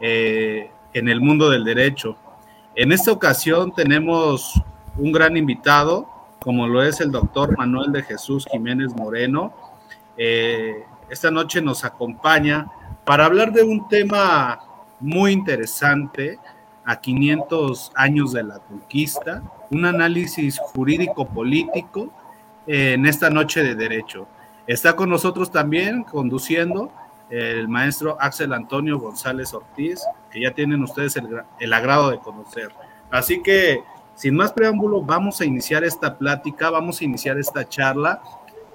eh, 0.00 0.70
en 0.92 1.08
el 1.08 1.20
mundo 1.20 1.50
del 1.50 1.64
derecho. 1.64 2.16
En 2.74 2.92
esta 2.92 3.12
ocasión 3.12 3.72
tenemos 3.74 4.60
un 4.96 5.12
gran 5.12 5.36
invitado, 5.36 6.08
como 6.38 6.66
lo 6.66 6.82
es 6.82 7.00
el 7.00 7.10
doctor 7.10 7.56
Manuel 7.56 7.92
de 7.92 8.02
Jesús 8.02 8.46
Jiménez 8.50 8.94
Moreno. 8.94 9.54
Eh, 10.16 10.84
esta 11.08 11.30
noche 11.30 11.60
nos 11.60 11.84
acompaña 11.84 12.66
para 13.04 13.26
hablar 13.26 13.52
de 13.52 13.62
un 13.62 13.88
tema 13.88 14.58
muy 15.00 15.32
interesante 15.32 16.38
a 16.84 17.00
500 17.00 17.92
años 17.94 18.32
de 18.32 18.44
la 18.44 18.58
conquista, 18.58 19.42
un 19.70 19.84
análisis 19.84 20.58
jurídico-político 20.58 22.12
en 22.66 23.06
esta 23.06 23.30
noche 23.30 23.62
de 23.62 23.74
derecho. 23.74 24.28
Está 24.66 24.96
con 24.96 25.10
nosotros 25.10 25.50
también 25.50 26.02
conduciendo 26.02 26.90
el 27.30 27.68
maestro 27.68 28.16
Axel 28.20 28.52
Antonio 28.52 28.98
González 28.98 29.52
Ortiz, 29.52 30.00
que 30.30 30.40
ya 30.40 30.52
tienen 30.52 30.82
ustedes 30.82 31.16
el, 31.58 31.72
agrado 31.72 32.10
de 32.10 32.18
conocer. 32.18 32.70
Así 33.10 33.42
que, 33.42 33.82
sin 34.14 34.36
más 34.36 34.52
preámbulo, 34.52 35.02
vamos 35.02 35.40
a 35.40 35.44
iniciar 35.44 35.84
esta 35.84 36.16
plática, 36.16 36.70
vamos 36.70 37.00
a 37.00 37.04
iniciar 37.04 37.38
esta 37.38 37.68
charla, 37.68 38.22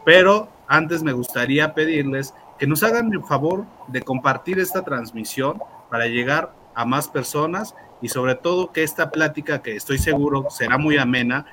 pero 0.05 0.49
antes 0.67 1.03
me 1.03 1.13
gustaría 1.13 1.73
pedirles 1.73 2.33
que 2.57 2.67
nos 2.67 2.83
hagan 2.83 3.11
el 3.13 3.23
favor 3.23 3.65
de 3.87 4.01
compartir 4.01 4.59
esta 4.59 4.83
transmisión 4.83 5.61
para 5.89 6.07
llegar 6.07 6.53
a 6.75 6.85
más 6.85 7.07
personas 7.07 7.75
y 8.01 8.09
sobre 8.09 8.35
todo 8.35 8.71
que 8.71 8.83
esta 8.83 9.11
plática, 9.11 9.61
que 9.61 9.75
estoy 9.75 9.97
seguro 9.97 10.47
será 10.49 10.77
muy 10.77 10.97
amena, 10.97 11.45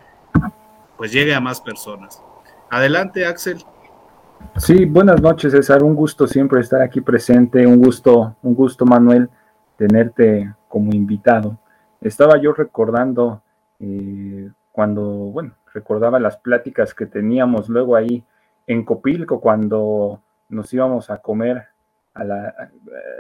pues 0.97 1.13
llegue 1.13 1.35
a 1.35 1.41
más 1.41 1.61
personas. 1.61 2.23
Adelante, 2.71 3.27
Axel. 3.27 3.65
Sí, 4.57 4.85
buenas 4.85 5.23
noches, 5.23 5.53
César. 5.53 5.83
Un 5.83 5.95
gusto 5.95 6.27
siempre 6.27 6.61
estar 6.61 6.83
aquí 6.83 7.01
presente. 7.01 7.67
Un 7.67 7.81
gusto, 7.81 8.37
un 8.43 8.55
gusto, 8.55 8.85
Manuel, 8.85 9.31
tenerte 9.77 10.53
como 10.69 10.93
invitado. 10.93 11.59
Estaba 12.01 12.41
yo 12.41 12.53
recordando 12.53 13.43
eh, 13.81 14.51
cuando, 14.73 15.03
bueno, 15.03 15.55
recordaba 15.73 16.19
las 16.19 16.37
pláticas 16.37 16.95
que 16.95 17.07
teníamos 17.07 17.69
luego 17.69 17.97
ahí 17.97 18.25
en 18.67 18.85
Copilco 18.85 19.41
cuando 19.41 20.21
nos 20.49 20.73
íbamos 20.73 21.11
a 21.11 21.19
comer 21.19 21.67
a, 22.15 22.25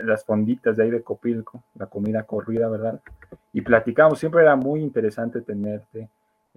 las 0.02 0.24
fonditas 0.24 0.76
de 0.76 0.84
ahí 0.84 0.90
de 0.90 1.02
Copilco, 1.02 1.62
la 1.74 1.86
comida 1.86 2.24
corrida, 2.24 2.68
¿verdad? 2.68 3.00
Y 3.52 3.60
platicamos, 3.60 4.18
siempre 4.18 4.42
era 4.42 4.56
muy 4.56 4.80
interesante 4.80 5.40
tenerte 5.40 6.08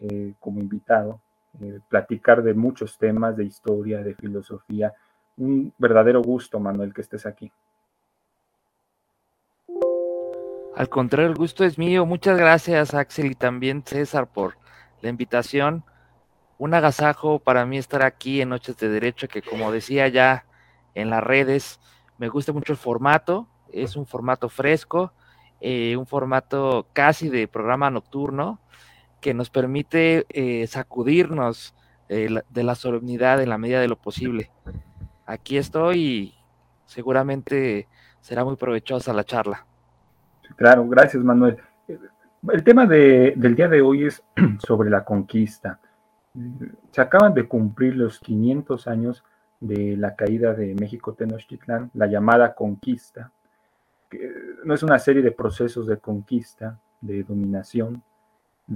eh, 0.02 0.34
como 0.40 0.60
invitado, 0.60 1.20
eh, 1.60 1.80
platicar 1.90 2.44
de 2.44 2.54
muchos 2.54 2.98
temas, 2.98 3.36
de 3.36 3.44
historia, 3.44 4.02
de 4.02 4.16
filosofía. 4.16 4.94
Un 5.38 5.74
verdadero 5.78 6.22
gusto, 6.22 6.60
Manuel, 6.60 6.94
que 6.94 7.02
estés 7.02 7.26
aquí. 7.26 7.52
Al 10.76 10.90
contrario, 10.90 11.30
el 11.30 11.36
gusto 11.36 11.66
es 11.66 11.78
mío. 11.78 12.06
Muchas 12.06 12.38
gracias, 12.38 12.94
Axel, 12.94 13.32
y 13.32 13.36
también 13.36 13.84
César, 13.86 14.28
por 14.28 14.58
la 15.02 15.10
invitación. 15.10 15.84
Un 16.58 16.74
agasajo 16.74 17.40
para 17.40 17.66
mí 17.66 17.78
estar 17.78 18.04
aquí 18.04 18.42
en 18.42 18.50
Noches 18.50 18.78
de 18.78 18.88
Derecho, 18.88 19.28
que 19.28 19.42
como 19.42 19.72
decía 19.72 20.08
ya 20.08 20.46
en 20.96 21.10
las 21.10 21.24
redes, 21.24 21.80
me 22.18 22.30
gusta 22.30 22.54
mucho 22.54 22.74
el 22.74 22.78
formato, 22.78 23.48
es 23.72 23.96
un 23.96 24.06
formato 24.06 24.48
fresco, 24.48 25.12
eh, 25.60 25.96
un 25.98 26.06
formato 26.06 26.88
casi 26.94 27.30
de 27.30 27.48
programa 27.48 27.90
nocturno 27.90 28.60
que 29.22 29.34
nos 29.34 29.50
permite 29.50 30.26
eh, 30.30 30.68
sacudirnos 30.68 31.76
de 32.10 32.64
la 32.64 32.76
solemnidad 32.76 33.42
en 33.42 33.48
la 33.48 33.58
medida 33.58 33.80
de 33.80 33.88
lo 33.88 33.96
posible. 33.96 34.52
Aquí 35.26 35.56
estoy 35.56 35.98
y 36.04 36.36
seguramente 36.86 37.88
será 38.20 38.44
muy 38.44 38.58
provechosa 38.58 39.14
la 39.14 39.24
charla. 39.24 39.66
Claro, 40.58 40.86
gracias 40.90 41.24
Manuel. 41.24 41.58
El 41.88 42.64
tema 42.66 42.86
del 42.86 43.56
día 43.56 43.70
de 43.70 43.82
hoy 43.82 44.08
es 44.08 44.22
sobre 44.60 44.90
la 44.90 45.06
conquista. 45.06 45.80
Se 46.92 47.00
acaban 47.00 47.34
de 47.34 47.48
cumplir 47.48 47.96
los 47.96 48.20
500 48.20 48.88
años 48.88 49.24
de 49.62 49.96
la 49.96 50.18
caída 50.18 50.54
de 50.54 50.76
México 50.76 51.14
Tenochtitlán, 51.14 51.92
la 51.94 52.08
llamada 52.08 52.56
conquista, 52.56 53.32
no 54.64 54.74
es 54.74 54.84
una 54.84 55.00
serie 55.00 55.22
de 55.22 55.32
procesos 55.32 55.88
de 55.88 55.98
conquista, 55.98 56.80
de 57.00 57.24
dominación, 57.24 58.04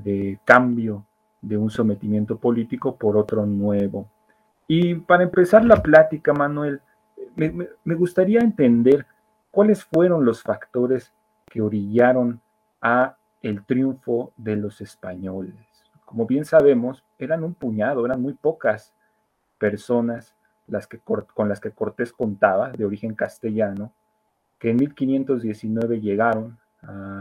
de 0.03 0.39
cambio 0.43 1.05
de 1.41 1.57
un 1.57 1.69
sometimiento 1.69 2.37
político 2.37 2.97
por 2.97 3.15
otro 3.15 3.45
nuevo. 3.45 4.09
Y 4.67 4.95
para 4.95 5.23
empezar 5.23 5.63
la 5.63 5.81
plática, 5.81 6.33
Manuel, 6.33 6.81
me, 7.35 7.95
gustaría 7.95 8.39
entender 8.39 9.05
cuáles 9.51 9.85
fueron 9.85 10.25
los 10.25 10.41
factores 10.41 11.13
que 11.45 11.61
orillaron 11.61 12.41
a 12.81 13.15
el 13.41 13.63
triunfo 13.63 14.33
de 14.35 14.57
los 14.57 14.81
españoles. 14.81 15.55
Como 16.03 16.25
bien 16.25 16.45
sabemos, 16.45 17.03
eran 17.17 17.43
un 17.43 17.53
puñado, 17.53 18.05
eran 18.05 18.21
muy 18.21 18.33
pocas 18.33 18.93
personas 19.57 20.35
las 20.67 20.87
que, 20.87 20.99
con 20.99 21.47
las 21.47 21.59
que 21.59 21.71
Cortés 21.71 22.11
contaba, 22.11 22.71
de 22.71 22.85
origen 22.85 23.13
castellano, 23.13 23.93
que 24.59 24.71
en 24.71 24.77
1519 24.77 26.01
llegaron 26.01 26.57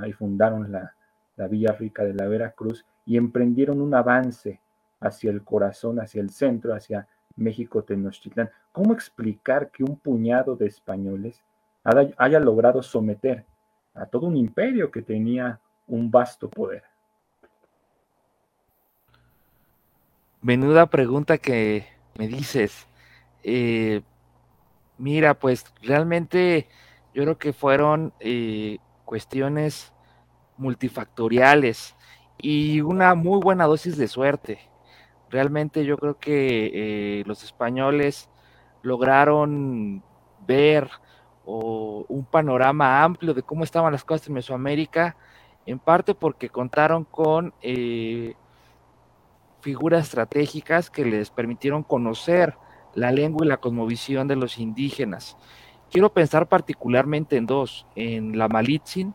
y 0.07 0.13
fundaron 0.13 0.73
la, 0.73 0.95
la 1.37 1.49
Villa 1.49 1.73
Rica 1.73 2.05
de 2.05 2.15
la 2.15 2.29
Veracruz 2.29 2.85
y 3.07 3.17
emprendieron 3.17 3.81
un 3.81 3.95
avance 3.95 4.61
hacia 5.01 5.31
el 5.31 5.43
corazón, 5.45 6.01
hacia 6.01 6.21
el 6.21 6.31
centro, 6.31 6.75
hacia 6.75 7.09
México 7.37 7.83
Tenochtitlán. 7.83 8.51
¿Cómo 8.73 8.93
explicar 8.93 9.71
que 9.71 9.85
un 9.85 9.97
puñado 9.97 10.57
de 10.57 10.67
españoles 10.67 11.45
haya 12.17 12.41
logrado 12.41 12.83
someter 12.83 13.45
a 13.95 14.07
todo 14.07 14.27
un 14.27 14.37
imperio 14.37 14.91
que 14.91 15.03
tenía 15.03 15.61
un 15.87 16.11
vasto 16.11 16.49
poder? 16.49 16.83
Menuda 20.41 20.87
pregunta 20.87 21.39
que 21.39 21.87
me 22.19 22.29
dices. 22.29 22.87
Eh, 23.43 24.03
mira, 24.99 25.35
pues 25.35 25.65
realmente 25.83 26.69
yo 27.15 27.23
creo 27.23 27.39
que 27.39 27.53
fueron 27.53 28.13
eh, 28.21 28.79
cuestiones 29.07 29.94
multifactoriales 30.57 31.95
y 32.39 32.81
una 32.81 33.15
muy 33.15 33.41
buena 33.41 33.67
dosis 33.67 33.97
de 33.97 34.09
suerte. 34.09 34.59
Realmente 35.31 35.85
yo 35.85 35.97
creo 35.97 36.19
que 36.19 36.71
eh, 37.21 37.25
los 37.27 37.43
españoles 37.43 38.29
lograron 38.83 40.03
ver 40.47 40.91
un 41.47 42.27
panorama 42.31 43.03
amplio 43.03 43.35
de 43.35 43.43
cómo 43.43 43.65
estaban 43.65 43.93
las 43.93 44.05
cosas 44.05 44.29
en 44.29 44.35
Mesoamérica, 44.35 45.17
en 45.67 45.79
parte 45.79 46.15
porque 46.15 46.49
contaron 46.49 47.05
con 47.05 47.53
figuras 49.61 50.05
estratégicas 50.05 50.91
que 50.91 51.05
les 51.05 51.31
permitieron 51.31 51.83
conocer 51.83 52.57
la 52.95 53.11
lengua 53.11 53.45
y 53.45 53.49
la 53.49 53.57
cosmovisión 53.57 54.29
de 54.29 54.37
los 54.37 54.59
indígenas. 54.59 55.37
Quiero 55.91 56.13
pensar 56.13 56.49
particularmente 56.49 57.37
en 57.37 57.47
dos, 57.47 57.87
en 57.95 58.39
la 58.39 58.49
Malitzin, 58.49 59.15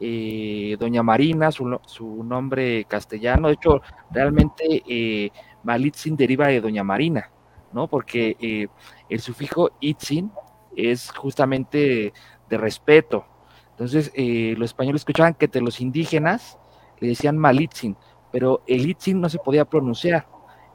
eh, 0.00 0.76
Doña 0.78 1.02
Marina, 1.02 1.50
su, 1.52 2.24
nombre 2.24 2.84
castellano, 2.84 3.48
de 3.48 3.54
hecho, 3.54 3.82
realmente 4.10 4.82
eh, 4.88 5.30
Malitzin 5.62 6.16
deriva 6.16 6.48
de 6.48 6.60
Doña 6.60 6.82
Marina, 6.82 7.30
¿no? 7.72 7.86
Porque 7.86 8.36
eh, 8.40 8.68
el 9.08 9.20
sufijo 9.20 9.70
itzin 9.80 10.32
es 10.76 11.10
justamente 11.10 12.12
de 12.48 12.58
respeto. 12.58 13.26
Entonces, 13.72 14.12
los 14.58 14.70
españoles 14.70 15.00
escuchaban 15.00 15.34
que 15.34 15.48
de 15.48 15.62
los 15.62 15.80
indígenas 15.80 16.58
le 16.98 17.08
decían 17.08 17.38
Malitzin, 17.38 17.96
pero 18.30 18.62
el 18.66 18.88
itzin 18.88 19.20
no 19.20 19.28
se 19.28 19.38
podía 19.38 19.64
pronunciar. 19.64 20.26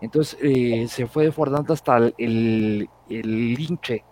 Entonces 0.02 0.38
eh, 0.42 0.88
se 0.88 1.08
fue 1.08 1.26
desbordando 1.26 1.74
hasta 1.74 1.98
el, 1.98 2.90
el, 3.10 3.54
linche. 3.54 4.04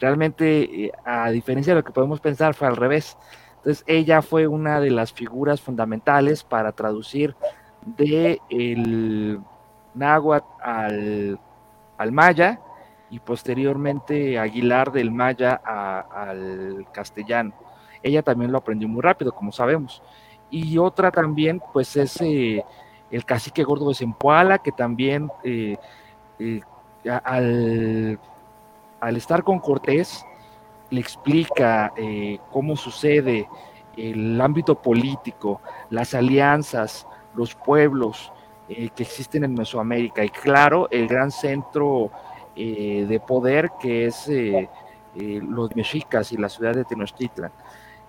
Realmente, 0.00 0.86
eh, 0.86 0.92
a 1.04 1.30
diferencia 1.30 1.72
de 1.72 1.80
lo 1.80 1.84
que 1.84 1.92
podemos 1.92 2.20
pensar, 2.20 2.54
fue 2.54 2.68
al 2.68 2.76
revés. 2.76 3.16
Entonces 3.64 3.82
ella 3.86 4.20
fue 4.20 4.46
una 4.46 4.78
de 4.78 4.90
las 4.90 5.10
figuras 5.10 5.62
fundamentales 5.62 6.44
para 6.44 6.72
traducir 6.72 7.34
de 7.96 8.38
el 8.50 9.40
náhuatl 9.94 10.46
al, 10.62 11.40
al 11.96 12.12
maya 12.12 12.60
y 13.08 13.20
posteriormente 13.20 14.38
Aguilar 14.38 14.92
del 14.92 15.10
maya 15.10 15.54
al 15.54 16.86
castellano. 16.92 17.54
Ella 18.02 18.22
también 18.22 18.52
lo 18.52 18.58
aprendió 18.58 18.86
muy 18.86 19.00
rápido, 19.00 19.32
como 19.32 19.50
sabemos. 19.50 20.02
Y 20.50 20.76
otra 20.78 21.10
también, 21.10 21.60
pues 21.72 21.96
es 21.96 22.20
eh, 22.20 22.62
el 23.10 23.24
cacique 23.24 23.64
gordo 23.64 23.88
de 23.88 23.94
Zempoala, 23.94 24.58
que 24.58 24.72
también 24.72 25.30
eh, 25.42 25.76
eh, 26.38 26.60
al, 27.06 28.18
estar 29.16 29.42
con 29.42 29.58
Cortés 29.58 30.24
le 30.90 31.00
explica 31.00 31.92
eh, 31.96 32.38
cómo 32.50 32.76
sucede 32.76 33.48
el 33.96 34.40
ámbito 34.40 34.80
político, 34.80 35.60
las 35.90 36.14
alianzas, 36.14 37.06
los 37.34 37.54
pueblos 37.54 38.32
que 38.66 38.90
existen 38.96 39.44
en 39.44 39.54
Mesoamérica 39.54 40.24
y 40.24 40.30
claro, 40.30 40.88
el 40.90 41.06
gran 41.06 41.30
centro 41.30 42.10
de 42.56 43.22
poder 43.26 43.72
que 43.78 44.06
es 44.06 44.28
los 45.14 45.76
mexicas 45.76 46.32
y 46.32 46.38
la 46.38 46.48
ciudad 46.48 46.72
de 46.72 46.84
Tenochtitlan. 46.84 47.52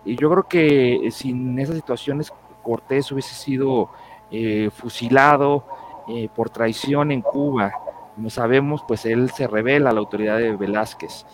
Y 0.06 0.16
yo 0.16 0.30
creo 0.30 0.44
que 0.48 1.10
sin 1.12 1.60
esas 1.60 1.76
situaciones 1.76 2.32
Cortés 2.66 3.12
hubiese 3.12 3.36
sido 3.36 3.92
eh, 4.32 4.72
fusilado 4.74 5.66
eh, 6.08 6.28
por 6.36 6.50
traición 6.50 7.12
en 7.12 7.22
Cuba. 7.22 7.72
Como 8.16 8.32
sabemos, 8.32 8.84
pues 8.88 9.06
él 9.06 9.30
se 9.30 9.46
revela 9.46 9.92
a 9.92 9.94
la 9.94 10.00
autoridad 10.00 10.40
de 10.40 10.56
Velázquez. 10.56 11.28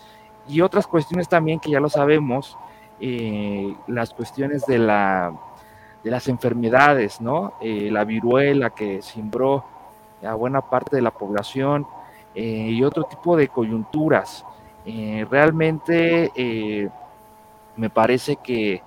Y 0.48 0.60
otras 0.60 0.86
cuestiones 0.86 1.28
también 1.28 1.60
que 1.60 1.70
ya 1.70 1.80
lo 1.80 1.88
sabemos, 1.88 2.58
eh, 3.00 3.74
las 3.86 4.12
cuestiones 4.12 4.66
de, 4.66 4.78
la, 4.78 5.32
de 6.02 6.10
las 6.10 6.28
enfermedades, 6.28 7.20
¿no? 7.20 7.54
la 7.60 8.04
viruela 8.04 8.70
que 8.70 9.02
simbró 9.02 9.64
a 10.24 10.34
buena 10.34 10.60
parte 10.60 10.96
de 10.96 11.02
la 11.02 11.10
población 11.10 11.86
y 12.34 12.82
otro 12.82 13.04
tipo 13.04 13.36
de 13.36 13.48
coyunturas. 13.48 14.44
realmente 14.84 16.90
me 17.76 17.90
parece 17.90 18.36
que 18.36 18.82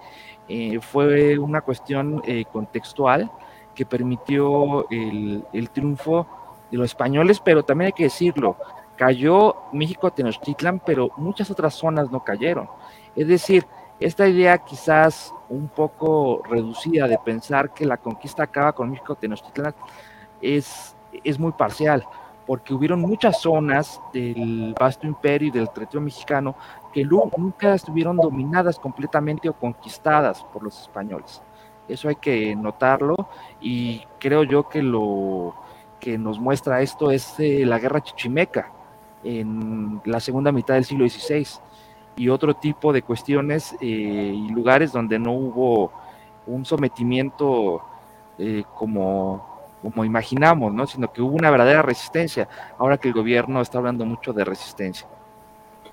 eh, 0.47 0.79
fue 0.79 1.37
una 1.39 1.61
cuestión 1.61 2.21
eh, 2.25 2.45
contextual 2.51 3.31
que 3.73 3.85
permitió 3.85 4.87
el, 4.89 5.69
triunfo 5.73 6.27
de 6.71 6.77
los 6.77 6.91
españoles, 6.91 7.41
pero 7.43 7.63
también 7.63 7.87
hay 7.87 7.93
que 7.93 8.05
decirlo, 8.05 8.57
cayó 8.95 9.55
México 9.73 10.11
Tenochtitlan, 10.11 10.81
pero 10.85 11.09
muchas 11.17 11.49
otras 11.51 11.73
zonas 11.73 12.11
no 12.11 12.23
cayeron. 12.23 12.67
Es 13.15 13.27
decir, 13.27 13.65
esta 13.99 14.27
idea 14.27 14.57
quizás 14.57 15.33
un 15.49 15.67
poco 15.67 16.41
reducida 16.49 17.07
de 17.07 17.17
pensar 17.17 17.73
que 17.73 17.85
la 17.85 17.97
conquista 17.97 18.43
acaba 18.43 18.73
con 18.73 18.89
México 18.89 19.15
Tenochtitlan 19.15 19.73
es, 20.41 20.95
es 21.23 21.39
muy 21.39 21.53
parcial, 21.53 22.05
porque 22.45 22.73
hubieron 22.73 23.01
muchas 23.01 23.39
zonas 23.41 24.01
del 24.13 24.75
vasto 24.79 25.07
imperio 25.07 25.47
y 25.47 25.51
del 25.51 25.69
territorio 25.69 26.01
mexicano 26.01 26.55
que 26.93 27.05
nunca 27.05 27.73
estuvieron 27.73 28.17
dominadas 28.17 28.79
completamente 28.79 29.49
o 29.49 29.53
conquistadas 29.53 30.43
por 30.45 30.63
los 30.63 30.79
españoles. 30.81 31.41
Eso 31.87 32.09
hay 32.09 32.15
que 32.15 32.55
notarlo 32.55 33.15
y 33.61 34.03
creo 34.19 34.43
yo 34.43 34.67
que 34.67 34.81
lo 34.81 35.55
que 35.99 36.17
nos 36.17 36.39
muestra 36.39 36.81
esto 36.81 37.11
es 37.11 37.39
eh, 37.39 37.63
la 37.65 37.79
guerra 37.79 38.01
chichimeca 38.01 38.74
en 39.25 40.01
la 40.05 40.19
segunda 40.19 40.51
mitad 40.51 40.75
del 40.75 40.85
siglo 40.85 41.09
XVI 41.09 41.45
y 42.15 42.29
otro 42.29 42.53
tipo 42.53 42.93
de 42.93 43.01
cuestiones 43.01 43.75
eh, 43.81 43.85
y 43.85 44.49
lugares 44.49 44.93
donde 44.93 45.19
no 45.19 45.33
hubo 45.33 45.91
un 46.47 46.63
sometimiento 46.63 47.81
eh, 48.37 48.63
como, 48.73 49.65
como 49.81 50.05
imaginamos, 50.05 50.73
¿no? 50.73 50.87
sino 50.87 51.11
que 51.11 51.21
hubo 51.21 51.35
una 51.35 51.51
verdadera 51.51 51.81
resistencia, 51.81 52.47
ahora 52.77 52.97
que 52.97 53.09
el 53.09 53.13
gobierno 53.13 53.61
está 53.61 53.79
hablando 53.79 54.05
mucho 54.05 54.31
de 54.31 54.45
resistencia. 54.45 55.07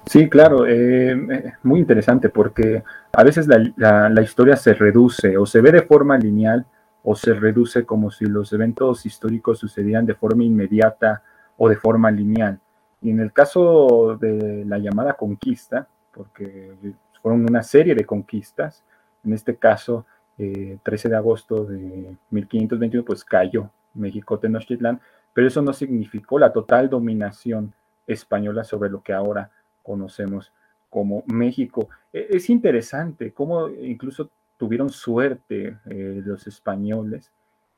Sí, 0.06 0.28
claro, 0.28 0.66
eh, 0.66 1.12
eh, 1.12 1.52
muy 1.62 1.78
interesante 1.78 2.28
porque 2.28 2.82
a 3.12 3.22
veces 3.22 3.46
la, 3.46 4.22
historia 4.22 4.56
se 4.56 4.74
reduce 4.74 5.36
o 5.36 5.46
se 5.46 5.60
ve 5.60 5.70
de 5.70 5.82
forma 5.82 6.18
lineal 6.18 6.66
o 7.04 7.14
se 7.14 7.34
reduce 7.34 7.84
como 7.84 8.10
si 8.10 8.26
los 8.26 8.52
eventos 8.52 9.06
históricos 9.06 9.58
sucedieran 9.58 10.06
de 10.06 10.14
forma 10.14 10.42
inmediata 10.42 11.22
o 11.56 11.68
de 11.68 11.76
forma 11.76 12.10
lineal. 12.10 12.58
Y 13.02 13.10
en 13.10 13.20
el 13.20 13.32
caso 13.32 14.16
de 14.20 14.64
la 14.64 14.78
llamada 14.78 15.14
conquista, 15.14 15.88
porque 16.12 16.72
fueron 17.20 17.42
una 17.48 17.62
serie 17.62 17.94
de 17.94 18.04
conquistas, 18.04 18.84
en 19.24 19.32
este 19.32 19.56
caso, 19.56 20.06
13 20.36 20.78
eh, 20.84 21.10
de 21.10 21.16
agosto 21.16 21.64
de 21.64 22.16
1521, 22.30 23.04
pues 23.04 23.24
cayó 23.24 23.70
México 23.94 24.38
Tenochtitlán, 24.38 25.00
pero 25.34 25.46
eso 25.46 25.62
no 25.62 25.72
significó 25.72 26.38
la 26.38 26.52
total 26.52 26.88
dominación 26.88 27.74
española 28.06 28.64
sobre 28.64 28.90
lo 28.90 29.02
que 29.02 29.12
ahora 29.12 29.50
conocemos 29.82 30.52
como 30.90 31.24
México. 31.26 31.88
E, 32.12 32.28
es 32.30 32.50
interesante 32.50 33.32
cómo 33.32 33.68
incluso 33.68 34.30
tuvieron 34.58 34.90
suerte 34.90 35.78
eh, 35.86 36.22
los 36.24 36.46
españoles 36.46 37.32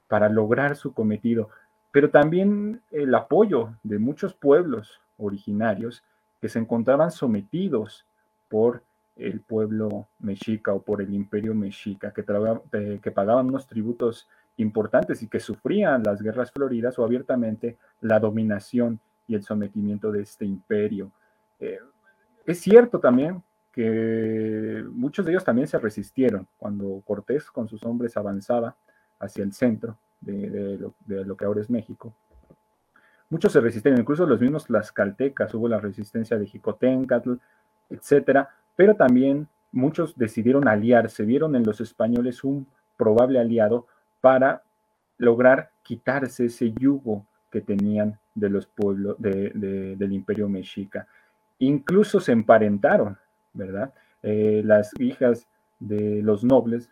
para 0.09 0.29
lograr 0.29 0.77
su 0.77 0.93
cometido, 0.93 1.49
pero 1.93 2.11
también 2.11 2.83
el 2.91 3.15
apoyo 3.15 3.75
de 3.83 3.99
muchos 3.99 4.35
pueblos 4.35 5.01
originarios 5.19 6.03
que 6.41 6.49
se 6.49 6.59
encontraban 6.59 7.11
sometidos 7.11 8.07
por 8.49 8.83
el 9.17 9.41
pueblo 9.41 10.09
mexica 10.19 10.73
o 10.73 10.83
por 10.83 11.01
el 11.01 11.15
imperio 11.15 11.55
mexica, 11.55 12.13
que, 12.13 12.23
pagaban 12.23 13.47
unos 13.47 13.67
tributos 13.67 14.29
importantes 14.57 15.23
y 15.23 15.29
que 15.29 15.41
sufrían 15.41 16.03
las 16.03 16.21
guerras 16.21 16.51
floridas 16.51 16.99
o 16.99 17.05
abiertamente 17.05 17.79
la 18.01 18.19
dominación 18.19 19.01
y 19.27 19.35
el 19.35 19.43
sometimiento 19.43 20.11
de 20.11 20.23
este 20.23 20.45
imperio. 20.45 21.11
Eh, 21.61 21.79
es 22.45 22.61
cierto 22.61 22.99
también 22.99 23.43
que 23.73 24.85
muchos 24.93 25.25
de 25.25 25.33
ellos 25.33 25.45
también 25.45 25.67
se 25.67 25.79
resistieron 25.79 26.47
cuando 26.59 27.03
Cortés 27.05 27.51
con 27.51 27.67
sus 27.67 27.83
hombres 27.85 28.17
avanzaba 28.17 28.77
hacia 29.19 29.43
el 29.43 29.53
centro 29.53 29.99
de, 30.21 30.79
lo, 31.07 31.37
que 31.37 31.45
ahora 31.45 31.61
es 31.61 31.71
México. 31.71 32.15
Muchos 33.31 33.53
se 33.53 33.61
resistieron, 33.61 34.01
incluso 34.01 34.27
los 34.27 34.41
mismos 34.41 34.67
caltecas, 34.93 35.55
hubo 35.55 35.69
la 35.69 35.81
resistencia 35.81 36.39
de 36.39 36.47
Jicotencatl, 36.47 37.33
etcétera, 37.91 38.49
pero 38.77 38.95
también 38.95 39.49
muchos 39.73 40.17
decidieron 40.17 40.69
aliarse, 40.69 41.25
vieron 41.25 41.57
en 41.57 41.65
los 41.65 41.81
españoles 41.81 42.45
un 42.45 42.67
probable 42.97 43.41
aliado 43.41 43.87
para 44.21 44.63
lograr 45.19 45.71
quitarse 45.83 46.47
ese 46.47 46.73
yugo 46.73 47.27
que 47.51 47.61
tenían 47.61 48.19
de 48.35 48.51
los 48.51 48.67
pueblos 48.67 49.17
del 49.19 50.13
imperio 50.13 50.49
mexica. 50.49 51.07
Incluso 51.59 52.21
se 52.21 52.33
emparentaron, 52.33 53.17
¿verdad? 53.53 53.93
Eh, 54.23 54.63
las 54.65 54.91
hijas 54.99 55.47
de 55.79 56.21
los 56.23 56.43
nobles, 56.45 56.91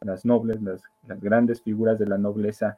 las 0.00 0.24
nobles, 0.24 0.60
las, 0.60 0.82
grandes 1.20 1.62
figuras 1.62 1.98
de 1.98 2.06
la 2.06 2.18
nobleza 2.18 2.76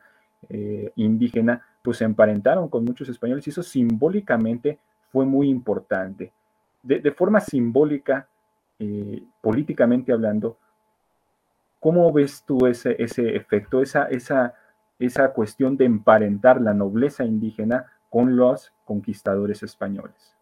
eh, 0.49 0.93
indígena, 0.97 1.65
pues 1.87 1.99
se 1.99 2.05
emparentaron 2.05 2.69
con 2.69 2.85
muchos 2.85 3.09
españoles 3.09 3.47
y 3.47 3.51
eso 3.51 3.63
simbólicamente 3.63 4.81
fue 5.13 5.25
muy 5.25 5.49
importante. 5.49 6.33
De, 6.83 7.13
forma 7.13 7.39
simbólica, 7.39 8.29
eh, 8.81 9.23
políticamente 9.41 10.13
hablando, 10.13 10.59
¿cómo 11.79 12.13
ves 12.13 12.43
tú 12.45 12.67
ese, 12.67 13.01
ese 13.01 13.37
efecto, 13.37 13.81
esa, 13.83 14.07
esa, 14.07 14.55
esa 14.99 15.33
cuestión 15.33 15.77
de 15.77 15.85
emparentar 15.85 16.61
la 16.61 16.75
nobleza 16.75 17.25
indígena 17.25 17.87
con 18.11 18.35
los 18.35 18.73
conquistadores 18.85 19.63
españoles? 19.63 20.37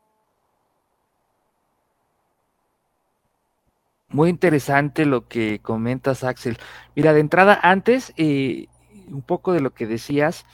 Muy 4.08 4.30
interesante 4.30 5.04
lo 5.04 5.28
que 5.28 5.58
comentas, 5.60 6.24
Axel. 6.24 6.56
Mira, 6.96 7.12
de 7.12 7.20
entrada, 7.20 7.60
antes, 7.62 8.14
eh, 8.16 8.68
un 9.08 9.20
poco 9.20 9.52
de 9.52 9.60
lo 9.60 9.74
que 9.74 9.86
decías, 9.86 10.46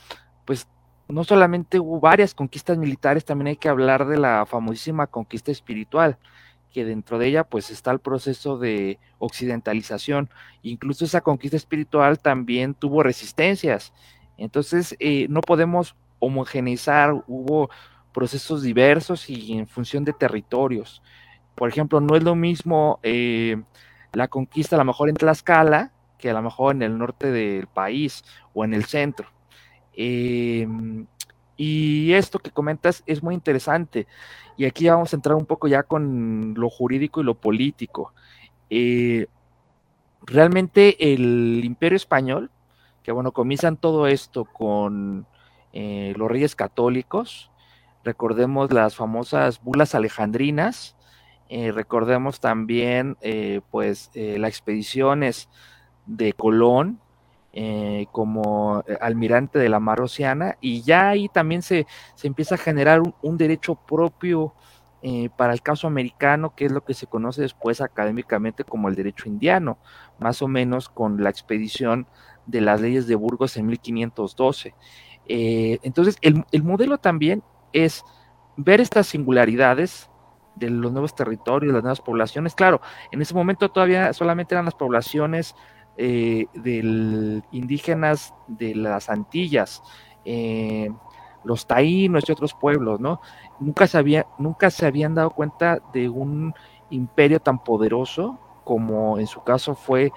no 1.13 1.25
solamente 1.25 1.79
hubo 1.81 2.01
varias 2.01 2.35
conquistas 2.35 2.79
militares, 2.79 3.25
también 3.25 3.49
hay 3.49 3.57
que 3.57 3.69
hablar 3.69 4.07
de 4.07 4.19
la 4.19 4.47
famosísima 4.47 5.07
conquista 5.07 5.51
espiritual, 5.51 6.19
que 6.73 6.85
dentro 6.85 7.19
de 7.19 7.27
ella 7.29 7.45
pues 7.45 7.71
está 7.71 7.91
el 7.91 7.99
proceso 7.99 8.59
de 8.59 8.99
occidentalización. 9.19 10.31
Incluso 10.63 11.05
esa 11.05 11.21
conquista 11.21 11.57
espiritual 11.57 12.19
también 12.19 12.75
tuvo 12.75 13.03
resistencias. 13.03 13.93
Entonces, 14.37 14.97
eh, 15.01 15.27
no 15.29 15.41
podemos 15.41 15.97
homogeneizar, 16.19 17.13
hubo 17.27 17.71
procesos 18.13 18.63
diversos 18.63 19.29
y 19.29 19.59
en 19.59 19.67
función 19.67 20.05
de 20.05 20.13
territorios. 20.13 21.03
Por 21.55 21.69
ejemplo, 21.69 22.01
no 22.01 22.17
es 22.17 22.23
lo 22.23 22.35
mismo 22.35 23.01
eh, 23.03 23.63
la 24.13 24.29
conquista 24.29 24.77
a 24.77 24.79
lo 24.79 24.85
mejor 24.85 25.09
en 25.09 25.17
Tlaxcala 25.17 25.93
que 26.19 26.31
a 26.31 26.35
lo 26.35 26.43
mejor 26.43 26.75
en 26.75 26.83
el 26.83 26.99
norte 26.99 27.31
del 27.31 27.67
país 27.67 28.23
o 28.53 28.65
en 28.65 28.75
el 28.75 28.85
centro. 28.85 29.29
Em, 29.95 31.07
y 31.57 32.13
esto 32.15 32.39
que 32.39 32.51
comentas 32.51 33.03
es 33.07 33.23
muy 33.23 33.35
interesante. 33.35 34.07
Y 34.57 34.65
aquí 34.65 34.89
vamos 34.89 35.13
a 35.13 35.17
entrar 35.17 35.37
un 35.37 35.47
poco 35.47 35.69
ya 35.69 35.83
con 35.83 36.55
lo 36.57 36.71
jurídico 36.71 37.21
y 37.21 37.25
lo 37.25 37.35
político. 37.35 38.15
Eh, 38.71 39.27
realmente 40.23 41.13
el 41.13 41.63
imperio 41.65 41.97
español, 41.97 42.51
que 43.03 43.13
bueno, 43.13 43.33
comienzan 43.33 43.77
todo 43.77 44.07
esto 44.07 44.45
con 44.45 45.27
eh, 45.73 46.15
los 46.17 46.31
reyes 46.31 46.55
católicos, 46.55 47.51
recordemos 48.05 48.73
las 48.73 48.97
famosas 48.97 49.63
bulas 49.63 49.95
alejandrinas, 49.95 50.97
eh, 51.49 51.73
recordemos 51.73 52.41
también, 52.41 53.17
pues, 53.71 54.11
las 54.15 54.51
expediciones 54.51 55.49
de 56.07 56.33
Colón 56.33 57.01
como 58.13 58.85
almirante 59.01 59.59
de 59.59 59.69
la 59.69 59.81
mar 59.81 60.01
Oceana, 60.01 60.57
y 60.61 60.83
ya 60.83 61.11
ahí 61.11 61.29
también 61.29 61.63
se, 61.63 61.87
empieza 62.23 62.55
a 62.55 62.59
generar 62.59 63.03
un, 63.23 63.37
derecho 63.37 63.75
propio 63.75 64.55
para 65.37 65.53
el 65.53 65.63
caso 65.63 65.87
americano, 65.87 66.55
que 66.55 66.67
es 66.67 66.73
lo 66.73 66.85
que 66.85 66.95
se 66.95 67.07
conoce 67.07 67.43
después 67.43 67.81
académicamente 67.81 68.65
como 68.65 68.89
el 68.89 68.95
derecho 68.95 69.29
indiano, 69.29 69.79
más 70.19 70.43
o 70.43 70.49
menos 70.49 70.89
con 70.89 71.23
la 71.23 71.31
expedición 71.31 72.07
de 72.47 72.61
las 72.61 72.81
leyes 72.81 73.07
de 73.07 73.15
Burgos 73.15 73.57
en 73.57 73.67
1512. 73.67 74.75
entonces, 75.27 76.17
el, 76.23 76.45
el 76.53 76.63
modelo 76.63 76.99
también 76.99 77.43
es 77.73 78.05
ver 78.57 78.81
estas 78.81 79.07
singularidades 79.07 80.11
de 80.57 80.71
los 80.71 80.93
nuevos 80.93 81.15
territorios, 81.15 81.73
las 81.73 81.83
nuevas 81.83 82.01
poblaciones. 82.01 82.55
Claro, 82.55 82.81
en 83.11 83.23
ese 83.23 83.35
momento 83.35 83.71
todavía 83.71 84.13
solamente 84.13 84.55
eran 84.55 84.65
las 84.65 84.75
poblaciones 84.75 85.55
eh, 85.97 86.47
del, 86.55 87.43
indígenas 87.51 88.33
de 88.47 88.75
las 88.75 89.11
Antillas, 89.11 89.83
eh, 90.25 90.91
los 91.45 91.67
taínos 91.67 92.27
y 92.27 92.33
otros 92.33 92.55
pueblos, 92.55 93.01
¿no? 93.01 93.21
Nunca 93.59 93.87
se, 93.87 93.99
había, 93.99 94.27
nunca 94.39 94.71
se 94.71 94.87
habían 94.87 95.15
dado 95.15 95.31
cuenta 95.31 95.83
de 95.93 96.09
un 96.09 96.55
imperio 96.91 97.41
tan 97.41 97.63
poderoso 97.63 98.39
como 98.65 99.19
en 99.19 99.27
su 99.27 99.43
caso 99.43 99.75
fue, 99.75 100.13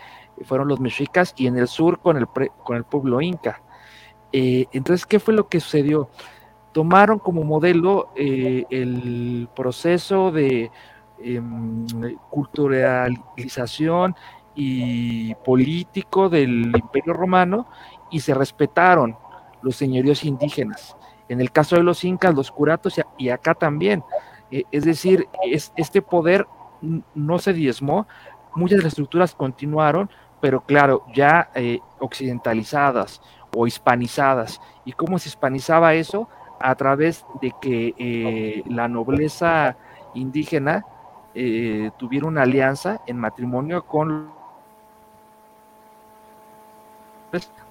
fueron 0.45 0.67
los 0.67 0.79
mexicas 0.79 1.33
y 1.35 1.47
en 1.47 1.57
el 1.57 1.67
sur 1.67 1.99
con 1.99 2.17
el, 2.17 2.27
con 2.27 2.77
el 2.77 2.83
pueblo 2.83 3.19
inca. 3.19 3.61
Eh, 4.31 4.67
entonces, 4.71 5.05
¿qué 5.05 5.19
fue 5.19 5.33
lo 5.33 5.47
que 5.47 5.59
sucedió? 5.59 6.09
Tomaron 6.71 7.19
como 7.19 7.43
modelo 7.43 8.11
el 8.15 9.49
proceso 9.55 10.31
de 10.31 10.71
em, 11.19 11.85
culturalización 12.29 14.15
y 14.55 15.33
político 15.35 16.29
del 16.29 16.75
imperio 16.75 17.13
romano 17.13 17.67
y 18.11 18.19
se 18.19 18.33
respetaron 18.33 19.17
los 19.61 19.75
señoríos 19.75 20.23
indígenas. 20.23 20.95
En 21.29 21.41
el 21.41 21.51
caso 21.51 21.75
de 21.75 21.83
los 21.83 22.03
incas, 22.03 22.35
los 22.35 22.51
curatos 22.51 22.99
y 23.17 23.29
acá 23.29 23.55
también. 23.55 24.03
Eh, 24.51 24.63
es 24.71 24.83
decir, 24.83 25.27
es, 25.43 25.73
este 25.75 26.01
poder 26.01 26.45
no 27.15 27.39
se 27.39 27.53
diezmó, 27.53 28.07
muchas 28.55 28.77
de 28.77 28.83
las 28.83 28.91
estructuras 28.91 29.33
continuaron, 29.33 30.09
pero 30.41 30.61
claro, 30.61 31.05
ya 31.15 31.49
eh, 31.55 31.79
occidentalizadas 31.99 33.21
o 33.55 33.65
hispanizadas. 33.65 34.61
¿Y 34.85 34.91
cómo 34.91 35.17
se 35.17 35.29
hispanizaba 35.29 35.93
eso? 35.93 36.27
A 36.59 36.75
través 36.75 37.25
de 37.41 37.51
que 37.61 37.95
eh, 37.97 38.63
la 38.67 38.87
nobleza 38.87 39.77
indígena 40.13 40.85
tuviera 41.97 42.27
una 42.27 42.43
alianza 42.43 43.01
en 43.07 43.17
matrimonio 43.17 43.87
con 43.87 44.29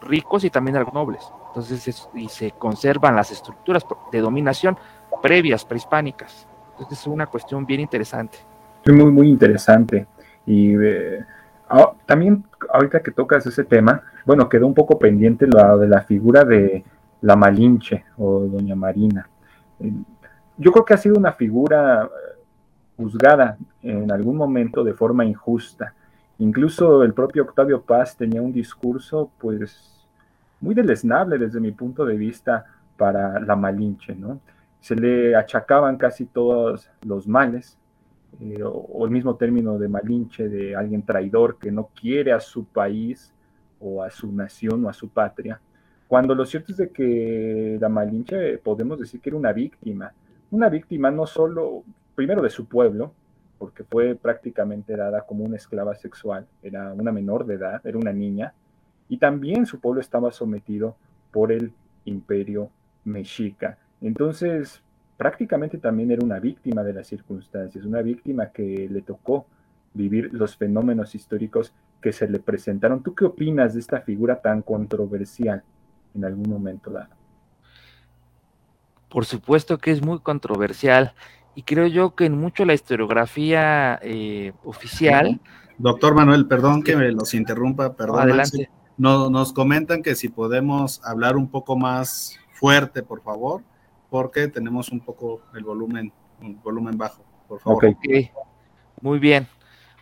ricos 0.01 0.45
y 0.45 0.51
también 0.51 0.77
a 0.77 0.81
los 0.81 0.93
nobles. 0.93 1.21
Entonces, 1.49 2.09
y 2.15 2.29
se 2.29 2.53
conservan 2.53 3.17
las 3.17 3.31
estructuras 3.31 3.85
de 4.11 4.21
dominación 4.21 4.77
previas, 5.23 5.65
prehispánicas. 5.65 6.47
Entonces, 6.73 7.01
es 7.01 7.07
una 7.07 7.27
cuestión 7.27 7.67
bien 7.67 7.81
interesante. 7.81 8.39
Muy, 8.87 9.11
muy 9.11 9.29
interesante. 9.29 10.07
Y 10.47 10.75
eh, 10.75 11.25
ah, 11.69 11.93
también, 12.07 12.45
ahorita 12.73 13.01
que 13.01 13.11
tocas 13.11 13.47
ese 13.47 13.65
tema, 13.65 14.03
bueno, 14.25 14.49
quedó 14.49 14.67
un 14.67 14.75
poco 14.75 14.99
pendiente 14.99 15.47
lo 15.47 15.79
de 15.79 15.89
la 15.89 16.03
figura 16.03 16.45
de 16.45 16.85
la 17.21 17.37
Malinche 17.37 18.05
o 18.19 18.41
Doña 18.41 18.75
Marina. 18.75 19.29
Yo 20.59 20.73
creo 20.73 20.85
que 20.85 20.95
ha 20.95 20.99
sido 20.99 21.17
una 21.17 21.33
figura 21.33 22.05
eh, 22.05 22.43
juzgada 22.97 23.57
en 23.83 24.11
algún 24.11 24.37
momento 24.37 24.85
de 24.85 24.95
forma 24.95 25.25
injusta. 25.25 25.95
Incluso 26.43 27.05
el 27.05 27.15
propio 27.15 27.45
Octavio 27.45 27.83
Paz 27.83 28.17
tenía 28.17 28.43
un 28.43 28.53
discurso, 28.53 29.31
pues, 29.39 30.05
muy 30.61 30.75
deleznable 30.75 31.39
desde 31.39 31.61
mi 31.61 31.71
punto 31.71 32.05
de 32.05 32.17
vista 32.17 32.65
para 32.97 33.39
la 33.39 33.55
Malinche, 33.55 34.17
¿no? 34.17 34.41
Se 34.81 34.97
le 34.97 35.37
achacaban 35.37 35.97
casi 35.97 36.27
todos 36.27 36.91
los 37.07 37.29
males, 37.29 37.79
eh, 38.41 38.61
o, 38.65 39.05
el 39.05 39.13
mismo 39.13 39.37
término 39.37 39.79
de 39.79 39.87
Malinche, 39.87 40.49
de 40.49 40.75
alguien 40.75 41.05
traidor 41.05 41.59
que 41.61 41.71
no 41.71 41.91
quiere 41.95 42.33
a 42.33 42.41
su 42.41 42.65
país 42.65 43.33
o 43.79 44.03
a 44.03 44.11
su 44.11 44.33
nación 44.33 44.85
o 44.85 44.89
a 44.89 44.93
su 44.93 45.11
patria, 45.11 45.61
cuando 46.09 46.35
lo 46.35 46.45
cierto 46.45 46.73
es 46.73 46.79
de 46.79 46.91
que 46.91 47.79
la 47.81 47.89
Malinche 47.89 48.59
podemos 48.59 48.99
decir 48.99 49.21
que 49.21 49.31
era 49.31 49.37
una 49.37 49.53
víctima, 49.53 50.13
una 50.51 50.69
víctima 50.69 51.09
no 51.13 51.25
solo, 51.25 51.85
primero 52.17 52.43
de 52.43 52.51
su 52.51 52.67
pueblo, 52.67 53.13
porque 53.63 53.85
fue 53.85 54.17
prácticamente 54.17 54.97
dada 54.97 55.25
como 55.25 55.45
una 55.45 55.55
esclava 55.55 55.95
sexual, 55.95 56.49
era 56.65 56.93
una 56.95 57.13
menor 57.13 57.47
de 57.47 57.55
edad, 57.55 57.81
era 57.87 57.97
una 57.97 58.13
niña, 58.13 58.55
y 59.09 59.19
también 59.19 59.67
su 59.67 59.79
pueblo 59.79 60.01
estaba 60.01 60.33
sometido 60.33 60.97
por 61.31 61.53
el 61.53 61.73
imperio 62.05 62.71
mexica. 63.05 63.79
Entonces, 64.01 64.83
prácticamente 65.17 65.79
también 65.79 66.11
era 66.11 66.25
una 66.25 66.41
víctima 66.41 66.83
de 66.83 66.93
las 66.93 67.07
circunstancias, 67.07 67.85
una 67.85 68.03
víctima 68.03 68.51
que 68.51 68.89
le 68.91 69.03
tocó 69.03 69.47
vivir 69.95 70.35
los 70.35 70.57
fenómenos 70.57 71.15
históricos 71.15 71.73
que 72.01 72.13
se 72.13 72.29
le 72.29 72.41
presentaron. 72.41 73.01
¿Tú 73.01 73.15
qué 73.15 73.27
opinas 73.27 73.75
de 73.75 73.79
esta 73.79 74.01
figura 74.01 74.41
tan 74.41 74.63
controversial 74.63 75.63
en 76.17 76.25
algún 76.25 76.51
momento 76.51 76.91
dado? 76.91 77.15
Por 79.09 79.25
supuesto 79.25 79.79
que 79.79 79.93
es 79.93 80.03
muy 80.03 80.19
controversial 80.19 81.15
y 81.55 81.63
creo 81.63 81.87
yo 81.87 82.15
que 82.15 82.27
en 82.27 82.39
mucho 82.39 82.65
la 82.65 82.75
historiografía 82.75 83.99
eh, 84.03 84.53
oficial... 84.65 85.41
Doctor 85.79 86.15
Manuel, 86.15 86.47
perdón 86.47 86.83
que 86.83 86.97
me 86.97 87.11
los 87.13 87.35
interrumpa, 87.35 87.95
perdón. 87.95 88.21
Adelante. 88.21 88.71
nos 88.99 89.53
comentan 89.53 90.03
que 90.03 90.15
si 90.15 90.29
podemos 90.29 91.01
hablar 91.05 91.37
un 91.37 91.49
poco 91.49 91.77
más 91.77 92.39
fuerte, 92.53 93.03
por 93.03 93.23
favor, 93.23 93.63
porque 94.09 94.49
tenemos 94.49 94.91
un 94.91 95.01
poco 95.01 95.43
el 95.55 95.65
volumen, 95.65 96.13
un 96.41 96.61
volumen 96.63 96.97
bajo, 96.97 97.25
por 97.49 97.61
favor. 97.61 97.97
Muy 99.01 99.19
bien. 99.19 99.49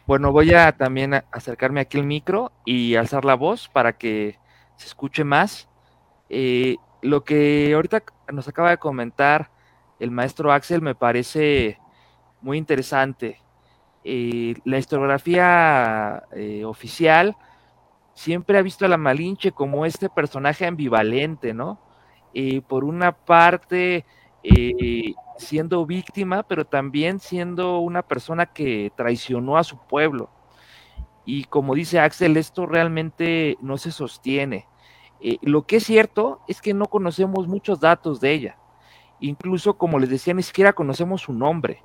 Bueno, 0.07 0.33
voy 0.33 0.53
a 0.53 0.73
también 0.73 1.15
acercarme 1.31 1.81
aquí 1.81 1.97
el 1.97 2.05
micro 2.05 2.53
y 2.65 2.97
alzar 2.97 3.25
la 3.25 3.35
voz 3.35 3.69
para 3.69 3.97
que 3.97 4.39
se 4.77 4.87
escuche 4.87 5.25
más. 5.25 5.69
Eh, 6.29 6.77
lo 7.01 7.25
que 7.25 7.73
ahorita 7.75 8.03
nos 8.33 8.49
acaba 8.49 8.71
de 8.71 8.79
comentar 8.79 9.51
el 10.01 10.11
maestro 10.11 10.51
Axel 10.51 10.81
me 10.81 10.95
parece 10.95 11.79
muy 12.41 12.57
interesante. 12.57 13.41
Eh, 14.03 14.55
la 14.65 14.79
historiografía 14.79 16.25
eh, 16.33 16.65
oficial 16.65 17.37
siempre 18.15 18.59
ha 18.59 18.63
visto 18.63 18.87
a 18.87 18.89
la 18.89 18.97
Malinche 18.97 19.53
como 19.53 19.85
este 19.85 20.09
personaje 20.09 20.67
ambivalente, 20.67 21.53
¿no? 21.53 21.81
Eh, 22.33 22.63
por 22.63 22.85
una 22.85 23.13
parte, 23.13 24.07
siendo 25.37 25.85
víctima, 25.85 26.45
pero 26.45 26.65
también 26.65 27.21
siendo 27.21 27.81
una 27.81 28.03
persona 28.03 28.47
que 28.47 28.91
traicionó 28.97 29.59
a 29.59 29.65
su 29.65 29.79
pueblo. 29.87 30.31
Y 31.27 31.45
como 31.45 31.75
dice 31.75 32.01
Axel, 32.01 32.39
esto 32.39 32.65
realmente 32.65 33.59
no 33.61 33.77
se 33.77 33.93
sostiene. 33.93 34.67
lo 35.43 35.67
que 35.67 35.77
es 35.77 35.85
cierto 35.85 36.41
es 36.49 36.63
que 36.63 36.73
no 36.73 36.87
conocemos 36.87 37.47
muchos 37.47 37.81
datos 37.81 38.21
de 38.21 38.33
ella. 38.33 38.61
Incluso, 39.21 39.75
como 39.75 39.99
les 39.99 40.09
decía, 40.09 40.35
ni 40.35 40.43
siquiera 40.43 40.73
conocemos 40.73 41.23
su 41.23 41.33
nombre. 41.33 41.83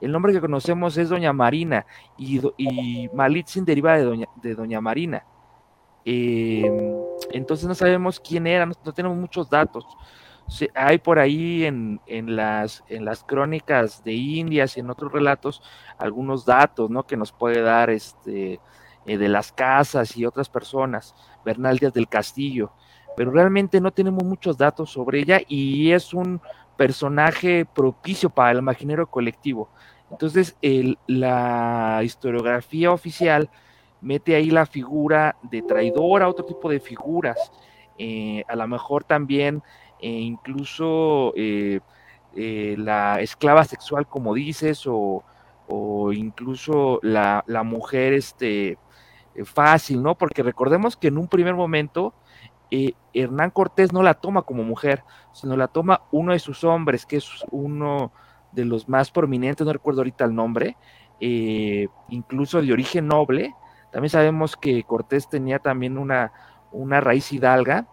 El 0.00 0.12
nombre 0.12 0.32
que 0.32 0.40
conocemos 0.40 0.96
es 0.98 1.08
Doña 1.08 1.32
Marina 1.32 1.86
y, 2.16 2.40
y 2.56 3.08
Malitzin 3.12 3.64
deriva 3.64 3.96
de 3.96 4.04
Doña, 4.04 4.28
de 4.36 4.54
Doña 4.54 4.80
Marina. 4.80 5.24
Em, 6.04 6.94
entonces 7.32 7.66
no 7.66 7.74
sabemos 7.74 8.20
quién 8.20 8.46
era, 8.46 8.66
no, 8.66 8.74
tenemos 8.94 9.16
muchos 9.16 9.50
datos. 9.50 9.84
hay 10.74 10.98
por 10.98 11.18
ahí 11.18 11.64
en, 11.64 12.00
las, 12.06 12.84
en 12.88 13.04
las 13.04 13.24
crónicas 13.24 14.04
de 14.04 14.12
Indias 14.12 14.76
y 14.76 14.80
en 14.80 14.90
otros 14.90 15.10
relatos 15.12 15.62
algunos 15.98 16.44
datos 16.44 16.90
¿no? 16.90 17.04
que 17.04 17.16
nos 17.16 17.32
puede 17.32 17.60
dar 17.62 17.90
este, 17.90 18.60
eh, 19.06 19.18
de 19.18 19.28
las 19.28 19.50
casas 19.50 20.16
y 20.16 20.26
otras 20.26 20.48
personas. 20.48 21.14
Bernal 21.44 21.78
Díaz 21.78 21.94
del 21.94 22.08
Castillo 22.08 22.70
pero 23.16 23.30
realmente 23.30 23.80
no 23.80 23.90
tenemos 23.92 24.22
muchos 24.22 24.56
datos 24.58 24.90
sobre 24.90 25.20
ella 25.20 25.40
y 25.48 25.90
es 25.90 26.12
un 26.12 26.40
personaje 26.76 27.64
propicio 27.64 28.30
para 28.30 28.52
el 28.52 28.58
imaginero 28.58 29.06
colectivo. 29.06 29.68
Entonces, 30.10 30.56
la 31.06 32.00
historiografía 32.04 32.92
oficial 32.92 33.50
mete 34.00 34.36
ahí 34.36 34.50
la 34.50 34.66
figura 34.66 35.36
de 35.42 35.62
traidora, 35.62 36.28
otro 36.28 36.44
tipo 36.44 36.70
de 36.70 36.80
figuras, 36.80 37.50
eh, 37.98 38.44
a 38.46 38.56
lo 38.56 38.68
mejor 38.68 39.04
también 39.04 39.62
eh, 40.00 40.08
incluso 40.08 41.32
eh, 41.34 41.80
la 42.34 43.20
esclava 43.20 43.64
sexual, 43.64 44.06
como 44.06 44.34
dices, 44.34 44.84
o, 44.86 45.24
incluso 46.12 47.00
la, 47.02 47.42
la, 47.46 47.64
mujer 47.64 48.12
este, 48.12 48.78
fácil, 49.44 50.02
¿no? 50.02 50.14
Porque 50.14 50.42
recordemos 50.44 50.96
que 50.96 51.08
en 51.08 51.18
un 51.18 51.26
primer 51.26 51.54
momento 51.54 52.14
Hernán 52.70 53.50
Cortés 53.50 53.92
no 53.92 54.02
la 54.02 54.14
toma 54.14 54.42
como 54.42 54.62
mujer, 54.62 55.04
sino 55.32 55.56
la 55.56 55.68
toma 55.68 56.02
uno 56.10 56.32
de 56.32 56.38
sus 56.38 56.64
hombres, 56.64 57.06
que 57.06 57.16
es 57.16 57.44
uno 57.50 58.12
de 58.52 58.64
los 58.64 58.88
más 58.88 59.10
prominentes, 59.10 59.66
no 59.66 59.72
recuerdo 59.72 60.00
ahorita 60.00 60.24
el 60.24 60.34
nombre, 60.34 60.76
eh, 61.20 61.88
incluso 62.08 62.60
de 62.60 62.72
origen 62.72 63.06
noble. 63.06 63.54
También 63.92 64.10
sabemos 64.10 64.56
que 64.56 64.82
Cortés 64.82 65.28
tenía 65.28 65.58
también 65.58 65.98
una, 65.98 66.32
una 66.72 67.00
raíz 67.00 67.32
hidalga 67.32 67.86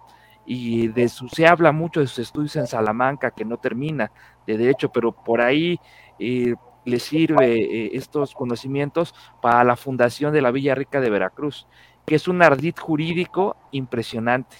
y 0.45 0.87
de 0.89 1.07
su, 1.07 1.29
se 1.29 1.47
habla 1.47 1.71
mucho 1.71 1.99
de 1.99 2.07
sus 2.07 2.19
estudios 2.19 2.55
en 2.55 2.67
Salamanca, 2.67 3.31
que 3.31 3.45
no 3.45 3.57
termina 3.57 4.11
de 4.45 4.57
derecho, 4.57 4.91
pero 4.91 5.11
por 5.11 5.41
ahí 5.41 5.79
eh, 6.19 6.55
le 6.85 6.99
sirve 6.99 7.61
eh, 7.61 7.91
estos 7.93 8.33
conocimientos 8.33 9.13
para 9.41 9.63
la 9.63 9.75
fundación 9.75 10.33
de 10.33 10.41
la 10.41 10.51
Villa 10.51 10.75
Rica 10.75 10.99
de 10.99 11.09
Veracruz 11.09 11.67
que 12.05 12.15
es 12.15 12.27
un 12.27 12.41
ardid 12.41 12.75
jurídico 12.79 13.55
impresionante. 13.71 14.55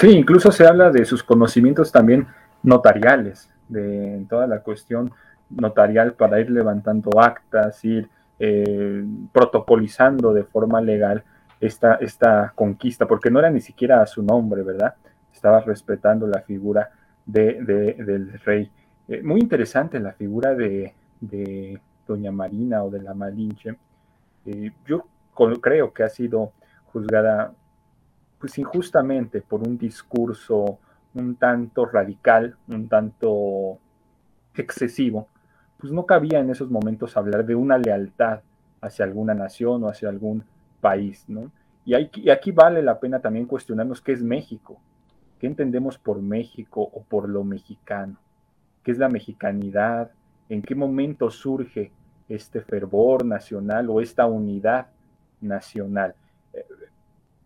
Sí, 0.00 0.10
incluso 0.10 0.52
se 0.52 0.66
habla 0.66 0.90
de 0.90 1.04
sus 1.04 1.22
conocimientos 1.22 1.90
también 1.90 2.26
notariales, 2.62 3.50
de 3.68 4.24
toda 4.28 4.46
la 4.46 4.60
cuestión 4.60 5.12
notarial 5.50 6.14
para 6.14 6.40
ir 6.40 6.50
levantando 6.50 7.20
actas, 7.20 7.84
ir 7.84 8.08
eh, 8.38 9.04
protocolizando 9.32 10.32
de 10.32 10.44
forma 10.44 10.80
legal 10.80 11.24
esta, 11.60 11.94
esta 11.96 12.52
conquista, 12.54 13.06
porque 13.06 13.30
no 13.30 13.38
era 13.38 13.50
ni 13.50 13.60
siquiera 13.60 14.02
a 14.02 14.06
su 14.06 14.22
nombre, 14.22 14.62
¿verdad? 14.62 14.94
Estaba 15.32 15.60
respetando 15.60 16.26
la 16.26 16.40
figura 16.42 16.90
de, 17.26 17.62
del 17.62 18.40
rey. 18.44 18.70
Eh, 19.08 19.22
muy 19.22 19.40
interesante 19.40 20.00
la 20.00 20.12
figura 20.12 20.54
de, 20.54 20.94
Doña 22.06 22.32
Marina 22.32 22.82
o 22.82 22.90
de 22.90 23.00
la 23.00 23.14
Malinche. 23.14 23.76
Eh, 24.44 24.72
yo 24.86 25.06
creo 25.34 25.92
que 25.92 26.02
ha 26.02 26.08
sido 26.08 26.52
juzgada 26.92 27.52
pues 28.38 28.58
injustamente 28.58 29.40
por 29.40 29.66
un 29.66 29.78
discurso 29.78 30.78
un 31.14 31.36
tanto 31.36 31.84
radical, 31.86 32.56
un 32.68 32.88
tanto 32.88 33.78
excesivo, 34.54 35.28
pues 35.78 35.92
no 35.92 36.06
cabía 36.06 36.40
en 36.40 36.50
esos 36.50 36.70
momentos 36.70 37.16
hablar 37.16 37.44
de 37.44 37.54
una 37.54 37.78
lealtad 37.78 38.40
hacia 38.80 39.04
alguna 39.04 39.34
nación 39.34 39.84
o 39.84 39.88
hacia 39.88 40.08
algún 40.08 40.44
país, 40.80 41.24
¿no? 41.28 41.52
Y, 41.84 41.94
y 42.20 42.30
aquí 42.30 42.50
vale 42.52 42.82
la 42.82 42.98
pena 42.98 43.20
también 43.20 43.46
cuestionarnos 43.46 44.00
qué 44.00 44.12
es 44.12 44.22
México, 44.22 44.80
qué 45.38 45.46
entendemos 45.46 45.98
por 45.98 46.22
México 46.22 46.82
o 46.82 47.02
por 47.02 47.28
lo 47.28 47.44
mexicano, 47.44 48.16
qué 48.82 48.92
es 48.92 48.98
la 48.98 49.08
mexicanidad, 49.08 50.10
en 50.48 50.62
qué 50.62 50.74
momento 50.74 51.30
surge 51.30 51.92
este 52.28 52.60
fervor 52.60 53.24
nacional 53.24 53.90
o 53.90 54.00
esta 54.00 54.26
unidad 54.26 54.88
nacional, 55.42 56.14
eh, 56.52 56.64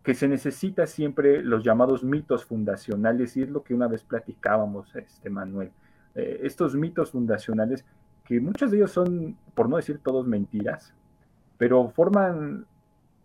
que 0.03 0.13
se 0.13 0.27
necesita 0.27 0.87
siempre 0.87 1.41
los 1.41 1.63
llamados 1.63 2.03
mitos 2.03 2.45
fundacionales, 2.45 3.35
y 3.35 3.43
es 3.43 3.49
lo 3.49 3.63
que 3.63 3.73
una 3.73 3.87
vez 3.87 4.03
platicábamos, 4.03 4.95
este 4.95 5.29
Manuel. 5.29 5.71
Eh, 6.15 6.39
estos 6.43 6.75
mitos 6.75 7.11
fundacionales 7.11 7.85
que 8.25 8.39
muchos 8.41 8.71
de 8.71 8.77
ellos 8.77 8.91
son, 8.91 9.37
por 9.55 9.69
no 9.69 9.77
decir 9.77 9.99
todos, 10.03 10.27
mentiras, 10.27 10.93
pero 11.57 11.89
forman 11.89 12.65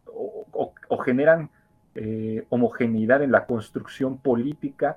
o, 0.06 0.72
generan 0.98 1.50
eh, 1.94 2.46
homogeneidad 2.50 3.22
en 3.22 3.32
la 3.32 3.46
construcción 3.46 4.18
política, 4.18 4.96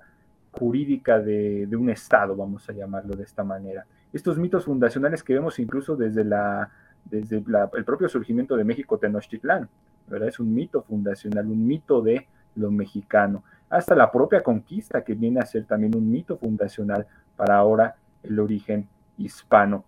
jurídica 0.52 1.20
de, 1.20 1.68
un 1.76 1.90
Estado, 1.90 2.36
vamos 2.36 2.70
a 2.70 2.74
llamarlo 2.74 3.16
de 3.16 3.24
esta 3.24 3.44
manera. 3.44 3.86
Estos 4.14 4.38
mitos 4.38 4.66
fundacionales 4.66 5.24
que 5.24 5.34
vemos 5.34 5.60
incluso 5.60 5.96
desde, 5.96 6.24
la, 6.24 6.70
desde 7.06 7.38
el 7.38 7.86
propio 7.86 8.10
surgimiento 8.10 8.58
de 8.58 8.64
México 8.64 8.98
Tenochtitlán, 8.98 9.70
¿verdad? 10.08 10.30
Es 10.30 10.40
un 10.40 10.54
mito 10.54 10.82
fundacional, 10.82 11.46
un 11.48 11.66
mito 11.66 12.02
de 12.02 12.28
lo 12.56 12.72
mexicano, 12.72 13.44
hasta 13.70 13.96
la 13.96 14.12
propia 14.12 14.44
conquista 14.44 15.04
que 15.04 15.14
viene 15.14 15.40
a 15.40 15.46
ser 15.46 15.66
también 15.66 15.96
un 15.96 16.10
mito 16.10 16.38
fundacional 16.38 17.06
para 17.36 17.58
ahora 17.58 17.96
el 18.24 18.40
origen 18.40 18.88
hispano. 19.18 19.86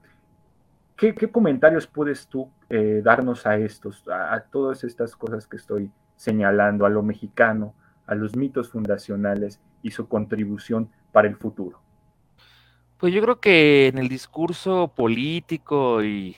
¿Qué, 0.96 1.14
comentarios 1.32 1.86
puedes 1.86 2.28
tú 2.28 2.50
eh, 2.70 3.02
darnos 3.04 3.46
a 3.46 3.58
estos, 3.58 4.04
a, 4.08 4.40
todas 4.52 4.84
estas 4.84 5.16
cosas 5.16 5.46
que 5.46 5.58
estoy 5.58 5.92
señalando, 6.16 6.86
a 6.86 6.90
lo 6.90 7.04
mexicano, 7.04 7.76
a 8.08 8.16
los 8.16 8.36
mitos 8.36 8.72
fundacionales 8.72 9.60
y 9.84 9.92
su 9.92 10.08
contribución 10.08 10.90
para 11.12 11.28
el 11.28 11.36
futuro? 11.36 11.80
Pues 12.98 13.14
yo 13.14 13.22
creo 13.22 13.40
que 13.40 13.88
en 13.88 14.00
el 14.00 14.10
discurso 14.10 14.92
político 14.96 16.04
y 16.04 16.36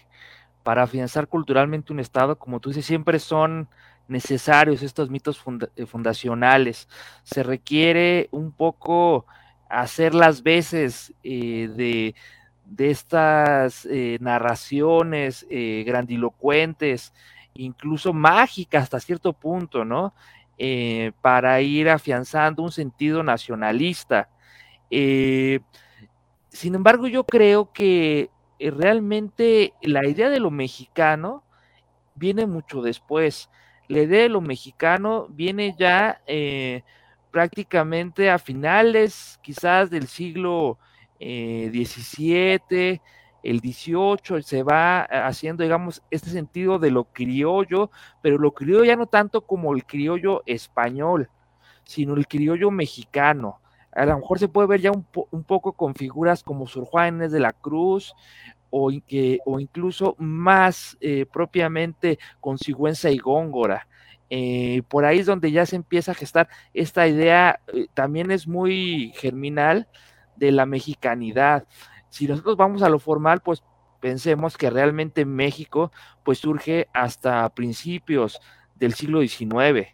para 0.70 0.84
afianzar 0.84 1.28
culturalmente 1.28 1.92
un 1.92 2.00
Estado, 2.00 2.38
como 2.38 2.60
tú 2.60 2.70
dices, 2.70 2.86
siempre 2.86 3.18
son 3.18 3.68
necesarios 4.08 4.84
estos 4.84 5.10
mitos 5.10 5.44
eh, 5.76 5.88
fundacionales. 5.88 6.88
Se 7.24 7.42
requiere 7.42 8.30
un 8.30 8.52
poco 8.52 9.26
hacer 9.68 10.14
las 10.14 10.44
veces 10.44 11.12
eh, 11.24 11.72
de 11.76 12.14
de 12.66 12.92
estas 12.92 13.88
eh, 13.88 14.20
narraciones 14.22 15.48
grandilocuentes, 15.50 17.16
incluso 17.56 18.14
mágicas 18.14 18.84
hasta 18.84 19.00
cierto 19.00 19.34
punto, 19.34 19.84
¿no? 19.86 20.14
Para 21.20 21.62
ir 21.62 21.90
afianzando 21.90 22.62
un 22.62 22.72
sentido 22.72 23.24
nacionalista. 23.24 24.30
sin 24.92 26.76
embargo, 26.76 27.08
yo 27.08 27.24
creo 27.24 27.72
que 27.74 28.30
realmente 28.60 29.74
la 29.82 30.06
idea 30.08 30.30
de 30.30 30.40
lo 30.40 30.52
mexicano 30.52 31.44
viene 32.16 32.46
mucho 32.46 32.82
después. 32.82 33.50
La 33.88 34.02
idea 34.02 34.24
de 34.24 34.30
lo 34.30 34.42
mexicano 34.42 35.28
viene 35.30 35.76
ya 35.78 36.22
prácticamente 37.32 38.30
a 38.30 38.40
finales 38.40 39.40
quizás 39.42 39.90
del 39.90 40.08
siglo 40.08 40.78
17, 41.20 42.90
eh, 42.92 43.02
el 43.44 43.60
18, 43.60 44.42
se 44.42 44.64
va 44.64 45.02
haciendo, 45.02 45.64
digamos, 45.64 46.02
este 46.12 46.30
sentido 46.30 46.80
de 46.80 46.92
lo 46.92 47.06
criollo, 47.06 47.90
pero 48.22 48.38
lo 48.38 48.54
criollo 48.54 48.84
ya 48.84 48.96
no 48.96 49.06
tanto 49.06 49.42
como 49.42 49.74
el 49.74 49.86
criollo 49.86 50.44
español, 50.46 51.30
sino 51.84 52.16
el 52.16 52.28
criollo 52.28 52.72
mexicano. 52.72 53.59
A 53.92 54.06
lo 54.06 54.18
mejor 54.18 54.40
se 54.40 54.48
puede 54.48 54.68
ver 54.68 54.82
ya 54.82 54.92
un, 54.92 55.44
poco 55.44 55.74
con 55.74 55.96
figuras 55.96 56.44
como 56.44 56.68
Sor 56.68 56.86
Juanes 56.86 57.32
de 57.32 57.40
la 57.40 57.54
Cruz, 57.54 58.14
o, 58.72 58.92
incluso 58.92 60.16
más 60.20 60.98
eh, 61.02 61.26
propiamente 61.32 62.20
con 62.40 62.58
Sigüenza 62.58 63.10
y 63.10 63.18
Góngora. 63.18 63.88
Eh, 64.30 64.84
por 64.88 65.06
ahí 65.06 65.20
es 65.20 65.26
donde 65.26 65.52
ya 65.52 65.66
se 65.66 65.76
empieza 65.76 66.12
a 66.12 66.16
gestar 66.16 66.50
esta 66.74 67.08
idea, 67.08 67.60
también 67.96 68.30
es 68.30 68.48
muy 68.48 69.12
germinal, 69.16 69.88
de 70.40 70.52
la 70.52 70.66
mexicanidad. 70.66 71.68
Si 72.10 72.28
nosotros 72.28 72.58
vamos 72.58 72.82
a 72.82 72.90
lo 72.90 72.98
formal, 72.98 73.42
pues 73.42 73.62
pensemos 74.00 74.58
que 74.58 74.70
realmente 74.70 75.26
México 75.26 75.92
pues 76.24 76.40
surge 76.40 76.88
hasta 76.94 77.48
principios 77.50 78.40
del 78.76 78.94
siglo 78.94 79.22
XIX. 79.22 79.90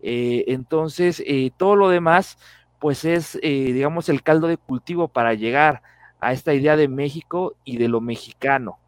Eh, 0.00 0.44
entonces, 0.48 1.22
eh, 1.26 1.50
todo 1.56 1.76
lo 1.76 1.88
demás 1.88 2.36
pues 2.84 3.06
es, 3.06 3.38
eh, 3.40 3.72
digamos, 3.72 4.10
el 4.10 4.22
caldo 4.22 4.46
de 4.46 4.58
cultivo 4.58 5.08
para 5.08 5.32
llegar 5.32 5.80
a 6.20 6.34
esta 6.34 6.52
idea 6.52 6.76
de 6.76 6.86
México 6.86 7.56
y 7.64 7.78
de 7.78 7.88
lo 7.88 8.02
mexicano. 8.02 8.78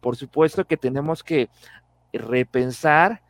por 0.00 0.16
supuesto 0.16 0.64
que 0.64 0.76
tenemos 0.76 1.22
que 1.22 1.48
repensar 2.12 3.22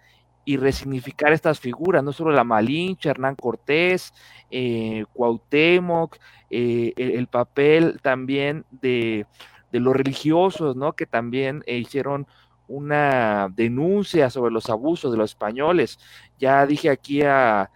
y 0.47 0.57
resignificar 0.57 1.35
estas 1.35 1.61
figuras, 1.61 2.03
no 2.03 2.15
solo 2.15 2.31
la 2.31 2.43
Malinche, 2.43 3.11
Hernán 3.11 3.35
Cortés, 3.35 4.15
eh, 4.51 5.05
Cuauhtémoc, 5.13 6.17
eh, 6.49 6.95
el, 6.97 7.27
papel 7.27 7.99
también 8.01 8.65
de, 8.71 9.27
los 9.73 9.95
religiosos, 9.95 10.75
¿no? 10.75 10.95
Que 10.95 11.05
también 11.05 11.63
eh, 11.67 11.77
hicieron 11.77 12.27
una 12.67 13.53
denuncia 13.55 14.31
sobre 14.31 14.55
los 14.55 14.71
abusos 14.71 15.13
de 15.13 15.19
los 15.19 15.33
españoles. 15.33 15.99
Ya 16.39 16.65
dije 16.65 16.89
aquí 16.89 17.21
a 17.21 17.71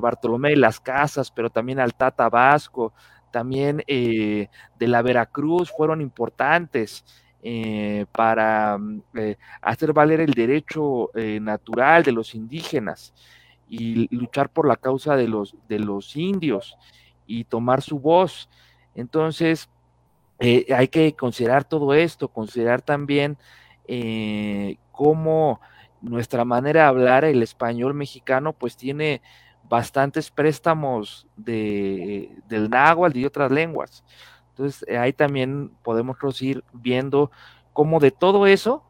Bartolomé 0.00 0.50
de 0.50 0.56
las 0.56 0.80
Casas, 0.80 1.30
pero 1.30 1.50
también 1.50 1.78
al 1.78 1.94
Tata 1.94 2.28
Vasco, 2.28 2.92
también 3.30 3.82
de 3.86 4.48
la 4.80 5.02
Veracruz 5.02 5.70
fueron 5.70 6.00
importantes. 6.00 7.04
Eh, 7.40 8.06
para 8.10 8.76
mm, 8.78 9.02
eh, 9.14 9.36
hacer 9.62 9.92
valer 9.92 10.20
el 10.20 10.32
derecho 10.32 11.16
eh, 11.16 11.38
natural 11.38 12.02
de 12.02 12.10
los 12.10 12.34
indígenas 12.34 13.14
y 13.68 14.12
luchar 14.14 14.50
por 14.50 14.66
la 14.66 14.74
causa 14.76 15.14
de 15.14 15.28
los, 15.28 15.54
de 15.68 15.78
los 15.78 16.16
indios 16.16 16.76
y 17.26 17.44
tomar 17.44 17.80
su 17.82 18.00
voz. 18.00 18.48
Entonces, 18.94 19.68
hay 20.40 20.88
que 20.88 21.14
considerar 21.14 21.64
todo 21.64 21.94
esto, 21.94 22.28
considerar 22.28 22.80
también 22.80 23.36
cómo 24.90 25.60
nuestra 26.00 26.44
manera 26.44 26.82
de 26.82 26.88
hablar 26.88 27.24
el 27.24 27.42
español 27.42 27.92
mexicano 27.92 28.52
pues 28.52 28.76
tiene 28.76 29.20
bastantes 29.68 30.30
préstamos 30.30 31.26
de, 31.36 32.30
del 32.48 32.70
náhuatl 32.70 33.18
y 33.18 33.24
otras 33.24 33.50
lenguas. 33.50 34.04
Entonces, 34.50 34.84
eh, 34.88 34.98
ahí 34.98 35.12
también 35.12 35.70
podemos 35.82 36.16
ir 36.42 36.64
viendo 36.72 37.30
cómo 37.72 38.00
de 38.00 38.10
todo 38.10 38.46
eso 38.46 38.82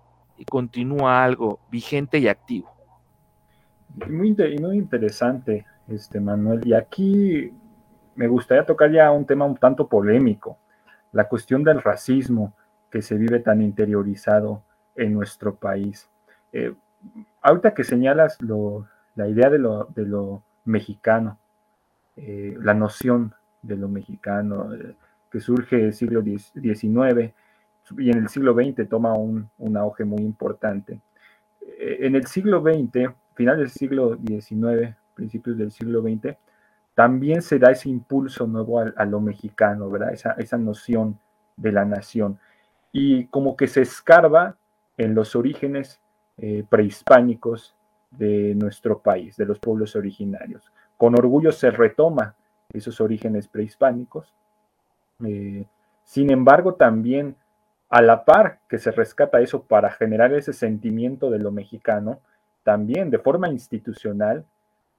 continúa 0.50 1.24
algo 1.24 1.60
vigente 1.70 2.18
y 2.18 2.28
activo. 2.28 2.70
Muy, 4.08 4.34
muy 4.60 4.76
interesante, 4.76 5.66
este 5.88 6.20
Manuel. 6.20 6.66
Y 6.66 6.74
aquí 6.74 7.52
me 8.14 8.28
gustaría 8.28 8.64
tocar 8.64 8.90
ya 8.90 9.10
un 9.10 9.26
tema 9.26 9.44
un 9.44 9.56
tanto 9.56 9.88
polémico, 9.88 10.58
la 11.12 11.28
cuestión 11.28 11.64
del 11.64 11.82
racismo 11.82 12.54
que 12.90 13.02
se 13.02 13.16
vive 13.16 13.40
tan 13.40 13.62
interiorizado 13.62 14.62
en 14.94 15.12
nuestro 15.12 15.54
país. 15.54 16.08
Eh, 16.52 16.74
ahorita 17.42 17.74
que 17.74 17.84
señalas 17.84 18.38
la 19.14 19.28
idea 19.28 19.50
de 19.50 19.58
lo, 19.58 20.42
mexicano, 20.68 21.38
eh, 22.16 22.56
la 22.60 22.74
noción 22.74 23.34
de 23.62 23.76
lo 23.76 23.88
mexicano, 23.88 24.70
que 25.30 25.40
surge 25.40 25.76
en 25.76 25.86
el 25.86 25.92
siglo 25.92 26.22
XIX 26.22 27.34
y 27.96 28.10
en 28.10 28.18
el 28.18 28.28
siglo 28.28 28.54
XX 28.54 28.88
toma 28.88 29.14
un, 29.14 29.76
auge 29.76 30.04
muy 30.04 30.22
importante. 30.22 31.00
Eh, 31.60 31.98
en 32.00 32.14
el 32.14 32.26
siglo 32.26 32.62
XX, 32.62 33.14
final 33.34 33.58
del 33.58 33.70
siglo 33.70 34.16
XIX, 34.16 34.94
principios 35.14 35.56
del 35.56 35.70
siglo 35.70 36.02
XX, 36.02 36.36
también 36.94 37.42
se 37.42 37.58
da 37.58 37.70
ese 37.70 37.88
impulso 37.88 38.46
nuevo 38.46 38.80
a, 38.80 39.04
lo 39.04 39.20
mexicano, 39.20 39.88
¿verdad? 39.88 40.12
Esa, 40.12 40.32
esa 40.32 40.58
noción 40.58 41.18
de 41.56 41.72
la 41.72 41.84
nación. 41.84 42.38
y 42.92 43.26
como 43.26 43.56
que 43.56 43.66
se 43.66 43.82
escarba 43.82 44.56
en 44.96 45.14
los 45.14 45.36
orígenes 45.36 46.00
eh, 46.38 46.64
prehispánicos 46.68 47.74
de 48.10 48.54
nuestro 48.54 49.00
país, 49.00 49.36
de 49.36 49.46
los 49.46 49.58
pueblos 49.58 49.96
originarios. 49.96 50.72
Con 50.96 51.14
orgullo 51.14 51.52
se 51.52 51.70
retoma 51.70 52.34
esos 52.72 53.00
orígenes 53.00 53.48
prehispánicos. 53.48 54.34
Eh, 55.24 55.64
sin 56.04 56.30
embargo, 56.30 56.74
también 56.74 57.36
a 57.88 58.02
la 58.02 58.24
par 58.24 58.60
que 58.68 58.78
se 58.78 58.90
rescata 58.90 59.40
eso 59.40 59.62
para 59.62 59.90
generar 59.90 60.32
ese 60.34 60.52
sentimiento 60.52 61.30
de 61.30 61.38
lo 61.38 61.50
mexicano, 61.50 62.20
también 62.62 63.10
de 63.10 63.18
forma 63.18 63.48
institucional 63.48 64.44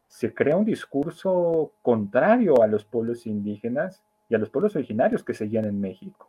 se 0.08 0.34
crea 0.34 0.58
un 0.58 0.65
discurso 0.65 1.72
contrario 1.84 2.62
a 2.63 2.67
los 2.67 2.84
pueblos 2.84 3.28
indígenas 3.28 4.04
y 4.28 4.36
a 4.36 4.39
los 4.39 4.50
pueblos 4.50 4.76
originarios 4.76 5.24
que 5.24 5.36
seguían 5.36 5.65
en 5.65 5.80
México. 5.80 6.28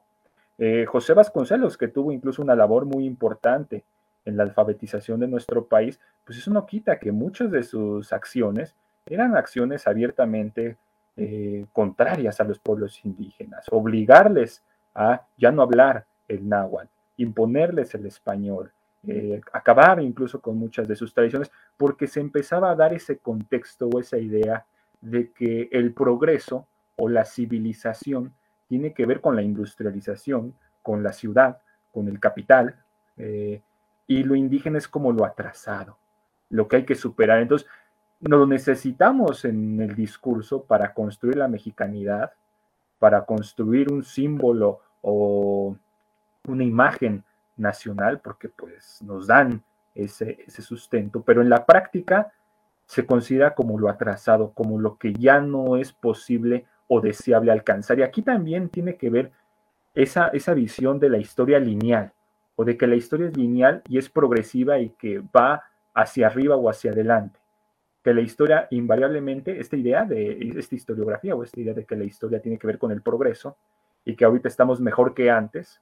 Eh, 0.59 0.85
José 0.85 1.15
Vasconcelos, 1.15 1.79
que 1.79 1.89
tuvo 1.89 2.13
incluso 2.13 2.43
una 2.43 2.55
labor 2.55 2.85
muy 2.85 3.07
importante 3.07 3.85
en 4.25 4.37
la 4.37 4.43
alfabetización 4.43 5.21
de 5.21 5.29
nuestro 5.29 5.67
país, 5.67 5.99
pues 6.25 6.39
eso 6.39 6.51
no 6.51 6.67
quita 6.67 6.99
que 6.99 7.13
muchas 7.13 7.51
de 7.51 7.63
sus 7.63 8.13
acciones 8.13 8.75
eran 9.07 9.37
acciones 9.37 9.87
abiertamente 9.87 10.77
eh, 11.17 11.67
contrarias 11.73 12.41
a 12.41 12.45
los 12.45 12.59
pueblos 12.59 13.05
indígenas, 13.05 13.67
obligarles 13.71 14.63
a 14.95 15.27
ya 15.37 15.51
no 15.51 15.63
hablar 15.63 16.07
el 16.29 16.49
náhuatl, 16.49 16.89
imponerles 17.17 17.95
el 17.95 18.07
español, 18.07 18.73
eh, 19.07 19.41
acabar 19.53 20.01
incluso 20.01 20.41
con 20.41 20.57
muchas 20.59 20.87
de 20.87 20.97
sus 20.97 21.13
tradiciones, 21.15 21.51
porque 21.77 22.07
se 22.07 22.21
empezaba 22.21 22.71
a 22.71 22.77
dar 22.77 22.93
ese 22.93 23.19
contexto 23.19 23.89
o 23.89 24.01
esa 24.01 24.19
idea 24.19 24.67
de 25.01 25.31
que 25.33 25.69
el 25.73 25.93
progreso 25.93 26.67
o 26.97 27.09
la 27.09 27.25
civilización 27.25 28.35
tiene 28.69 28.93
que 28.93 29.07
ver 29.07 29.21
con 29.21 29.35
la 29.35 29.43
industrialización, 29.43 30.55
con 30.83 31.03
la 31.03 31.13
ciudad, 31.13 31.59
con 31.93 32.09
el 32.09 32.21
capital, 32.21 32.77
eh, 33.17 33.63
y 34.11 34.25
lo 34.25 34.35
indígena 34.35 34.77
es 34.77 34.89
como 34.89 35.13
lo 35.13 35.25
atrasado, 35.25 35.97
lo 36.49 36.67
que 36.67 36.79
hay 36.79 36.85
que 36.85 36.97
superar. 36.97 37.39
Entonces, 37.39 37.69
lo 38.19 38.45
necesitamos 38.45 39.45
en 39.45 39.81
el 39.81 39.95
discurso 39.95 40.65
para 40.65 40.93
construir 40.93 41.37
la 41.37 41.47
mexicanidad, 41.47 42.33
para 42.99 43.25
construir 43.25 43.93
un 43.93 44.03
símbolo 44.03 44.81
o 45.01 45.77
una 46.49 46.65
imagen 46.65 47.23
nacional, 47.57 48.19
porque 48.19 48.49
pues 48.49 49.01
nos 49.01 49.29
dan 49.29 49.63
ese, 49.95 50.43
ese 50.45 50.63
sustento, 50.63 51.23
pero 51.23 51.41
en 51.41 51.49
la 51.49 51.65
práctica 51.65 52.33
se 52.87 53.07
considera 53.07 53.55
como 53.55 53.79
lo 53.79 53.89
atrasado, 53.89 54.51
como 54.55 54.81
lo 54.81 54.99
que 54.99 55.13
ya 55.13 55.41
no 55.41 55.77
es 55.77 55.93
posible 55.93 56.67
o 56.89 57.01
deseable 57.01 57.53
alcanzar. 57.53 58.01
Y 58.01 58.03
aquí 58.03 58.23
también 58.23 58.71
tiene 58.71 58.97
que 58.97 59.09
ver 59.09 59.31
esa, 59.95 60.31
esa 60.31 60.53
visión 60.53 60.99
de 60.99 61.11
la 61.11 61.19
historia 61.19 61.61
lineal, 61.61 62.13
o 62.61 62.65
de 62.67 62.77
que 62.77 62.87
la 62.87 62.95
historia 62.95 63.29
es 63.29 63.37
lineal 63.39 63.83
y 63.89 63.97
es 63.97 64.11
progresiva 64.11 64.79
y 64.79 64.91
que 64.91 65.21
va 65.35 65.63
hacia 65.95 66.27
arriba 66.27 66.57
o 66.57 66.69
hacia 66.69 66.91
adelante. 66.91 67.41
Que 68.05 68.13
la 68.13 68.21
historia 68.21 68.69
invariablemente, 68.71 69.59
esta 69.59 69.79
idea 69.79 70.05
de 70.05 70.53
esta 70.59 70.75
historiografía 70.75 71.35
o 71.35 71.43
esta 71.43 71.59
idea 71.59 71.73
de 71.73 71.87
que 71.87 71.97
la 71.97 72.05
historia 72.05 72.43
tiene 72.43 72.59
que 72.59 72.67
ver 72.67 72.77
con 72.77 72.93
el 72.93 73.01
progreso 73.01 73.57
y 74.05 74.15
que 74.15 74.27
ahorita 74.27 74.49
estamos 74.49 74.79
mejor 74.79 75.15
que 75.15 75.31
antes, 75.31 75.81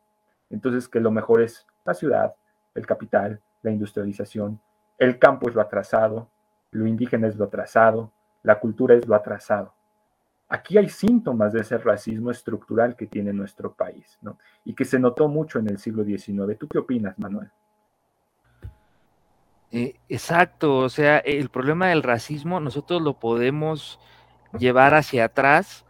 entonces 0.50 0.86
que 0.86 1.00
lo 1.00 1.10
mejor 1.10 1.42
es 1.42 1.66
la 1.84 1.94
ciudad, 1.94 2.36
el 2.76 2.86
capital, 2.86 3.40
la 3.62 3.72
industrialización, 3.72 4.60
el 4.98 5.18
campo 5.18 5.48
es 5.48 5.56
lo 5.56 5.62
atrasado, 5.62 6.30
lo 6.70 6.86
indígena 6.86 7.26
es 7.26 7.34
lo 7.34 7.46
atrasado, 7.46 8.12
la 8.44 8.60
cultura 8.60 8.94
es 8.94 9.04
lo 9.08 9.16
atrasado. 9.16 9.74
Aquí 10.48 10.78
hay 10.78 10.88
síntomas 10.88 11.52
de 11.52 11.60
ese 11.60 11.76
racismo 11.76 12.30
estructural 12.30 12.96
que 12.96 13.06
tiene 13.06 13.32
nuestro 13.34 13.74
país, 13.74 14.18
¿no? 14.22 14.38
Y 14.64 14.74
que 14.74 14.86
se 14.86 14.98
notó 14.98 15.28
mucho 15.28 15.58
en 15.58 15.68
el 15.68 15.78
siglo 15.78 16.04
XIX. 16.04 16.58
¿Tú 16.58 16.66
qué 16.68 16.78
opinas, 16.78 17.18
Manuel? 17.18 17.50
Eh, 19.70 19.96
exacto, 20.08 20.78
o 20.78 20.88
sea, 20.88 21.18
el 21.18 21.50
problema 21.50 21.88
del 21.88 22.02
racismo 22.02 22.58
nosotros 22.58 23.02
lo 23.02 23.18
podemos 23.18 24.00
llevar 24.58 24.94
hacia 24.94 25.26
atrás, 25.26 25.84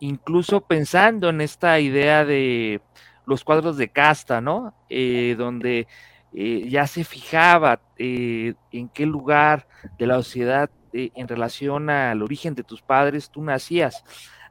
incluso 0.00 0.62
pensando 0.62 1.28
en 1.28 1.40
esta 1.40 1.78
idea 1.78 2.24
de 2.24 2.80
los 3.24 3.44
cuadros 3.44 3.76
de 3.76 3.88
casta, 3.88 4.40
¿no? 4.40 4.74
Eh, 4.88 5.36
donde 5.38 5.86
eh, 6.32 6.68
ya 6.68 6.88
se 6.88 7.04
fijaba 7.04 7.80
en 7.98 8.88
qué 8.88 9.06
lugar 9.06 9.68
de 9.96 10.06
la 10.06 10.16
sociedad 10.16 10.68
en 10.92 11.28
relación 11.28 11.90
al 11.90 12.22
origen 12.22 12.54
de 12.54 12.64
tus 12.64 12.82
padres 12.82 13.30
tú 13.30 13.42
nacías. 13.42 14.04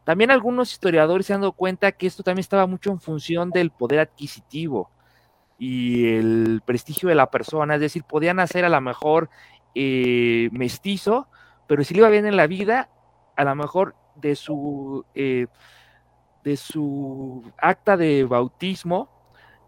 También 0.04 0.32
algunos 0.32 0.72
historiadores 0.72 1.28
se 1.28 1.34
han 1.34 1.42
dado 1.42 1.52
cuenta 1.54 1.92
que 1.92 2.08
esto 2.08 2.24
también 2.24 2.42
estaba 2.42 2.66
mucho 2.66 2.92
en 2.92 3.00
función 3.00 3.52
del 3.52 3.72
poder 3.72 4.00
adquisitivo 4.00 4.90
y 5.60 6.16
el 6.16 6.62
prestigio 6.66 7.10
de 7.10 7.16
la 7.16 7.30
persona, 7.30 7.76
es 7.76 7.82
decir, 7.82 8.04
podía 8.04 8.34
nacer 8.34 8.66
a 8.66 8.70
lo 8.70 8.82
mejor 8.82 9.30
eh, 9.76 10.50
mestizo, 10.52 11.28
pero 11.68 11.84
si 11.84 11.94
le 11.94 12.00
iba 12.00 12.10
bien 12.10 12.26
en 12.26 12.36
la 12.36 12.48
vida, 12.48 12.90
a 13.36 13.44
lo 13.44 13.54
mejor 13.56 13.96
de 14.16 14.36
su, 14.36 15.06
eh, 15.14 15.46
de 16.44 16.58
su 16.58 17.44
acta 17.60 17.96
de 17.96 18.24
bautismo, 18.24 19.10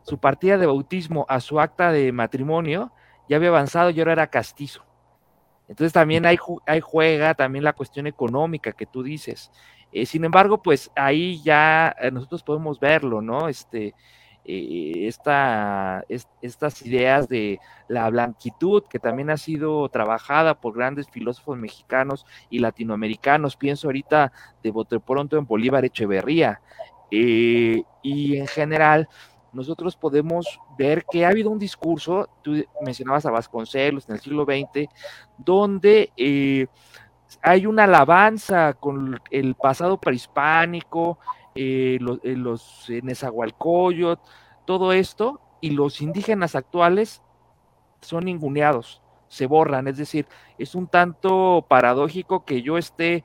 su 0.01 0.17
partida 0.17 0.57
de 0.57 0.65
bautismo 0.65 1.27
a 1.29 1.39
su 1.39 1.59
acta 1.59 1.91
de 1.91 2.11
matrimonio, 2.11 2.91
ya 3.29 3.37
había 3.37 3.49
avanzado 3.49 3.91
y 3.91 3.99
ahora 3.99 4.13
era 4.13 4.27
castizo. 4.27 4.83
Entonces 5.67 5.93
también 5.93 6.25
hay, 6.25 6.37
juega 6.81 7.33
también 7.33 7.63
la 7.63 7.73
cuestión 7.73 8.07
económica 8.07 8.71
que 8.73 8.85
tú 8.85 9.03
dices. 9.03 9.51
Eh, 9.91 10.05
sin 10.05 10.25
embargo, 10.25 10.61
pues 10.61 10.91
ahí 10.95 11.41
ya 11.43 11.95
eh, 11.99 12.11
nosotros 12.11 12.43
podemos 12.43 12.79
verlo, 12.79 13.21
¿no? 13.21 13.47
Este, 13.47 13.93
eh, 14.45 15.07
esta, 15.07 16.03
estas 16.41 16.81
ideas 16.85 17.29
de 17.29 17.59
la 17.87 18.09
blanquitud 18.09 18.83
que 18.89 18.99
también 18.99 19.29
ha 19.29 19.37
sido 19.37 19.87
trabajada 19.89 20.59
por 20.59 20.75
grandes 20.75 21.09
filósofos 21.09 21.57
mexicanos 21.57 22.25
y 22.49 22.59
latinoamericanos. 22.59 23.55
Pienso 23.55 23.87
ahorita 23.87 24.31
de 24.61 24.71
bote 24.71 24.99
pronto 24.99 25.37
en 25.37 25.45
Bolívar 25.45 25.85
Echeverría. 25.85 26.59
y 27.09 28.37
en 28.37 28.47
general, 28.47 29.07
nosotros 29.53 29.95
podemos 29.95 30.59
ver 30.77 31.05
que 31.09 31.25
ha 31.25 31.29
habido 31.29 31.49
un 31.51 31.59
discurso, 31.59 32.27
tú 32.41 32.63
mencionabas 32.81 33.25
a 33.25 33.31
Vasconcelos 33.31 34.09
en 34.09 34.15
el 34.15 34.21
siglo 34.21 34.45
XX, 34.45 34.89
donde 35.37 36.11
eh, 36.17 36.67
hay 37.41 37.67
una 37.67 37.83
alabanza 37.83 38.73
con 38.73 39.21
el 39.29 39.55
pasado 39.55 39.99
prehispánico, 39.99 41.19
eh, 41.55 41.97
los, 42.01 42.19
eh, 42.23 42.35
los 42.35 42.85
Nezahualcóyotl, 42.89 44.21
todo 44.65 44.91
esto, 44.91 45.39
y 45.61 45.69
los 45.69 46.01
indígenas 46.01 46.55
actuales 46.55 47.21
son 48.01 48.25
ninguneados, 48.25 49.01
se 49.27 49.45
borran, 49.45 49.87
es 49.87 49.97
decir, 49.97 50.27
es 50.57 50.73
un 50.73 50.87
tanto 50.87 51.65
paradójico 51.69 52.43
que 52.43 52.63
yo 52.63 52.77
esté 52.77 53.23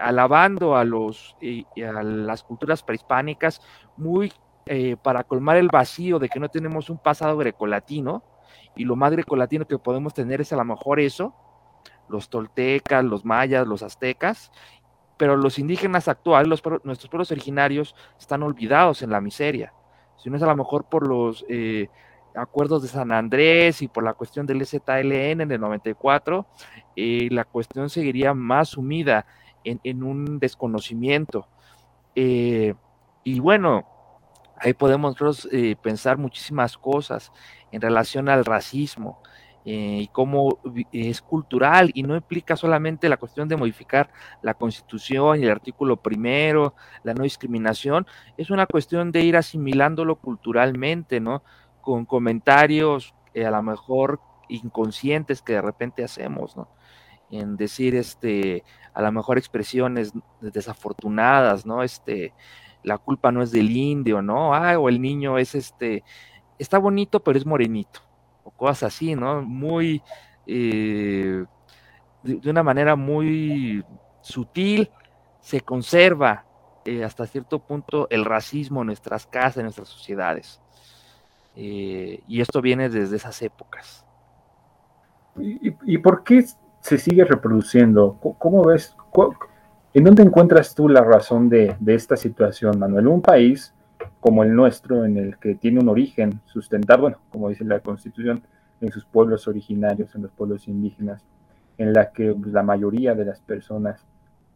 alabando 0.00 0.76
a 0.76 0.84
los 0.84 1.36
a 1.76 2.02
las 2.02 2.42
culturas 2.42 2.82
prehispánicas 2.82 3.60
muy 3.96 4.32
eh, 4.66 4.96
para 5.02 5.24
colmar 5.24 5.58
el 5.58 5.68
vacío 5.68 6.18
de 6.18 6.30
que 6.30 6.40
no 6.40 6.48
tenemos 6.48 6.88
un 6.88 6.96
pasado 6.96 7.36
grecolatino, 7.36 8.22
y 8.74 8.84
lo 8.84 8.96
más 8.96 9.12
grecolatino 9.12 9.66
que 9.66 9.78
podemos 9.78 10.14
tener 10.14 10.40
es 10.40 10.52
a 10.52 10.56
lo 10.56 10.64
mejor 10.64 11.00
eso, 11.00 11.34
los 12.08 12.30
toltecas, 12.30 13.04
los 13.04 13.26
mayas, 13.26 13.66
los 13.66 13.82
aztecas, 13.82 14.50
pero 15.18 15.36
los 15.36 15.58
indígenas 15.58 16.08
actuales, 16.08 16.62
nuestros 16.82 17.10
pueblos 17.10 17.30
originarios, 17.30 17.94
están 18.18 18.42
olvidados 18.42 19.02
en 19.02 19.10
la 19.10 19.20
miseria. 19.20 19.74
Si 20.16 20.30
no 20.30 20.36
es 20.36 20.42
a 20.42 20.46
lo 20.46 20.56
mejor 20.56 20.84
por 20.84 21.06
los 21.06 21.44
eh, 21.48 21.88
acuerdos 22.34 22.82
de 22.82 22.88
San 22.88 23.12
Andrés 23.12 23.82
y 23.82 23.88
por 23.88 24.02
la 24.02 24.14
cuestión 24.14 24.46
del 24.46 24.66
ZLN 24.66 25.42
en 25.42 25.52
el 25.52 25.60
94, 25.60 26.46
eh, 26.96 27.28
la 27.30 27.44
cuestión 27.44 27.90
seguiría 27.90 28.32
más 28.32 28.70
sumida 28.70 29.26
en, 29.62 30.02
un 30.02 30.38
desconocimiento. 30.38 31.48
y 32.14 33.40
bueno, 33.40 33.93
Ahí 34.58 34.72
podemos 34.72 35.16
eh, 35.52 35.76
pensar 35.82 36.18
muchísimas 36.18 36.78
cosas 36.78 37.32
en 37.72 37.80
relación 37.80 38.28
al 38.28 38.44
racismo 38.44 39.20
eh, 39.64 40.00
y 40.02 40.08
cómo 40.08 40.58
es 40.92 41.22
cultural 41.22 41.90
y 41.94 42.02
no 42.02 42.14
implica 42.14 42.56
solamente 42.56 43.08
la 43.08 43.16
cuestión 43.16 43.48
de 43.48 43.56
modificar 43.56 44.10
la 44.42 44.54
constitución 44.54 45.40
y 45.40 45.44
el 45.44 45.50
artículo 45.50 45.96
primero, 45.96 46.74
la 47.02 47.14
no 47.14 47.24
discriminación, 47.24 48.06
es 48.36 48.50
una 48.50 48.66
cuestión 48.66 49.10
de 49.10 49.22
ir 49.22 49.36
asimilándolo 49.36 50.16
culturalmente, 50.16 51.18
¿no? 51.18 51.42
Con 51.80 52.04
comentarios 52.04 53.14
a 53.34 53.50
lo 53.50 53.62
mejor 53.62 54.20
inconscientes 54.48 55.42
que 55.42 55.54
de 55.54 55.62
repente 55.62 56.04
hacemos, 56.04 56.56
¿no? 56.56 56.68
En 57.30 57.56
decir, 57.56 57.96
este, 57.96 58.62
a 58.92 59.02
lo 59.02 59.10
mejor 59.12 59.38
expresiones 59.38 60.12
desafortunadas, 60.40 61.66
¿no? 61.66 61.82
Este, 61.82 62.32
la 62.84 62.98
culpa 62.98 63.32
no 63.32 63.42
es 63.42 63.50
del 63.50 63.70
indio, 63.70 64.22
¿no? 64.22 64.54
Ah, 64.54 64.78
o 64.78 64.88
el 64.88 65.00
niño 65.00 65.38
es 65.38 65.54
este, 65.54 66.04
está 66.58 66.78
bonito, 66.78 67.20
pero 67.20 67.38
es 67.38 67.46
morenito, 67.46 68.00
o 68.44 68.50
cosas 68.50 68.94
así, 68.94 69.14
¿no? 69.14 69.42
Muy, 69.42 70.02
eh, 70.46 71.44
de, 72.22 72.50
una 72.50 72.62
manera 72.62 72.94
muy 72.94 73.84
sutil, 74.20 74.90
se 75.40 75.60
conserva 75.60 76.44
eh, 76.84 77.04
hasta 77.04 77.26
cierto 77.26 77.58
punto 77.58 78.06
el 78.10 78.24
racismo 78.24 78.82
en 78.82 78.88
nuestras 78.88 79.26
casas, 79.26 79.58
en 79.58 79.64
nuestras 79.64 79.88
sociedades. 79.88 80.60
Eh, 81.56 82.20
y 82.26 82.40
esto 82.40 82.60
viene 82.60 82.88
desde 82.88 83.16
esas 83.16 83.40
épocas. 83.42 84.04
¿Y, 85.36 85.98
por 85.98 86.22
qué 86.22 86.44
se 86.80 86.98
sigue 86.98 87.24
reproduciendo? 87.24 88.18
¿Cómo 88.38 88.64
ves? 88.64 88.96
¿En 89.94 90.02
dónde 90.02 90.24
encuentras 90.24 90.74
tú 90.74 90.88
la 90.88 91.02
razón 91.02 91.48
de, 91.48 91.76
esta 91.86 92.16
situación, 92.16 92.80
Manuel? 92.80 93.06
Un 93.06 93.22
país 93.22 93.72
como 94.18 94.42
el 94.42 94.52
nuestro, 94.52 95.04
en 95.04 95.16
el 95.16 95.38
que 95.38 95.54
tiene 95.54 95.78
un 95.78 95.88
origen 95.88 96.40
sustentado, 96.46 97.02
bueno, 97.02 97.18
como 97.30 97.48
dice 97.48 97.62
la 97.62 97.78
Constitución, 97.78 98.42
en 98.80 98.90
sus 98.90 99.04
pueblos 99.04 99.46
originarios, 99.46 100.12
en 100.16 100.22
los 100.22 100.32
pueblos 100.32 100.66
indígenas, 100.66 101.24
en 101.78 101.92
la 101.92 102.10
que 102.10 102.34
pues, 102.34 102.52
la 102.52 102.64
mayoría 102.64 103.14
de 103.14 103.24
las 103.24 103.40
personas 103.40 104.04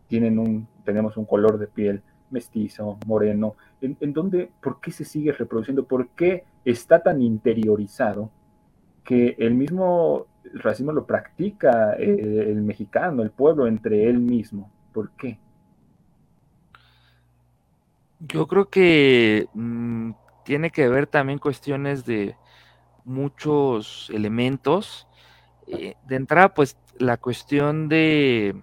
tienen 0.08 0.40
un, 0.40 0.66
tenemos 0.84 1.16
un 1.16 1.24
color 1.24 1.56
de 1.56 1.68
piel 1.68 2.02
mestizo, 2.30 2.98
moreno, 3.06 3.54
en, 3.80 3.96
en 4.00 4.12
donde, 4.12 4.50
¿por 4.60 4.80
qué 4.80 4.90
se 4.90 5.04
sigue 5.04 5.30
reproduciendo? 5.30 5.84
¿Por 5.84 6.08
qué 6.08 6.46
está 6.64 7.00
tan 7.00 7.22
interiorizado 7.22 8.32
que 9.04 9.36
el 9.38 9.54
mismo 9.54 10.26
racismo 10.54 10.90
lo 10.90 11.06
practica 11.06 11.94
eh, 11.94 12.50
el 12.50 12.60
mexicano, 12.62 13.22
el 13.22 13.30
pueblo, 13.30 13.68
entre 13.68 14.10
él 14.10 14.18
mismo? 14.18 14.68
¿Por 14.98 15.12
qué? 15.12 15.38
Yo 18.18 18.48
creo 18.48 18.68
que 18.68 19.46
mm, 19.54 20.10
tiene 20.44 20.72
que 20.72 20.88
ver 20.88 21.06
también 21.06 21.38
cuestiones 21.38 22.04
de 22.04 22.34
muchos 23.04 24.10
elementos. 24.12 25.06
Eh, 25.68 25.94
de 26.04 26.16
entrada, 26.16 26.52
pues 26.52 26.76
la 26.98 27.16
cuestión 27.16 27.88
de 27.88 28.60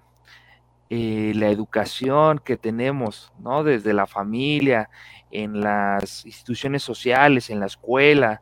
eh, 0.90 1.32
la 1.36 1.48
educación 1.52 2.40
que 2.44 2.58
tenemos, 2.58 3.32
¿no? 3.40 3.64
Desde 3.64 3.94
la 3.94 4.06
familia, 4.06 4.90
en 5.32 5.62
las 5.62 6.26
instituciones 6.26 6.84
sociales, 6.84 7.50
en 7.50 7.62
la 7.62 7.68
escuela, 7.68 8.42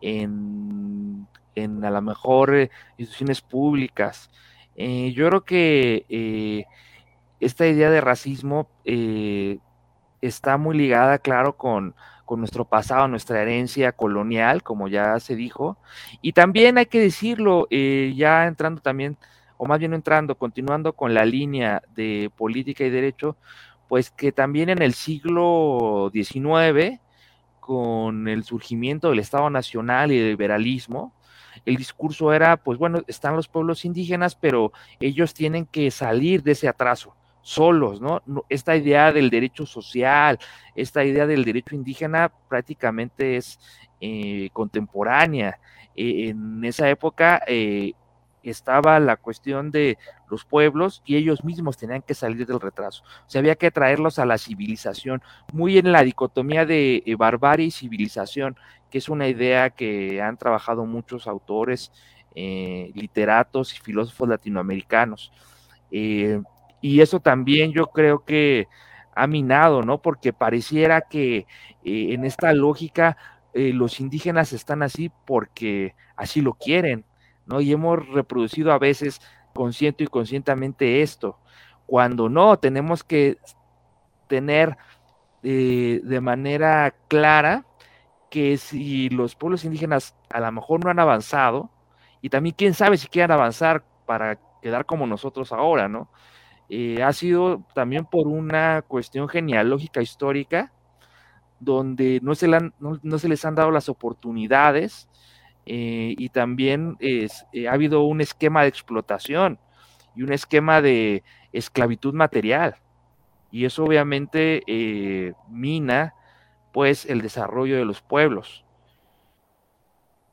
en, 0.00 1.26
a 1.56 1.90
lo 1.90 2.00
mejor 2.00 2.54
eh, 2.54 2.70
instituciones 2.96 3.40
públicas. 3.40 4.30
yo 4.76 5.28
creo 5.28 5.44
que 5.44 6.64
esta 7.40 7.66
idea 7.66 7.90
de 7.90 8.00
racismo 8.00 8.68
está 10.26 10.56
muy 10.56 10.76
ligada, 10.76 11.18
claro, 11.18 11.56
con, 11.56 11.94
nuestro 12.36 12.64
pasado, 12.64 13.06
nuestra 13.06 13.42
herencia 13.42 13.92
colonial, 13.92 14.62
como 14.62 14.88
ya 14.88 15.20
se 15.20 15.36
dijo. 15.36 15.76
Y 16.22 16.32
también 16.32 16.78
hay 16.78 16.86
que 16.86 16.98
decirlo, 17.00 17.68
eh, 17.70 18.12
ya 18.16 18.46
entrando 18.46 18.80
también, 18.80 19.16
o 19.56 19.66
más 19.66 19.78
bien 19.78 19.94
entrando, 19.94 20.34
continuando 20.36 20.94
con 20.94 21.14
la 21.14 21.24
línea 21.24 21.82
de 21.94 22.30
política 22.36 22.84
y 22.84 22.90
derecho, 22.90 23.36
pues 23.88 24.10
que 24.10 24.32
también 24.32 24.70
en 24.70 24.82
el 24.82 24.94
siglo 24.94 26.10
XIX, 26.12 27.00
con 27.60 28.26
el 28.28 28.42
surgimiento 28.44 29.10
del 29.10 29.20
Estado 29.20 29.48
Nacional 29.50 30.10
y 30.10 30.18
del 30.18 30.30
liberalismo, 30.30 31.12
el 31.64 31.76
discurso 31.76 32.32
era, 32.32 32.56
pues 32.56 32.78
bueno, 32.78 33.02
están 33.06 33.36
los 33.36 33.48
pueblos 33.48 33.84
indígenas, 33.84 34.34
pero 34.34 34.72
ellos 34.98 35.34
tienen 35.34 35.66
que 35.66 35.90
salir 35.90 36.42
de 36.42 36.52
ese 36.52 36.68
atraso 36.68 37.14
solos, 37.44 38.00
¿no? 38.00 38.22
Esta 38.48 38.74
idea 38.74 39.12
del 39.12 39.28
derecho 39.28 39.66
social, 39.66 40.38
esta 40.74 41.04
idea 41.04 41.26
del 41.26 41.44
derecho 41.44 41.74
indígena 41.74 42.32
prácticamente 42.48 43.36
es 43.36 43.60
eh, 44.00 44.48
contemporánea. 44.54 45.60
E, 45.94 46.30
en 46.30 46.64
esa 46.64 46.88
época 46.88 47.42
eh, 47.46 47.92
estaba 48.42 48.98
la 48.98 49.16
cuestión 49.16 49.70
de 49.70 49.98
los 50.30 50.46
pueblos 50.46 51.02
y 51.04 51.16
ellos 51.16 51.44
mismos 51.44 51.76
tenían 51.76 52.00
que 52.00 52.14
salir 52.14 52.46
del 52.46 52.60
retraso. 52.60 53.04
O 53.04 53.30
sea, 53.30 53.40
había 53.40 53.56
que 53.56 53.70
traerlos 53.70 54.18
a 54.18 54.24
la 54.24 54.38
civilización, 54.38 55.22
muy 55.52 55.76
en 55.76 55.92
la 55.92 56.02
dicotomía 56.02 56.64
de 56.64 57.02
eh, 57.04 57.14
barbarie 57.14 57.66
y 57.66 57.70
civilización, 57.70 58.56
que 58.90 58.98
es 58.98 59.10
una 59.10 59.28
idea 59.28 59.68
que 59.68 60.22
han 60.22 60.38
trabajado 60.38 60.86
muchos 60.86 61.26
autores, 61.26 61.92
literatos 62.36 63.76
y 63.76 63.78
filósofos 63.78 64.28
latinoamericanos. 64.28 65.30
Y 66.84 67.00
eso 67.00 67.18
también 67.18 67.72
yo 67.72 67.86
creo 67.86 68.26
que 68.26 68.68
ha 69.14 69.26
minado, 69.26 69.80
¿no? 69.80 70.02
Porque 70.02 70.34
pareciera 70.34 71.00
que 71.00 71.46
eh, 71.82 72.12
en 72.12 72.26
esta 72.26 72.52
lógica 72.52 73.16
eh, 73.54 73.72
los 73.72 74.00
indígenas 74.00 74.52
están 74.52 74.82
así 74.82 75.10
porque 75.24 75.94
así 76.14 76.42
lo 76.42 76.52
quieren, 76.52 77.06
¿no? 77.46 77.62
Y 77.62 77.72
hemos 77.72 78.06
reproducido 78.08 78.70
a 78.70 78.78
veces 78.78 79.22
consciente 79.54 80.04
y 80.04 80.08
conscientemente 80.08 81.00
esto, 81.00 81.38
cuando 81.86 82.28
no, 82.28 82.58
tenemos 82.58 83.02
que 83.02 83.38
tener 84.28 84.76
eh, 85.42 86.02
de 86.04 86.20
manera 86.20 86.94
clara 87.08 87.64
que 88.28 88.58
si 88.58 89.08
los 89.08 89.36
pueblos 89.36 89.64
indígenas 89.64 90.14
a 90.28 90.38
lo 90.38 90.52
mejor 90.52 90.84
no 90.84 90.90
han 90.90 90.98
avanzado, 90.98 91.70
y 92.20 92.28
también 92.28 92.54
quién 92.58 92.74
sabe 92.74 92.98
si 92.98 93.08
quieren 93.08 93.30
avanzar 93.30 93.82
para 94.04 94.38
quedar 94.60 94.84
como 94.84 95.06
nosotros 95.06 95.50
ahora, 95.50 95.88
¿no? 95.88 96.10
Eh, 96.76 97.04
ha 97.04 97.12
sido 97.12 97.62
también 97.72 98.04
por 98.04 98.26
una 98.26 98.82
cuestión 98.82 99.28
genealógica 99.28 100.02
histórica, 100.02 100.72
donde 101.60 102.18
no 102.20 102.34
se, 102.34 102.48
les 103.28 103.44
han 103.44 103.54
dado 103.54 103.70
las 103.70 103.88
oportunidades 103.88 105.08
eh, 105.66 106.16
y 106.18 106.30
también 106.30 106.96
eh, 106.98 107.28
ha 107.68 107.72
habido 107.72 108.02
un 108.02 108.20
esquema 108.20 108.62
de 108.62 108.70
explotación 108.70 109.60
y 110.16 110.24
un 110.24 110.32
esquema 110.32 110.82
de 110.82 111.22
esclavitud 111.52 112.12
material. 112.12 112.74
Y 113.52 113.66
eso 113.66 113.84
obviamente 113.84 114.64
mina 115.48 116.12
pues 116.72 117.06
el 117.06 117.22
desarrollo 117.22 117.76
de 117.76 117.84
los 117.84 118.02
pueblos. 118.02 118.64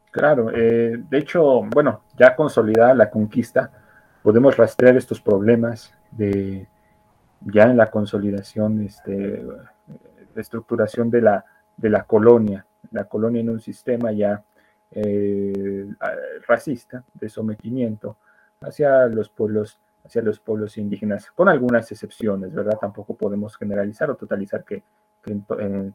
Claro, 0.10 0.46
de 0.46 1.06
hecho, 1.12 1.62
bueno, 1.70 2.02
ya 2.18 2.36
consolidada 2.36 2.96
la 2.96 3.12
conquista, 3.12 3.72
podemos 4.24 4.58
rastrear 4.58 4.98
estos 4.98 5.22
problemas 5.22 5.94
de 6.12 6.68
ya 7.42 7.64
en 7.64 7.78
la 7.78 7.90
consolidación, 7.90 8.82
este, 8.82 9.44
estructuración 10.36 11.10
de 11.10 11.22
la, 11.22 11.46
de 11.78 11.90
la 11.90 12.04
colonia, 12.04 12.66
la 12.92 13.06
colonia 13.06 13.42
en 13.42 13.50
un 13.50 13.60
sistema 13.60 14.12
ya 14.12 14.44
eh, 14.92 15.88
racista, 16.48 17.04
de 17.14 17.30
sometimiento 17.30 18.18
hacia 18.62 19.08
los 19.08 19.30
pueblos 19.30 19.80
hacia 20.04 20.22
los 20.24 20.40
pueblos 20.40 20.78
indígenas, 20.78 21.30
con 21.32 21.48
algunas 21.48 21.92
excepciones, 21.92 22.54
¿verdad? 22.54 22.78
Tampoco 22.80 23.16
podemos 23.16 23.56
generalizar 23.56 24.10
o 24.10 24.16
totalizar 24.16 24.64
que, 24.64 24.84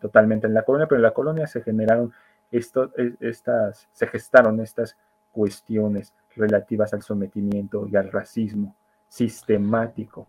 totalmente 0.00 0.46
en 0.46 0.54
la 0.54 0.62
colonia, 0.62 0.86
pero 0.86 1.00
en 1.00 1.02
la 1.02 1.10
colonia 1.10 1.48
se 1.48 1.60
generaron 1.60 2.12
esto, 2.52 2.92
estas, 3.18 3.88
se 3.92 4.06
gestaron 4.06 4.60
estas 4.60 4.96
cuestiones 5.32 6.14
relativas 6.36 6.94
al 6.94 7.02
sometimiento 7.02 7.88
y 7.88 7.96
al 7.96 8.12
racismo 8.12 8.76
sistemático. 9.08 10.26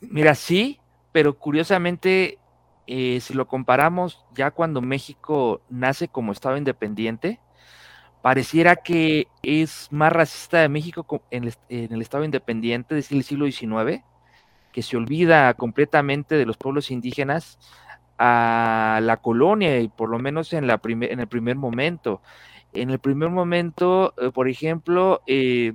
Mira, 0.00 0.34
sí, 0.34 0.78
pero 1.12 1.38
curiosamente, 1.38 2.38
eh, 2.86 3.20
si 3.20 3.34
lo 3.34 3.48
comparamos 3.48 4.24
ya 4.34 4.50
cuando 4.50 4.82
México 4.82 5.60
nace 5.68 6.08
como 6.08 6.32
Estado 6.32 6.56
independiente, 6.56 7.40
pareciera 8.26 8.76
que 8.76 9.28
es 9.42 9.88
más 9.92 10.12
racista 10.12 10.60
de 10.60 10.68
México 10.68 11.22
en 11.30 11.44
el, 11.68 12.02
Estado 12.02 12.24
independiente, 12.24 12.98
es 12.98 13.04
decir, 13.04 13.18
el 13.18 13.24
siglo 13.24 13.46
XIX, 13.46 14.02
que 14.72 14.82
se 14.82 14.96
olvida 14.96 15.54
completamente 15.54 16.34
de 16.34 16.44
los 16.44 16.56
pueblos 16.56 16.90
indígenas 16.90 17.58
a 18.18 18.98
la 19.02 19.18
colonia, 19.18 19.80
y 19.80 19.88
por 19.88 20.08
lo 20.08 20.18
menos 20.18 20.52
en, 20.52 20.66
la 20.66 20.80
en 20.84 21.20
el 21.20 21.28
primer 21.28 21.56
momento. 21.56 22.20
En 22.72 22.90
el 22.90 22.98
primer 22.98 23.30
momento, 23.30 24.12
eh, 24.18 24.30
por 24.32 24.48
ejemplo, 24.48 25.22
eh, 25.26 25.74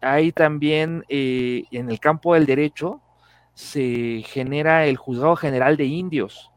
hay 0.00 0.32
también 0.32 1.04
eh, 1.08 1.64
en 1.70 1.90
el 1.90 2.00
campo 2.00 2.34
del 2.34 2.46
derecho, 2.46 3.00
se 3.54 4.22
genera 4.26 4.86
el 4.86 4.96
juzgado 4.96 5.36
general 5.36 5.76
de 5.76 5.86
indios 5.86 6.50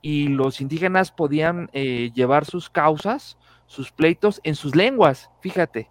y 0.00 0.28
los 0.28 0.60
indígenas 0.60 1.10
podían 1.10 1.66
llevar 1.72 2.46
sus 2.46 2.70
causas, 2.70 3.36
sus 3.66 3.92
pleitos 3.92 4.40
en 4.44 4.54
sus 4.54 4.74
lenguas, 4.74 5.30
fíjate. 5.40 5.90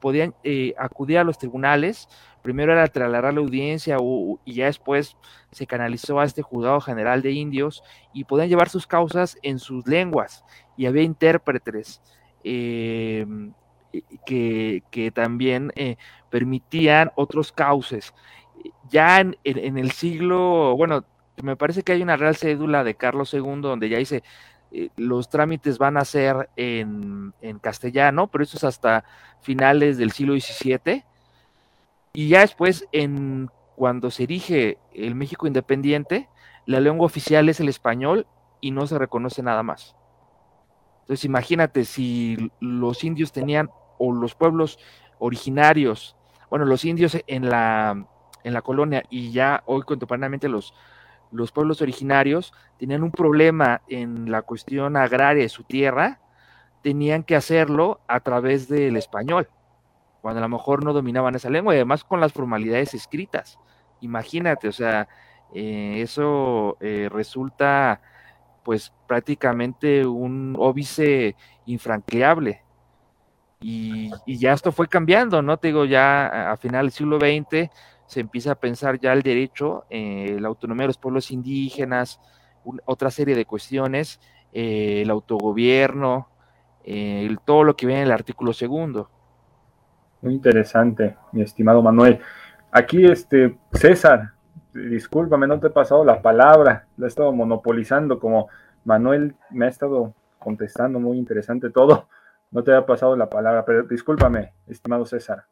podían 0.00 0.34
acudir 0.78 1.18
a 1.18 1.24
los 1.24 1.36
tribunales, 1.36 2.08
primero 2.42 2.72
era 2.72 2.86
trasladar 2.86 3.34
la 3.34 3.40
audiencia 3.40 3.98
y 4.44 4.54
ya 4.54 4.66
después 4.66 5.16
se 5.50 5.66
canalizó 5.66 6.20
a 6.20 6.24
este 6.24 6.40
juzgado 6.40 6.80
general 6.80 7.20
de 7.20 7.32
indios 7.32 7.82
y 8.14 8.24
podían 8.24 8.48
llevar 8.48 8.70
sus 8.70 8.86
causas 8.86 9.36
en 9.42 9.58
sus 9.58 9.86
lenguas 9.86 10.44
y 10.76 10.86
había 10.86 11.02
intérpretes 11.02 12.00
eh, 12.44 13.26
que, 14.26 15.12
también 15.14 15.72
eh, 15.76 15.96
permitían 16.30 17.10
otros 17.16 17.52
cauces. 17.52 18.14
Ya 18.90 19.20
en, 19.20 19.36
el 19.44 19.92
siglo, 19.92 20.76
bueno, 20.76 21.04
me 21.42 21.56
parece 21.56 21.82
que 21.82 21.92
hay 21.92 22.02
una 22.02 22.16
real 22.16 22.36
cédula 22.36 22.84
de 22.84 22.94
Carlos 22.94 23.32
II 23.32 23.60
donde 23.60 23.88
ya 23.88 23.98
dice 23.98 24.22
eh, 24.70 24.90
los 24.96 25.28
trámites 25.28 25.78
van 25.78 25.96
a 25.96 26.04
ser 26.04 26.50
en, 26.56 27.32
castellano, 27.60 28.26
pero 28.26 28.44
eso 28.44 28.56
es 28.56 28.64
hasta 28.64 29.04
finales 29.40 29.98
del 29.98 30.12
siglo 30.12 30.34
XVII. 30.34 31.04
Y 32.12 32.28
ya 32.28 32.40
después, 32.40 32.86
en, 32.92 33.50
cuando 33.76 34.10
se 34.10 34.24
erige 34.24 34.78
el 34.92 35.14
México 35.14 35.46
independiente, 35.46 36.28
la 36.66 36.80
lengua 36.80 37.06
oficial 37.06 37.48
es 37.48 37.60
el 37.60 37.68
español 37.68 38.26
y 38.60 38.72
no 38.72 38.86
se 38.86 38.98
reconoce 38.98 39.42
nada 39.42 39.62
más. 39.62 39.94
Entonces 41.08 41.24
imagínate 41.24 41.86
si 41.86 42.52
los 42.60 43.02
indios 43.02 43.32
tenían, 43.32 43.70
o 43.96 44.12
los 44.12 44.34
pueblos 44.34 44.78
originarios, 45.18 46.16
bueno, 46.50 46.66
los 46.66 46.84
indios 46.84 47.16
en 47.26 47.48
la, 47.48 48.06
en 48.44 48.52
la 48.52 48.60
colonia 48.60 49.02
y 49.08 49.32
ya 49.32 49.62
hoy 49.64 49.84
contemporáneamente 49.84 50.50
los, 50.50 50.74
los 51.32 51.50
pueblos 51.50 51.80
originarios 51.80 52.52
tenían 52.78 53.02
un 53.02 53.10
problema 53.10 53.80
en 53.88 54.30
la 54.30 54.42
cuestión 54.42 54.98
agraria 54.98 55.44
de 55.44 55.48
su 55.48 55.64
tierra, 55.64 56.20
tenían 56.82 57.22
que 57.22 57.36
hacerlo 57.36 58.02
a 58.06 58.20
través 58.20 58.68
del 58.68 58.98
español, 58.98 59.48
cuando 60.20 60.40
a 60.40 60.42
lo 60.42 60.50
mejor 60.50 60.84
no 60.84 60.92
dominaban 60.92 61.34
esa 61.34 61.48
lengua 61.48 61.72
y 61.72 61.78
además 61.78 62.04
con 62.04 62.20
las 62.20 62.34
formalidades 62.34 62.92
escritas. 62.92 63.58
Imagínate, 64.02 64.68
o 64.68 64.72
sea, 64.72 65.08
eh, 65.54 66.02
eso 66.02 66.76
eh, 66.80 67.08
resulta 67.10 68.02
pues 68.68 68.92
prácticamente 69.06 70.04
un 70.04 70.54
óbice 70.58 71.34
infranqueable. 71.64 72.60
Y, 73.62 74.10
ya 74.26 74.52
esto 74.52 74.72
fue 74.72 74.88
cambiando, 74.88 75.40
¿no? 75.40 75.56
Te 75.56 75.68
digo, 75.68 75.86
ya 75.86 76.52
a, 76.52 76.56
final 76.58 76.84
del 76.84 76.92
siglo 76.92 77.18
XX 77.18 77.70
se 78.04 78.20
empieza 78.20 78.52
a 78.52 78.54
pensar 78.56 79.00
ya 79.00 79.14
el 79.14 79.22
derecho, 79.22 79.86
eh, 79.88 80.36
la 80.38 80.48
autonomía 80.48 80.82
de 80.82 80.88
los 80.88 80.98
pueblos 80.98 81.30
indígenas, 81.30 82.20
otra 82.84 83.10
serie 83.10 83.34
de 83.34 83.46
cuestiones, 83.46 84.20
el 84.52 85.08
autogobierno, 85.08 86.28
todo 87.46 87.64
lo 87.64 87.74
que 87.74 87.86
viene 87.86 88.02
en 88.02 88.08
el 88.08 88.12
artículo 88.12 88.52
segundo. 88.52 89.08
Muy 90.20 90.34
interesante, 90.34 91.16
mi 91.32 91.40
estimado 91.40 91.80
Manuel. 91.80 92.20
Aquí, 92.70 93.06
este, 93.06 93.56
César, 93.72 94.34
discúlpame, 94.74 95.46
no 95.46 95.60
te 95.60 95.68
he 95.68 95.70
pasado 95.70 96.04
la 96.04 96.22
palabra, 96.22 96.86
la 96.96 97.06
he 97.06 97.08
estado 97.08 97.32
monopolizando, 97.32 98.18
como 98.18 98.48
Manuel 98.84 99.34
me 99.50 99.66
ha 99.66 99.68
estado 99.68 100.14
contestando, 100.38 101.00
muy 101.00 101.18
interesante 101.18 101.70
todo, 101.70 102.08
no 102.50 102.62
te 102.62 102.72
ha 102.74 102.86
pasado 102.86 103.16
la 103.16 103.28
palabra, 103.28 103.64
pero 103.64 103.82
discúlpame, 103.84 104.52
estimado 104.66 105.04
César. 105.04 105.44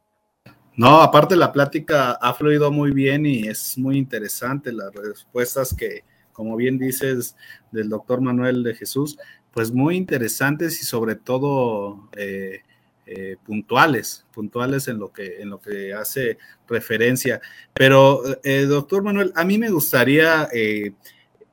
No, 0.76 1.00
aparte 1.00 1.36
la 1.36 1.52
plática 1.52 2.12
ha 2.12 2.34
fluido 2.34 2.70
muy 2.70 2.90
bien 2.90 3.24
y 3.24 3.48
es 3.48 3.78
muy 3.78 3.96
interesante 3.96 4.72
las 4.72 4.94
respuestas 4.94 5.74
que, 5.74 6.04
como 6.32 6.54
bien 6.54 6.78
dices, 6.78 7.34
del 7.72 7.88
doctor 7.88 8.20
Manuel 8.20 8.62
de 8.62 8.74
Jesús, 8.74 9.18
pues 9.52 9.72
muy 9.72 9.96
interesantes 9.96 10.82
y 10.82 10.84
sobre 10.84 11.14
todo 11.14 12.10
eh, 12.12 12.60
eh, 13.08 13.36
puntuales, 13.44 14.26
puntuales 14.32 14.88
en 14.88 14.98
lo, 14.98 15.12
que, 15.12 15.40
en 15.40 15.50
lo 15.50 15.60
que 15.60 15.94
hace 15.94 16.38
referencia. 16.66 17.40
Pero, 17.72 18.20
eh, 18.42 18.62
doctor 18.62 19.04
Manuel, 19.04 19.32
a 19.36 19.44
mí 19.44 19.58
me 19.58 19.70
gustaría, 19.70 20.48
eh, 20.52 20.90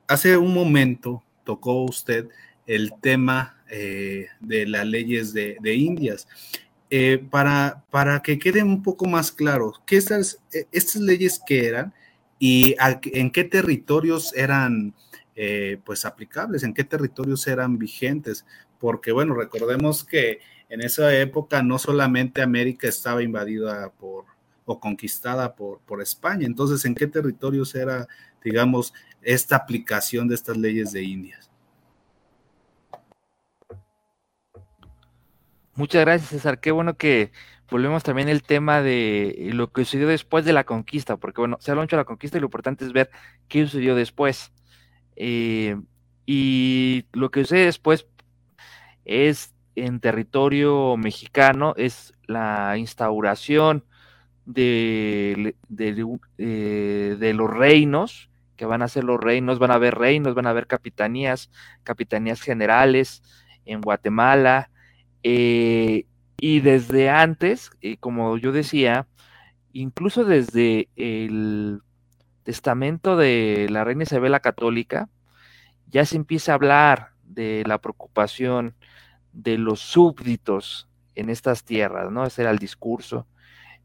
hace 0.08 0.36
un 0.36 0.52
momento 0.52 1.22
tocó 1.44 1.84
usted 1.84 2.28
el 2.66 2.92
tema 3.00 3.62
de 3.68 4.66
las 4.66 4.86
leyes 4.86 5.32
de, 5.32 5.74
Indias. 5.74 6.26
para, 7.30 7.84
para 7.90 8.20
que 8.20 8.38
quede 8.38 8.62
un 8.64 8.82
poco 8.82 9.06
más 9.06 9.30
claro, 9.30 9.74
¿qué 9.86 9.96
estas, 9.96 10.40
estas 10.72 11.02
leyes 11.02 11.40
que 11.44 11.66
eran 11.66 11.94
y 12.40 12.74
en 12.80 13.30
qué 13.30 13.44
territorios 13.44 14.34
eran 14.34 14.94
pues 15.84 16.04
aplicables, 16.04 16.62
en 16.62 16.74
qué 16.74 16.84
territorios 16.84 17.46
eran 17.46 17.78
vigentes? 17.78 18.44
Porque 18.84 19.12
bueno, 19.12 19.32
recordemos 19.32 20.04
que 20.04 20.40
en 20.68 20.82
esa 20.82 21.18
época 21.18 21.62
no 21.62 21.78
solamente 21.78 22.42
América 22.42 22.86
estaba 22.86 23.22
invadida 23.22 23.90
por 23.92 24.26
o 24.66 24.78
conquistada 24.78 25.54
por, 25.54 25.80
por 25.80 26.02
España, 26.02 26.44
entonces 26.44 26.84
¿en 26.84 26.94
qué 26.94 27.06
territorios 27.06 27.74
era, 27.74 28.06
digamos, 28.44 28.92
esta 29.22 29.56
aplicación 29.56 30.28
de 30.28 30.34
estas 30.34 30.58
leyes 30.58 30.92
de 30.92 31.02
Indias? 31.02 31.50
Muchas 35.74 36.02
gracias, 36.02 36.28
César. 36.28 36.60
Qué 36.60 36.70
bueno 36.70 36.98
que 36.98 37.32
volvemos 37.70 38.02
también 38.02 38.28
al 38.28 38.42
tema 38.42 38.82
de 38.82 39.48
lo 39.54 39.72
que 39.72 39.86
sucedió 39.86 40.08
después 40.08 40.44
de 40.44 40.52
la 40.52 40.64
conquista, 40.64 41.16
porque 41.16 41.40
bueno, 41.40 41.56
se 41.58 41.72
ha 41.72 41.74
mucho 41.74 41.96
de 41.96 42.02
la 42.02 42.04
conquista 42.04 42.36
y 42.36 42.42
lo 42.42 42.48
importante 42.48 42.84
es 42.84 42.92
ver 42.92 43.08
qué 43.48 43.64
sucedió 43.64 43.94
después. 43.94 44.52
Eh, 45.16 45.80
y 46.26 47.06
lo 47.12 47.30
que 47.30 47.44
sucede 47.44 47.64
después 47.64 48.06
es 49.04 49.54
en 49.76 50.00
territorio 50.00 50.96
mexicano 50.96 51.74
es 51.76 52.14
la 52.26 52.76
instauración 52.78 53.84
de, 54.46 55.54
eh, 56.38 57.16
de, 57.18 57.34
los 57.34 57.50
reinos, 57.50 58.30
que 58.56 58.66
van 58.66 58.82
a 58.82 58.88
ser 58.88 59.04
los 59.04 59.20
reinos, 59.20 59.58
van 59.58 59.70
a 59.70 59.74
haber 59.74 59.94
reinos, 59.96 60.34
van 60.34 60.46
a 60.46 60.50
haber 60.50 60.66
capitanías, 60.66 61.50
capitanías 61.82 62.40
generales 62.40 63.22
en 63.64 63.80
Guatemala. 63.80 64.70
Eh, 65.22 66.06
y 66.38 66.60
desde 66.60 67.10
antes, 67.10 67.70
eh, 67.80 67.96
como 67.96 68.36
yo 68.36 68.52
decía, 68.52 69.06
incluso 69.72 70.24
desde 70.24 70.88
el 70.96 71.80
testamento 72.42 73.16
de 73.16 73.66
la 73.70 73.84
reina 73.84 74.02
Isabel 74.02 74.32
la 74.32 74.40
Católica, 74.40 75.08
ya 75.88 76.04
se 76.04 76.16
empieza 76.16 76.52
a 76.52 76.56
hablar 76.56 77.10
de 77.24 77.64
la 77.66 77.78
preocupación 77.78 78.74
de 79.34 79.58
los 79.58 79.80
súbditos 79.80 80.88
en 81.14 81.30
estas 81.30 81.64
tierras, 81.64 82.10
¿no? 82.10 82.24
Ese 82.24 82.42
era 82.42 82.50
el 82.50 82.58
discurso, 82.58 83.26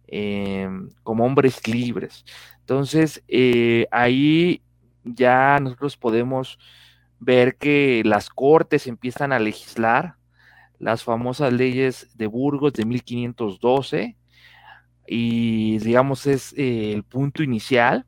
em, 0.07 0.89
como 1.03 1.25
hombres 1.25 1.67
libres. 1.67 2.25
Entonces, 2.61 3.23
eh, 3.27 3.87
ahí 3.91 4.61
ya 5.03 5.59
nosotros 5.59 5.97
podemos 5.97 6.59
ver 7.19 7.57
que 7.57 8.01
las 8.05 8.29
cortes 8.29 8.87
empiezan 8.87 9.33
a 9.33 9.39
legislar 9.39 10.15
las 10.79 11.03
famosas 11.03 11.51
leyes 11.51 12.09
de 12.15 12.27
Burgos 12.27 12.73
de 12.73 12.85
1512 12.85 14.15
y 15.05 15.77
digamos 15.79 16.25
es 16.27 16.53
eh, 16.57 16.93
el 16.93 17.03
punto 17.03 17.43
inicial 17.43 18.05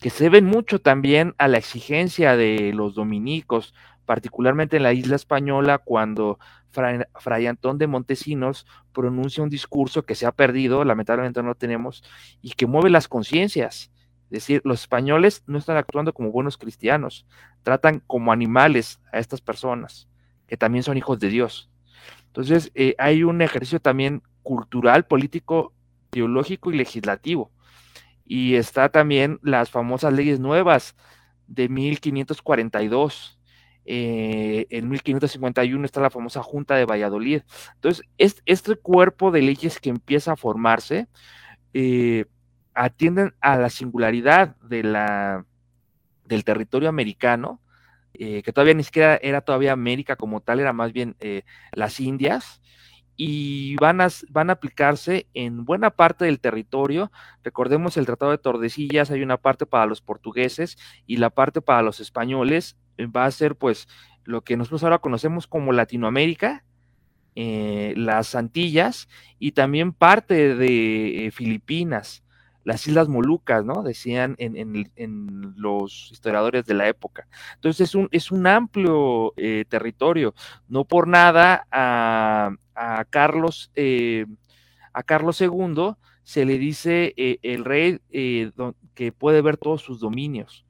que 0.00 0.10
se 0.10 0.28
ven 0.30 0.46
mucho 0.46 0.80
también 0.80 1.34
a 1.38 1.48
la 1.48 1.58
exigencia 1.58 2.36
de 2.36 2.72
los 2.74 2.94
dominicos 2.94 3.74
particularmente 4.12 4.76
en 4.76 4.82
la 4.82 4.92
isla 4.92 5.16
española, 5.16 5.78
cuando 5.78 6.38
Fray, 6.68 7.46
Antón 7.46 7.78
de 7.78 7.86
Montesinos 7.86 8.66
pronuncia 8.92 9.42
un 9.42 9.48
discurso 9.48 10.04
que 10.04 10.14
se 10.14 10.26
ha 10.26 10.32
perdido, 10.32 10.84
lamentablemente 10.84 11.40
no 11.40 11.48
lo 11.48 11.54
tenemos, 11.54 12.04
y 12.42 12.50
que 12.50 12.66
mueve 12.66 12.90
las 12.90 13.08
conciencias. 13.08 13.90
Es 14.24 14.30
decir, 14.30 14.60
los 14.66 14.82
españoles 14.82 15.44
no 15.46 15.56
están 15.56 15.78
actuando 15.78 16.12
como 16.12 16.30
buenos 16.30 16.58
cristianos, 16.58 17.24
tratan 17.62 18.00
como 18.06 18.32
animales 18.32 19.00
a 19.14 19.18
estas 19.18 19.40
personas, 19.40 20.10
que 20.46 20.58
también 20.58 20.82
son 20.82 20.98
hijos 20.98 21.18
de 21.18 21.30
Dios. 21.30 21.70
Entonces, 22.26 22.70
eh, 22.74 22.94
hay 22.98 23.22
un 23.22 23.40
ejercicio 23.40 23.80
también 23.80 24.22
cultural, 24.42 25.06
político, 25.06 25.72
teológico 26.10 26.70
y 26.70 26.76
legislativo. 26.76 27.50
Y 28.26 28.56
está 28.56 28.90
también 28.90 29.38
las 29.40 29.70
famosas 29.70 30.12
leyes 30.12 30.38
nuevas 30.38 30.96
de 31.46 31.70
1542, 31.70 33.38
eh, 33.84 34.66
en 34.70 34.88
1551 34.88 35.84
está 35.84 36.00
la 36.00 36.10
famosa 36.10 36.42
Junta 36.42 36.76
de 36.76 36.84
Valladolid. 36.84 37.42
Entonces, 37.74 38.04
este 38.18 38.76
cuerpo 38.76 39.30
de 39.30 39.42
leyes 39.42 39.80
que 39.80 39.90
empieza 39.90 40.32
a 40.32 40.36
formarse 40.36 41.08
eh, 41.74 42.26
atienden 42.74 43.34
a 43.40 43.56
la 43.56 43.70
singularidad 43.70 44.56
de 44.56 44.82
la, 44.82 45.44
del 46.24 46.44
territorio 46.44 46.88
americano, 46.88 47.60
eh, 48.14 48.42
que 48.42 48.52
todavía 48.52 48.74
ni 48.74 48.84
siquiera 48.84 49.16
era 49.22 49.40
todavía 49.40 49.72
América 49.72 50.16
como 50.16 50.40
tal, 50.40 50.60
era 50.60 50.72
más 50.72 50.92
bien 50.92 51.16
las 51.72 51.98
Indias, 51.98 52.62
y 53.16 53.76
van 53.76 54.00
a, 54.00 54.08
van 54.30 54.50
a 54.50 54.54
aplicarse 54.54 55.26
en 55.34 55.64
buena 55.64 55.90
parte 55.90 56.24
del 56.24 56.40
territorio. 56.40 57.12
Recordemos 57.44 57.96
el 57.96 58.06
Tratado 58.06 58.30
de 58.30 58.38
Tordesillas, 58.38 59.10
hay 59.10 59.22
una 59.22 59.36
parte 59.36 59.66
para 59.66 59.86
los 59.86 60.00
portugueses 60.00 60.78
y 61.06 61.18
la 61.18 61.30
parte 61.30 61.60
para 61.60 61.82
los 61.82 62.00
españoles, 62.00 62.76
eh, 62.96 63.06
va 63.06 63.26
a 63.26 63.30
ser 63.30 63.56
pues 63.56 63.88
lo 64.24 64.42
que 64.42 64.56
nosotros 64.56 64.84
ahora 64.84 64.98
conocemos 64.98 65.46
como 65.46 65.72
Latinoamérica, 65.72 66.64
eh, 67.34 67.94
las 67.96 68.34
Antillas 68.34 69.08
y 69.38 69.52
también 69.52 69.92
parte 69.92 70.54
de 70.54 71.26
eh, 71.26 71.30
Filipinas, 71.30 72.22
las 72.64 72.86
Islas 72.86 73.08
Molucas, 73.08 73.64
¿no? 73.64 73.82
Decían 73.82 74.36
en, 74.38 74.92
los 75.56 76.10
historiadores 76.12 76.64
de 76.64 76.74
la 76.74 76.88
época. 76.88 77.26
Entonces 77.54 77.88
es 77.88 77.94
un, 77.96 78.08
es 78.12 78.30
un 78.30 78.46
amplio 78.46 79.34
territorio. 79.68 80.32
No 80.68 80.84
por 80.84 81.08
nada 81.08 81.66
a, 81.72 82.52
Carlos, 83.10 83.70
a 84.92 85.02
Carlos 85.02 85.40
II 85.40 85.94
se 86.22 86.44
le 86.44 86.58
dice 86.58 87.14
el 87.16 87.64
rey 87.64 88.00
que 88.94 89.12
puede 89.12 89.42
ver 89.42 89.56
todos 89.56 89.82
sus 89.82 90.00
dominios 90.00 90.64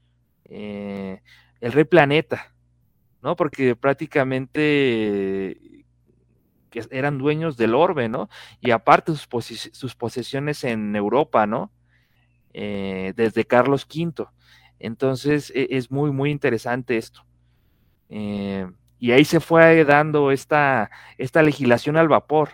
el 1.63 1.73
rey 1.73 1.85
planeta, 1.85 2.53
¿no? 3.23 3.37
Porque 3.37 3.77
prácticamente 3.77 5.57
eran 6.91 7.19
dueños 7.19 7.57
del 7.57 7.75
orbe, 7.75 8.09
¿no? 8.09 8.29
Y 8.61 8.73
aparte 8.73 9.13
sus, 9.15 9.95
posesiones 9.95 10.65
en 10.65 10.97
Europa, 10.97 11.47
¿no? 11.47 11.71
Eh, 12.53 13.13
desde 13.15 13.45
Carlos 13.45 13.87
V. 13.87 14.27
Entonces 14.81 15.53
e, 15.55 15.69
es 15.71 15.91
muy, 15.91 16.11
muy 16.11 16.31
interesante 16.33 16.97
esto. 16.97 17.25
Eh, 18.09 18.69
Y 19.03 19.11
ahí 19.11 19.25
se 19.25 19.41
fue 19.41 19.85
dando 19.85 20.31
esta, 20.31 20.89
esta 21.19 21.43
legislación 21.43 21.97
al 21.97 22.07
vapor. 22.07 22.51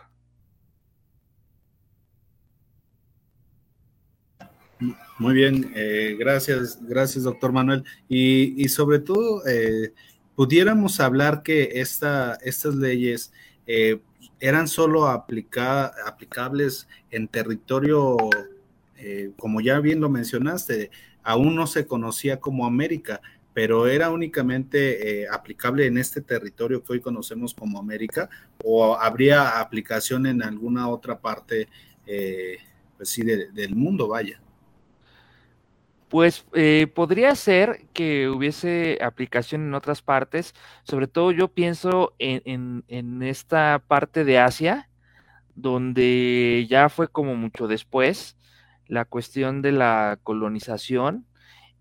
Muy 5.18 5.34
bien, 5.34 5.70
eh, 5.76 6.16
gracias, 6.18 6.78
gracias, 6.80 7.24
doctor 7.24 7.52
Manuel. 7.52 7.84
Y, 8.08 8.66
sobre 8.70 8.98
todo, 8.98 9.46
eh, 9.46 9.92
pudiéramos 10.34 11.00
hablar 11.00 11.42
que 11.42 11.82
esta, 11.82 12.38
estas 12.40 12.74
leyes 12.76 13.30
eh, 13.66 14.00
eran 14.40 14.68
solo 14.68 15.06
aplicables 15.06 16.88
en 17.10 17.28
territorio, 17.28 18.16
como 19.36 19.60
ya 19.60 19.80
bien 19.80 20.00
lo 20.00 20.08
mencionaste, 20.08 20.90
aún 21.22 21.54
no 21.54 21.66
se 21.66 21.86
conocía 21.86 22.40
como 22.40 22.64
América, 22.64 23.20
pero 23.58 23.88
era 23.88 24.08
únicamente 24.10 25.26
aplicable 25.28 25.84
en 25.84 25.98
este 25.98 26.20
territorio 26.20 26.80
que 26.80 26.92
hoy 26.92 27.00
conocemos 27.00 27.52
como 27.52 27.80
América, 27.80 28.30
o 28.62 28.94
habría 28.94 29.58
aplicación 29.58 30.26
en 30.26 30.44
alguna 30.44 30.88
otra 30.88 31.18
parte, 31.18 31.66
pues 32.04 33.08
sí, 33.08 33.22
del 33.24 33.74
mundo, 33.74 34.06
vaya. 34.06 34.40
Pues 36.08 36.46
eh, 36.52 36.86
podría 36.94 37.34
ser 37.34 37.86
que 37.92 38.28
hubiese 38.28 38.96
aplicación 39.02 39.62
en 39.62 39.74
otras 39.74 40.02
partes, 40.02 40.54
sobre 40.84 41.08
todo 41.08 41.32
yo 41.32 41.48
pienso 41.48 42.14
en, 42.20 42.84
esta 43.24 43.82
parte 43.88 44.22
de 44.22 44.38
Asia, 44.38 44.88
donde 45.56 46.64
ya 46.70 46.88
fue 46.90 47.08
como 47.08 47.34
mucho 47.34 47.66
después 47.66 48.36
la 48.86 49.04
cuestión 49.04 49.62
de 49.62 49.72
la 49.72 50.20
colonización. 50.22 51.26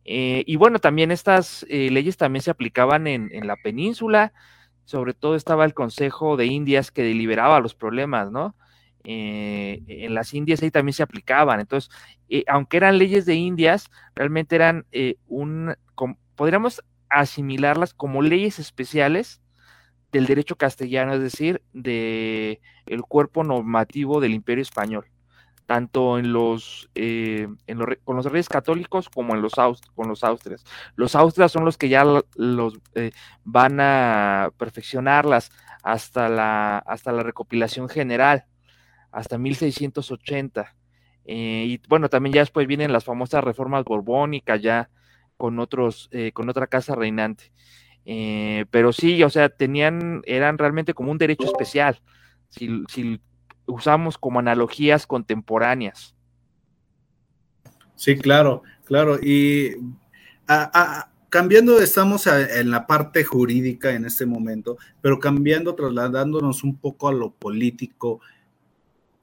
Eh, 0.09 0.43
y 0.47 0.55
bueno, 0.55 0.79
también 0.79 1.11
estas 1.11 1.65
eh, 1.69 1.91
leyes 1.91 2.15
también 2.15 2.41
se 2.41 2.49
aplicaban 2.49 3.07
en, 3.07 3.29
en, 3.33 3.45
la 3.45 3.57
península, 3.57 4.31
sobre 4.85 5.13
todo 5.13 5.35
estaba 5.35 5.65
el 5.65 5.73
Consejo 5.73 6.37
de 6.37 6.45
Indias 6.45 6.91
que 6.91 7.03
deliberaba 7.03 7.59
los 7.59 7.75
problemas, 7.75 8.31
¿no? 8.31 8.55
Eh, 9.03 9.83
en 9.87 10.13
las 10.13 10.33
Indias 10.33 10.63
ahí 10.63 10.71
también 10.71 10.93
se 10.93 11.03
aplicaban. 11.03 11.59
Entonces, 11.59 11.91
eh, 12.29 12.45
aunque 12.47 12.77
eran 12.77 12.97
leyes 12.97 13.25
de 13.25 13.35
Indias, 13.35 13.89
realmente 14.15 14.55
eran 14.55 14.85
un, 15.27 15.75
podríamos 16.35 16.81
asimilarlas 17.09 17.93
como 17.93 18.21
leyes 18.21 18.59
especiales 18.59 19.41
del 20.13 20.25
derecho 20.25 20.55
castellano, 20.55 21.13
es 21.13 21.21
decir, 21.21 21.61
de 21.73 22.61
el 22.85 23.01
cuerpo 23.01 23.43
normativo 23.43 24.21
del 24.21 24.33
Imperio 24.33 24.61
Español, 24.61 25.05
tanto 25.67 26.17
en 26.17 26.33
los, 26.33 26.89
en 26.95 27.57
con 28.03 28.15
los 28.15 28.25
reyes 28.25 28.49
católicos 28.49 29.09
como 29.09 29.35
en 29.35 29.43
los 29.43 29.53
con 29.93 30.07
los 30.07 30.23
austrias. 30.23 30.63
Los 30.95 31.15
austrias 31.15 31.51
son 31.51 31.65
los 31.65 31.77
que 31.77 31.89
ya 31.89 32.03
los 32.35 32.79
van 33.43 33.79
a 33.79 34.49
perfeccionarlas 34.57 35.51
hasta 35.83 36.29
la 36.29 36.79
hasta 36.79 37.11
la 37.11 37.21
recopilación 37.21 37.89
general 37.89 38.45
hasta 39.11 39.37
1680. 39.37 40.75
Eh, 41.25 41.65
y 41.67 41.81
bueno, 41.89 42.09
también 42.09 42.33
ya 42.33 42.41
después 42.41 42.67
vienen 42.67 42.93
las 42.93 43.05
famosas 43.05 43.43
reformas 43.43 43.83
borbónicas 43.83 44.61
ya 44.61 44.89
con 45.35 45.59
otros, 45.59 46.09
eh, 46.11 46.31
con 46.31 46.49
otra 46.49 46.67
casa 46.67 46.95
reinante. 46.95 47.51
Eh, 48.05 48.65
pero 48.71 48.93
sí, 48.93 49.21
o 49.23 49.29
sea, 49.29 49.49
tenían, 49.49 50.21
eran 50.25 50.57
realmente 50.57 50.93
como 50.93 51.11
un 51.11 51.17
derecho 51.17 51.45
especial, 51.45 51.99
si, 52.49 53.19
usamos 53.67 54.17
como 54.17 54.39
analogías 54.39 55.05
contemporáneas. 55.05 56.15
Sí, 57.95 58.17
claro, 58.17 58.63
claro. 58.85 59.19
Y 59.21 59.75
cambiando, 61.29 61.79
estamos 61.79 62.25
en 62.27 62.71
la 62.71 62.87
parte 62.87 63.23
jurídica 63.23 63.91
en 63.91 64.05
este 64.05 64.25
momento, 64.25 64.77
pero 65.01 65.19
cambiando, 65.19 65.75
trasladándonos 65.75 66.63
un 66.63 66.77
poco 66.77 67.07
a 67.09 67.13
lo 67.13 67.31
político 67.31 68.21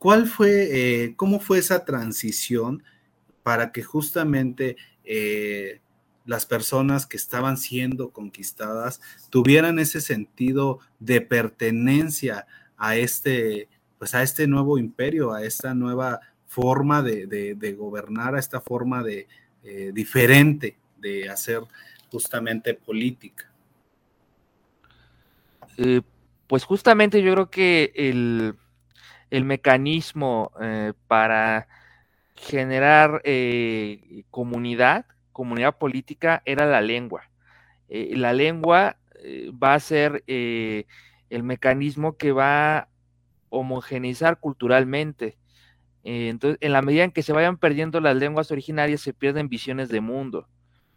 ¿Cuál 0.04 0.26
fue, 0.26 1.04
eh, 1.04 1.14
cómo 1.16 1.40
fue 1.40 1.58
esa 1.60 1.86
transición 1.86 2.82
para 3.42 3.72
que 3.72 3.82
justamente 3.82 4.76
eh, 5.02 5.80
las 6.26 6.44
personas 6.44 7.06
que 7.06 7.16
estaban 7.16 7.56
siendo 7.56 8.10
conquistadas 8.10 9.00
tuvieran 9.30 9.78
ese 9.78 10.02
sentido 10.02 10.80
de 10.98 11.22
pertenencia 11.22 12.46
a 12.76 12.96
este, 12.96 13.70
pues 13.98 14.14
a 14.14 14.22
este 14.22 14.46
nuevo 14.46 14.78
imperio, 14.78 15.32
a 15.32 15.42
esta 15.42 15.74
nueva 15.74 16.20
forma 16.46 17.02
de, 17.02 17.76
gobernar, 17.78 18.34
a 18.34 18.38
esta 18.38 18.60
forma 18.60 19.02
de 19.02 19.26
eh, 19.62 19.90
diferente 19.92 20.76
de 20.98 21.28
hacer 21.28 21.62
justamente 22.10 22.74
política? 22.74 23.50
pues 26.46 26.64
justamente 26.64 27.22
yo 27.22 27.32
creo 27.32 27.50
que 27.50 27.92
el, 27.96 28.54
el 29.30 29.44
mecanismo 29.44 30.52
eh, 30.60 30.92
para 31.08 31.66
generar 32.36 33.20
eh, 33.24 34.24
comunidad, 34.30 35.06
comunidad 35.32 35.76
política, 35.76 36.42
era 36.44 36.66
la 36.66 36.80
lengua. 36.80 37.30
Eh, 37.88 38.12
la 38.16 38.32
lengua 38.32 38.96
va 39.62 39.74
a 39.74 39.80
ser 39.80 40.22
el 40.26 41.42
mecanismo 41.42 42.18
que 42.18 42.30
va 42.30 42.88
homogeneizar 43.54 44.40
culturalmente. 44.40 45.38
entonces, 46.02 46.58
en 46.60 46.72
la 46.72 46.82
medida 46.82 47.04
en 47.04 47.12
que 47.12 47.22
se 47.22 47.32
vayan 47.32 47.56
perdiendo 47.56 48.00
las 48.00 48.16
lenguas 48.16 48.50
originarias, 48.50 49.00
se 49.00 49.14
pierden 49.14 49.48
visiones 49.48 49.88
de 49.88 50.00
mundo, 50.00 50.48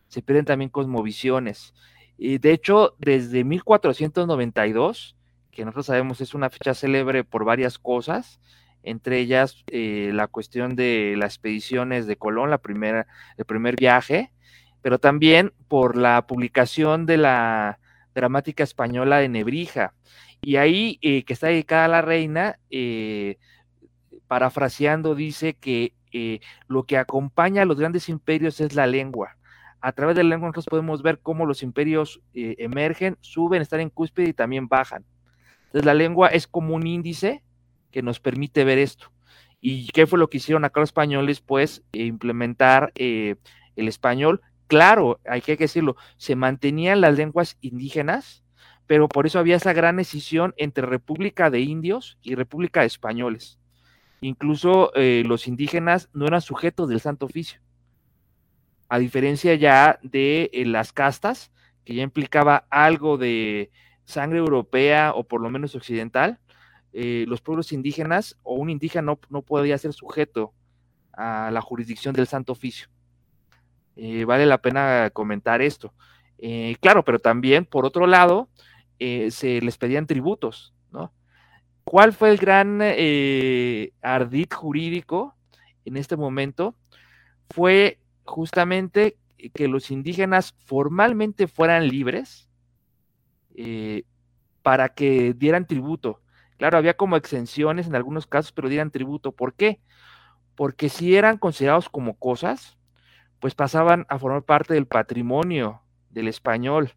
se 0.08 0.22
pierden 0.22 0.46
también 0.46 0.70
cosmovisiones. 0.70 1.74
Y 2.18 2.40
de 2.40 2.52
hecho, 2.52 2.96
desde 3.00 3.44
1492, 3.44 5.16
que 5.52 5.66
nosotros 5.66 5.88
sabemos 5.88 6.22
es 6.22 6.34
una 6.34 6.50
fecha 6.50 6.74
célebre 6.74 7.24
por 7.24 7.46
varias 7.46 7.80
cosas, 7.80 8.40
entre 8.84 9.20
ellas 9.20 9.64
eh, 9.68 10.12
la 10.14 10.28
cuestión 10.28 10.76
de 10.76 11.16
las 11.18 11.34
expediciones 11.34 12.08
de 12.08 12.16
Colón, 12.16 12.50
la 12.50 12.60
primera, 12.60 13.08
el 13.38 13.46
primer 13.46 13.76
viaje, 13.76 14.32
pero 14.82 15.00
también 15.00 15.54
por 15.68 15.98
la 15.98 16.28
publicación 16.28 17.06
de 17.06 17.18
la 17.18 17.80
dramática 18.16 18.64
española 18.64 19.18
de 19.18 19.30
Nebrija. 19.30 19.94
Y 20.48 20.56
ahí, 20.56 20.98
eh, 21.02 21.26
que 21.26 21.34
está 21.34 21.48
dedicada 21.48 21.84
a 21.84 21.90
la 21.90 22.02
reina, 22.02 22.58
eh, 22.70 23.36
parafraseando, 24.30 25.14
dice 25.14 25.56
que 25.56 25.92
lo 26.70 26.84
que 26.84 26.98
acompaña 26.98 27.64
a 27.64 27.66
los 27.66 27.78
grandes 27.78 28.08
imperios 28.08 28.62
es 28.62 28.74
la 28.74 28.88
lengua. 28.88 29.36
A 29.82 29.92
través 29.92 30.16
de 30.16 30.24
la 30.24 30.30
lengua 30.30 30.48
nosotros 30.48 30.68
podemos 30.68 31.04
ver 31.04 31.20
cómo 31.20 31.46
los 31.46 31.64
imperios 31.64 32.22
emergen, 32.34 33.18
suben, 33.20 33.62
están 33.62 33.82
en 33.82 33.90
cúspide 33.90 34.30
y 34.30 34.34
también 34.34 34.70
bajan. 34.70 35.04
Entonces 35.66 35.86
la 35.86 35.94
lengua 35.94 36.30
es 36.30 36.48
como 36.48 36.76
un 36.76 36.88
índice 36.88 37.44
que 37.92 38.02
nos 38.02 38.22
permite 38.22 38.64
ver 38.64 38.78
esto. 38.78 39.12
¿Y 39.60 39.88
qué 39.88 40.08
fue 40.08 40.18
lo 40.18 40.30
que 40.30 40.38
hicieron 40.38 40.64
acá 40.64 40.80
los 40.80 40.88
españoles? 40.92 41.42
Pues 41.42 41.84
eh, 41.92 42.06
implementar 42.06 42.94
eh, 42.96 43.36
el 43.76 43.90
español. 43.90 44.40
Claro, 44.68 45.20
hay 45.30 45.42
que 45.42 45.58
decirlo, 45.58 45.98
se 46.16 46.38
mantenían 46.38 47.02
las 47.02 47.18
lenguas 47.18 47.58
indígenas, 47.60 48.46
pero 48.88 49.08
por 49.08 49.28
eso 49.28 49.40
había 49.40 49.58
esa 49.58 49.74
gran 49.74 49.98
decisión 49.98 50.54
entre 50.58 50.86
República 50.86 51.50
de 51.50 51.60
Indios 51.60 52.18
y 52.22 52.36
República 52.36 52.82
de 52.82 52.88
Españoles. 52.88 53.60
Incluso 54.22 54.92
eh, 54.96 55.24
los 55.26 55.48
indígenas 55.48 56.10
no 56.14 56.26
eran 56.26 56.42
sujetos 56.42 56.90
del 56.90 57.02
Santo 57.02 57.28
Oficio. 57.28 57.60
A 58.90 58.98
diferencia 58.98 59.54
ya 59.56 60.00
de 60.02 60.50
las 60.66 60.94
castas, 60.94 61.52
que 61.84 61.94
ya 61.94 62.04
implicaba 62.04 62.66
algo 62.70 63.18
de, 63.18 63.70
sangre 64.08 64.40
europea 64.40 65.12
o 65.14 65.26
por 65.26 65.42
lo 65.42 65.50
menos 65.50 65.76
occidental, 65.76 66.40
eh, 66.94 67.26
los 67.28 67.42
pueblos 67.42 67.74
indígenas 67.74 68.38
o 68.42 68.56
un 68.56 68.70
indígena 68.70 69.16
no, 69.30 69.42
podía 69.42 69.78
ser 69.78 69.94
sujeto 69.94 70.54
a 71.14 71.52
la 71.52 71.62
jurisdicción 71.62 72.16
del 72.16 72.26
Santo 72.26 72.54
Oficio. 72.54 72.88
Eh, 73.98 74.26
vale 74.26 74.46
la 74.46 74.60
pena 74.60 75.10
comentar 75.12 75.62
esto. 75.62 75.94
Eh, 76.38 76.78
claro, 76.80 77.04
pero 77.04 77.20
también, 77.20 77.66
por 77.66 77.86
otro 77.86 78.08
lado, 78.08 78.48
se 79.00 79.62
les 79.62 79.78
pedían 79.78 80.08
tributos, 80.08 80.74
¿no? 80.92 81.14
¿Cuál 81.84 82.14
fue 82.14 82.32
el 82.32 82.38
gran 82.38 82.82
ardid 84.02 84.48
jurídico 84.54 85.36
en 85.86 85.98
este 85.98 86.18
momento? 86.18 86.76
Fue 87.50 88.00
justamente 88.24 89.18
que 89.54 89.68
los 89.68 89.92
indígenas 89.92 90.56
formalmente 90.66 91.48
fueran 91.48 91.88
libres, 91.88 92.48
eh, 93.60 94.04
para 94.62 94.90
que 94.90 95.34
dieran 95.34 95.66
tributo. 95.66 96.22
Claro, 96.58 96.78
había 96.78 96.96
como 96.96 97.18
exenciones 97.18 97.88
en 97.88 97.96
algunos 97.96 98.28
casos, 98.28 98.52
pero 98.52 98.70
dieran 98.70 98.92
tributo. 98.92 99.32
¿Por 99.32 99.56
qué? 99.56 99.80
Porque 100.56 100.90
si 100.90 101.16
eran 101.16 101.38
considerados 101.38 101.90
como 101.90 102.18
cosas, 102.18 102.78
pues 103.40 103.56
pasaban 103.56 104.06
a 104.10 104.20
formar 104.20 104.44
parte 104.44 104.74
del 104.74 104.88
patrimonio 104.88 105.82
del 106.10 106.28
español, 106.28 106.92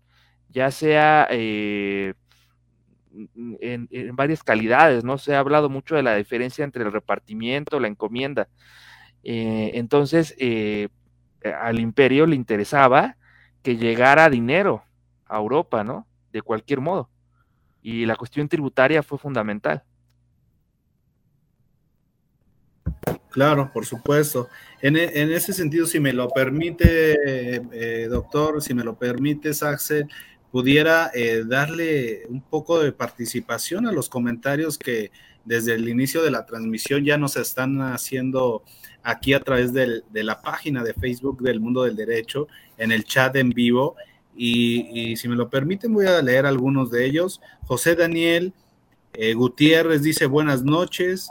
ya 0.50 0.70
sea 0.70 1.26
eh, 1.30 2.14
en, 3.60 3.88
varias 4.16 4.42
calidades, 4.42 5.04
¿no? 5.04 5.18
Se 5.18 5.34
ha 5.34 5.40
hablado 5.40 5.68
mucho 5.68 5.96
de 5.96 6.02
la 6.02 6.16
diferencia 6.16 6.64
entre 6.64 6.84
el 6.84 6.92
repartimiento, 6.92 7.80
la 7.80 7.88
encomienda. 7.88 8.48
Eh, 9.22 9.72
entonces, 9.74 10.36
al 11.60 11.78
imperio 11.80 12.26
le 12.26 12.36
interesaba 12.36 13.16
que 13.62 13.76
llegara 13.76 14.30
dinero 14.30 14.84
a 15.26 15.38
Europa, 15.38 15.84
¿no? 15.84 16.06
de 16.32 16.42
cualquier 16.42 16.80
modo. 16.80 17.10
y 17.82 18.04
la 18.04 18.14
cuestión 18.14 18.48
tributaria 18.48 19.02
fue 19.02 19.18
fundamental. 19.18 19.82
Claro, 23.30 23.70
por 23.72 23.86
supuesto. 23.86 24.48
En, 24.82 24.96
e, 24.96 25.34
ese 25.34 25.52
sentido, 25.52 25.86
si 25.86 26.00
me 26.00 26.12
lo 26.12 26.28
permite, 26.28 27.16
eh, 27.24 28.08
doctor, 28.08 28.60
si 28.62 28.74
me 28.74 28.84
lo 28.84 28.98
permite, 28.98 29.50
Axel, 29.62 30.08
pudiera 30.50 31.10
eh, 31.14 31.44
darle 31.46 32.26
un 32.28 32.40
poco 32.40 32.80
de 32.80 32.92
participación 32.92 33.86
a 33.86 33.92
los 33.92 34.08
comentarios 34.08 34.78
que 34.78 35.10
desde 35.44 35.74
el 35.74 35.88
inicio 35.88 36.22
de 36.22 36.30
la 36.30 36.44
transmisión 36.44 37.04
ya 37.04 37.16
nos 37.16 37.36
están 37.36 37.80
haciendo 37.80 38.62
aquí 39.02 39.32
a 39.32 39.40
través 39.40 39.72
de 39.72 40.02
la 40.12 40.40
página 40.40 40.82
de 40.84 40.94
Facebook 40.94 41.40
del 41.40 41.60
Mundo 41.60 41.84
del 41.84 41.96
Derecho, 41.96 42.48
en 42.76 42.92
el 42.92 43.04
chat 43.04 43.34
en 43.36 43.50
vivo. 43.50 43.96
Y, 44.36 45.16
si 45.16 45.28
me 45.28 45.36
lo 45.36 45.50
permiten, 45.50 45.92
voy 45.92 46.06
a 46.06 46.22
leer 46.22 46.46
algunos 46.46 46.90
de 46.90 47.04
ellos. 47.04 47.40
José 47.66 47.94
Daniel 47.94 48.52
eh, 49.12 49.34
Gutiérrez 49.34 50.02
dice 50.02 50.26
buenas 50.26 50.62
noches. 50.62 51.30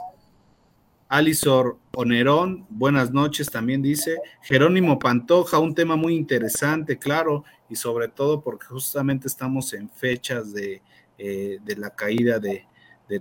Alisor 1.08 1.76
Onerón, 1.92 2.66
buenas 2.68 3.10
noches, 3.10 3.50
también 3.50 3.82
dice. 3.82 4.18
Jerónimo 4.42 4.98
Pantoja, 5.00 5.58
un 5.58 5.74
tema 5.74 5.96
muy 5.96 6.14
interesante, 6.14 6.98
claro, 6.98 7.44
y 7.70 7.76
sobre 7.76 8.08
todo 8.08 8.42
porque 8.42 8.66
justamente 8.66 9.28
estamos 9.28 9.72
en 9.72 9.88
fechas 9.88 10.52
de, 10.52 10.82
eh, 11.16 11.58
la 11.76 11.90
caída 11.90 12.38
de, 12.38 12.66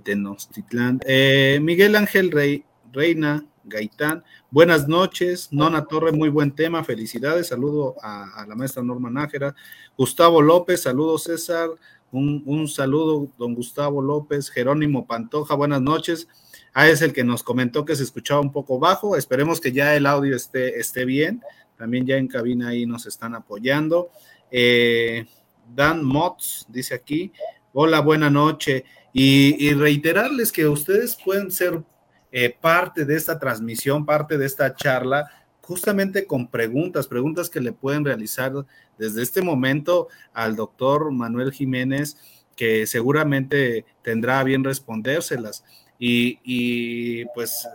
Tenochtitlán. 0.04 1.00
Eh, 1.04 1.58
Miguel 1.64 1.96
Ángel 1.96 2.30
Rey, 2.30 2.64
Reina 2.92 3.44
Gaitán, 3.64 4.24
buenas 4.52 4.88
noches. 4.88 5.52
Nona 5.52 5.86
Torre, 5.86 6.12
muy 6.12 6.30
buen 6.30 6.52
tema, 6.52 6.84
felicidades. 6.84 7.48
Saludo 7.48 7.96
a, 8.00 8.46
la 8.48 8.56
maestra 8.56 8.84
Norma 8.84 9.10
Nájera. 9.10 9.56
Gustavo 9.98 10.44
López, 10.44 10.84
saludos 10.84 11.24
César. 11.24 11.70
Un, 12.12 12.44
un 12.46 12.68
saludo, 12.68 13.32
don 13.40 13.56
Gustavo 13.56 14.00
López. 14.00 14.52
Jerónimo 14.52 15.08
Pantoja, 15.08 15.56
buenas 15.56 15.82
noches. 15.82 16.28
Ah, 16.74 16.88
es 16.88 17.02
el 17.02 17.12
que 17.12 17.24
nos 17.24 17.42
comentó 17.42 17.84
que 17.84 17.96
se 17.96 18.04
escuchaba 18.04 18.42
un 18.42 18.52
poco 18.52 18.78
bajo. 18.78 19.16
Esperemos 19.16 19.60
que 19.60 19.72
ya 19.72 19.96
el 19.96 20.06
audio 20.06 20.36
esté, 20.36 20.80
esté 20.80 21.06
bien. 21.06 21.42
También 21.78 22.06
ya 22.06 22.18
en 22.18 22.28
cabina 22.28 22.70
ahí 22.70 22.86
nos 22.86 23.06
están 23.06 23.34
apoyando. 23.36 24.12
Eh, 24.52 25.26
Dan 25.74 26.04
Motz 26.04 26.66
dice 26.68 26.96
aquí, 26.96 27.32
hola, 27.74 28.02
buena 28.02 28.30
noche. 28.30 28.86
Y, 29.14 29.74
reiterarles 29.74 30.52
que 30.52 30.68
ustedes 30.68 31.18
pueden 31.24 31.52
ser 31.52 31.84
eh, 32.32 32.56
parte 32.60 33.06
de 33.06 33.16
esta 33.16 33.40
transmisión, 33.40 34.06
parte 34.06 34.38
de 34.38 34.46
esta 34.46 34.76
charla, 34.76 35.30
justamente 35.62 36.26
con 36.26 36.48
preguntas, 36.48 37.08
preguntas 37.08 37.50
que 37.50 37.60
le 37.60 37.72
pueden 37.72 38.06
realizar 38.06 38.54
desde 38.98 39.24
este 39.24 39.42
momento 39.42 40.08
al 40.34 40.56
doctor 40.56 41.12
Manuel 41.12 41.52
Jiménez, 41.52 42.18
que 42.56 42.86
seguramente 42.86 43.86
tendrá 44.04 44.44
bien 44.44 44.64
respondérselas. 44.64 45.64
Y, 45.98 47.26
pues, 47.34 47.68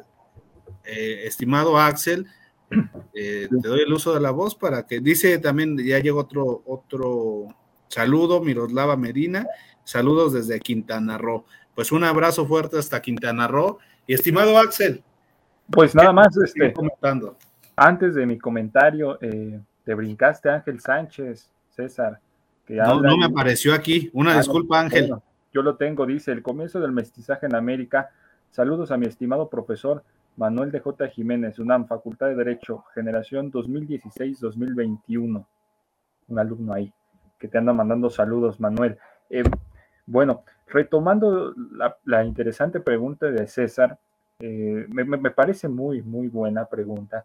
eh, 0.84 1.22
estimado 1.26 1.78
Axel, 1.78 2.26
eh, 3.14 3.48
te 3.62 3.68
doy 3.68 3.80
el 3.80 3.92
uso 3.92 4.14
de 4.14 4.20
la 4.20 4.30
voz 4.30 4.54
para 4.54 4.86
que 4.86 5.00
dice 5.00 5.38
también, 5.38 5.76
ya 5.78 5.98
llegó 5.98 6.20
otro, 6.20 6.62
otro 6.66 7.48
saludo, 7.88 8.40
Miroslava 8.40 8.96
Medina, 8.96 9.46
saludos 9.84 10.32
desde 10.32 10.60
Quintana 10.60 11.18
Roo. 11.18 11.44
Pues 11.74 11.92
un 11.92 12.04
abrazo 12.04 12.46
fuerte 12.46 12.78
hasta 12.78 13.02
Quintana 13.02 13.48
Roo. 13.48 13.78
Y 14.06 14.14
estimado 14.14 14.58
Axel. 14.58 15.02
Pues 15.70 15.94
nada 15.94 16.12
más, 16.12 16.36
este, 16.36 16.72
comentando. 16.72 17.36
antes 17.74 18.14
de 18.14 18.26
mi 18.26 18.38
comentario, 18.38 19.18
eh, 19.20 19.60
te 19.82 19.94
brincaste 19.94 20.50
Ángel 20.50 20.80
Sánchez, 20.80 21.50
César. 21.70 22.20
Que 22.66 22.76
no, 22.76 23.00
no 23.00 23.16
me 23.16 23.24
apareció 23.24 23.74
aquí. 23.74 24.10
Una 24.12 24.34
ah, 24.34 24.38
disculpa, 24.38 24.80
Ángel. 24.80 25.14
Yo 25.52 25.62
lo 25.62 25.76
tengo, 25.76 26.06
dice, 26.06 26.32
el 26.32 26.42
comienzo 26.42 26.80
del 26.80 26.92
mestizaje 26.92 27.46
en 27.46 27.54
América. 27.54 28.10
Saludos 28.50 28.90
a 28.90 28.96
mi 28.96 29.06
estimado 29.06 29.48
profesor 29.48 30.04
Manuel 30.36 30.70
de 30.70 30.80
J. 30.80 31.08
Jiménez, 31.08 31.58
UNAM, 31.58 31.86
Facultad 31.86 32.28
de 32.28 32.34
Derecho, 32.34 32.84
generación 32.94 33.52
2016-2021. 33.52 35.46
Un 36.28 36.38
alumno 36.38 36.72
ahí 36.72 36.92
que 37.38 37.48
te 37.48 37.58
anda 37.58 37.72
mandando 37.72 38.10
saludos, 38.10 38.58
Manuel. 38.58 38.98
Eh, 39.28 39.44
bueno, 40.06 40.44
retomando 40.66 41.54
la, 42.04 42.24
interesante 42.24 42.80
pregunta 42.80 43.26
de 43.26 43.46
César, 43.46 43.98
eh, 44.40 44.86
me, 44.88 45.30
parece 45.30 45.68
muy, 45.68 46.02
muy 46.02 46.28
buena 46.28 46.66
pregunta. 46.66 47.24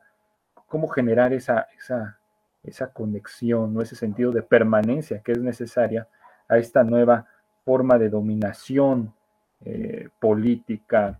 ¿Cómo 0.67 0.87
generar 0.87 1.33
esa, 1.33 1.67
esa, 1.77 2.19
esa 2.63 2.91
conexión 2.91 3.75
o 3.77 3.81
ese 3.81 3.95
sentido 3.95 4.31
de 4.31 4.43
permanencia 4.43 5.21
que 5.21 5.31
es 5.31 5.39
necesaria 5.39 6.07
a 6.47 6.57
esta 6.57 6.83
nueva 6.83 7.25
forma 7.63 7.97
de 7.97 8.09
dominación 8.09 9.13
eh, 9.61 10.09
política, 10.19 11.19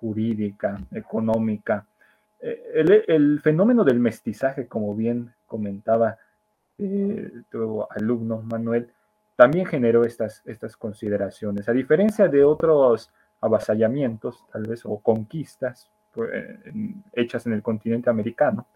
jurídica, 0.00 0.78
económica. 0.92 1.86
Eh, 2.40 2.84
el, 3.06 3.40
fenómeno 3.40 3.84
del 3.84 3.98
mestizaje, 3.98 4.66
como 4.66 4.94
bien 4.94 5.32
comentaba 5.46 6.16
eh, 6.78 7.30
tu 7.50 7.84
alumno 7.90 8.40
Manuel, 8.42 8.90
también 9.36 9.66
generó 9.66 10.04
estas, 10.04 10.42
estas 10.46 10.76
consideraciones. 10.76 11.68
A 11.68 11.72
diferencia 11.72 12.28
de 12.28 12.44
otros 12.44 13.10
avasallamientos, 13.40 14.44
tal 14.52 14.62
vez, 14.66 14.82
o 14.84 14.98
conquistas 14.98 15.90
pues, 16.12 16.30
hechas 17.12 17.46
en 17.46 17.52
el 17.52 17.62
continente 17.62 18.10
americano, 18.10 18.66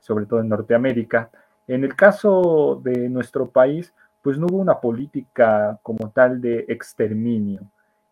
sobre 0.00 0.26
todo 0.26 0.40
en 0.40 0.48
Norteamérica, 0.48 1.30
en 1.68 1.84
el 1.84 1.94
caso 1.94 2.80
de 2.82 3.08
nuestro 3.08 3.48
país, 3.48 3.94
pues 4.22 4.38
no 4.38 4.46
hubo 4.46 4.58
una 4.58 4.80
política 4.80 5.78
como 5.82 6.10
tal 6.10 6.40
de 6.40 6.64
exterminio, 6.68 7.60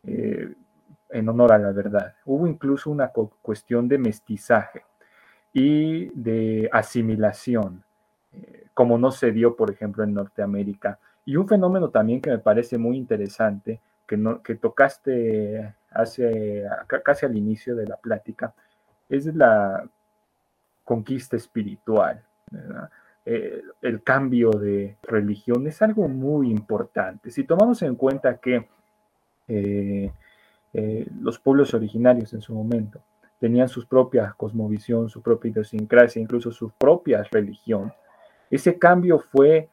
eh, 0.04 0.54
en 1.12 1.28
honor 1.28 1.52
a 1.52 1.58
la 1.58 1.72
verdad. 1.72 2.14
Hubo 2.24 2.46
incluso 2.46 2.90
una 2.90 3.08
cuestión 3.08 3.88
de 3.88 3.98
mestizaje 3.98 4.84
y 5.52 6.08
de 6.10 6.68
asimilación, 6.72 7.84
eh, 8.32 8.66
como 8.74 8.98
no 8.98 9.10
se 9.10 9.32
dio, 9.32 9.56
por 9.56 9.70
ejemplo, 9.70 10.04
en 10.04 10.14
Norteamérica. 10.14 10.98
Y 11.24 11.36
un 11.36 11.48
fenómeno 11.48 11.90
también 11.90 12.20
que 12.20 12.30
me 12.30 12.38
parece 12.38 12.78
muy 12.78 12.96
interesante, 12.96 13.80
que, 14.06 14.16
no, 14.16 14.42
que 14.42 14.54
tocaste 14.54 15.74
hace, 15.90 16.64
casi 17.04 17.26
al 17.26 17.36
inicio 17.36 17.74
de 17.74 17.86
la 17.86 17.96
plática, 17.96 18.54
es 19.08 19.26
la 19.34 19.88
conquista 20.84 21.36
espiritual. 21.36 22.24
Eh, 23.24 23.62
el 23.82 24.02
cambio 24.02 24.50
de 24.50 24.96
religión 25.02 25.66
es 25.66 25.82
algo 25.82 26.08
muy 26.08 26.50
importante. 26.50 27.30
Si 27.30 27.44
tomamos 27.44 27.82
en 27.82 27.94
cuenta 27.96 28.38
que 28.38 28.68
eh, 29.46 30.12
eh, 30.72 31.06
los 31.20 31.38
pueblos 31.38 31.74
originarios 31.74 32.32
en 32.32 32.40
su 32.40 32.54
momento 32.54 33.00
tenían 33.40 33.68
su 33.68 33.86
propia 33.86 34.34
cosmovisión, 34.36 35.08
su 35.08 35.22
propia 35.22 35.50
idiosincrasia, 35.50 36.20
incluso 36.20 36.52
su 36.52 36.70
propia 36.70 37.22
religión, 37.30 37.92
ese 38.50 38.78
cambio 38.78 39.20
fue 39.20 39.70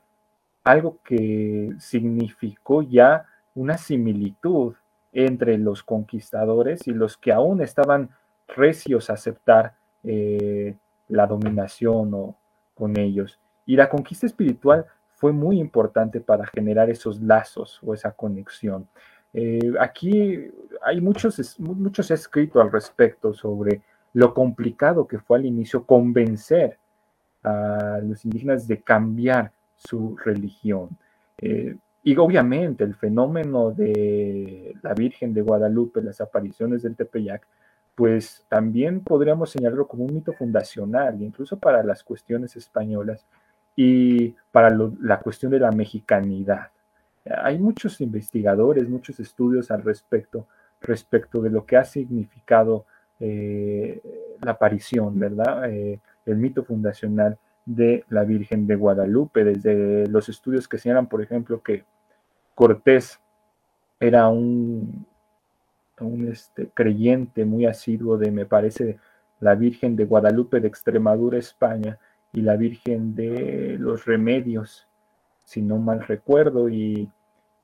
algo 0.64 1.00
que 1.04 1.74
significó 1.80 2.84
ya 2.84 3.26
una 3.56 3.78
similitud 3.78 4.76
entre 5.12 5.58
los 5.58 5.82
conquistadores 5.82 6.88
y 6.88 6.91
los 6.91 7.18
que 7.18 7.32
aún 7.32 7.62
estaban 7.62 8.12
recios 8.48 9.10
a 9.10 9.14
aceptar 9.14 9.76
la 10.04 11.28
dominación 11.28 12.14
o 12.14 12.38
con 12.76 12.98
ellos. 13.00 13.39
Y 13.66 13.76
la 13.76 13.89
conquista 13.89 14.26
espiritual 14.26 14.86
fue 15.16 15.34
muy 15.34 15.60
importante 15.60 16.22
para 16.22 16.45
generar 16.45 16.89
esos 16.89 17.20
lazos 17.20 17.80
o 17.84 17.93
esa 17.93 18.12
conexión. 18.12 18.88
Eh, 19.34 19.74
aquí 19.80 20.50
hay 20.82 21.02
muchos, 21.02 21.60
muchos 21.60 22.12
escritos 22.12 22.62
al 22.62 22.72
respecto 22.72 23.34
sobre 23.34 23.82
lo 24.14 24.34
complicado 24.34 25.08
que 25.08 25.20
fue 25.20 25.38
al 25.38 25.46
inicio 25.46 25.86
convencer 25.86 26.78
a 27.44 28.00
los 28.04 28.26
indígenas 28.26 28.68
de 28.68 28.82
cambiar 28.82 29.52
su 29.76 30.16
religión. 30.18 30.90
Eh, 31.38 31.76
y 32.04 32.16
obviamente 32.18 32.84
el 32.84 32.96
fenómeno 32.96 33.72
de 33.72 34.76
la 34.82 34.94
Virgen 34.94 35.34
de 35.34 35.42
Guadalupe, 35.42 36.02
las 36.02 36.22
apariciones 36.22 36.84
del 36.84 36.96
Tepeyac, 36.96 37.46
pues 37.96 38.46
también 38.48 39.02
podríamos 39.02 39.50
señalarlo 39.50 39.88
como 39.88 40.06
un 40.06 40.14
mito 40.14 40.32
fundacional, 40.34 41.22
incluso 41.22 41.58
para 41.58 41.84
las 41.84 42.04
cuestiones 42.04 42.56
españolas 42.56 43.26
y 43.76 44.36
para 44.52 44.70
la 45.02 45.20
cuestión 45.20 45.52
de 45.52 45.60
la 45.60 45.72
mexicanidad. 45.72 46.72
Hay 47.44 47.60
muchos 47.60 48.02
investigadores, 48.02 48.88
muchos 48.90 49.20
estudios 49.20 49.72
al 49.72 49.84
respecto, 49.84 50.48
respecto 50.82 51.42
de 51.42 51.50
lo 51.50 51.66
que 51.66 51.78
ha 51.78 51.84
significado 51.84 52.86
eh, 53.20 54.02
la 54.42 54.52
aparición, 54.52 55.18
¿verdad? 55.20 55.70
Eh, 55.72 56.00
el 56.26 56.38
mito 56.38 56.64
fundacional 56.64 57.38
de 57.66 58.06
la 58.10 58.24
Virgen 58.24 58.68
de 58.68 58.76
Guadalupe, 58.76 59.44
desde 59.44 60.08
los 60.08 60.30
estudios 60.30 60.68
que 60.68 60.78
señalan, 60.78 61.08
por 61.08 61.22
ejemplo, 61.22 61.62
que 61.62 61.84
Cortés 62.56 63.20
era 64.00 64.28
un 64.30 65.06
este, 66.30 66.70
creyente 66.74 67.46
muy 67.46 67.66
asiduo 67.66 68.18
de, 68.18 68.32
me 68.32 68.46
parece, 68.46 68.98
la 69.40 69.56
Virgen 69.56 69.96
de 69.96 70.06
Guadalupe 70.06 70.60
de 70.60 70.68
Extremadura, 70.68 71.38
España, 71.38 72.00
y 72.34 72.42
la 72.42 72.56
Virgen 72.56 73.16
de 73.16 73.78
los 73.80 74.06
Remedios, 74.06 74.88
si 75.44 75.62
no 75.62 75.78
mal 75.78 76.06
recuerdo, 76.06 76.70
y 76.70 77.10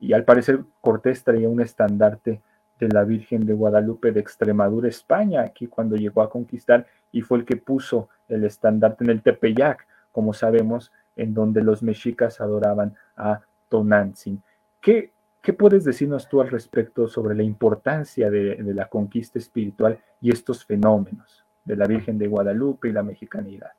y 0.00 0.12
al 0.12 0.24
parecer 0.24 0.60
Cortés 0.80 1.24
traía 1.24 1.48
un 1.48 1.60
estandarte 1.60 2.40
de 2.78 2.88
la 2.88 3.04
Virgen 3.04 3.46
de 3.46 3.54
Guadalupe 3.54 4.12
de 4.12 4.20
Extremadura, 4.20 4.88
España, 4.88 5.42
aquí 5.42 5.66
cuando 5.66 5.96
llegó 5.96 6.22
a 6.22 6.30
conquistar 6.30 6.86
y 7.12 7.22
fue 7.22 7.38
el 7.38 7.44
que 7.44 7.56
puso 7.56 8.08
el 8.28 8.44
estandarte 8.44 9.04
en 9.04 9.10
el 9.10 9.22
Tepeyac, 9.22 9.86
como 10.12 10.32
sabemos, 10.32 10.92
en 11.16 11.34
donde 11.34 11.62
los 11.62 11.82
mexicas 11.82 12.40
adoraban 12.40 12.94
a 13.16 13.40
Tonantzin. 13.68 14.42
¿Qué, 14.80 15.12
¿Qué 15.44 15.52
puedes 15.52 15.84
decirnos 15.84 16.26
tú 16.26 16.40
al 16.40 16.48
respecto 16.48 17.06
sobre 17.06 17.34
la 17.34 17.42
importancia 17.42 18.30
de, 18.30 18.56
la 18.74 18.88
conquista 18.88 19.38
espiritual 19.38 19.98
y 20.20 20.30
estos 20.30 20.64
fenómenos 20.64 21.44
de 21.66 21.76
la 21.76 21.86
Virgen 21.86 22.16
de 22.16 22.26
Guadalupe 22.26 22.88
y 22.88 22.92
la 22.92 23.02
mexicanidad? 23.02 23.72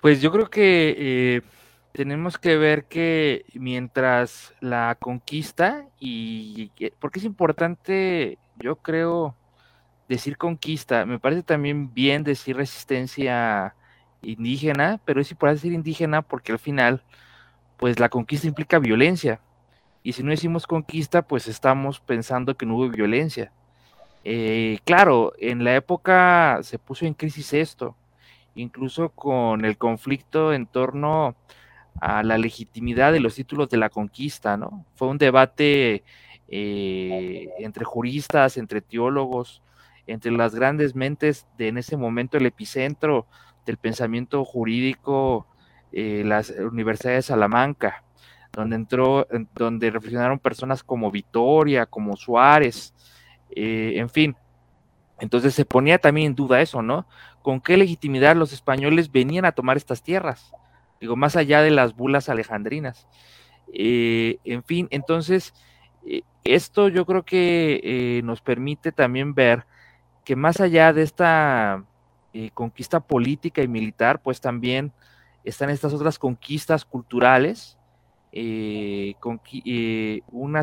Pues 0.00 0.22
yo 0.22 0.32
creo 0.32 0.48
que 0.48 0.94
eh, 0.96 1.42
tenemos 1.98 2.38
que 2.38 2.56
ver 2.56 2.84
que 2.84 3.44
mientras 3.54 4.54
la 4.60 4.96
conquista, 5.00 5.84
y 5.98 6.70
porque 7.00 7.18
es 7.18 7.24
importante, 7.24 8.38
yo 8.54 8.76
creo, 8.76 9.34
decir 10.08 10.36
conquista, 10.36 11.04
me 11.06 11.18
parece 11.18 11.42
también 11.42 11.92
bien 11.92 12.22
decir 12.22 12.56
resistencia 12.56 13.74
indígena, 14.22 15.00
pero 15.04 15.20
es 15.20 15.32
importante 15.32 15.56
decir 15.56 15.72
indígena 15.72 16.22
porque 16.22 16.52
al 16.52 16.60
final, 16.60 17.02
pues 17.78 17.98
la 17.98 18.08
conquista 18.08 18.46
implica 18.46 18.78
violencia. 18.78 19.40
Y 20.04 20.12
si 20.12 20.22
no 20.22 20.30
decimos 20.30 20.68
conquista, 20.68 21.22
pues 21.22 21.48
estamos 21.48 21.98
pensando 21.98 22.56
que 22.56 22.64
no 22.64 22.76
hubo 22.76 22.88
violencia. 22.90 23.50
Eh, 24.22 24.78
claro, 24.84 25.32
en 25.40 25.64
la 25.64 25.74
época 25.74 26.60
se 26.62 26.78
puso 26.78 27.06
en 27.06 27.14
crisis 27.14 27.52
esto, 27.54 27.96
incluso 28.54 29.08
con 29.08 29.64
el 29.64 29.76
conflicto 29.76 30.52
en 30.52 30.66
torno 30.66 31.34
a 32.00 32.22
la 32.22 32.38
legitimidad 32.38 33.12
de 33.12 33.20
los 33.20 33.34
títulos 33.34 33.68
de 33.68 33.76
la 33.76 33.88
conquista, 33.88 34.56
¿no? 34.56 34.84
Fue 34.94 35.08
un 35.08 35.18
debate 35.18 36.04
eh, 36.48 37.48
entre 37.58 37.84
juristas, 37.84 38.56
entre 38.56 38.80
teólogos, 38.80 39.62
entre 40.06 40.32
las 40.32 40.54
grandes 40.54 40.94
mentes 40.94 41.46
de 41.58 41.68
en 41.68 41.78
ese 41.78 41.96
momento 41.96 42.38
el 42.38 42.46
epicentro 42.46 43.26
del 43.66 43.76
pensamiento 43.76 44.44
jurídico, 44.44 45.46
eh, 45.92 46.22
las 46.24 46.50
universidades 46.50 47.26
de 47.26 47.28
Salamanca, 47.34 48.04
donde 48.52 48.76
entró, 48.76 49.26
donde 49.54 49.90
reflexionaron 49.90 50.38
personas 50.38 50.82
como 50.82 51.10
Vitoria, 51.10 51.86
como 51.86 52.16
Suárez, 52.16 52.94
eh, 53.54 53.94
en 53.96 54.08
fin. 54.08 54.36
Entonces 55.20 55.54
se 55.54 55.64
ponía 55.64 55.98
también 55.98 56.28
en 56.28 56.34
duda 56.34 56.60
eso, 56.60 56.80
¿no? 56.80 57.06
¿Con 57.42 57.60
qué 57.60 57.76
legitimidad 57.76 58.36
los 58.36 58.52
españoles 58.52 59.10
venían 59.10 59.44
a 59.44 59.52
tomar 59.52 59.76
estas 59.76 60.02
tierras? 60.02 60.52
Digo, 61.00 61.16
más 61.16 61.36
allá 61.36 61.62
de 61.62 61.70
las 61.70 61.94
bulas 61.94 62.28
alejandrinas. 62.28 63.06
Eh, 63.72 64.38
en 64.44 64.62
fin, 64.64 64.88
entonces, 64.90 65.54
eh, 66.06 66.22
esto 66.44 66.88
yo 66.88 67.04
creo 67.04 67.24
que 67.24 67.80
eh, 67.82 68.22
nos 68.24 68.40
permite 68.40 68.92
también 68.92 69.34
ver 69.34 69.66
que 70.24 70.36
más 70.36 70.60
allá 70.60 70.92
de 70.92 71.02
esta 71.02 71.84
conquista 72.54 73.00
política 73.00 73.62
y 73.62 73.68
militar, 73.68 74.22
pues 74.22 74.40
también 74.40 74.92
están 75.42 75.70
estas 75.70 75.92
otras 75.92 76.20
conquistas 76.20 76.84
culturales, 76.84 77.78
con, 79.18 79.40
una, 80.30 80.62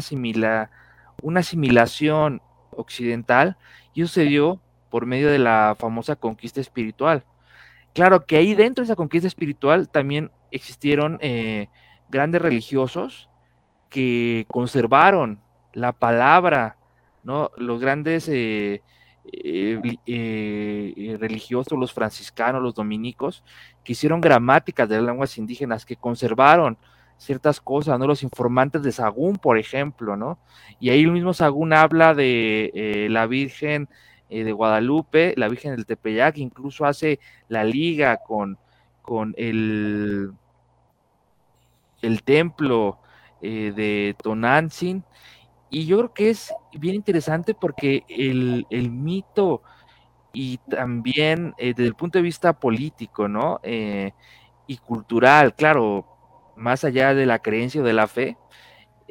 una 1.21 1.39
asimilación 1.39 2.41
occidental, 2.71 3.57
y 3.93 4.03
dio 4.03 4.61
por 4.89 5.05
medio 5.05 5.29
de 5.29 5.39
la 5.39 5.75
famosa 5.77 6.15
conquista 6.15 6.61
espiritual. 6.61 7.25
Claro 7.95 8.25
que 8.25 8.35
ahí 8.35 8.55
dentro 8.55 8.81
de 8.83 8.87
esa 8.87 8.97
conquista 8.97 9.25
espiritual 9.25 9.87
también 9.87 10.29
existieron 10.51 11.17
eh, 11.21 11.69
grandes 12.09 12.41
religiosos 12.41 13.29
que 13.89 14.45
conservaron 14.49 15.39
la 15.71 15.93
palabra, 15.93 16.75
¿no? 17.23 17.51
Los 17.55 17.79
grandes 17.79 18.27
eh, 18.27 18.81
eh, 19.23 21.17
religiosos, 21.17 21.79
los 21.79 21.93
franciscanos, 21.93 22.61
los 22.61 22.75
dominicos, 22.75 23.45
que 23.85 23.93
hicieron 23.93 24.19
gramáticas 24.19 24.89
de 24.89 24.97
las 24.97 25.05
lenguas 25.05 25.37
indígenas, 25.37 25.85
que 25.85 25.95
conservaron 25.95 26.77
ciertas 27.17 27.61
cosas, 27.61 27.97
¿no? 27.97 28.07
Los 28.07 28.23
informantes 28.23 28.83
de 28.83 28.91
Sagún, 28.91 29.37
por 29.37 29.57
ejemplo, 29.57 30.17
¿no? 30.17 30.37
Y 30.81 30.89
ahí 30.89 31.03
el 31.03 31.13
mismo 31.13 31.33
Sagún 31.33 31.71
habla 31.71 32.13
de 32.13 33.07
la 33.09 33.25
Virgen 33.25 33.87
eh, 34.29 34.43
de 34.43 34.51
Guadalupe, 34.51 35.33
la 35.37 35.47
Virgen 35.47 35.75
del 35.75 35.85
Tepeyac, 35.85 36.37
incluso 36.37 36.85
hace 36.85 37.19
la 37.47 37.63
liga 37.63 38.17
con, 38.17 38.57
con 39.01 39.35
el, 39.37 40.31
el 42.01 42.23
templo 42.23 42.99
eh, 43.41 43.71
de 43.75 44.15
Tonantzin. 44.21 45.03
Y 45.69 45.85
yo 45.85 45.97
creo 45.97 46.13
que 46.13 46.29
es 46.31 46.53
bien 46.73 46.95
interesante 46.95 47.53
porque 47.53 48.03
el, 48.07 48.65
mito 48.91 49.61
y 50.33 50.57
también 50.69 51.53
eh, 51.57 51.73
desde 51.75 51.87
el 51.87 51.95
punto 51.95 52.17
de 52.17 52.23
vista 52.23 52.53
político, 52.53 53.27
¿no? 53.27 53.59
y 54.67 54.77
cultural, 54.77 55.53
claro, 55.53 56.05
más 56.55 56.83
allá 56.83 57.13
de 57.13 57.27
la 57.27 57.39
creencia 57.39 57.81
o 57.81 57.83
de 57.83 57.93
la 57.93 58.07
fe 58.07 58.37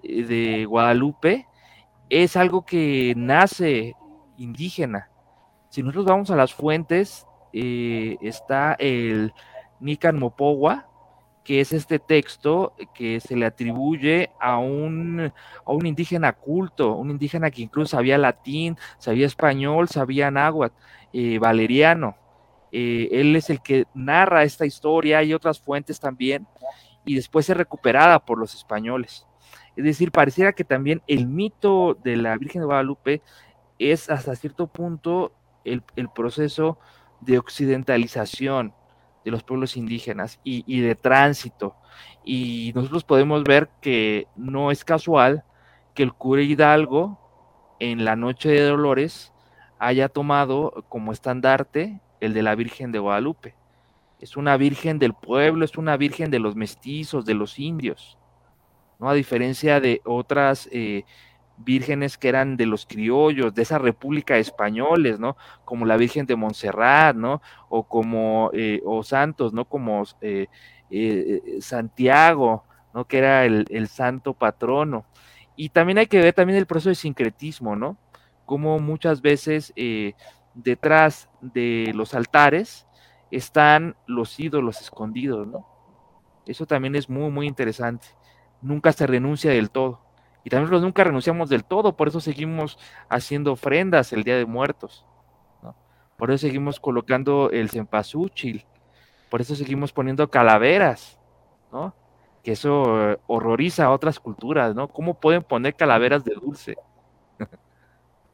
de 0.03 0.65
Guadalupe, 0.65 1.47
es 2.11 2.37
algo 2.37 2.65
que 2.67 3.15
nace 3.17 3.95
indígena. 4.37 5.11
Si 5.69 5.83
nosotros 5.83 6.07
vamos 6.07 6.31
a 6.31 6.37
las 6.37 6.55
fuentes, 6.55 7.27
eh, 7.53 8.17
está 8.21 8.75
el 8.79 9.33
Nican 9.81 10.19
Mopowa, 10.19 10.89
que 11.45 11.61
es 11.61 11.73
este 11.73 11.99
texto 11.99 12.75
que 12.95 13.21
se 13.21 13.37
le 13.37 13.47
atribuye 13.47 14.31
a 14.41 14.59
un, 14.59 15.33
a 15.65 15.73
un 15.73 15.87
indígena 15.87 16.33
culto, 16.33 16.95
un 16.95 17.11
indígena 17.11 17.51
que 17.51 17.63
incluso 17.63 17.97
sabía 17.97 18.17
latín, 18.17 18.79
sabía 18.99 19.27
español, 19.27 19.89
sabía 19.89 20.31
náhuatl, 20.31 20.75
eh, 21.13 21.39
valeriano. 21.39 22.17
Eh, 22.73 23.09
él 23.13 23.37
es 23.37 23.51
el 23.51 23.61
que 23.61 23.85
narra 23.95 24.43
esta 24.43 24.67
historia, 24.67 25.19
hay 25.19 25.35
otras 25.35 25.61
fuentes 25.61 26.01
también, 26.01 26.47
y 27.05 27.15
después 27.15 27.49
es 27.49 27.57
recuperada 27.57 28.19
por 28.25 28.39
los 28.39 28.55
españoles. 28.55 29.27
Es 29.77 29.85
decir, 29.85 30.11
pareciera 30.11 30.53
que 30.53 30.65
también 30.65 31.03
el 31.07 31.27
mito 31.27 31.97
de 32.03 32.17
la 32.17 32.37
Virgen 32.37 32.63
de 32.63 32.67
Guadalupe 32.67 33.23
es 33.79 34.11
hasta 34.11 34.35
cierto 34.37 34.67
punto 34.67 35.33
el, 35.65 35.83
proceso 36.15 36.79
de 37.21 37.39
occidentalización 37.39 38.75
de 39.25 39.31
los 39.31 39.43
pueblos 39.43 39.77
indígenas 39.77 40.41
y, 40.45 40.81
de 40.81 40.95
tránsito. 40.95 41.75
Y 42.25 42.73
nosotros 42.75 43.05
podemos 43.05 43.45
ver 43.45 43.71
que 43.81 44.27
no 44.37 44.71
es 44.71 44.85
casual 44.85 45.45
que 45.95 46.03
el 46.03 46.13
cura 46.13 46.43
Hidalgo 46.43 47.19
en 47.81 48.05
la 48.05 48.17
noche 48.17 48.51
de 48.51 48.63
Dolores 48.63 49.33
haya 49.79 50.09
tomado 50.09 50.85
como 50.89 51.13
estandarte 51.13 52.01
el 52.21 52.35
de 52.35 52.43
la 52.43 52.55
Virgen 52.55 52.93
de 52.93 52.99
Guadalupe. 52.99 53.55
Es 54.21 54.37
una 54.37 54.57
virgen 54.57 54.99
del 54.99 55.13
pueblo, 55.13 55.65
es 55.65 55.77
una 55.77 55.97
virgen 55.97 56.31
de 56.31 56.39
los 56.39 56.57
mestizos, 56.57 57.27
de 57.27 57.35
los 57.35 57.59
indios, 57.59 58.17
¿no? 58.99 59.09
A 59.11 59.15
diferencia 59.15 59.81
de 59.81 60.01
otras 60.05 60.69
eh, 60.73 61.05
vírgenes 61.57 62.19
que 62.19 62.29
eran 62.29 62.57
de 62.57 62.67
los 62.67 62.87
criollos, 62.87 63.55
de 63.55 63.63
esa 63.63 63.79
república 63.79 64.39
españoles, 64.39 65.19
¿no? 65.19 65.37
Como 65.65 65.87
la 65.87 65.97
Virgen 65.97 66.27
de 66.27 66.37
Montserrat, 66.37 67.17
¿no? 67.17 67.41
O 67.69 67.85
como, 67.85 68.51
eh, 68.53 68.81
o 68.85 69.03
santos, 69.03 69.53
¿no? 69.53 69.65
Como 69.65 70.05
eh, 70.21 70.47
eh, 70.91 71.59
Santiago, 71.61 72.65
¿no? 72.93 73.07
Que 73.07 73.19
era 73.19 73.45
el, 73.45 73.89
santo 73.89 74.35
patrono. 74.35 75.07
Y 75.57 75.69
también 75.69 75.99
hay 75.99 76.07
que 76.07 76.21
ver 76.21 76.35
también 76.35 76.59
el 76.59 76.67
proceso 76.67 76.89
de 76.89 76.97
sincretismo, 76.97 77.77
¿no? 77.77 77.97
Como 78.47 78.79
muchas 78.79 79.23
veces 79.23 79.73
detrás 80.55 81.31
de 81.41 81.93
los 81.95 82.15
altares 82.15 82.87
están 83.31 83.97
los 84.07 84.39
ídolos 84.39 84.81
escondidos, 84.81 85.47
¿no? 85.47 85.67
Eso 86.47 86.67
también 86.67 86.95
es 86.95 87.09
muy, 87.09 87.31
muy 87.31 87.47
interesante. 87.47 88.07
Nunca 88.61 88.93
se 88.93 89.07
renuncia 89.07 89.51
del 89.51 89.71
todo. 89.71 90.01
Y 90.45 90.51
también 90.51 90.83
nunca 90.83 91.03
renunciamos 91.03 91.49
del 91.49 91.65
todo, 91.65 91.97
por 91.97 92.09
eso 92.09 92.21
seguimos 92.21 92.79
haciendo 93.09 93.53
ofrendas 93.53 94.13
el 94.13 94.25
Día 94.25 94.37
de 94.37 94.45
Muertos. 94.45 95.07
Por 96.17 96.31
eso 96.31 96.47
seguimos 96.47 96.79
colocando 96.79 97.51
el 97.51 97.71
cempasúchil. 97.71 98.65
Por 99.31 99.41
eso 99.41 99.57
seguimos 99.57 99.93
poniendo 99.93 100.31
calaveras, 100.31 101.19
¿no? 101.73 101.95
Que 102.43 102.53
eso 102.53 103.11
eh, 103.13 103.19
horroriza 103.27 103.87
a 103.87 103.91
otras 103.91 104.21
culturas, 104.21 104.75
¿no? 104.75 104.87
¿Cómo 104.89 105.15
pueden 105.15 105.43
poner 105.43 105.75
calaveras 105.75 106.25
de 106.25 106.35
dulce? 106.35 106.77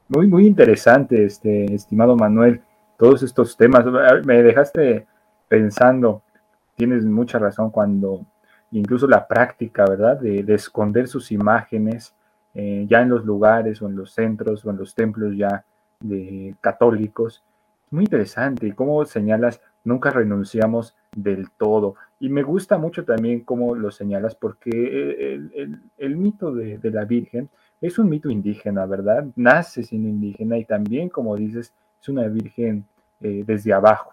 Muy, 0.09 0.27
muy 0.27 0.45
interesante, 0.45 1.25
este, 1.25 1.73
estimado 1.73 2.17
Manuel, 2.17 2.61
todos 2.99 3.23
estos 3.23 3.57
temas. 3.57 3.85
Me 4.25 4.43
dejaste 4.43 5.07
pensando, 5.47 6.25
tienes 6.75 7.05
mucha 7.05 7.39
razón 7.39 7.71
cuando 7.71 8.27
incluso 8.71 9.07
la 9.07 9.27
práctica, 9.27 9.85
¿verdad? 9.85 10.21
De, 10.21 10.41
esconder 10.55 11.09
sus 11.09 11.33
imágenes 11.33 12.15
eh, 12.55 12.87
ya 12.89 13.03
en 13.03 13.09
los 13.09 13.25
lugares 13.25 13.81
o 13.83 13.89
en 13.89 13.97
los 13.97 14.13
centros 14.13 14.65
o 14.65 14.71
en 14.71 14.77
los 14.77 14.95
templos 14.95 15.37
ya 15.37 15.65
de 16.01 16.55
católicos. 16.61 17.43
Muy 17.91 18.05
interesante. 18.05 18.67
Y 18.67 18.73
como 18.73 19.05
señalas, 19.05 19.61
nunca 19.85 20.11
renunciamos 20.11 20.97
del 21.17 21.51
todo. 21.51 21.97
Y 22.19 22.29
me 22.29 22.43
gusta 22.43 22.79
mucho 22.79 23.05
también 23.05 23.41
cómo 23.41 23.75
lo 23.75 23.91
señalas, 23.91 24.35
porque 24.35 24.71
el, 25.99 26.17
mito 26.17 26.53
de, 26.53 26.79
la 26.91 27.05
Virgen 27.05 27.49
es 27.81 27.99
un 27.99 28.09
mito 28.09 28.31
indígena, 28.31 28.87
¿verdad? 28.87 29.27
Nace 29.37 29.83
siendo 29.83 30.09
indígena 30.09 30.59
y 30.59 30.65
también, 30.65 31.09
como 31.09 31.37
dices, 31.37 31.73
es 32.01 32.09
una 32.09 32.29
Virgen 32.29 32.85
eh, 33.21 33.43
desde 33.47 33.73
abajo. 33.73 34.13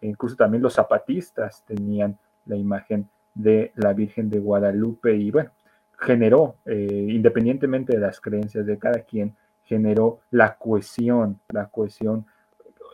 Incluso 0.00 0.36
también 0.36 0.62
los 0.62 0.74
zapatistas 0.74 1.64
tenían 1.64 2.18
la 2.46 2.56
imagen 2.56 3.08
de 3.34 3.72
la 3.76 3.92
Virgen 3.92 4.30
de 4.30 4.38
Guadalupe 4.38 5.14
y 5.14 5.30
bueno, 5.30 5.50
generó, 5.98 6.56
eh, 6.64 7.06
independientemente 7.10 7.94
de 7.94 8.00
las 8.00 8.20
creencias 8.20 8.64
de 8.66 8.78
cada 8.78 9.00
quien, 9.00 9.34
generó 9.64 10.20
la 10.30 10.56
cohesión, 10.56 11.40
la 11.48 11.66
cohesión, 11.66 12.24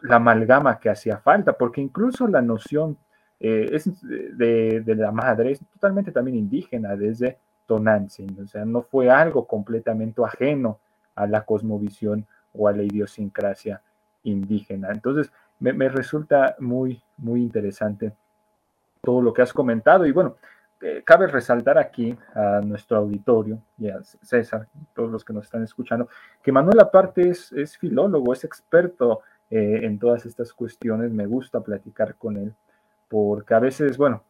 la 0.02 0.16
amalgama 0.16 0.78
que 0.78 0.90
hacía 0.90 1.18
falta, 1.18 1.52
porque 1.52 1.80
incluso 1.80 2.26
la 2.26 2.42
noción 2.42 2.96
eh, 3.38 3.68
es 3.72 3.88
de, 4.02 4.82
la 4.86 5.12
madre 5.12 5.52
es 5.52 5.60
totalmente 5.72 6.12
también 6.12 6.36
indígena 6.36 6.96
desde 6.96 7.38
Tonantzin, 7.66 8.42
o 8.42 8.46
sea, 8.46 8.64
no 8.64 8.82
fue 8.82 9.10
algo 9.10 9.46
completamente 9.46 10.22
ajeno 10.24 10.80
a 11.14 11.26
la 11.26 11.44
cosmovisión 11.44 12.26
o 12.52 12.68
a 12.68 12.72
la 12.72 12.82
idiosincrasia 12.82 13.80
indígena. 14.24 14.90
Entonces, 14.92 15.32
me, 15.60 15.72
me 15.72 15.88
resulta 15.88 16.56
muy, 16.58 17.02
muy 17.16 17.40
interesante 17.40 18.12
todo 19.04 19.22
lo 19.22 19.32
que 19.32 19.42
has 19.42 19.52
comentado 19.52 20.06
y 20.06 20.12
bueno, 20.12 20.36
eh, 20.80 21.02
cabe 21.04 21.26
resaltar 21.28 21.78
aquí 21.78 22.16
a 22.34 22.60
nuestro 22.60 22.98
auditorio 22.98 23.58
y 23.78 23.88
a 23.88 24.02
César, 24.02 24.68
todos 24.94 25.10
los 25.10 25.24
que 25.24 25.32
nos 25.32 25.44
están 25.44 25.62
escuchando, 25.62 26.08
que 26.42 26.52
Manuel 26.52 26.80
aparte 26.80 27.28
es, 27.28 27.52
es 27.52 27.78
filólogo, 27.78 28.32
es 28.32 28.44
experto 28.44 29.20
eh, 29.50 29.80
en 29.82 29.98
todas 29.98 30.26
estas 30.26 30.52
cuestiones, 30.52 31.12
me 31.12 31.26
gusta 31.26 31.60
platicar 31.60 32.16
con 32.16 32.36
él, 32.36 32.54
porque 33.08 33.54
a 33.54 33.60
veces, 33.60 33.96
bueno, 33.96 34.24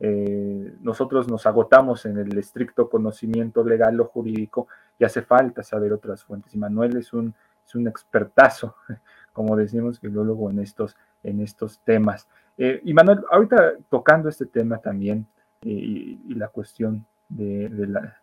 eh, 0.00 0.76
nosotros 0.80 1.28
nos 1.28 1.44
agotamos 1.46 2.06
en 2.06 2.18
el 2.18 2.38
estricto 2.38 2.88
conocimiento 2.88 3.64
legal 3.64 4.00
o 4.00 4.04
jurídico 4.04 4.68
y 4.98 5.04
hace 5.04 5.22
falta 5.22 5.62
saber 5.62 5.92
otras 5.92 6.24
fuentes. 6.24 6.54
Y 6.54 6.58
Manuel 6.58 6.96
es 6.96 7.12
un, 7.12 7.34
es 7.66 7.74
un 7.74 7.88
expertazo, 7.88 8.76
como 9.32 9.56
decimos, 9.56 9.98
filólogo 10.00 10.50
en 10.50 10.60
estos, 10.60 10.96
en 11.22 11.40
estos 11.40 11.80
temas. 11.80 12.28
Y 12.58 12.92
Manuel, 12.92 13.20
ahorita 13.30 13.74
tocando 13.88 14.28
este 14.28 14.46
tema 14.46 14.78
también, 14.78 15.26
y, 15.62 16.34
la 16.34 16.48
cuestión 16.48 17.06
de, 17.28 17.70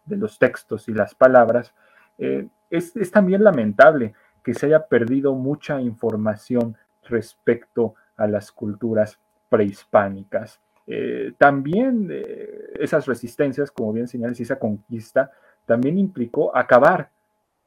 los 0.08 0.40
textos 0.40 0.88
y 0.88 0.94
las 0.94 1.16
palabras, 1.16 1.74
eh, 2.18 2.48
es, 2.70 2.94
también 3.12 3.44
lamentable 3.44 4.14
que 4.44 4.54
se 4.54 4.68
haya 4.68 4.88
perdido 4.88 5.34
mucha 5.36 5.82
información 5.82 6.76
respecto 7.04 7.96
a 8.16 8.28
las 8.28 8.52
culturas 8.52 9.20
prehispánicas. 9.50 10.60
Eh, 10.88 11.34
también 11.38 12.10
eh, 12.12 12.74
esas 12.80 13.06
resistencias, 13.06 13.72
como 13.72 13.94
bien 13.94 14.08
señalas, 14.08 14.40
y 14.40 14.44
esa 14.44 14.60
conquista, 14.60 15.32
también 15.66 15.98
implicó 15.98 16.56
acabar 16.56 17.10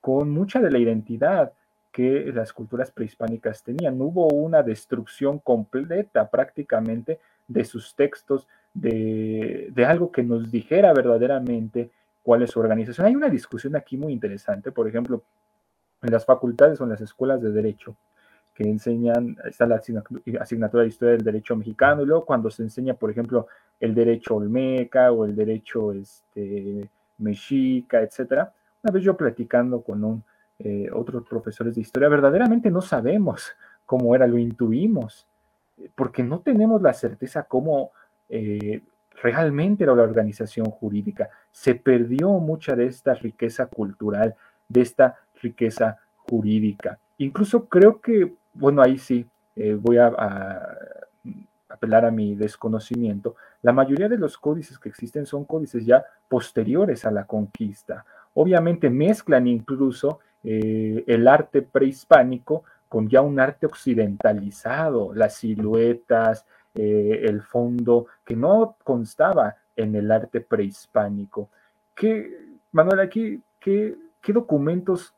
con 0.00 0.30
mucha 0.30 0.60
de 0.60 0.70
la 0.70 0.78
identidad 0.78 1.52
que 1.92 2.30
las 2.32 2.52
culturas 2.52 2.90
prehispánicas 2.90 3.62
tenían. 3.62 4.00
Hubo 4.00 4.28
una 4.28 4.62
destrucción 4.62 5.38
completa 5.38 6.28
prácticamente 6.30 7.18
de 7.46 7.64
sus 7.64 7.94
textos, 7.94 8.46
de, 8.74 9.72
algo 9.86 10.12
que 10.12 10.22
nos 10.22 10.50
dijera 10.50 10.92
verdaderamente 10.92 11.90
cuál 12.22 12.42
es 12.42 12.50
su 12.50 12.60
organización. 12.60 13.06
Hay 13.06 13.16
una 13.16 13.30
discusión 13.30 13.74
aquí 13.74 13.96
muy 13.96 14.12
interesante, 14.12 14.70
por 14.70 14.86
ejemplo, 14.86 15.22
en 16.02 16.12
las 16.12 16.24
facultades 16.24 16.80
o 16.80 16.84
en 16.84 16.90
las 16.90 17.00
escuelas 17.00 17.40
de 17.40 17.50
derecho, 17.50 17.96
que 18.54 18.64
enseñan, 18.64 19.36
está 19.44 19.66
la 19.66 19.80
asignatura 20.40 20.82
de 20.82 20.88
historia 20.88 21.12
del 21.12 21.24
derecho 21.24 21.56
mexicano, 21.56 22.02
y 22.02 22.06
luego 22.06 22.24
cuando 22.24 22.50
se 22.50 22.62
enseña, 22.62 22.94
por 22.94 23.10
ejemplo, 23.10 23.46
el 23.80 23.94
derecho 23.94 24.36
olmeca 24.36 25.10
o 25.12 25.24
el 25.24 25.34
derecho 25.34 25.92
este, 25.92 26.88
mexica, 27.18 28.02
etcétera. 28.02 28.52
Una 28.82 28.92
vez 28.92 29.02
yo 29.02 29.16
platicando 29.16 29.82
con 29.82 30.04
un, 30.04 30.24
eh, 30.58 30.88
otros 30.92 31.26
profesores 31.28 31.74
de 31.74 31.82
historia, 31.82 32.08
verdaderamente 32.08 32.70
no 32.70 32.80
sabemos 32.80 33.52
cómo 33.86 34.14
era, 34.14 34.26
lo 34.26 34.38
intuimos, 34.38 35.26
porque 35.94 36.22
no 36.22 36.40
tenemos 36.40 36.82
la 36.82 36.92
certeza 36.92 37.44
cómo 37.44 37.92
eh, 38.28 38.82
realmente 39.22 39.84
era 39.84 39.94
la 39.94 40.02
organización 40.02 40.66
jurídica. 40.66 41.28
Se 41.50 41.74
perdió 41.74 42.30
mucha 42.32 42.74
de 42.74 42.86
esta 42.86 43.14
riqueza 43.14 43.66
cultural, 43.66 44.34
de 44.68 44.80
esta 44.80 45.18
riqueza 45.40 45.98
jurídica. 46.16 46.98
Incluso 47.18 47.66
creo 47.66 48.00
que, 48.00 48.34
bueno, 48.54 48.82
ahí 48.82 48.98
sí 48.98 49.26
eh, 49.56 49.74
voy 49.74 49.98
a, 49.98 50.08
apelar 51.68 52.04
a 52.04 52.10
mi 52.10 52.34
desconocimiento. 52.34 53.36
La 53.62 53.72
mayoría 53.72 54.08
de 54.08 54.18
los 54.18 54.38
códices 54.38 54.78
que 54.78 54.88
existen 54.88 55.26
son 55.26 55.44
códices 55.44 55.84
ya 55.84 56.04
posteriores 56.28 57.04
a 57.04 57.10
la 57.10 57.24
conquista. 57.24 58.04
Obviamente 58.34 58.88
mezclan 58.88 59.46
incluso 59.46 60.20
eh, 60.44 61.04
el 61.06 61.26
arte 61.28 61.62
prehispánico 61.62 62.64
con 62.88 63.08
ya 63.08 63.20
un 63.20 63.38
arte 63.38 63.66
occidentalizado, 63.66 65.12
las 65.14 65.36
siluetas, 65.36 66.46
eh, 66.74 67.22
el 67.24 67.42
fondo 67.42 68.06
que 68.24 68.36
no 68.36 68.76
constaba 68.82 69.56
en 69.76 69.94
el 69.94 70.10
arte 70.10 70.40
prehispánico. 70.40 71.50
¿Qué, 71.94 72.56
Manuel, 72.72 73.00
aquí, 73.00 73.42
qué, 73.60 73.96
documentos 74.28 75.14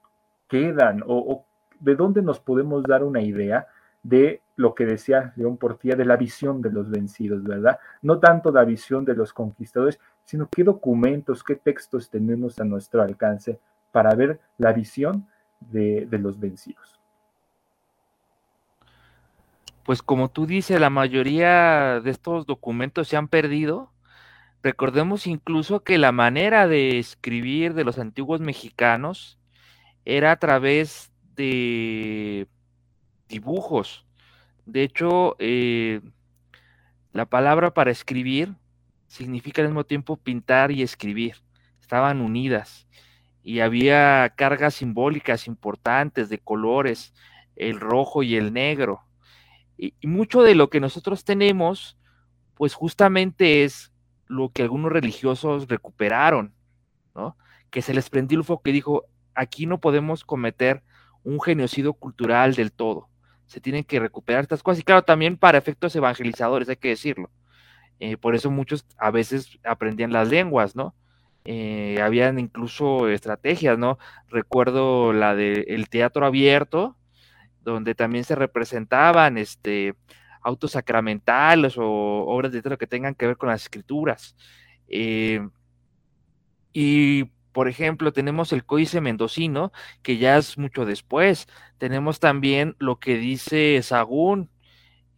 quedan 0.48 1.02
o, 1.04 1.44
de 1.80 1.96
dónde 1.96 2.22
nos 2.22 2.38
podemos 2.38 2.84
dar 2.84 3.02
una 3.02 3.20
idea 3.20 3.66
de 4.04 4.40
lo 4.54 4.74
que 4.74 4.86
decía 4.86 5.32
León 5.34 5.56
Portilla, 5.56 5.96
de 5.96 6.04
la 6.04 6.16
visión 6.16 6.62
de 6.62 6.70
los 6.70 6.88
vencidos, 6.88 7.42
¿verdad? 7.42 7.78
No 8.02 8.20
tanto 8.20 8.52
la 8.52 8.64
visión 8.64 9.04
de 9.04 9.14
los 9.14 9.32
conquistadores, 9.32 9.98
sino 10.24 10.48
qué 10.48 10.62
documentos, 10.62 11.42
qué 11.42 11.56
textos 11.56 12.08
tenemos 12.08 12.60
a 12.60 12.64
nuestro 12.64 13.02
alcance 13.02 13.58
para 13.92 14.14
ver 14.14 14.40
la 14.58 14.72
visión 14.72 15.28
de 15.60 16.06
los 16.12 16.38
vencidos 16.38 17.00
pues 19.90 20.02
como 20.02 20.30
tú 20.30 20.46
dices, 20.46 20.80
la 20.80 20.88
mayoría 20.88 22.00
de 22.00 22.10
estos 22.12 22.46
documentos 22.46 23.08
se 23.08 23.16
han 23.16 23.26
perdido. 23.26 23.92
Recordemos 24.62 25.26
incluso 25.26 25.82
que 25.82 25.98
la 25.98 26.12
manera 26.12 26.68
de 26.68 27.00
escribir 27.00 27.74
de 27.74 27.82
los 27.82 27.98
antiguos 27.98 28.40
mexicanos 28.40 29.38
era 30.04 30.30
a 30.30 30.36
través 30.36 31.10
de 31.34 32.46
dibujos. 33.28 34.06
De 34.64 34.84
hecho, 34.84 35.34
eh, 35.40 36.02
la 37.12 37.26
palabra 37.26 37.74
para 37.74 37.90
escribir 37.90 38.54
significa 39.08 39.60
al 39.60 39.68
mismo 39.68 39.82
tiempo 39.82 40.16
pintar 40.16 40.70
y 40.70 40.82
escribir. 40.82 41.36
Estaban 41.80 42.20
unidas 42.20 42.86
y 43.42 43.60
había 43.60 44.32
cargas 44.36 44.74
simbólicas 44.74 45.46
importantes 45.46 46.28
de 46.28 46.38
colores, 46.38 47.14
el 47.56 47.80
rojo 47.80 48.22
y 48.22 48.36
el 48.36 48.52
negro. 48.52 49.02
Y, 49.76 49.94
mucho 50.06 50.42
de 50.42 50.54
lo 50.54 50.70
que 50.70 50.80
nosotros 50.80 51.24
tenemos, 51.24 51.98
pues 52.54 52.74
justamente 52.74 53.64
es 53.64 53.92
lo 54.26 54.50
que 54.50 54.62
algunos 54.62 54.92
religiosos 54.92 55.68
recuperaron, 55.68 56.54
¿no? 57.14 57.36
Que 57.70 57.82
se 57.82 57.94
les 57.94 58.10
prendió 58.10 58.38
el 58.38 58.44
foco 58.44 58.68
y 58.68 58.72
dijo, 58.72 59.04
aquí 59.34 59.66
no 59.66 59.80
podemos 59.80 60.24
cometer 60.24 60.82
un 61.24 61.40
genocidio 61.40 61.94
cultural 61.94 62.54
del 62.54 62.72
todo. 62.72 63.08
Se 63.46 63.60
tienen 63.60 63.84
que 63.84 63.98
recuperar 63.98 64.42
estas 64.42 64.62
cosas. 64.62 64.80
Y 64.80 64.84
claro, 64.84 65.02
también 65.02 65.36
para 65.36 65.58
efectos 65.58 65.96
evangelizadores, 65.96 66.68
hay 66.68 66.76
que 66.76 66.88
decirlo. 66.88 67.30
Eh, 67.98 68.16
por 68.16 68.34
eso 68.34 68.50
muchos 68.50 68.86
a 68.96 69.10
veces 69.10 69.58
aprendían 69.64 70.12
las 70.12 70.28
lenguas, 70.28 70.76
¿no? 70.76 70.94
Eh, 71.44 71.98
habían 72.02 72.38
incluso 72.38 73.08
estrategias, 73.08 73.78
¿no? 73.78 73.98
Recuerdo 74.28 75.12
la 75.12 75.34
del 75.34 75.88
teatro 75.88 76.26
abierto, 76.26 76.96
donde 77.62 77.94
también 77.94 78.24
se 78.24 78.34
representaban 78.34 79.38
este, 79.38 79.94
autos 80.42 80.72
sacramentales 80.72 81.76
o 81.78 81.84
obras 81.84 82.52
de 82.52 82.62
teatro 82.62 82.78
que 82.78 82.86
tengan 82.86 83.14
que 83.14 83.26
ver 83.26 83.36
con 83.36 83.48
las 83.48 83.62
escrituras. 83.62 84.36
Eh, 84.88 85.40
y, 86.72 87.24
por 87.52 87.68
ejemplo, 87.68 88.12
tenemos 88.12 88.52
el 88.52 88.64
Códice 88.64 89.00
Mendocino, 89.00 89.72
que 90.02 90.18
ya 90.18 90.36
es 90.36 90.58
mucho 90.58 90.84
después. 90.84 91.48
Tenemos 91.78 92.20
también 92.20 92.76
lo 92.78 92.98
que 92.98 93.16
dice 93.16 93.80
Sagún 93.82 94.50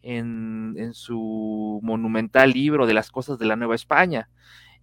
en, 0.02 0.92
su 0.94 1.80
monumental 1.82 2.50
libro 2.52 2.86
de 2.86 2.94
las 2.94 3.10
cosas 3.10 3.38
de 3.38 3.46
la 3.46 3.56
Nueva 3.56 3.74
España. 3.74 4.28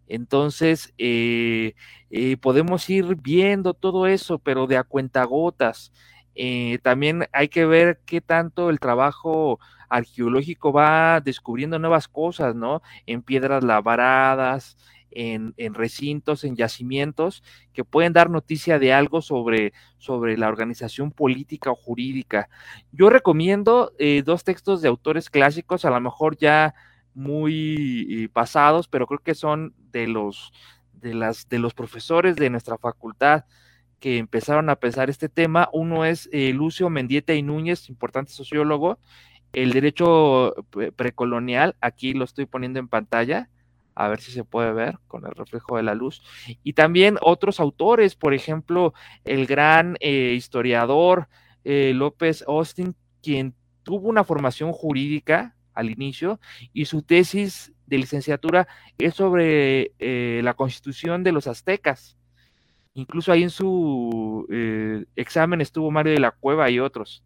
Entonces, 0.09 0.93
eh, 0.97 1.75
eh, 2.09 2.35
podemos 2.37 2.89
ir 2.89 3.15
viendo 3.15 3.73
todo 3.73 4.07
eso, 4.07 4.39
pero 4.39 4.67
de 4.67 4.77
a 4.77 4.83
cuentagotas. 4.83 5.93
Eh, 6.35 6.79
también 6.83 7.27
hay 7.31 7.47
que 7.47 7.65
ver 7.65 8.01
qué 8.05 8.19
tanto 8.19 8.69
el 8.69 8.79
trabajo 8.79 9.59
arqueológico 9.87 10.73
va 10.73 11.21
descubriendo 11.21 11.79
nuevas 11.79 12.07
cosas, 12.07 12.55
¿no? 12.55 12.81
En 13.05 13.21
piedras 13.21 13.63
labradas, 13.63 14.77
en, 15.11 15.73
recintos, 15.73 16.43
en 16.43 16.55
yacimientos, 16.55 17.43
que 17.73 17.83
pueden 17.83 18.13
dar 18.13 18.29
noticia 18.29 18.79
de 18.79 18.93
algo 18.93 19.21
sobre, 19.21 19.73
sobre 19.97 20.37
la 20.37 20.47
organización 20.47 21.11
política 21.11 21.71
o 21.71 21.75
jurídica. 21.75 22.49
Yo 22.91 23.09
recomiendo 23.09 23.93
eh, 23.97 24.23
dos 24.23 24.43
textos 24.43 24.81
de 24.81 24.87
autores 24.87 25.29
clásicos, 25.29 25.85
a 25.85 25.89
lo 25.89 25.99
mejor 25.99 26.37
ya 26.37 26.75
muy 27.19 28.29
pasados, 28.33 28.87
pero 28.87 29.05
creo 29.07 29.19
que 29.19 29.35
son 29.35 29.73
de 29.91 30.07
los, 30.07 30.51
de, 30.93 31.13
las, 31.13 31.49
de 31.49 31.59
los 31.59 31.73
profesores 31.73 32.35
de 32.35 32.49
nuestra 32.49 32.77
facultad 32.77 33.45
que 33.99 34.17
empezaron 34.17 34.69
a 34.69 34.77
pensar 34.77 35.09
este 35.09 35.29
tema. 35.29 35.69
Uno 35.73 36.05
es 36.05 36.29
eh, 36.31 36.53
Lucio 36.53 36.89
Mendieta 36.89 37.33
y 37.33 37.43
Núñez, 37.43 37.89
importante 37.89 38.31
sociólogo, 38.31 38.99
el 39.51 39.73
derecho 39.73 40.53
precolonial, 40.95 41.75
aquí 41.81 42.13
lo 42.13 42.23
estoy 42.23 42.45
poniendo 42.45 42.79
en 42.79 42.87
pantalla, 42.87 43.49
a 43.95 44.07
ver 44.07 44.21
si 44.21 44.31
se 44.31 44.43
puede 44.43 44.71
ver 44.71 44.99
con 45.07 45.25
el 45.25 45.31
reflejo 45.31 45.75
de 45.77 45.83
la 45.83 45.95
luz. 45.95 46.21
Y 46.63 46.73
también 46.73 47.17
otros 47.21 47.59
autores, 47.59 48.15
por 48.15 48.33
ejemplo, 48.33 48.93
el 49.25 49.47
gran 49.47 49.97
eh, 49.99 50.33
historiador 50.35 51.27
eh, 51.63 51.93
López 51.95 52.43
Austin, 52.47 52.95
quien 53.21 53.55
tuvo 53.83 54.07
una 54.07 54.23
formación 54.23 54.71
jurídica 54.71 55.55
al 55.79 55.89
inicio 55.89 56.39
y 56.73 56.85
su 56.85 57.01
tesis 57.01 57.71
de 57.87 57.97
licenciatura 57.97 58.67
es 58.97 59.15
sobre 59.15 59.93
eh, 59.99 60.41
la 60.43 60.53
constitución 60.53 61.23
de 61.23 61.31
los 61.31 61.47
aztecas. 61.47 62.17
Incluso 62.93 63.31
ahí 63.31 63.43
en 63.43 63.49
su 63.49 64.45
examen 65.15 65.61
estuvo 65.61 65.91
Mario 65.91 66.13
de 66.13 66.19
la 66.19 66.31
Cueva 66.31 66.69
y 66.69 66.79
otros. 66.79 67.23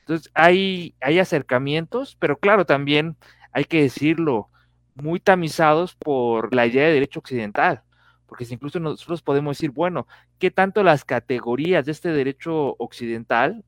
Entonces 0.00 0.30
hay, 0.34 0.94
hay 1.00 1.18
acercamientos, 1.18 2.16
pero 2.20 2.36
claro, 2.38 2.66
también 2.66 3.16
hay 3.52 3.64
que 3.64 3.82
decirlo, 3.82 4.50
muy 4.96 5.20
tamizados 5.20 5.94
por 5.94 6.54
la 6.54 6.66
idea 6.66 6.86
de 6.86 6.94
derecho 6.94 7.20
occidental, 7.20 7.82
porque 8.26 8.46
incluso 8.48 8.80
nosotros 8.80 9.22
podemos 9.22 9.56
decir, 9.56 9.70
bueno, 9.70 10.06
¿qué 10.38 10.50
tanto 10.50 10.82
las 10.82 11.04
categorías 11.04 11.84
de 11.84 11.92
este 11.92 12.10
derecho 12.10 12.76
occidental 12.78 13.64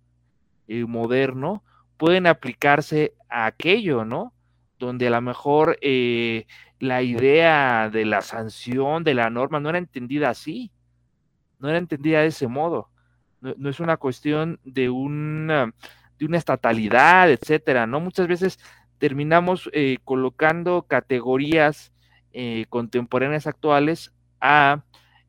eh, 0.66 0.84
moderno 0.84 1.62
pueden 1.98 2.26
aplicarse 2.26 3.14
a 3.28 3.46
aquello, 3.46 4.04
¿no? 4.04 4.32
Donde 4.78 5.08
a 5.08 5.10
lo 5.10 5.20
mejor 5.20 5.78
eh, 5.82 6.46
la 6.80 7.02
idea 7.02 7.90
de 7.90 8.06
la 8.06 8.22
sanción, 8.22 9.04
de 9.04 9.14
la 9.14 9.28
norma, 9.30 9.60
no 9.60 9.68
era 9.68 9.78
entendida 9.78 10.30
así, 10.30 10.72
no 11.58 11.68
era 11.68 11.78
entendida 11.78 12.20
de 12.20 12.28
ese 12.28 12.48
modo. 12.48 12.90
no 13.40 13.70
es 13.70 13.80
una 13.80 13.96
cuestión 13.98 14.58
de 14.64 14.90
una 14.90 15.72
de 16.18 16.26
una 16.26 16.36
estatalidad, 16.38 17.30
etcétera, 17.30 17.86
¿no? 17.86 18.00
Muchas 18.00 18.26
veces 18.26 18.58
terminamos 18.98 19.70
eh, 19.72 19.98
colocando 20.04 20.82
categorías 20.82 21.92
eh, 22.32 22.66
contemporáneas 22.68 23.46
actuales 23.46 24.12
a 24.40 24.82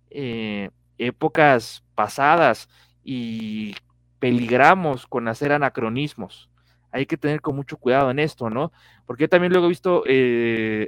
eh, 0.09 0.71
épocas 0.97 1.83
pasadas 1.95 2.67
y 3.03 3.75
peligramos 4.19 5.07
con 5.07 5.27
hacer 5.27 5.51
anacronismos. 5.51 6.49
Hay 6.91 7.05
que 7.05 7.17
tener 7.17 7.41
con 7.41 7.55
mucho 7.55 7.77
cuidado 7.77 8.09
en 8.11 8.19
esto, 8.19 8.49
¿no? 8.49 8.71
Porque 9.05 9.23
yo 9.23 9.29
también 9.29 9.51
luego 9.51 9.67
he 9.67 9.69
visto 9.69 10.03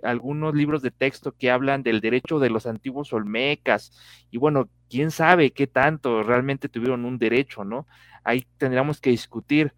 algunos 0.03 0.55
libros 0.55 0.81
de 0.81 0.91
texto 0.91 1.31
que 1.31 1.51
hablan 1.51 1.83
del 1.83 2.01
derecho 2.01 2.39
de 2.39 2.49
los 2.49 2.65
antiguos 2.65 3.13
olmecas 3.13 3.91
y 4.31 4.37
bueno, 4.37 4.69
quién 4.89 5.11
sabe 5.11 5.51
qué 5.51 5.67
tanto 5.67 6.23
realmente 6.23 6.69
tuvieron 6.69 7.05
un 7.05 7.17
derecho, 7.17 7.63
¿no? 7.63 7.87
Ahí 8.23 8.45
tendríamos 8.57 8.99
que 8.99 9.09
discutir 9.09 9.73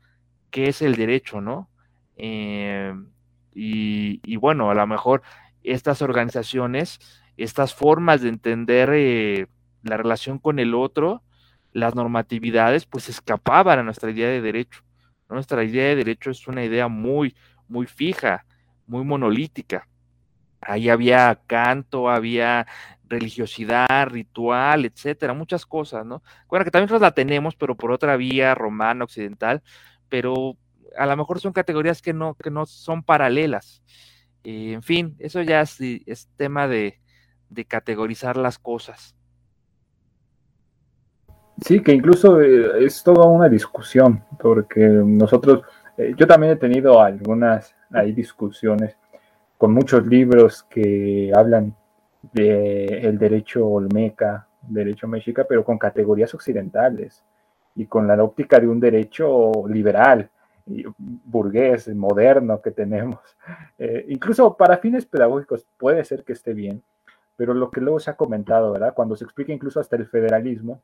qué 0.49 0.69
es 0.69 0.81
el 0.81 0.95
derecho, 0.95 1.41
¿no? 1.41 1.69
Eh, 2.17 2.93
y, 3.55 4.35
bueno, 4.37 4.69
a 4.71 4.75
lo 4.75 4.87
mejor 4.87 5.21
estas 5.63 6.01
organizaciones, 6.01 6.99
estas 7.37 7.73
formas 7.73 8.21
de 8.21 8.29
entender 8.29 8.89
eh, 8.93 9.47
la 9.83 9.97
relación 9.97 10.39
con 10.39 10.59
el 10.59 10.73
otro, 10.73 11.23
las 11.71 11.95
normatividades, 11.95 12.85
pues 12.85 13.09
escapaban 13.09 13.79
a 13.79 13.83
nuestra 13.83 14.11
idea 14.11 14.29
de 14.29 14.41
derecho. 14.41 14.83
Nuestra 15.33 15.63
idea 15.63 15.89
de 15.89 15.95
derecho 15.97 16.31
es 16.31 16.47
una 16.47 16.63
idea 16.63 16.87
muy, 16.87 17.35
muy 17.67 17.85
fija, 17.87 18.45
muy 18.87 19.03
monolítica. 19.03 19.87
Ahí 20.61 20.89
había 20.89 21.41
canto, 21.47 22.09
había 22.09 22.65
religiosidad, 23.13 24.07
ritual, 24.07 24.85
etcétera, 24.85 25.33
muchas 25.33 25.65
cosas, 25.65 26.05
¿no? 26.05 26.23
Bueno, 26.47 26.65
que 26.65 26.71
también 26.71 26.85
nosotros 26.85 27.01
la 27.01 27.13
tenemos, 27.13 27.55
pero 27.55 27.75
por 27.75 27.91
otra 27.91 28.15
vía 28.17 28.55
romana, 28.55 29.03
occidental, 29.03 29.61
pero 30.09 30.57
a 30.97 31.05
lo 31.05 31.17
mejor 31.17 31.39
son 31.39 31.53
categorías 31.53 32.01
que 32.01 32.13
no, 32.13 32.35
que 32.35 32.49
no 32.49 32.65
son 32.65 33.03
paralelas. 33.03 33.83
Eh, 34.43 34.73
en 34.73 34.83
fin, 34.83 35.15
eso 35.19 35.41
ya 35.41 35.61
es, 35.61 35.79
es 35.79 36.29
tema 36.35 36.67
de, 36.67 36.99
categorizar 37.67 38.35
las 38.35 38.57
cosas. 38.57 39.15
Sí, 41.61 41.81
que 41.81 41.93
incluso 41.93 42.41
eh, 42.41 42.85
es 42.85 43.03
toda 43.03 43.27
una 43.27 43.47
discusión, 43.47 44.23
porque 44.39 44.81
nosotros, 44.87 45.61
eh, 45.97 46.13
yo 46.17 46.27
también 46.27 46.53
he 46.53 46.57
tenido 46.57 47.01
algunas 47.01 47.75
hay 47.91 48.11
discusiones 48.11 48.97
con 49.57 49.73
muchos 49.73 50.05
libros 50.07 50.63
que 50.63 51.31
hablan 51.33 51.75
el 52.33 53.17
derecho 53.17 53.67
olmeca, 53.67 54.47
derecho 54.61 55.07
mexica, 55.07 55.45
pero 55.47 55.63
con 55.63 55.77
categorías 55.77 56.33
occidentales 56.33 57.23
y 57.75 57.85
con 57.85 58.07
la 58.07 58.21
óptica 58.23 58.59
de 58.59 58.67
un 58.67 58.79
derecho 58.79 59.51
liberal, 59.67 60.29
burgués, 60.65 61.87
moderno 61.95 62.61
que 62.61 62.71
tenemos. 62.71 63.19
Eh, 63.77 64.05
incluso 64.07 64.55
para 64.55 64.77
fines 64.77 65.05
pedagógicos 65.05 65.67
puede 65.77 66.05
ser 66.05 66.23
que 66.23 66.31
esté 66.31 66.53
bien, 66.53 66.81
pero 67.35 67.53
lo 67.53 67.69
que 67.69 67.81
luego 67.81 67.99
se 67.99 68.11
ha 68.11 68.15
comentado, 68.15 68.71
¿verdad? 68.71 68.93
Cuando 68.93 69.17
se 69.17 69.25
explica 69.25 69.51
incluso 69.51 69.81
hasta 69.81 69.97
el 69.97 70.05
federalismo, 70.05 70.81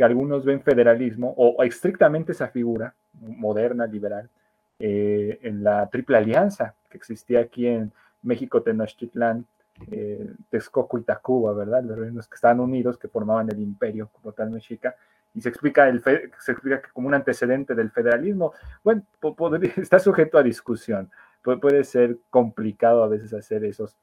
que 0.00 0.04
algunos 0.04 0.46
ven 0.46 0.62
federalismo 0.62 1.34
o, 1.36 1.62
estrictamente 1.62 2.32
esa 2.32 2.48
figura 2.48 2.94
moderna, 3.20 3.84
liberal, 3.86 4.30
eh, 4.78 5.38
en 5.42 5.62
la 5.62 5.90
triple 5.90 6.16
alianza 6.16 6.74
que 6.88 6.96
existía 6.96 7.40
aquí 7.40 7.66
en 7.66 7.92
México, 8.22 8.62
Tenochtitlán, 8.62 9.44
eh, 9.90 10.26
Texcoco 10.48 10.96
y 10.96 11.02
Tacuba, 11.02 11.52
¿verdad? 11.52 11.82
Los 11.82 11.98
reinos 11.98 12.26
que 12.26 12.36
estaban 12.36 12.60
unidos, 12.60 12.96
que 12.96 13.08
formaban 13.08 13.50
el 13.50 13.60
imperio 13.60 14.08
como 14.10 14.32
tal 14.32 14.48
mexica, 14.48 14.96
y 15.34 15.42
se 15.42 15.50
explica, 15.50 15.86
el 15.86 16.02
se 16.02 16.52
explica 16.52 16.80
como 16.94 17.08
un 17.08 17.12
antecedente 17.12 17.74
del 17.74 17.90
federalismo. 17.90 18.54
Bueno, 18.82 19.02
está 19.76 19.98
sujeto 19.98 20.38
a 20.38 20.42
discusión. 20.42 21.10
puede 21.42 21.84
ser 21.84 22.16
complicado 22.30 23.04
a 23.04 23.08
veces 23.08 23.34
hacer 23.34 23.66
esos 23.66 23.98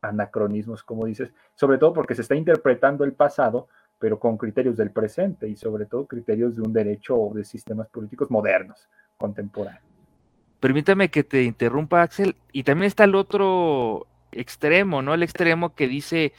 anacronismos, 0.00 0.82
como 0.82 1.06
dices, 1.06 1.32
sobre 1.54 1.78
todo 1.78 1.92
porque 1.92 2.16
se 2.16 2.22
está 2.22 2.34
interpretando 2.34 3.04
el 3.04 3.12
pasado, 3.12 3.68
pero 4.02 4.18
con 4.18 4.36
criterios 4.36 4.76
del 4.76 4.90
presente 4.90 5.48
y 5.48 5.54
sobre 5.54 5.86
todo 5.86 6.06
criterios 6.06 6.56
de 6.56 6.62
un 6.62 6.72
derecho 6.72 7.16
o 7.16 7.32
de 7.32 7.44
sistemas 7.44 7.86
políticos 7.86 8.32
modernos, 8.32 8.88
contemporáneos. 9.16 9.84
Permítame 10.58 11.08
que 11.08 11.22
te 11.22 11.44
interrumpa, 11.44 12.02
Axel, 12.02 12.34
y 12.50 12.64
también 12.64 12.88
está 12.88 13.04
el 13.04 13.14
otro 13.14 14.08
extremo, 14.32 15.02
¿no? 15.02 15.14
El 15.14 15.22
extremo 15.22 15.76
que 15.76 15.86
dice, 15.86 16.32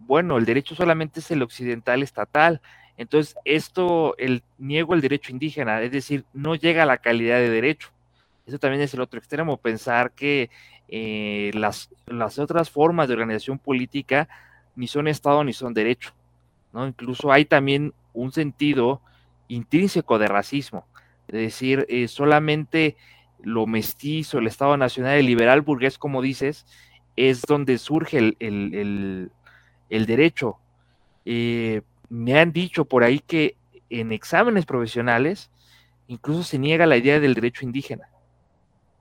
bueno, 0.00 0.36
el 0.36 0.44
derecho 0.44 0.74
solamente 0.74 1.20
es 1.20 1.30
el 1.30 1.42
occidental 1.42 2.02
estatal, 2.02 2.60
entonces, 2.98 3.36
esto, 3.46 4.14
el 4.18 4.42
niego 4.58 4.92
el 4.92 5.00
derecho 5.00 5.32
indígena, 5.32 5.80
es 5.80 5.92
decir, 5.92 6.26
no 6.34 6.56
llega 6.56 6.82
a 6.82 6.86
la 6.86 6.98
calidad 6.98 7.38
de 7.38 7.48
derecho. 7.48 7.88
Eso 8.44 8.58
también 8.58 8.82
es 8.82 8.92
el 8.92 9.00
otro 9.00 9.18
extremo, 9.18 9.56
pensar 9.56 10.12
que 10.12 10.50
eh, 10.88 11.52
las, 11.54 11.88
las, 12.04 12.38
otras 12.38 12.68
formas 12.68 13.08
de 13.08 13.14
organización 13.14 13.58
política 13.58 14.28
ni 14.76 14.88
son 14.88 15.08
Estado 15.08 15.42
ni 15.42 15.54
son 15.54 15.72
derecho. 15.72 16.12
¿No? 16.72 16.86
Incluso 16.86 17.32
hay 17.32 17.44
también 17.44 17.94
un 18.12 18.32
sentido 18.32 19.00
intrínseco 19.48 20.18
de 20.18 20.28
racismo, 20.28 20.86
es 21.28 21.34
decir, 21.34 21.86
eh, 21.88 22.08
solamente 22.08 22.96
lo 23.42 23.66
mestizo, 23.66 24.38
el 24.38 24.46
Estado 24.46 24.76
nacional, 24.76 25.18
el 25.18 25.26
liberal 25.26 25.62
burgués, 25.62 25.98
como 25.98 26.22
dices, 26.22 26.66
es 27.16 27.42
donde 27.42 27.78
surge 27.78 28.18
el, 28.38 29.30
derecho. 29.88 30.58
Eh, 31.24 31.82
me 32.08 32.38
han 32.38 32.52
dicho 32.52 32.84
por 32.84 33.04
ahí 33.04 33.18
que 33.20 33.56
en 33.90 34.12
exámenes 34.12 34.66
profesionales 34.66 35.50
incluso 36.06 36.42
se 36.42 36.58
niega 36.58 36.86
la 36.86 36.96
idea 36.96 37.20
del 37.20 37.34
derecho 37.34 37.64
indígena, 37.64 38.08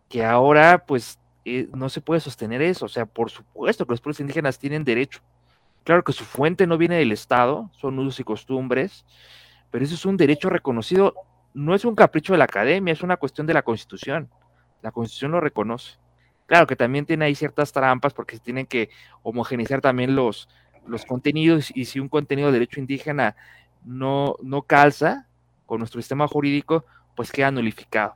que 0.09 0.23
ahora 0.23 0.85
pues 0.85 1.19
eh, 1.45 1.67
no 1.73 1.89
se 1.89 2.01
puede 2.01 2.21
sostener 2.21 2.61
eso, 2.61 2.85
o 2.85 2.89
sea, 2.89 3.05
por 3.05 3.31
supuesto 3.31 3.85
que 3.85 3.93
los 3.93 4.01
pueblos 4.01 4.19
indígenas 4.19 4.59
tienen 4.59 4.83
derecho. 4.83 5.21
Claro 5.83 6.03
que 6.03 6.13
su 6.13 6.23
fuente 6.23 6.67
no 6.67 6.77
viene 6.77 6.97
del 6.97 7.11
Estado, 7.11 7.69
son 7.73 7.97
usos 7.99 8.19
y 8.19 8.23
costumbres, 8.23 9.05
pero 9.71 9.83
eso 9.83 9.95
es 9.95 10.05
un 10.05 10.17
derecho 10.17 10.49
reconocido, 10.49 11.15
no 11.53 11.73
es 11.73 11.85
un 11.85 11.95
capricho 11.95 12.33
de 12.33 12.39
la 12.39 12.45
academia, 12.45 12.93
es 12.93 13.01
una 13.01 13.17
cuestión 13.17 13.47
de 13.47 13.53
la 13.53 13.63
Constitución. 13.63 14.29
La 14.81 14.91
Constitución 14.91 15.31
lo 15.31 15.41
reconoce. 15.41 15.97
Claro 16.45 16.67
que 16.67 16.75
también 16.75 17.05
tiene 17.05 17.25
ahí 17.25 17.35
ciertas 17.35 17.71
trampas 17.71 18.13
porque 18.13 18.35
se 18.35 18.43
tienen 18.43 18.65
que 18.65 18.89
homogeneizar 19.23 19.81
también 19.81 20.15
los, 20.15 20.49
los 20.85 21.05
contenidos 21.05 21.71
y 21.75 21.85
si 21.85 21.99
un 21.99 22.09
contenido 22.09 22.47
de 22.49 22.53
derecho 22.53 22.79
indígena 22.79 23.35
no, 23.83 24.35
no 24.41 24.63
calza 24.63 25.27
con 25.65 25.79
nuestro 25.79 26.01
sistema 26.01 26.27
jurídico, 26.27 26.85
pues 27.15 27.31
queda 27.31 27.51
nulificado. 27.51 28.15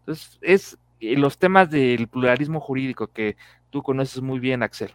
Entonces, 0.00 0.38
es 0.42 0.78
eh, 1.00 1.16
los 1.16 1.38
temas 1.38 1.70
del 1.70 2.08
pluralismo 2.08 2.60
jurídico 2.60 3.06
que 3.08 3.36
tú 3.70 3.82
conoces 3.82 4.20
muy 4.20 4.38
bien, 4.38 4.62
Axel. 4.62 4.92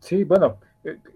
Sí, 0.00 0.24
bueno, 0.24 0.58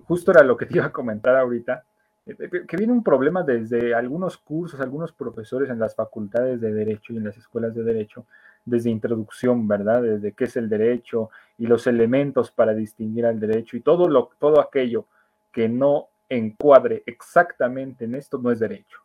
justo 0.06 0.30
era 0.30 0.42
lo 0.42 0.56
que 0.56 0.66
te 0.66 0.76
iba 0.76 0.86
a 0.86 0.92
comentar 0.92 1.36
ahorita. 1.36 1.84
que 2.24 2.76
viene 2.76 2.92
un 2.92 3.02
problema 3.02 3.42
desde 3.42 3.94
algunos 3.94 4.38
cursos, 4.38 4.80
algunos 4.80 5.12
profesores 5.12 5.70
en 5.70 5.78
las 5.78 5.94
facultades 5.94 6.60
de 6.60 6.72
Derecho 6.72 7.12
y 7.12 7.16
en 7.16 7.24
las 7.24 7.36
escuelas 7.36 7.74
de 7.74 7.82
Derecho, 7.82 8.26
desde 8.64 8.90
introducción, 8.90 9.66
¿verdad? 9.66 10.02
Desde 10.02 10.32
qué 10.32 10.44
es 10.44 10.56
el 10.56 10.68
derecho 10.68 11.30
y 11.58 11.66
los 11.66 11.86
elementos 11.86 12.50
para 12.50 12.74
distinguir 12.74 13.26
al 13.26 13.40
derecho 13.40 13.76
y 13.76 13.80
todo, 13.80 14.08
lo, 14.08 14.30
todo 14.38 14.60
aquello 14.60 15.06
que 15.52 15.68
no 15.68 16.08
encuadre 16.28 17.02
exactamente 17.06 18.04
en 18.04 18.14
esto 18.14 18.38
no 18.38 18.50
es 18.50 18.60
derecho. 18.60 18.98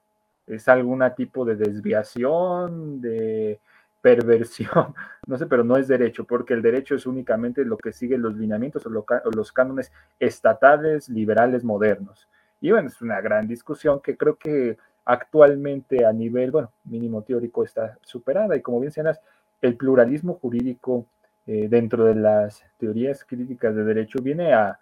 Es 0.45 0.67
algún 0.67 1.03
tipo 1.17 1.43
de 1.43 1.55
desviación, 1.55 3.01
de 3.01 3.59
perversión, 4.05 4.93
no 5.25 5.35
sé, 5.35 5.47
pero 5.47 5.63
no 5.63 5.77
es 5.77 5.87
derecho, 5.87 6.25
porque 6.25 6.53
el 6.53 6.61
derecho 6.61 6.93
es 6.93 7.07
únicamente 7.07 7.65
lo 7.65 7.75
que 7.75 7.91
sigue 7.91 8.19
los 8.19 8.35
lineamientos 8.37 8.85
o, 8.85 8.89
los 8.91 9.51
cánones 9.51 9.91
estatales, 10.19 11.09
liberales, 11.09 11.63
modernos. 11.63 12.29
Y 12.61 12.69
bueno, 12.69 12.89
es 12.89 13.01
una 13.01 13.19
gran 13.19 13.47
discusión 13.47 13.99
que 14.01 14.15
creo 14.15 14.37
que 14.37 14.77
actualmente 15.05 16.05
a 16.05 16.13
nivel, 16.13 16.51
bueno, 16.51 16.71
mínimo 16.83 17.23
teórico 17.23 17.63
está 17.63 17.97
superada. 18.03 18.55
Y 18.55 18.61
como 18.61 18.79
bien 18.79 18.91
señalas, 18.91 19.19
el 19.59 19.75
pluralismo 19.75 20.35
jurídico 20.35 21.07
eh, 21.47 21.67
dentro 21.67 22.05
de 22.05 22.13
las 22.13 22.63
teorías 22.77 23.25
críticas 23.25 23.75
de 23.75 23.83
derecho 23.85 24.19
viene 24.21 24.53
a, 24.53 24.79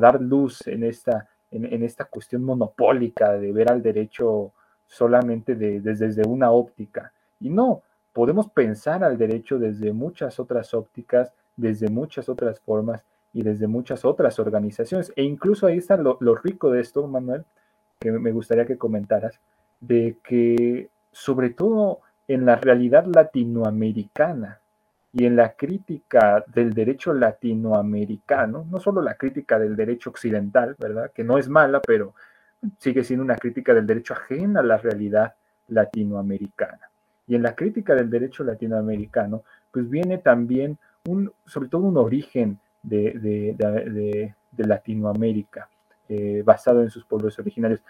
dar 0.00 0.18
luz 0.18 0.66
en 0.66 0.84
esta, 0.84 1.28
en, 1.50 1.82
esta 1.82 2.06
cuestión 2.06 2.42
monopólica 2.42 3.32
de 3.32 3.52
ver 3.52 3.70
al 3.70 3.82
derecho 3.82 4.52
solamente 4.86 5.54
desde 5.54 6.26
una 6.26 6.50
óptica. 6.50 7.12
Y 7.42 7.50
no, 7.50 7.82
podemos 8.12 8.48
pensar 8.48 9.02
al 9.04 9.18
derecho 9.18 9.58
desde 9.58 9.92
muchas 9.92 10.38
otras 10.38 10.74
ópticas, 10.74 11.32
desde 11.56 11.88
muchas 11.88 12.28
otras 12.28 12.60
formas 12.60 13.04
y 13.32 13.42
desde 13.42 13.66
muchas 13.66 14.04
otras 14.04 14.38
organizaciones. 14.38 15.12
E 15.16 15.22
incluso 15.22 15.66
ahí 15.66 15.78
está 15.78 15.96
lo, 15.96 16.16
rico 16.36 16.70
de 16.70 16.80
esto, 16.80 17.06
Manuel, 17.06 17.44
que 17.98 18.12
me 18.12 18.32
gustaría 18.32 18.66
que 18.66 18.78
comentaras, 18.78 19.40
de 19.80 20.18
que 20.22 20.90
sobre 21.10 21.50
todo 21.50 22.00
en 22.28 22.46
la 22.46 22.56
realidad 22.56 23.06
latinoamericana 23.06 24.60
y 25.12 25.26
en 25.26 25.36
la 25.36 25.54
crítica 25.54 26.44
del 26.46 26.72
derecho 26.72 27.12
latinoamericano, 27.12 28.66
no 28.70 28.80
solo 28.80 29.02
la 29.02 29.14
crítica 29.14 29.58
del 29.58 29.76
derecho 29.76 30.10
occidental, 30.10 30.76
¿verdad? 30.78 31.10
Que 31.12 31.24
no 31.24 31.38
es 31.38 31.48
mala, 31.48 31.80
pero 31.80 32.14
sigue 32.78 33.04
siendo 33.04 33.24
una 33.24 33.36
crítica 33.36 33.74
del 33.74 33.86
derecho 33.86 34.14
ajena 34.14 34.60
a 34.60 34.62
la 34.62 34.78
realidad 34.78 35.34
latinoamericana. 35.68 36.91
Y 37.26 37.34
en 37.34 37.42
la 37.42 37.54
crítica 37.54 37.94
del 37.94 38.10
derecho 38.10 38.44
latinoamericano, 38.44 39.44
pues 39.70 39.88
viene 39.88 40.18
también 40.18 40.78
un, 41.08 41.32
sobre 41.46 41.68
todo 41.68 41.82
un 41.82 41.96
origen 41.96 42.58
de, 42.82 44.34
Latinoamérica, 44.56 45.68
eh, 46.08 46.42
basado 46.44 46.82
en 46.82 46.90
sus 46.90 47.04
pueblos 47.04 47.38
originarios. 47.38 47.82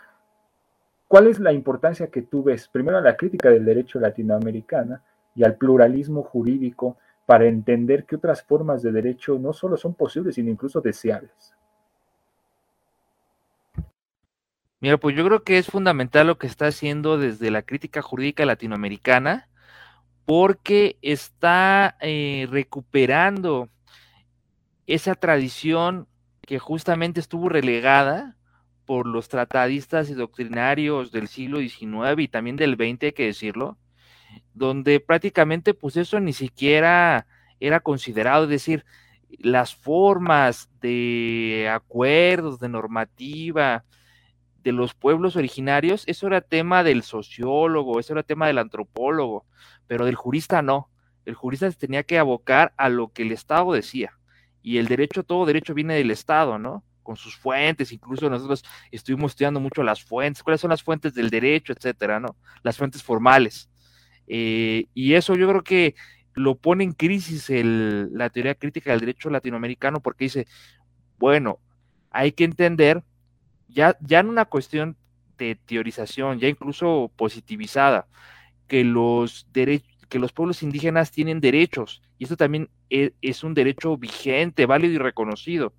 ¿Cuál 1.08 1.26
es 1.26 1.38
la 1.40 1.52
importancia 1.52 2.06
que 2.06 2.22
tú 2.22 2.42
ves, 2.42 2.68
primero 2.68 2.98
a 2.98 3.02
la 3.02 3.16
crítica 3.16 3.50
del 3.50 3.64
derecho 3.64 4.00
latinoamericana 4.00 5.02
y 5.34 5.44
al 5.44 5.56
pluralismo 5.56 6.22
jurídico 6.22 6.96
para 7.26 7.46
entender 7.46 8.04
que 8.06 8.16
otras 8.16 8.42
formas 8.42 8.82
de 8.82 8.92
derecho 8.92 9.38
no 9.38 9.52
solo 9.52 9.76
son 9.76 9.94
posibles, 9.94 10.36
sino 10.36 10.50
incluso 10.50 10.80
deseables? 10.80 11.54
Mira, 14.82 14.98
pues 14.98 15.14
yo 15.14 15.24
creo 15.24 15.44
que 15.44 15.58
es 15.58 15.68
fundamental 15.68 16.26
lo 16.26 16.38
que 16.38 16.48
está 16.48 16.66
haciendo 16.66 17.16
desde 17.16 17.52
la 17.52 17.62
crítica 17.62 18.02
jurídica 18.02 18.44
latinoamericana, 18.44 19.48
porque 20.24 20.98
está 21.02 21.96
eh, 22.00 22.48
recuperando 22.50 23.68
esa 24.88 25.14
tradición 25.14 26.08
que 26.40 26.58
justamente 26.58 27.20
estuvo 27.20 27.48
relegada 27.48 28.36
por 28.84 29.06
los 29.06 29.28
tratadistas 29.28 30.10
y 30.10 30.14
doctrinarios 30.14 31.12
del 31.12 31.28
siglo 31.28 31.60
XIX 31.60 32.18
y 32.18 32.26
también 32.26 32.56
del 32.56 32.74
XX, 32.74 33.04
hay 33.04 33.12
que 33.12 33.26
decirlo, 33.26 33.78
donde 34.52 34.98
prácticamente 34.98 35.74
pues 35.74 35.96
eso 35.96 36.18
ni 36.18 36.32
siquiera 36.32 37.28
era 37.60 37.78
considerado, 37.78 38.44
es 38.44 38.50
decir, 38.50 38.84
las 39.38 39.76
formas 39.76 40.68
de 40.80 41.70
acuerdos, 41.72 42.58
de 42.58 42.68
normativa 42.68 43.84
de 44.62 44.72
los 44.72 44.94
pueblos 44.94 45.36
originarios, 45.36 46.04
eso 46.06 46.26
era 46.26 46.40
tema 46.40 46.84
del 46.84 47.02
sociólogo, 47.02 47.98
eso 47.98 48.12
era 48.12 48.22
tema 48.22 48.46
del 48.46 48.58
antropólogo, 48.58 49.46
pero 49.86 50.04
del 50.04 50.14
jurista 50.14 50.62
no. 50.62 50.88
El 51.24 51.34
jurista 51.34 51.70
se 51.70 51.78
tenía 51.78 52.02
que 52.02 52.18
abocar 52.18 52.72
a 52.76 52.88
lo 52.88 53.12
que 53.12 53.22
el 53.22 53.32
Estado 53.32 53.72
decía. 53.72 54.12
Y 54.62 54.78
el 54.78 54.86
derecho, 54.86 55.22
todo 55.24 55.46
derecho 55.46 55.74
viene 55.74 55.94
del 55.94 56.10
Estado, 56.10 56.58
¿no? 56.58 56.84
con 57.02 57.16
sus 57.16 57.36
fuentes, 57.36 57.92
incluso 57.92 58.30
nosotros 58.30 58.64
estuvimos 58.90 59.32
estudiando 59.32 59.60
mucho 59.60 59.82
las 59.82 60.02
fuentes, 60.02 60.42
cuáles 60.42 60.60
son 60.60 60.70
las 60.70 60.82
fuentes 60.82 61.14
del 61.14 61.30
derecho, 61.30 61.72
etcétera, 61.72 62.20
¿no? 62.20 62.36
Las 62.62 62.76
fuentes 62.76 63.02
formales. 63.02 63.68
Eh, 64.26 64.86
y 64.94 65.14
eso 65.14 65.34
yo 65.34 65.48
creo 65.48 65.64
que 65.64 65.94
lo 66.34 66.56
pone 66.56 66.84
en 66.84 66.92
crisis 66.92 67.50
la 67.50 68.30
teoría 68.30 68.54
crítica 68.54 68.92
del 68.92 69.00
derecho 69.00 69.30
latinoamericano 69.30 70.00
porque 70.00 70.24
dice, 70.24 70.46
bueno, 71.18 71.58
hay 72.10 72.32
que 72.32 72.44
entender, 72.44 73.02
ya, 73.72 73.96
ya 74.00 74.20
en 74.20 74.28
una 74.28 74.44
cuestión 74.44 74.96
de 75.38 75.56
teorización, 75.66 76.38
ya 76.38 76.48
incluso 76.48 77.10
positivizada, 77.16 78.06
que 78.68 78.84
los 78.84 79.46
que 79.52 80.18
los 80.18 80.32
pueblos 80.32 80.62
indígenas 80.62 81.10
tienen 81.10 81.40
derechos, 81.40 82.02
y 82.18 82.24
esto 82.24 82.36
también 82.36 82.68
e, 82.90 83.14
es 83.22 83.42
un 83.42 83.54
derecho 83.54 83.96
vigente, 83.96 84.66
válido 84.66 84.94
y 84.94 84.98
reconocido. 84.98 85.72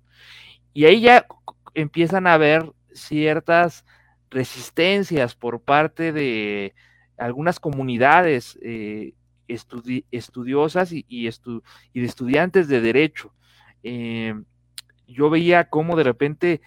Y 0.72 0.86
ahí 0.86 1.00
ya 1.00 1.26
empiezan 1.74 2.26
a 2.26 2.34
haber 2.34 2.72
ciertas 2.92 3.84
resistencias 4.30 5.36
por 5.36 5.60
parte 5.60 6.12
de 6.12 6.74
algunas 7.16 7.60
comunidades 7.60 8.58
eh, 8.62 9.14
estudiosas 9.46 10.90
y, 10.92 11.24
de 11.24 12.04
estudiantes 12.04 12.66
de 12.68 12.80
derecho. 12.80 13.32
Eh, 13.82 14.34
yo 15.06 15.30
veía 15.30 15.68
cómo 15.68 15.96
de 15.96 16.02
repente, 16.02 16.60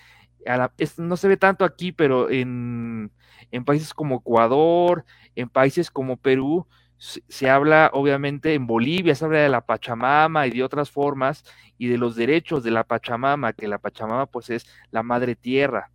no 0.98 1.18
se 1.18 1.28
ve 1.28 1.38
tanto 1.38 1.66
aquí, 1.66 1.92
pero 1.92 2.30
en, 2.30 3.12
en 3.52 3.66
países 3.66 3.94
como 3.94 4.18
Ecuador, 4.18 5.06
en 5.36 5.50
países 5.50 5.92
como 5.92 6.18
Perú, 6.18 6.68
se, 6.98 7.50
habla 7.50 7.92
obviamente 7.94 8.54
en 8.54 8.66
Bolivia, 8.66 9.14
se 9.16 9.26
habla 9.26 9.40
de 9.40 9.50
la 9.50 9.66
Pachamama 9.66 10.48
y 10.48 10.52
de 10.52 10.64
otras 10.64 10.90
formas 10.90 11.44
y 11.78 11.88
de 11.88 11.98
los 11.98 12.16
derechos 12.16 12.64
de 12.64 12.72
la 12.72 12.84
Pachamama, 12.84 13.54
que 13.54 13.68
la 13.68 13.78
Pachamama 13.78 14.26
pues 14.26 14.50
es 14.50 14.66
la 14.92 15.04
madre 15.04 15.36
tierra. 15.36 15.92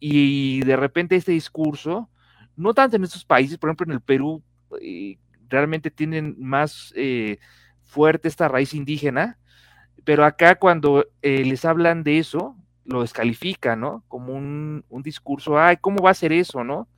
Y 0.00 0.60
de 0.62 0.76
repente 0.76 1.14
este 1.14 1.32
discurso, 1.32 2.10
no 2.56 2.74
tanto 2.74 2.96
en 2.96 3.04
estos 3.04 3.24
países, 3.24 3.56
por 3.58 3.68
ejemplo 3.70 3.86
en 3.86 3.92
el 3.92 4.00
Perú, 4.00 4.42
eh, 4.80 5.18
realmente 5.48 5.90
tienen 5.90 6.34
más 6.38 6.92
eh, 6.96 7.38
fuerte 7.84 8.26
esta 8.26 8.48
raíz 8.48 8.74
indígena, 8.74 9.38
pero 10.04 10.24
acá 10.24 10.56
cuando 10.56 11.06
eh, 11.22 11.44
les 11.44 11.64
hablan 11.64 12.02
de 12.02 12.18
eso, 12.18 12.56
lo 12.84 13.02
descalifican, 13.02 13.80
¿no? 13.80 14.04
Como 14.08 14.34
un, 14.34 14.84
un 14.88 15.02
discurso, 15.02 15.58
ay, 15.58 15.76
¿cómo 15.80 16.02
va 16.02 16.10
a 16.10 16.14
ser 16.14 16.32
eso, 16.32 16.64
no? 16.64 16.88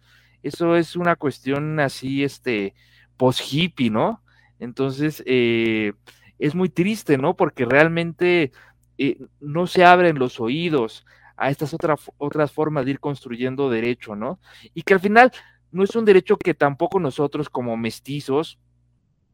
Eso 0.43 0.77
es 0.77 0.97
una 0.97 1.17
cuestión 1.17 1.81
así, 1.81 2.25
este, 2.25 2.75
post-hippie, 3.17 3.91
¿no? 3.91 4.23
Entonces, 4.59 5.23
eh, 5.27 5.93
es 6.39 6.55
muy 6.55 6.69
triste, 6.69 7.19
¿no? 7.19 7.35
Porque 7.37 7.65
realmente 7.65 8.53
eh, 8.99 9.19
no 9.41 9.67
se 9.67 9.85
abren 9.85 10.19
los 10.19 10.41
oídos 10.41 11.07
a 11.37 11.51
estas 11.51 11.75
otras 12.19 12.53
formas 12.53 12.85
de 12.85 12.93
ir 12.93 13.01
construyendo 13.01 13.71
derecho, 13.71 14.15
¿no? 14.15 14.39
Y 14.73 14.83
que 14.83 14.95
al 14.95 15.01
final 15.01 15.33
no 15.73 15.83
es 15.83 15.97
un 15.97 16.05
derecho 16.05 16.37
que 16.37 16.55
tampoco 16.55 17.01
nosotros 17.01 17.49
como 17.49 17.77
mestizos, 17.77 18.59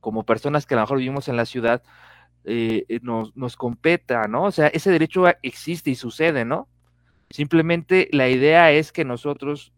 como 0.00 0.24
personas 0.24 0.64
que 0.64 0.74
a 0.74 0.78
lo 0.78 0.82
mejor 0.84 0.98
vivimos 0.98 1.28
en 1.28 1.36
la 1.36 1.44
ciudad, 1.44 1.82
eh, 2.44 2.84
nos, 3.02 3.36
nos 3.36 3.56
competa, 3.56 4.26
¿no? 4.28 4.44
O 4.44 4.50
sea, 4.50 4.68
ese 4.68 4.90
derecho 4.90 5.24
existe 5.42 5.90
y 5.90 5.94
sucede, 5.94 6.44
¿no? 6.44 6.68
Simplemente 7.30 8.08
la 8.12 8.28
idea 8.28 8.72
es 8.72 8.92
que 8.92 9.04
nosotros 9.04 9.72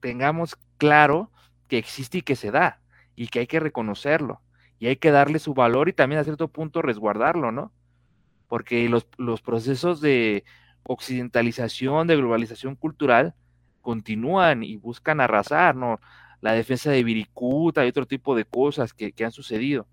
tengamos 0.00 0.56
claro 0.78 1.30
que 1.68 1.78
existe 1.78 2.18
y 2.18 2.22
que 2.22 2.36
se 2.36 2.50
da, 2.50 2.80
y 3.14 3.28
que 3.28 3.40
hay 3.40 3.46
que 3.46 3.60
reconocerlo, 3.60 4.40
y 4.78 4.86
hay 4.86 4.96
que 4.96 5.10
darle 5.10 5.38
su 5.38 5.54
valor 5.54 5.88
y 5.88 5.92
también 5.92 6.20
a 6.20 6.24
cierto 6.24 6.48
punto 6.48 6.82
resguardarlo, 6.82 7.52
¿no? 7.52 7.72
Porque 8.48 8.88
los, 8.88 9.06
los 9.18 9.42
procesos 9.42 10.00
de 10.00 10.44
occidentalización, 10.82 12.06
de 12.06 12.16
globalización 12.16 12.74
cultural, 12.74 13.34
continúan 13.80 14.62
y 14.62 14.76
buscan 14.76 15.20
arrasar, 15.20 15.76
¿no? 15.76 16.00
La 16.40 16.52
defensa 16.52 16.90
de 16.90 17.04
Viricuta 17.04 17.84
y 17.84 17.88
otro 17.88 18.06
tipo 18.06 18.34
de 18.34 18.44
cosas 18.44 18.94
que, 18.94 19.12
han 19.24 19.32
sucedido. 19.32 19.86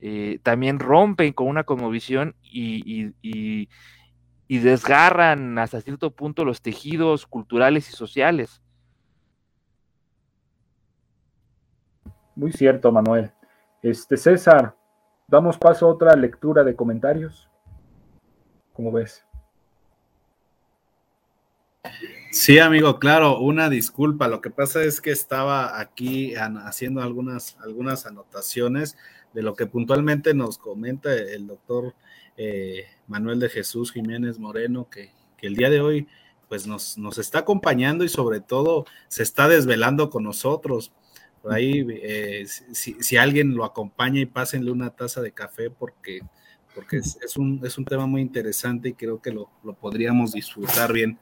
Eh, 0.00 0.40
también 0.42 0.78
rompen 0.78 1.32
con 1.32 1.48
una 1.48 1.64
cosmovisión 1.64 2.34
y, 2.42 3.14
y, 3.22 3.68
y, 4.46 4.58
desgarran 4.58 5.58
hasta 5.58 5.80
cierto 5.80 6.10
punto 6.10 6.44
los 6.44 6.60
tejidos 6.60 7.26
culturales 7.26 7.88
y 7.88 7.92
sociales. 7.92 8.62
Muy 12.34 12.52
cierto, 12.52 12.92
Manuel. 12.92 13.32
Este 13.82 14.18
César, 14.18 14.76
damos 15.26 15.56
paso 15.56 15.86
a 15.86 15.90
otra 15.90 16.14
lectura 16.14 16.62
de 16.62 16.76
comentarios. 16.76 17.48
¿Cómo 18.74 18.92
ves? 18.92 19.24
Sí, 22.30 22.58
amigo, 22.58 22.98
claro, 22.98 23.38
una 23.38 23.70
disculpa. 23.70 24.28
Lo 24.28 24.42
que 24.42 24.50
pasa 24.50 24.82
es 24.82 25.00
que 25.00 25.10
estaba 25.10 25.80
aquí 25.80 26.34
haciendo 26.34 27.00
algunas, 27.00 27.56
algunas 27.62 28.04
anotaciones 28.04 28.98
de 29.36 29.42
lo 29.42 29.54
que 29.54 29.66
puntualmente 29.66 30.32
nos 30.32 30.56
comenta 30.56 31.12
el 31.14 31.46
doctor 31.46 31.94
eh, 32.38 32.86
Manuel 33.06 33.38
de 33.38 33.50
Jesús 33.50 33.92
Jiménez 33.92 34.38
Moreno, 34.38 34.88
que, 34.90 35.10
el 35.42 35.54
día 35.54 35.68
de 35.68 35.80
hoy 35.80 36.08
pues 36.48 36.66
nos, 36.66 36.96
nos, 36.96 37.18
está 37.18 37.40
acompañando 37.40 38.02
y 38.02 38.08
sobre 38.08 38.40
todo 38.40 38.86
se 39.08 39.22
está 39.22 39.46
desvelando 39.46 40.08
con 40.08 40.24
nosotros. 40.24 40.90
Por 41.42 41.52
ahí, 41.52 41.86
eh, 42.02 42.46
si, 42.46 43.16
alguien 43.18 43.54
lo 43.54 43.64
acompaña 43.64 44.20
y 44.20 44.26
pásenle 44.26 44.72
una 44.72 44.90
taza 44.90 45.20
de 45.20 45.32
café 45.32 45.70
porque, 45.70 46.20
porque 46.74 46.96
es, 46.96 47.36
un, 47.36 47.60
es 47.62 47.76
un 47.76 47.84
tema 47.84 48.06
muy 48.06 48.22
interesante 48.22 48.88
y 48.88 48.94
creo 48.94 49.20
que 49.20 49.30
lo, 49.30 49.50
lo 49.62 49.74
podríamos 49.74 50.32
disfrutar 50.32 50.94
bien 50.94 51.18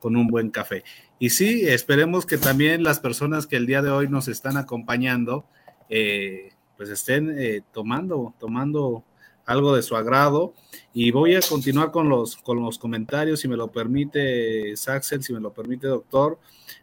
con 0.00 0.16
un 0.16 0.26
buen 0.26 0.50
café. 0.50 0.84
Y 1.18 1.30
sí, 1.30 1.68
esperemos 1.68 2.24
que 2.24 2.38
también 2.38 2.82
las 2.82 2.98
personas 2.98 3.46
que 3.46 3.56
el 3.56 3.66
día 3.66 3.82
de 3.82 3.90
hoy 3.90 4.08
nos 4.08 4.26
están 4.26 4.56
acompañando, 4.56 5.44
eh, 5.90 6.54
pues 6.78 6.88
estén 6.90 7.34
eh, 7.36 7.62
tomando, 7.72 8.34
tomando 8.38 9.04
algo 9.44 9.74
de 9.74 9.82
su 9.82 9.96
agrado. 9.96 10.54
Y 10.94 11.10
voy 11.10 11.34
a 11.34 11.40
continuar 11.40 11.90
con 11.90 12.08
los, 12.08 12.36
con 12.36 12.62
los 12.62 12.78
comentarios, 12.78 13.40
si 13.40 13.48
me 13.48 13.56
lo 13.56 13.72
permite 13.72 14.76
Saxel, 14.76 15.22
si 15.22 15.32
me 15.32 15.40
lo 15.40 15.52
permite 15.52 15.88
doctor. 15.88 16.38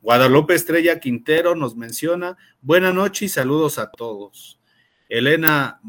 Guadalupe 0.02 0.54
Estrella 0.54 1.00
Quintero 1.00 1.56
nos 1.56 1.76
menciona, 1.76 2.38
buena 2.62 2.94
noche 2.94 3.26
y 3.26 3.30
saludos 3.30 3.80
a 3.80 3.90
todos. 3.90 4.60
Elena 5.10 5.82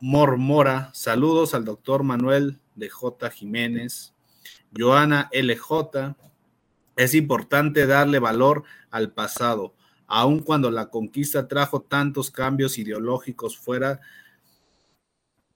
Mormora, 0.00 0.90
saludos 0.92 1.54
al 1.54 1.64
doctor 1.64 2.02
Manuel 2.02 2.58
de 2.74 2.90
J. 2.90 3.30
Jiménez. 3.30 4.14
Joana 4.76 5.30
LJ, 5.32 6.16
es 6.96 7.14
importante 7.14 7.86
darle 7.86 8.18
valor 8.18 8.64
al 8.90 9.12
pasado 9.12 9.75
aun 10.06 10.40
cuando 10.40 10.70
la 10.70 10.86
conquista 10.86 11.48
trajo 11.48 11.80
tantos 11.80 12.30
cambios 12.30 12.78
ideológicos 12.78 13.56
fuera 13.56 14.00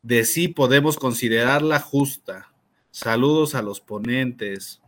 de 0.03 0.25
sí, 0.25 0.49
podemos 0.49 0.97
considerarla 0.97 1.79
justa. 1.79 2.53
Saludos 2.91 3.55
a 3.55 3.63
los 3.63 3.81
ponentes. 3.81 4.81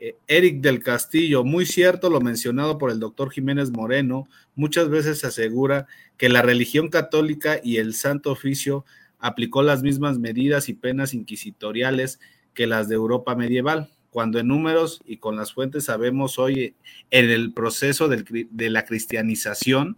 Eh, 0.00 0.16
Eric 0.26 0.60
del 0.60 0.82
Castillo, 0.82 1.44
muy 1.44 1.66
cierto 1.66 2.10
lo 2.10 2.20
mencionado 2.20 2.78
por 2.78 2.90
el 2.90 3.00
doctor 3.00 3.30
Jiménez 3.30 3.70
Moreno, 3.70 4.28
muchas 4.54 4.88
veces 4.88 5.20
se 5.20 5.28
asegura 5.28 5.86
que 6.16 6.28
la 6.28 6.42
religión 6.42 6.88
católica 6.88 7.60
y 7.62 7.78
el 7.78 7.94
Santo 7.94 8.32
Oficio 8.32 8.84
aplicó 9.18 9.62
las 9.62 9.82
mismas 9.82 10.18
medidas 10.18 10.68
y 10.68 10.74
penas 10.74 11.14
inquisitoriales 11.14 12.20
que 12.54 12.66
las 12.66 12.88
de 12.88 12.94
Europa 12.94 13.34
medieval 13.34 13.90
cuando 14.18 14.40
en 14.40 14.48
números 14.48 15.00
y 15.06 15.18
con 15.18 15.36
las 15.36 15.52
fuentes 15.52 15.84
sabemos 15.84 16.40
hoy 16.40 16.74
en 17.12 17.30
el 17.30 17.52
proceso 17.52 18.08
de 18.08 18.68
la 18.68 18.84
cristianización, 18.84 19.96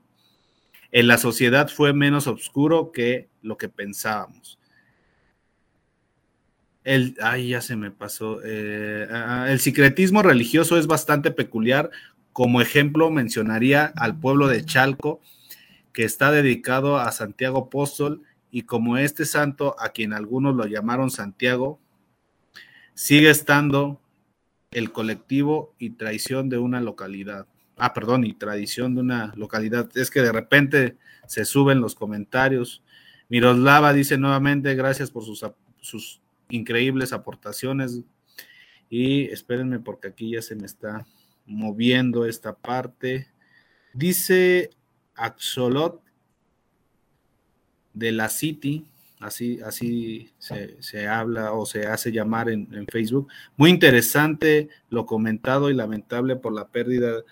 en 0.93 1.07
la 1.07 1.17
sociedad 1.17 1.71
fue 1.71 1.95
menos 1.95 2.27
oscuro 2.27 2.93
que 2.93 3.31
lo 3.41 3.57
que 3.57 3.71
pensábamos. 3.71 4.59
El, 6.85 7.17
ay, 7.23 7.49
ya 7.49 7.63
se 7.63 7.77
me 7.77 7.91
pasó. 7.91 8.43
Eh, 8.45 9.09
ah, 9.11 9.47
el 9.49 9.59
secretismo 9.59 10.23
religioso 10.23 10.77
es 10.77 10.87
bastante 10.87 11.31
peculiar. 11.31 11.91
Como 12.35 12.61
ejemplo, 12.61 13.11
mencionaría 13.11 13.87
al 13.97 14.21
pueblo 14.21 14.49
de 14.49 14.67
Chalco, 14.67 15.23
que 15.95 16.05
está 16.05 16.31
dedicado 16.31 16.99
a 16.99 17.11
Santiago 17.11 17.57
Apóstol, 17.69 18.21
y 18.51 18.65
como 18.65 18.99
este 18.99 19.25
santo, 19.25 19.77
a 19.79 19.89
quien 19.89 20.13
algunos 20.13 20.55
lo 20.55 20.67
llamaron 20.67 21.11
Santiago, 21.11 21.81
sigue 22.93 23.31
estando 23.31 23.99
el 24.71 24.93
colectivo 24.93 25.75
y 25.79 25.91
traición 25.91 26.49
de 26.49 26.59
una 26.59 26.81
localidad. 26.81 27.47
Ah, 27.77 27.93
perdón, 27.93 28.25
y 28.25 28.35
tradición 28.35 28.95
de 28.95 29.01
una 29.01 29.33
localidad. 29.37 29.89
Es 29.97 30.11
que 30.11 30.21
de 30.21 30.33
repente 30.33 30.97
se 31.27 31.45
suben 31.45 31.81
los 31.81 31.95
comentarios. 31.95 32.83
Miroslava 33.29 33.93
dice 33.93 34.17
nuevamente, 34.19 34.75
gracias 34.75 35.11
por 35.11 35.25
sus, 35.25 35.45
sus 35.81 36.21
increíbles 36.51 37.13
aportaciones. 37.13 38.01
Y 38.89 39.25
espérenme 39.25 39.81
porque 39.81 40.09
aquí 40.09 40.33
ya 40.33 40.43
se 40.43 40.55
me 40.55 40.67
está 40.67 41.07
moviendo 41.47 42.27
esta 42.27 42.55
parte. 42.55 43.29
Dice 43.93 44.71
Axolot 45.15 46.01
de 47.93 48.13
la 48.13 48.29
City, 48.29 48.87
así, 49.21 49.61
así 49.65 50.33
se, 50.39 51.07
habla 51.07 51.53
o 51.53 51.67
se 51.67 51.87
hace 51.87 52.11
llamar 52.11 52.49
en, 52.51 52.87
Facebook. 52.91 53.29
Muy 53.57 53.71
interesante 53.71 54.69
lo 54.89 55.07
comentado 55.07 55.71
y 55.71 55.75
lamentable 55.75 56.37
por 56.37 56.53
la 56.53 56.69
pérdida 56.69 57.23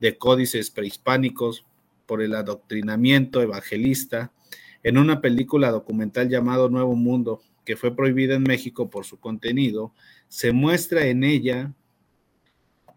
de 0.00 0.18
códices 0.18 0.70
prehispánicos, 0.70 1.64
por 2.04 2.22
el 2.22 2.34
adoctrinamiento 2.34 3.40
evangelista, 3.40 4.32
en 4.82 4.98
una 4.98 5.20
película 5.20 5.70
documental 5.70 6.28
llamado 6.28 6.68
Nuevo 6.68 6.94
Mundo, 6.94 7.42
que 7.64 7.76
fue 7.76 7.96
prohibida 7.96 8.34
en 8.34 8.42
México 8.42 8.90
por 8.90 9.04
su 9.04 9.18
contenido, 9.18 9.92
se 10.28 10.52
muestra 10.52 11.06
en 11.06 11.24
ella 11.24 11.72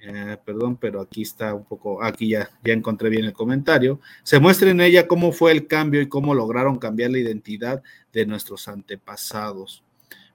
eh, 0.01 0.37
perdón, 0.45 0.77
pero 0.77 1.01
aquí 1.01 1.23
está 1.23 1.53
un 1.53 1.65
poco, 1.65 2.01
aquí 2.01 2.29
ya, 2.29 2.49
ya 2.63 2.73
encontré 2.73 3.09
bien 3.09 3.25
el 3.25 3.33
comentario, 3.33 3.99
se 4.23 4.39
muestra 4.39 4.69
en 4.69 4.79
ella 4.79 5.07
cómo 5.07 5.31
fue 5.31 5.51
el 5.51 5.67
cambio 5.67 6.01
y 6.01 6.07
cómo 6.07 6.33
lograron 6.33 6.77
cambiar 6.77 7.11
la 7.11 7.19
identidad 7.19 7.83
de 8.13 8.25
nuestros 8.25 8.67
antepasados. 8.67 9.83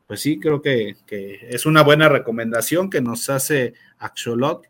Pues 0.06 0.20
sí, 0.20 0.38
creo 0.38 0.60
que, 0.60 0.96
es 1.08 1.64
una 1.64 1.82
buena 1.82 2.08
recomendación 2.10 2.90
que 2.90 3.00
nos 3.00 3.30
hace 3.30 3.72
Axolot 3.98 4.66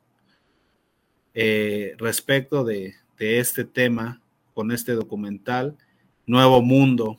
eh, 1.35 1.95
respecto 1.99 2.63
de, 2.65 2.95
de 3.19 3.41
este 3.41 3.65
tema 3.65 4.23
con 4.55 4.71
este 4.71 4.93
documental, 4.93 5.77
Nuevo 6.27 6.63
Mundo, 6.63 7.19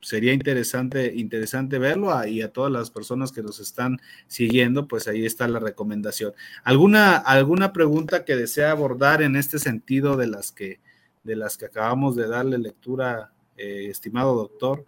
sería 0.00 0.32
interesante, 0.32 1.12
interesante 1.14 1.78
verlo 1.78 2.24
y 2.26 2.42
a 2.42 2.52
todas 2.52 2.70
las 2.70 2.90
personas 2.90 3.32
que 3.32 3.42
nos 3.42 3.60
están 3.60 3.98
siguiendo, 4.26 4.86
pues 4.86 5.08
ahí 5.08 5.24
está 5.24 5.48
la 5.48 5.58
recomendación. 5.58 6.32
¿Alguna, 6.64 7.16
alguna 7.16 7.72
pregunta 7.72 8.24
que 8.24 8.36
desea 8.36 8.70
abordar 8.70 9.22
en 9.22 9.36
este 9.36 9.58
sentido 9.58 10.16
de 10.16 10.28
las 10.28 10.52
que, 10.52 10.80
de 11.24 11.36
las 11.36 11.56
que 11.56 11.66
acabamos 11.66 12.14
de 12.16 12.28
darle 12.28 12.58
lectura, 12.58 13.32
eh, 13.56 13.88
estimado 13.90 14.34
doctor? 14.34 14.86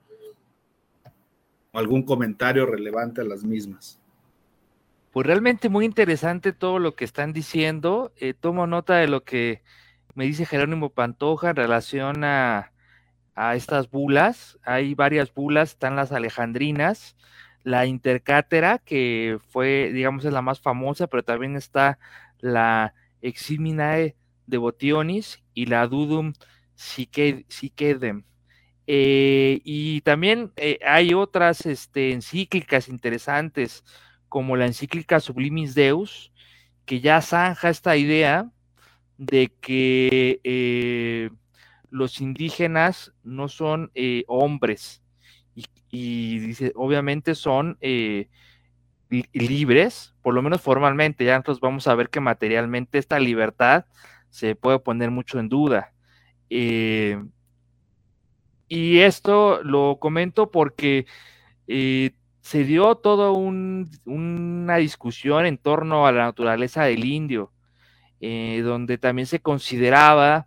¿Algún 1.73 2.03
comentario 2.03 2.67
relevante 2.67 3.21
a 3.21 3.25
las 3.25 3.45
mismas? 3.45 3.99
Pues 5.11 5.27
realmente 5.27 5.69
muy 5.69 5.85
interesante 5.85 6.53
todo 6.53 6.79
lo 6.79 6.95
que 6.95 7.05
están 7.05 7.33
diciendo. 7.33 8.13
Eh, 8.17 8.35
tomo 8.35 8.67
nota 8.67 8.97
de 8.97 9.09
lo 9.09 9.25
que 9.25 9.63
me 10.15 10.25
dice 10.27 10.47
Jerónimo 10.47 10.91
Pantoja 10.91 11.51
en 11.51 11.57
relación 11.57 12.25
a 12.25 12.73
a 13.39 13.55
estas 13.55 13.89
bulas. 13.91 14.59
Hay 14.65 14.95
varias 14.95 15.33
bulas, 15.33 15.71
están 15.71 15.95
las 15.95 16.11
alejandrinas, 16.11 17.17
la 17.63 17.87
intercátera, 17.87 18.79
que 18.79 19.39
fue, 19.51 19.93
digamos, 19.93 20.25
es 20.25 20.33
la 20.33 20.43
más 20.43 20.61
famosa, 20.61 21.07
pero 21.07 21.23
también 21.23 21.55
está 21.55 22.01
la 22.41 22.95
Eximinae 23.23 24.17
Devotionis 24.47 25.41
y 25.55 25.67
la 25.67 25.87
Dudum 25.87 26.33
Siquedem. 26.75 28.25
Eh, 28.89 29.61
y 29.65 30.01
también 30.01 30.53
eh, 30.57 30.81
hay 30.85 31.15
otras 31.15 31.65
este, 31.67 32.13
encíclicas 32.13 32.89
interesantes, 32.89 33.85
como 34.29 34.57
la 34.57 34.67
encíclica 34.67 35.21
Sublimis 35.21 35.75
Deus, 35.75 36.33
que 36.87 37.01
ya 37.01 37.21
zanja 37.21 37.69
esta 37.71 37.97
idea 37.97 38.51
de 39.17 39.53
que 39.61 40.41
eh, 40.43 41.31
los 41.91 42.21
indígenas 42.21 43.13
no 43.23 43.49
son 43.49 43.91
eh, 43.95 44.25
hombres 44.27 45.03
y, 45.91 46.39
dice, 46.39 46.73
obviamente 46.77 47.35
son 47.35 47.79
eh, 47.81 48.29
libres, 49.33 50.15
por 50.23 50.35
lo 50.35 50.43
menos 50.43 50.61
formalmente, 50.61 51.25
ya 51.25 51.37
entonces 51.37 51.61
vamos 51.61 51.89
a 51.89 51.95
ver 51.95 52.11
que 52.11 52.21
materialmente 52.21 52.99
esta 52.99 53.19
libertad 53.19 53.87
se 54.29 54.55
puede 54.55 54.79
poner 54.79 55.11
mucho 55.11 55.39
en 55.39 55.49
duda. 55.49 55.95
Eh, 56.51 57.23
y 58.69 58.99
esto 58.99 59.63
lo 59.63 59.97
comento 59.99 60.51
porque 60.51 61.07
se 61.67 62.65
dio 62.65 62.97
toda 62.97 63.31
una 63.33 64.77
discusión 64.77 65.47
en 65.47 65.57
torno 65.57 66.07
a 66.07 66.13
la 66.13 66.25
naturaleza 66.27 66.85
del 66.85 67.05
indio, 67.07 67.51
donde 68.21 68.99
también 68.99 69.27
se 69.27 69.41
consideraba 69.41 70.47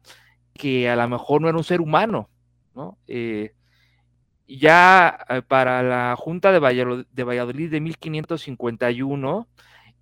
que 0.54 0.90
a 0.90 0.96
lo 0.96 1.08
mejor 1.08 1.42
no 1.42 1.50
era 1.50 1.58
un 1.58 1.64
ser 1.64 1.82
humano, 1.82 2.30
¿no? 2.76 2.98
Eh, 3.08 3.54
Ya 4.48 5.26
eh, 5.30 5.42
para 5.42 5.82
la 5.84 6.16
Junta 6.18 6.52
de 6.52 6.60
Valladolid 6.60 7.06
de, 7.12 7.24
Valladolid 7.24 7.72
de 7.72 7.80
1551, 7.82 9.48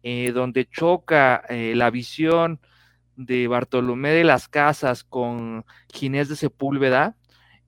eh, 0.03 0.31
donde 0.31 0.67
choca 0.67 1.43
la 1.49 1.89
visión 1.91 2.59
de 3.15 3.47
Bartolomé 3.47 4.11
de 4.11 4.23
las 4.23 4.47
Casas 4.47 5.03
con 5.03 5.65
Ginés 5.93 6.30
de 6.30 6.35
Sepúlveda, 6.35 7.15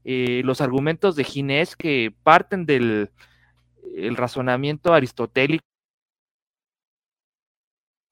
los 0.04 0.62
argumentos 0.62 1.16
de 1.16 1.24
Ginés 1.24 1.76
que 1.76 2.14
parten 2.24 2.66
del 2.66 3.12
el 3.96 4.16
razonamiento 4.16 4.94
aristotélico 4.94 5.66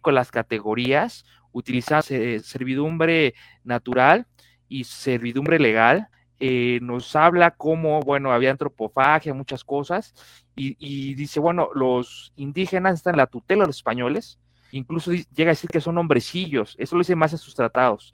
con 0.02 0.16
las 0.16 0.32
categorías, 0.32 1.26
utilizar 1.52 2.04
servidumbre 2.04 3.34
natural 3.64 4.28
y 4.70 4.86
servidumbre 4.86 5.60
legal, 5.60 6.08
eh, 6.40 6.80
nos 6.82 7.16
habla 7.18 7.52
cómo, 7.52 8.00
bueno, 8.00 8.32
había 8.32 8.52
antropofagia, 8.52 9.34
muchas 9.34 9.66
cosas, 9.66 10.14
y, 10.56 11.14
dice, 11.16 11.40
bueno, 11.40 11.70
los 11.74 12.34
indígenas 12.36 12.96
están 12.96 13.16
en 13.16 13.20
la 13.20 13.28
tutela 13.28 13.64
de 13.64 13.68
los 13.68 13.78
españoles, 13.78 14.40
incluso 14.72 15.12
llega 15.12 15.52
a 15.52 15.56
decir 15.56 15.70
que 15.70 15.82
son 15.82 15.98
hombrecillos, 15.98 16.76
eso 16.78 16.96
lo 16.96 17.02
dice 17.02 17.16
más 17.16 17.34
en 17.34 17.40
sus 17.40 17.56
tratados, 17.56 18.14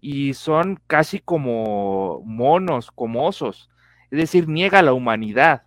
y 0.00 0.34
son 0.34 0.80
casi 0.86 1.18
como 1.18 2.22
monos, 2.24 2.90
como 2.92 3.26
osos, 3.26 3.70
es 4.10 4.18
decir, 4.18 4.48
niega 4.48 4.82
la 4.82 4.92
humanidad. 4.92 5.62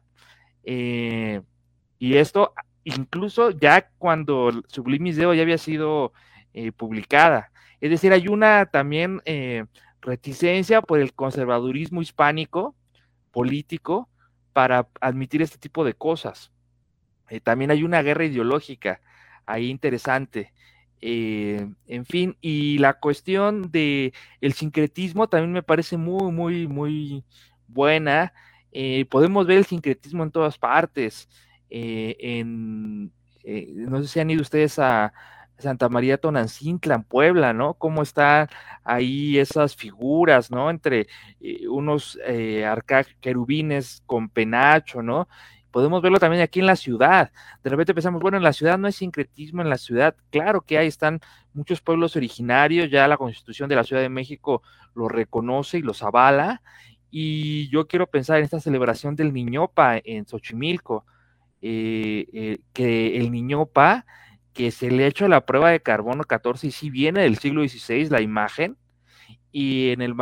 Eh, 0.64 1.42
y 2.00 2.16
esto 2.18 2.54
incluso 2.84 3.52
ya 3.52 3.90
cuando 3.98 4.52
Sublimis 4.68 5.18
Deo 5.18 5.34
ya 5.34 5.42
había 5.42 5.58
sido 5.58 6.14
eh, 6.54 6.72
publicada. 6.72 7.52
Es 7.82 7.90
decir, 7.90 8.14
hay 8.14 8.28
una 8.28 8.66
también 8.66 9.22
reticencia 10.08 10.82
por 10.82 11.00
el 11.00 11.14
conservadurismo 11.14 12.02
hispánico 12.02 12.76
político 13.32 14.10
para 14.54 14.88
admitir 15.02 15.42
este 15.42 15.58
tipo 15.58 15.84
de 15.84 15.94
cosas. 15.94 16.52
Eh, 17.30 17.40
también 17.42 17.72
hay 17.72 17.84
una 17.84 18.02
guerra 18.02 18.26
ideológica 18.26 19.02
ahí 19.46 19.70
interesante. 19.70 20.54
Eh, 21.02 21.70
en 21.86 22.06
fin, 22.06 22.38
y 22.42 22.80
la 22.80 22.94
cuestión 22.96 23.70
de 23.72 24.14
el 24.42 24.54
sincretismo 24.54 25.28
también 25.28 25.52
me 25.52 25.62
parece 25.62 25.98
muy, 25.98 26.32
muy, 26.32 26.68
muy 26.68 27.24
buena. 27.68 28.34
Eh, 28.72 29.06
podemos 29.06 29.46
ver 29.46 29.60
el 29.60 29.66
sincretismo 29.66 30.24
en 30.24 30.32
todas 30.32 30.58
partes. 30.58 31.30
en, 31.70 33.12
no 33.44 34.02
sé 34.02 34.08
si 34.08 34.20
han 34.20 34.30
ido 34.32 34.42
ustedes 34.42 34.80
a, 34.80 35.14
Santa 35.60 35.90
María 35.90 36.18
Tonancintla, 36.18 36.96
en 36.96 37.04
Puebla, 37.04 37.54
¿no? 37.54 37.74
Cómo 37.76 38.04
están 38.04 38.48
ahí 38.84 39.38
esas 39.38 39.76
figuras, 39.76 40.52
¿no? 40.52 40.70
Entre 40.70 41.08
eh, 41.40 41.68
unos 41.68 42.20
eh, 42.26 42.66
querubines 43.20 44.04
con 44.06 44.30
penacho, 44.30 45.02
¿no? 45.02 45.28
Podemos 45.72 46.02
verlo 46.02 46.20
también 46.20 46.42
aquí 46.42 46.60
en 46.60 46.66
la 46.66 46.76
ciudad. 46.76 47.32
De 47.64 47.70
repente 47.70 47.94
pensamos, 47.94 48.22
bueno, 48.22 48.38
en 48.38 48.44
la 48.44 48.54
ciudad 48.54 48.78
no 48.78 48.88
hay 48.88 48.94
sincretismo 48.94 49.62
en 49.62 49.70
la 49.70 49.78
ciudad. 49.78 50.16
Claro 50.32 50.62
que 50.62 50.78
ahí 50.78 50.88
están 50.88 51.20
muchos 51.54 51.82
pueblos 51.82 52.16
originarios, 52.16 52.90
ya 52.90 53.08
la 53.08 53.18
constitución 53.18 53.70
de 53.70 53.76
la 53.76 53.84
Ciudad 53.84 54.02
de 54.02 54.10
México 54.10 54.62
lo 54.96 55.10
reconoce 55.10 55.80
y 55.80 55.82
los 55.82 56.04
avala. 56.04 56.62
Y 57.12 57.70
yo 57.70 57.88
quiero 57.88 58.08
pensar 58.08 58.38
en 58.38 58.46
esta 58.46 58.60
celebración 58.60 59.16
del 59.16 59.34
Niñopa 59.34 59.98
en 60.04 60.26
Xochimilco, 60.26 61.06
eh, 61.62 62.28
eh, 62.34 62.60
que 62.74 63.18
el 63.18 63.32
Niñopa 63.32 64.06
que 64.58 64.72
se 64.72 64.90
le 64.90 65.04
ha 65.04 65.08
hecho 65.08 65.28
la 65.28 65.46
prueba 65.46 65.70
de 65.70 65.82
carbono 65.82 66.24
14 66.24 66.66
y 66.66 66.72
si 66.72 66.90
viene 66.90 67.22
del 67.22 67.38
siglo 67.38 67.62
XVI 67.62 68.10
la 68.10 68.22
imagen, 68.22 68.76
y 69.52 69.92
en 69.92 70.02
el 70.02 70.16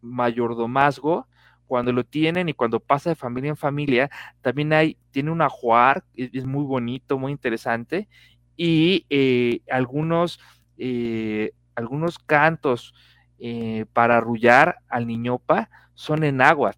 mayordomazgo, 0.00 1.28
cuando 1.68 1.92
lo 1.92 2.02
tienen 2.04 2.48
y 2.48 2.54
cuando 2.54 2.80
pasa 2.80 3.10
de 3.10 3.16
familia 3.16 3.50
en 3.50 3.56
familia, 3.56 4.10
también 4.40 4.72
hay, 4.72 4.98
tiene 5.12 5.30
un 5.30 5.42
ajuar, 5.42 6.02
es, 6.16 6.44
muy 6.44 6.64
bonito, 6.64 7.18
muy 7.18 7.30
interesante, 7.30 8.08
y 8.56 9.06
eh, 9.10 9.60
algunos, 9.70 10.40
eh, 10.76 11.52
algunos 11.76 12.18
cantos 12.18 12.94
eh, 13.38 13.86
para 13.92 14.16
arrullar 14.16 14.78
al 14.88 15.06
niñopa 15.06 15.70
son 15.94 16.24
en 16.24 16.40
agua. 16.40 16.74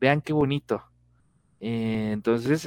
Vean 0.00 0.22
qué 0.22 0.32
bonito. 0.32 0.82
entonces, 1.60 2.66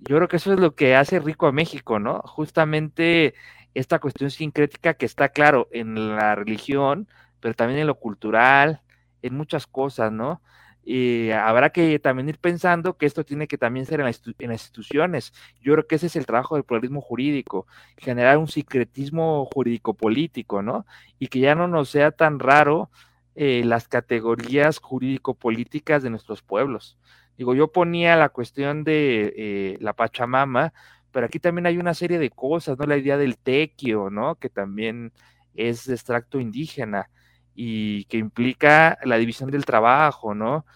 yo 0.00 0.16
creo 0.16 0.28
que 0.28 0.36
eso 0.36 0.52
es 0.52 0.60
lo 0.60 0.74
que 0.74 0.96
hace 0.96 1.20
rico 1.20 1.46
a 1.46 1.52
México, 1.52 1.98
¿no? 1.98 2.20
Justamente 2.24 3.34
esta 3.74 3.98
cuestión 3.98 4.30
sincrética 4.30 4.94
que 4.94 5.06
está 5.06 5.28
claro 5.30 5.68
en 5.72 6.16
la 6.16 6.34
religión, 6.34 7.08
pero 7.40 7.54
también 7.54 7.80
en 7.80 7.86
lo 7.86 7.96
cultural, 7.96 8.82
en 9.22 9.36
muchas 9.36 9.66
cosas, 9.66 10.12
¿no? 10.12 10.42
Y 10.82 11.30
habrá 11.30 11.70
que 11.70 11.98
también 11.98 12.28
ir 12.30 12.38
pensando 12.38 12.96
que 12.96 13.06
esto 13.06 13.24
tiene 13.24 13.46
que 13.46 13.58
también 13.58 13.86
ser 13.86 14.00
en, 14.00 14.06
las 14.06 14.26
instituciones. 14.62 15.32
Yo 15.60 15.74
creo 15.74 15.86
que 15.86 15.96
ese 15.96 16.06
es 16.06 16.16
el 16.16 16.26
trabajo 16.26 16.54
del 16.54 16.64
pluralismo 16.64 17.00
jurídico, 17.02 17.66
generar 17.98 18.38
un 18.38 18.48
sincretismo 18.48 19.46
jurídico-político, 19.52 20.62
¿no? 20.62 20.86
Y 21.18 21.28
que 21.28 21.40
ya 21.40 21.54
no 21.54 21.68
nos 21.68 21.90
sea 21.90 22.10
tan 22.12 22.38
raro 22.38 22.90
eh, 23.34 23.62
las 23.64 23.88
categorías 23.88 24.78
jurídico-políticas 24.78 26.02
de 26.02 26.10
nuestros 26.10 26.42
pueblos. 26.42 26.98
Digo, 27.40 27.54
yo 27.54 27.72
ponía 27.72 28.16
la 28.16 28.28
cuestión 28.28 28.84
de 28.84 29.32
eh, 29.34 29.78
la 29.80 29.94
Pachamama, 29.94 30.74
pero 31.10 31.24
aquí 31.24 31.38
también 31.38 31.64
hay 31.64 31.78
una 31.78 31.94
serie 31.94 32.18
de 32.18 32.28
cosas, 32.28 32.78
¿no? 32.78 32.84
La 32.84 32.98
idea 32.98 33.16
del 33.16 33.38
tequio, 33.38 34.10
¿no? 34.10 34.34
Que 34.34 34.50
también 34.50 35.10
es 35.54 35.86
de 35.86 35.94
extracto 35.94 36.38
indígena 36.38 37.08
y 37.54 38.04
que 38.04 38.18
implica 38.18 38.98
la 39.04 39.16
división 39.16 39.50
del 39.50 39.64
trabajo, 39.64 40.34
¿no? 40.34 40.66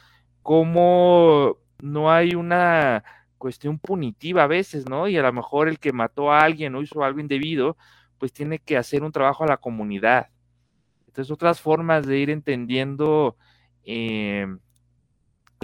Cómo 0.41 1.59
no 1.83 2.11
hay 2.11 2.35
una 2.35 3.05
cuestión 3.37 3.79
punitiva 3.79 4.45
a 4.45 4.47
veces, 4.47 4.89
¿no? 4.89 5.07
Y 5.07 5.19
a 5.19 5.23
lo 5.23 5.35
mejor 5.35 5.69
el 5.69 5.79
que 5.79 5.93
mató 5.93 6.33
a 6.33 6.41
alguien 6.41 6.75
o 6.77 6.81
hizo 6.81 7.05
algo 7.05 7.21
indebido, 7.21 7.77
pues 8.17 8.33
tiene 8.33 8.59
que 8.59 8.79
hacer 8.79 9.03
un 9.03 9.13
trabajo 9.13 9.45
a 9.45 9.49
la 9.49 9.59
comunidad. 9.59 10.31
Entonces, 11.09 11.31
otras 11.31 11.61
formas 11.61 12.07
de 12.07 12.17
ir 12.21 12.31
entendiendo 12.31 13.37
eh, 13.85 14.47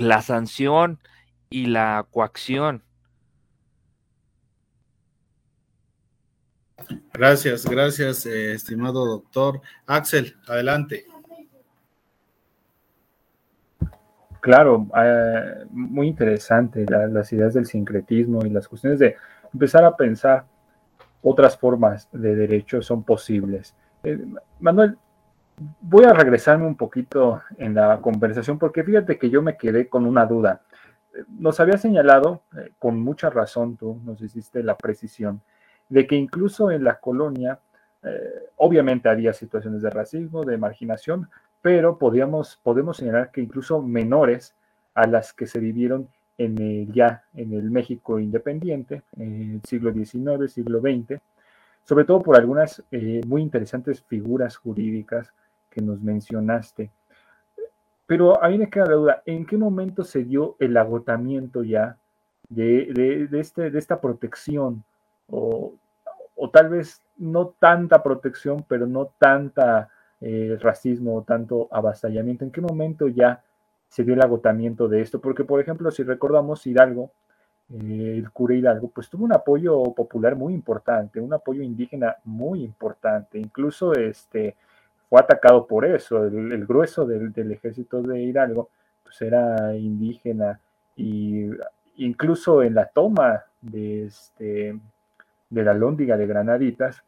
la 0.01 0.23
sanción 0.23 0.99
y 1.51 1.67
la 1.67 2.07
coacción. 2.11 2.83
Gracias, 7.13 7.67
gracias, 7.67 8.25
eh, 8.25 8.53
estimado 8.53 9.05
doctor. 9.05 9.61
Axel, 9.87 10.37
adelante. 10.49 11.05
Claro, 14.41 14.87
eh, 14.97 15.67
muy 15.71 16.09
interesante 16.09 16.87
las 16.89 17.31
ideas 17.35 17.53
del 17.53 17.67
sincretismo 17.67 18.47
y 18.47 18.51
las 18.51 18.69
cuestiones 18.69 18.99
de 18.99 19.17
empezar 19.53 19.85
a 19.85 19.97
pensar 19.97 20.47
otras 21.23 21.59
formas 21.59 22.09
de 22.11 22.35
derecho 22.35 22.81
son 22.81 23.05
posibles. 23.05 23.75
Eh, 24.03 24.19
Manuel, 24.61 24.97
voy 25.81 26.05
a 26.05 26.13
regresarme 26.13 26.67
un 26.67 26.77
poquito 26.77 27.43
en 27.59 27.75
la 27.75 28.01
conversación 28.01 28.59
porque 28.59 28.83
fíjate 28.83 29.19
que 29.19 29.31
yo 29.31 29.43
me 29.43 29.57
quedé 29.57 29.89
con 29.89 30.07
una 30.07 30.27
duda. 30.27 30.63
Nos 31.29 31.61
había 31.61 31.77
señalado, 31.77 32.43
eh, 32.57 32.73
con 32.79 33.01
mucha 33.01 33.31
razón 33.31 33.77
tú 33.77 34.01
nos 34.05 34.21
hiciste 34.23 34.63
la 34.63 34.77
precisión, 34.77 35.43
de 35.89 36.07
que 36.07 36.15
incluso 36.15 36.71
en 36.71 36.85
la 36.85 37.01
colonia, 37.01 37.59
eh, 38.03 38.49
obviamente 38.57 39.09
había 39.09 39.33
situaciones 39.33 39.83
de 39.83 39.91
racismo, 39.91 40.45
de 40.45 40.57
marginación, 40.57 41.29
pero 41.61 41.99
podíamos, 41.99 42.59
podemos 42.63 42.97
señalar 42.97 43.31
que 43.31 43.43
incluso 43.43 43.83
menores 43.83 44.55
a 44.95 45.07
las 45.07 45.33
que 45.33 45.47
se 45.47 45.59
vivieron 45.59 46.09
en 46.39 46.57
el, 46.59 46.93
ya 46.93 47.25
en 47.35 47.53
el 47.53 47.71
México 47.71 48.19
independiente, 48.19 49.03
en 49.17 49.55
el 49.55 49.63
siglo 49.69 49.93
XIX, 49.93 50.51
siglo 50.51 50.81
XX, 50.81 51.21
sobre 51.85 52.05
todo 52.05 52.23
por 52.23 52.37
algunas 52.37 52.83
eh, 52.91 53.21
muy 53.27 53.43
interesantes 53.43 54.03
figuras 54.03 54.57
jurídicas 54.57 55.33
que 55.71 55.81
nos 55.81 56.03
mencionaste. 56.03 56.91
Pero 58.07 58.43
a 58.43 58.49
mí 58.49 58.59
me 58.59 58.69
queda 58.69 58.87
la 58.87 58.95
duda, 58.95 59.23
¿en 59.25 59.47
qué 59.47 59.57
momento 59.57 60.03
se 60.03 60.25
dio 60.25 60.57
el 60.59 60.77
agotamiento 60.77 61.63
ya 61.63 61.97
de, 62.49 63.29
este, 63.33 63.71
de 63.71 63.79
esta 63.79 64.01
protección? 64.01 64.83
O, 65.29 65.75
tal 66.53 66.71
vez 66.71 67.01
no 67.19 67.55
tanta 67.61 68.03
protección, 68.03 68.65
pero 68.67 68.87
no 68.89 69.13
tanta 69.19 69.91
eh, 70.21 70.59
racismo 70.61 71.19
o 71.19 71.23
tanto 71.23 71.69
avasallamiento. 71.71 72.45
¿En 72.45 72.51
qué 72.51 72.61
momento 72.61 73.07
ya 73.07 73.45
se 73.89 74.03
dio 74.03 74.15
el 74.15 74.23
agotamiento 74.23 74.89
de 74.89 75.03
esto? 75.03 75.21
Porque, 75.21 75.45
por 75.45 75.61
ejemplo, 75.61 75.91
si 75.93 76.03
recordamos 76.03 76.67
Hidalgo, 76.67 77.13
eh, 77.73 78.15
el 78.17 78.33
cura 78.33 78.57
Hidalgo, 78.57 78.89
pues 78.89 79.09
tuvo 79.09 79.25
un 79.25 79.33
apoyo 79.33 79.85
popular 79.95 80.35
muy 80.35 80.53
importante, 80.53 81.21
un 81.21 81.33
apoyo 81.33 81.63
indígena 81.63 82.17
muy 82.25 82.65
importante. 82.65 83.39
Incluso 83.39 83.95
este, 83.95 84.57
fue 85.11 85.21
atacado 85.21 85.67
por 85.67 85.85
eso. 85.85 86.25
El, 86.25 86.67
grueso 86.67 87.05
del, 87.05 87.53
ejército 87.53 88.01
de 88.01 88.23
Hidalgo 88.23 88.71
pues 89.03 89.21
era 89.21 89.77
indígena 89.77 90.61
y 90.97 91.51
incluso 91.97 92.63
en 92.63 92.77
la 92.77 92.87
toma 92.87 93.45
de, 93.61 94.07
este, 94.07 94.79
de 95.51 95.65
la 95.65 95.75
lóndiga 95.75 96.17
de 96.17 96.29
Granaditas, 96.29 97.03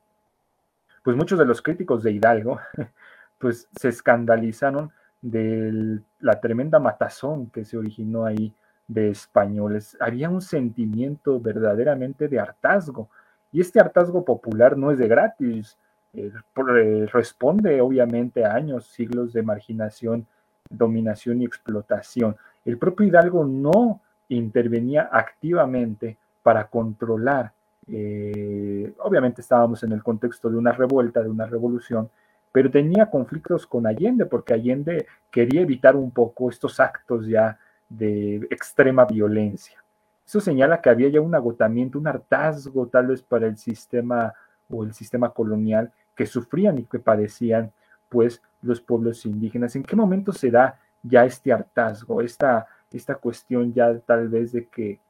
pues 1.05 1.17
muchos 1.17 1.39
de 1.39 1.47
los 1.47 1.63
críticos 1.63 2.03
de 2.03 2.11
Hidalgo 2.11 2.59
pues 3.39 3.69
se 3.77 3.89
escandalizaron 3.89 4.91
de 5.21 6.01
la 6.19 6.41
tremenda 6.41 6.81
matazón 6.81 7.51
que 7.51 7.65
se 7.65 7.79
originó 7.79 8.25
ahí 8.25 8.53
de 8.89 9.11
españoles. 9.11 9.97
Había 10.01 10.29
un 10.29 10.43
sentimiento 10.43 11.41
verdaderamente 11.41 12.27
de 12.27 12.41
hartazgo. 12.41 13.09
Y 13.53 13.61
este 13.61 13.79
hartazgo 13.79 14.25
popular 14.25 14.77
no 14.77 14.91
es 14.91 14.99
de 14.99 15.07
gratis, 15.07 15.79
responde 16.13 17.81
obviamente 17.81 18.45
a 18.45 18.55
años, 18.55 18.87
siglos 18.87 19.33
de 19.33 19.43
marginación, 19.43 20.27
dominación 20.69 21.43
y 21.43 21.45
explotación. 21.45 22.37
El 22.65 22.79
propio 22.79 23.07
Hidalgo 23.07 23.45
no 23.45 24.01
intervenía 24.29 25.09
activamente 25.11 26.17
para 26.43 26.67
controlar. 26.69 27.53
Eh, 27.89 28.93
obviamente 29.01 29.41
estábamos 29.41 29.83
en 29.83 29.93
el 29.93 30.03
contexto 30.03 30.49
de 30.51 30.57
una 30.57 30.73
revuelta, 30.73 31.23
de 31.23 31.29
una 31.29 31.47
revolución, 31.47 32.09
pero 32.53 32.71
tenía 32.71 33.11
conflictos 33.11 33.67
con 33.67 33.87
Allende, 33.87 34.27
porque 34.27 34.55
Allende 34.55 35.07
quería 35.31 35.63
evitar 35.63 35.97
un 35.97 36.11
poco 36.11 36.51
estos 36.51 36.79
actos 36.81 37.27
ya 37.27 37.59
de 37.89 38.37
extrema 38.51 39.05
violencia. 39.05 39.83
Eso 40.27 40.41
señala 40.41 40.81
que 40.81 40.91
había 40.91 41.09
ya 41.09 41.21
un 41.21 41.35
agotamiento, 41.35 41.99
un 41.99 42.07
hartazgo 42.07 42.87
tal 42.87 43.09
vez 43.09 43.23
para 43.23 43.47
el 43.47 43.57
sistema 43.57 44.33
o 44.71 44.85
el 44.85 44.95
sistema 44.95 45.31
colonial 45.31 45.93
que 46.15 46.27
sufrían 46.27 46.79
y 46.79 46.85
que 46.85 46.99
padecían 46.99 47.73
pues 48.09 48.43
los 48.61 48.81
pueblos 48.81 49.25
indígenas. 49.27 49.75
¿En 49.77 49.83
qué 49.83 49.97
momento 49.97 50.33
se 50.33 50.51
da 50.51 50.79
ya 51.03 51.25
este 51.25 51.53
hartazgo, 51.53 52.21
esta, 52.21 52.67
esta 52.91 53.15
cuestión 53.17 53.73
ya 53.73 53.99
tal 54.01 54.29
vez 54.29 54.53
de 54.53 54.67
que 54.69 55.01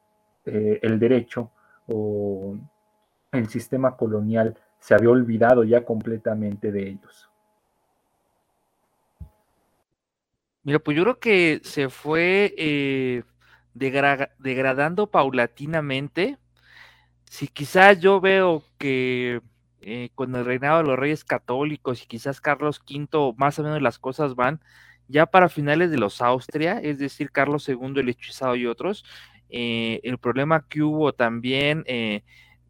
eh, 0.45 0.79
el 0.83 0.99
derecho 0.99 1.51
o 1.89 2.57
el 3.33 3.49
sistema 3.49 3.97
colonial 3.97 4.57
se 4.79 4.95
había 4.95 5.11
olvidado 5.11 5.65
ya 5.65 5.85
completamente 5.85 6.73
de 6.73 6.89
ellos? 6.89 7.29
Mira, 10.65 10.79
pues 10.79 10.97
yo 10.97 11.03
creo 11.03 11.19
que 11.19 11.61
se 11.65 11.89
fue 11.89 12.55
eh, 12.57 13.25
degradando 13.75 15.11
paulatinamente. 15.11 16.39
Si 17.25 17.49
quizás 17.49 17.99
yo 17.99 18.21
veo 18.21 18.63
que 18.79 19.41
eh, 19.83 20.11
con 20.15 20.35
el 20.35 20.45
reinado 20.45 20.79
de 20.79 20.89
los 20.89 20.99
reyes 20.99 21.25
católicos 21.25 22.03
y 22.03 22.07
quizás 22.07 22.41
Carlos 22.41 22.83
V, 22.89 23.35
más 23.37 23.59
o 23.59 23.63
menos 23.63 23.83
las 23.83 23.99
cosas 23.99 24.35
van 24.35 24.61
ya 25.09 25.27
para 25.27 25.49
finales 25.49 25.91
de 25.91 25.99
los 25.99 26.23
Austria, 26.23 26.81
es 26.81 26.99
decir, 26.99 27.31
Carlos 27.31 27.69
II 27.69 27.93
el 27.97 28.09
hechizado 28.09 28.57
y 28.57 28.67
otros, 28.67 29.05
eh, 29.51 30.01
el 30.05 30.19
problema 30.19 30.67
que 30.69 30.83
hubo 30.83 31.13
también, 31.13 31.85
e 31.87 32.23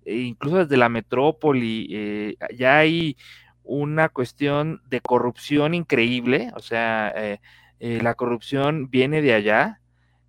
incluso 0.05 0.59
desde 0.59 0.77
la 0.77 0.89
metrópoli, 0.89 2.37
ya 2.57 2.79
hay 2.79 3.17
una 3.63 4.09
cuestión 4.09 4.83
de 4.89 5.01
corrupción 5.01 5.75
increíble, 5.75 6.51
o 6.57 6.61
sea, 6.61 7.39
eh, 7.85 8.01
la 8.01 8.15
corrupción 8.15 8.91
viene 8.91 9.23
de 9.23 9.35
allá. 9.35 9.81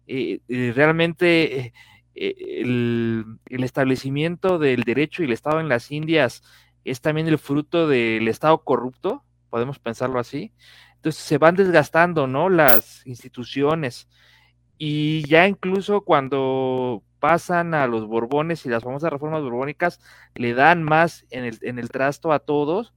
Eh, 0.07 0.39
realmente 0.75 1.71
eh, 2.15 2.61
el, 2.61 3.37
establecimiento 3.47 4.57
del 4.57 4.81
derecho 4.81 5.21
y 5.21 5.27
el 5.27 5.33
Estado 5.33 5.59
en 5.59 5.69
las 5.69 5.91
Indias 5.91 6.41
es 6.85 7.01
también 7.01 7.27
el 7.27 7.37
fruto 7.37 7.87
del 7.87 8.27
Estado 8.27 8.63
corrupto, 8.63 9.23
podemos 9.49 9.79
pensarlo 9.79 10.19
así. 10.19 10.53
Entonces 10.95 11.21
se 11.23 11.37
van 11.37 11.55
desgastando, 11.55 12.27
¿no? 12.27 12.49
Las 12.49 13.05
instituciones. 13.05 14.07
Y 14.77 15.27
ya 15.27 15.47
incluso 15.47 16.01
cuando 16.01 17.03
pasan 17.19 17.73
a 17.73 17.87
los 17.87 18.07
Borbones 18.07 18.65
y 18.65 18.69
las 18.69 18.83
famosas 18.83 19.11
reformas 19.11 19.41
borbónicas, 19.43 19.99
le 20.35 20.53
dan 20.53 20.83
más 20.83 21.25
en 21.29 21.45
el, 21.45 21.57
en 21.61 21.79
el 21.79 21.89
trasto 21.89 22.31
a 22.31 22.39
todos. 22.39 22.93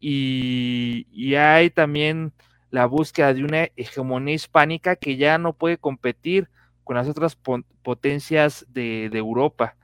Y, 0.00 1.06
y 1.12 1.34
hay 1.36 1.70
también 1.70 2.32
la 2.70 2.86
búsqueda 2.86 3.34
de 3.34 3.44
una 3.44 3.68
hegemonía 3.76 4.34
hispánica 4.34 4.96
que 4.96 5.16
ya 5.16 5.38
no 5.38 5.52
puede 5.52 5.76
competir 5.78 6.48
con 6.84 6.96
las 6.96 7.08
otras 7.08 7.36
potencias 7.82 8.66
de, 8.68 9.06
Europa. 9.12 9.76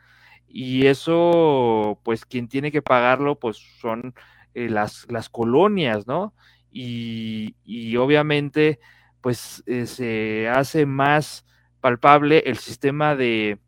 Y 0.58 0.86
eso, 0.86 2.00
pues 2.02 2.24
quien 2.24 2.48
tiene 2.48 2.72
que 2.72 2.80
pagarlo, 2.80 3.38
pues 3.38 3.58
son 3.78 4.14
eh, 4.54 4.70
las, 4.70 5.06
las, 5.10 5.28
colonias, 5.28 6.06
¿no? 6.06 6.32
Y, 6.72 7.54
obviamente, 7.98 8.80
pues 9.20 9.62
eh, 9.66 9.84
se 9.84 10.48
hace 10.48 10.86
más 10.86 11.44
palpable 11.82 12.38
el 12.46 12.56
sistema 12.56 13.14
de, 13.14 13.58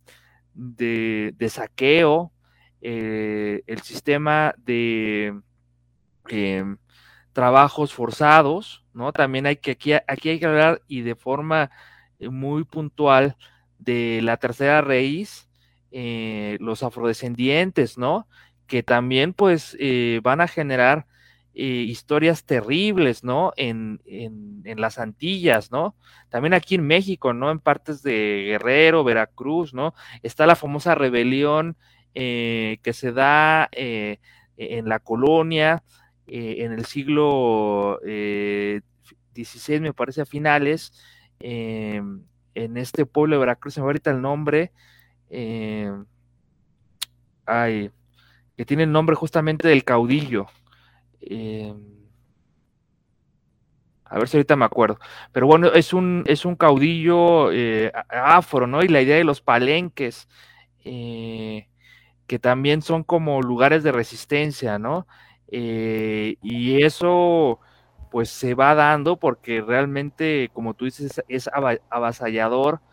de, 0.54 1.48
saqueo, 1.50 2.32
eh, 2.80 3.64
el 3.66 3.82
sistema 3.82 4.54
de 4.56 5.38
em, 6.28 6.78
trabajos 7.34 7.92
forzados, 7.92 8.82
¿no? 8.94 9.12
También 9.12 9.44
hay 9.44 9.56
que, 9.56 9.72
aquí, 9.72 9.92
aquí 9.92 10.30
hay 10.30 10.38
que 10.40 10.46
hablar 10.46 10.80
y 10.88 11.02
de 11.02 11.16
forma 11.16 11.70
muy 12.18 12.64
puntual 12.64 13.36
de 13.78 14.20
la 14.22 14.38
tercera 14.38 14.80
raíz, 14.80 15.47
eh, 15.90 16.56
los 16.60 16.82
afrodescendientes, 16.82 17.98
¿no? 17.98 18.26
Que 18.66 18.82
también 18.82 19.32
pues 19.32 19.76
eh, 19.80 20.20
van 20.22 20.40
a 20.40 20.48
generar 20.48 21.06
historias 21.60 22.44
terribles, 22.44 23.24
¿no? 23.24 23.52
En, 23.56 24.00
en, 24.06 24.62
en, 24.64 24.80
las 24.80 25.00
Antillas, 25.00 25.72
¿no? 25.72 25.96
También 26.28 26.54
aquí 26.54 26.76
en 26.76 26.86
México, 26.86 27.32
¿no? 27.32 27.50
En 27.50 27.58
partes 27.58 28.04
de 28.04 28.44
Guerrero, 28.46 29.02
Veracruz, 29.02 29.74
¿no? 29.74 29.92
Está 30.22 30.46
la 30.46 30.54
famosa 30.54 30.94
rebelión 30.94 31.76
que 32.14 32.92
se 32.94 33.10
da 33.10 33.68
en 33.72 34.88
la 34.88 35.00
colonia, 35.00 35.82
eh, 36.30 36.56
en 36.64 36.72
el 36.72 36.84
siglo 36.84 37.98
XVI, 38.02 39.74
eh, 39.74 39.80
me 39.80 39.94
parece 39.94 40.20
a 40.20 40.26
finales, 40.26 40.92
en 41.40 42.26
este 42.54 43.06
pueblo 43.06 43.36
de 43.36 43.40
Veracruz, 43.40 43.78
me 43.78 43.84
ahorita 43.84 44.10
el 44.10 44.20
nombre, 44.20 44.72
em, 45.30 46.06
ay, 47.46 47.90
que 48.56 48.64
tiene 48.64 48.84
el 48.84 48.92
nombre 48.92 49.16
justamente 49.16 49.68
del 49.68 49.84
caudillo. 49.84 50.46
Em, 51.20 51.76
a 54.04 54.18
ver 54.18 54.28
si 54.28 54.36
ahorita 54.38 54.56
me 54.56 54.64
acuerdo. 54.64 54.98
Pero 55.32 55.46
bueno, 55.46 55.68
es 55.68 55.92
un, 55.92 56.24
es 56.26 56.44
un 56.44 56.56
caudillo 56.56 57.52
eh, 57.52 57.92
afro, 58.08 58.66
¿no? 58.66 58.82
Y 58.82 58.88
la 58.88 59.02
idea 59.02 59.16
de 59.16 59.24
los 59.24 59.40
palenques, 59.42 60.28
que 62.28 62.38
también 62.38 62.82
son 62.82 63.04
como 63.04 63.42
lugares 63.42 63.82
de 63.82 63.92
resistencia, 63.92 64.78
¿no? 64.78 65.06
Eh, 65.50 66.36
y 66.42 66.82
eso 66.84 67.58
pues 68.10 68.30
se 68.30 68.54
va 68.54 68.74
dando 68.74 69.18
porque 69.18 69.60
realmente, 69.62 70.50
como 70.52 70.74
tú 70.74 70.84
dices, 70.86 71.22
es 71.28 71.48
avasallador 71.90 72.80
eh, 72.82 72.87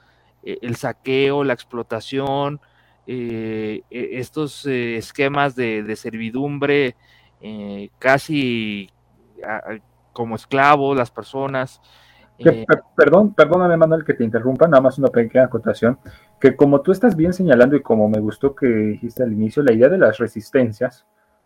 el 0.45 0.76
saqueo, 0.76 1.43
la 1.43 1.53
explotación, 1.53 2.59
eh, 3.07 3.81
e, 3.89 4.19
estos 4.19 4.65
esquemas 4.65 5.55
de, 5.55 5.95
servidumbre 5.95 6.95
casi 7.99 8.89
como 10.13 10.35
esclavos, 10.35 10.95
las 10.97 11.11
personas. 11.11 11.81
perdón, 12.95 13.34
perdóname 13.34 13.77
Manuel 13.77 14.03
que 14.03 14.13
te 14.13 14.23
interrumpa, 14.23 14.67
nada 14.67 14.81
más 14.81 14.97
una 14.97 15.09
pequeña 15.09 15.45
acotación, 15.45 15.99
que 16.39 16.55
como 16.55 16.81
tú 16.81 16.91
estás 16.91 17.15
bien 17.15 17.34
señalando 17.34 17.76
y 17.76 17.81
como 17.81 18.09
me 18.09 18.19
gustó 18.19 18.55
que 18.55 18.67
dijiste 18.67 19.23
al 19.23 19.34
inicio, 19.34 19.61
la 19.61 19.73
idea 19.73 19.89
de 19.89 19.97
las 19.97 20.17
resistencias, 20.17 21.05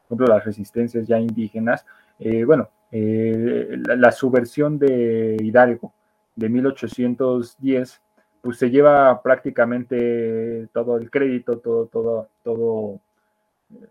ejemplo, 0.09 0.27
las 0.27 0.43
resistencias 0.43 1.07
ya 1.07 1.19
indígenas. 1.19 1.85
Eh, 2.17 2.43
bueno, 2.43 2.69
eh, 2.91 3.77
la, 3.85 4.11
subversión 4.11 4.79
de 4.79 5.37
Hidalgo 5.39 5.93
de 6.35 6.49
1810, 6.49 8.01
pues 8.41 8.57
se 8.57 8.69
lleva 8.69 9.21
prácticamente 9.21 10.67
todo 10.73 10.97
el 10.97 11.09
crédito, 11.11 11.59
todo, 11.59 11.87
todo, 11.87 12.29
todo, 12.43 12.99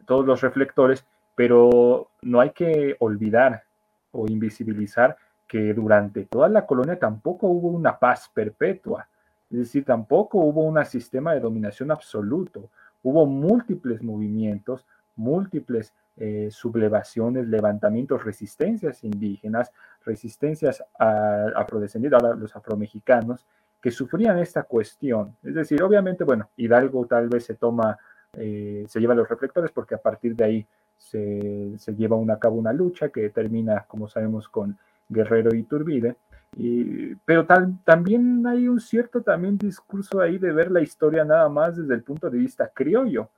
todos 0.06 0.26
los 0.26 0.40
reflectores, 0.40 1.04
pero 1.34 2.08
no 2.22 2.40
hay 2.40 2.50
que 2.50 2.96
olvidar 3.00 3.64
o 4.12 4.26
invisibilizar 4.26 5.16
que 5.46 5.72
durante 5.74 6.24
toda 6.24 6.48
la 6.48 6.66
colonia 6.66 6.98
tampoco 6.98 7.48
hubo 7.48 7.68
una 7.68 7.98
paz 7.98 8.30
perpetua, 8.32 9.08
es 9.50 9.58
decir, 9.58 9.84
tampoco 9.84 10.38
hubo 10.38 10.62
un 10.62 10.84
sistema 10.84 11.32
de 11.32 11.40
dominación 11.40 11.90
absoluto, 11.90 12.68
hubo 13.02 13.24
múltiples 13.24 14.02
movimientos, 14.02 14.84
múltiples 15.16 15.94
eh, 16.16 16.48
sublevaciones, 16.50 17.48
levantamientos, 17.48 18.24
resistencias 18.24 19.04
indígenas, 19.04 19.72
resistencias 20.04 20.84
afrodescendientes, 20.98 22.22
a 22.22 22.34
los 22.34 22.54
afromexicanos, 22.54 23.46
que 23.80 23.90
sufrían 23.90 24.38
esta 24.38 24.64
cuestión. 24.64 25.36
Es 25.42 25.55
decir, 25.55 25.82
obviamente, 25.82 26.24
bueno, 26.24 26.50
Hidalgo 26.56 27.06
tal 27.06 27.28
vez 27.28 27.44
se 27.44 27.55
toma, 27.55 27.98
eh, 28.34 28.84
se 28.88 29.00
lleva 29.00 29.14
los 29.14 29.28
reflectores 29.28 29.70
porque 29.70 29.94
a 29.94 29.98
partir 29.98 30.34
de 30.34 30.44
ahí 30.44 30.66
se, 30.96 31.76
lleva 31.96 32.16
a 32.32 32.38
cabo 32.38 32.56
una 32.56 32.72
lucha 32.72 33.09
que 33.09 33.30
termina, 33.30 33.84
como 33.86 34.09
sabemos, 34.09 34.48
con 34.48 34.76
Guerrero 35.09 35.55
y 35.55 35.62
Turbide. 35.62 36.16
Y, 36.56 37.14
pero 37.24 37.46
tal, 37.46 37.78
también 37.84 38.46
hay 38.46 38.68
un 38.68 38.80
cierto 38.80 39.22
también 39.22 39.59
discurso 39.59 40.20
ahí 40.20 40.38
de 40.38 40.52
ver 40.52 40.70
la 40.70 40.80
historia 40.80 41.24
nada 41.24 41.48
más 41.48 41.76
desde 41.76 41.94
el 41.94 42.02
punto 42.02 42.30
de 42.30 42.38
vista 42.38 42.70
criollo, 42.74 43.28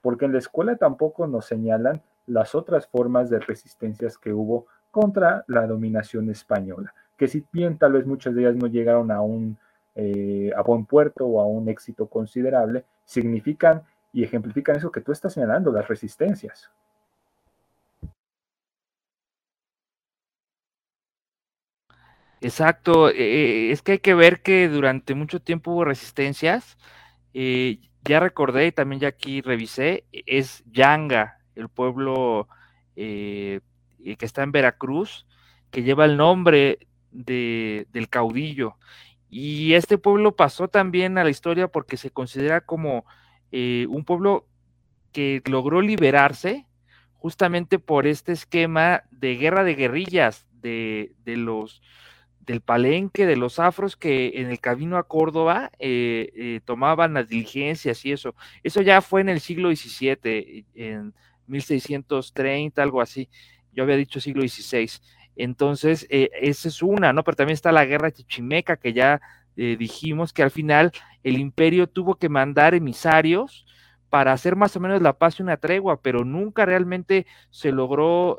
porque 0.00 0.26
en 0.26 0.32
la 0.32 0.38
escuela 0.38 0.76
tampoco 0.76 1.26
nos 1.26 1.46
señalan 1.46 2.00
las 2.26 2.54
otras 2.54 2.86
formas 2.86 3.30
de 3.30 3.40
resistencias 3.40 4.18
que 4.18 4.32
hubo 4.32 4.66
contra 4.90 5.44
la 5.48 5.66
dominación 5.66 6.30
española, 6.30 6.94
que 7.16 7.26
si 7.26 7.44
bien 7.52 7.78
tal 7.78 7.92
vez 7.92 8.06
muchas 8.06 8.34
de 8.34 8.42
ellas 8.42 8.56
no 8.56 8.66
llegaron 8.66 9.10
a 9.10 9.22
un 9.22 9.58
eh, 9.98 10.52
a 10.56 10.62
buen 10.62 10.86
puerto 10.86 11.26
o 11.26 11.40
a 11.40 11.46
un 11.46 11.68
éxito 11.68 12.08
considerable, 12.08 12.84
significan 13.04 13.82
y 14.12 14.24
ejemplifican 14.24 14.76
eso 14.76 14.92
que 14.92 15.00
tú 15.00 15.12
estás 15.12 15.32
señalando, 15.34 15.72
las 15.72 15.88
resistencias. 15.88 16.70
Exacto, 22.40 23.10
eh, 23.10 23.72
es 23.72 23.82
que 23.82 23.92
hay 23.92 23.98
que 23.98 24.14
ver 24.14 24.42
que 24.42 24.68
durante 24.68 25.14
mucho 25.14 25.40
tiempo 25.40 25.72
hubo 25.72 25.84
resistencias. 25.84 26.78
Eh, 27.34 27.80
ya 28.04 28.20
recordé 28.20 28.68
y 28.68 28.72
también 28.72 29.00
ya 29.00 29.08
aquí 29.08 29.40
revisé, 29.40 30.06
es 30.12 30.62
Yanga, 30.70 31.40
el 31.56 31.68
pueblo 31.68 32.48
eh, 32.96 33.60
que 34.18 34.26
está 34.26 34.42
en 34.44 34.52
Veracruz, 34.52 35.26
que 35.70 35.82
lleva 35.82 36.04
el 36.04 36.16
nombre 36.16 36.78
de, 37.10 37.86
del 37.92 38.08
caudillo. 38.08 38.76
Y 39.30 39.74
este 39.74 39.98
pueblo 39.98 40.36
pasó 40.36 40.68
también 40.68 41.18
a 41.18 41.24
la 41.24 41.30
historia 41.30 41.68
porque 41.68 41.96
se 41.96 42.10
considera 42.10 42.60
como 42.60 43.04
un 43.50 44.04
pueblo 44.04 44.46
que 45.12 45.42
logró 45.46 45.80
liberarse 45.80 46.66
justamente 47.14 47.78
por 47.78 48.06
este 48.06 48.32
esquema 48.32 49.04
de 49.10 49.36
guerra 49.36 49.64
de 49.64 49.74
guerrillas 49.74 50.46
de, 50.60 51.14
de 51.24 51.36
los 51.36 51.80
del 52.48 52.62
palenque 52.62 53.26
de 53.26 53.36
los 53.36 53.58
afros 53.58 53.94
que 53.94 54.32
en 54.36 54.50
el 54.50 54.58
camino 54.58 54.96
a 54.96 55.06
Córdoba 55.06 55.70
eh, 55.78 56.32
eh, 56.34 56.60
tomaban 56.64 57.12
las 57.12 57.28
diligencias 57.28 58.04
y 58.06 58.12
eso. 58.12 58.34
Eso 58.62 58.80
ya 58.80 59.02
fue 59.02 59.20
en 59.20 59.28
el 59.28 59.40
siglo 59.40 59.68
XVII, 59.68 60.64
en 60.74 61.12
1630, 61.46 62.82
algo 62.82 63.02
así. 63.02 63.28
Yo 63.74 63.82
había 63.82 63.96
dicho 63.96 64.18
siglo 64.18 64.42
XVI. 64.48 64.90
Entonces, 65.38 66.06
eh, 66.10 66.30
esa 66.40 66.68
es 66.68 66.82
una, 66.82 67.12
¿no? 67.14 67.24
Pero 67.24 67.36
también 67.36 67.54
está 67.54 67.72
la 67.72 67.86
guerra 67.86 68.10
chichimeca, 68.12 68.76
que 68.76 68.92
ya 68.92 69.20
dijimos 69.56 70.32
que 70.32 70.44
al 70.44 70.52
final 70.52 70.92
el 71.24 71.36
imperio 71.36 71.88
tuvo 71.88 72.14
que 72.14 72.28
mandar 72.28 72.74
emisarios 72.74 73.66
para 74.08 74.32
hacer 74.32 74.54
más 74.54 74.76
o 74.76 74.80
menos 74.80 75.02
la 75.02 75.14
paz 75.14 75.40
y 75.40 75.42
una 75.42 75.56
tregua, 75.56 76.00
pero 76.00 76.24
nunca 76.24 76.64
realmente 76.64 77.26
se 77.50 77.72
logró 77.72 78.38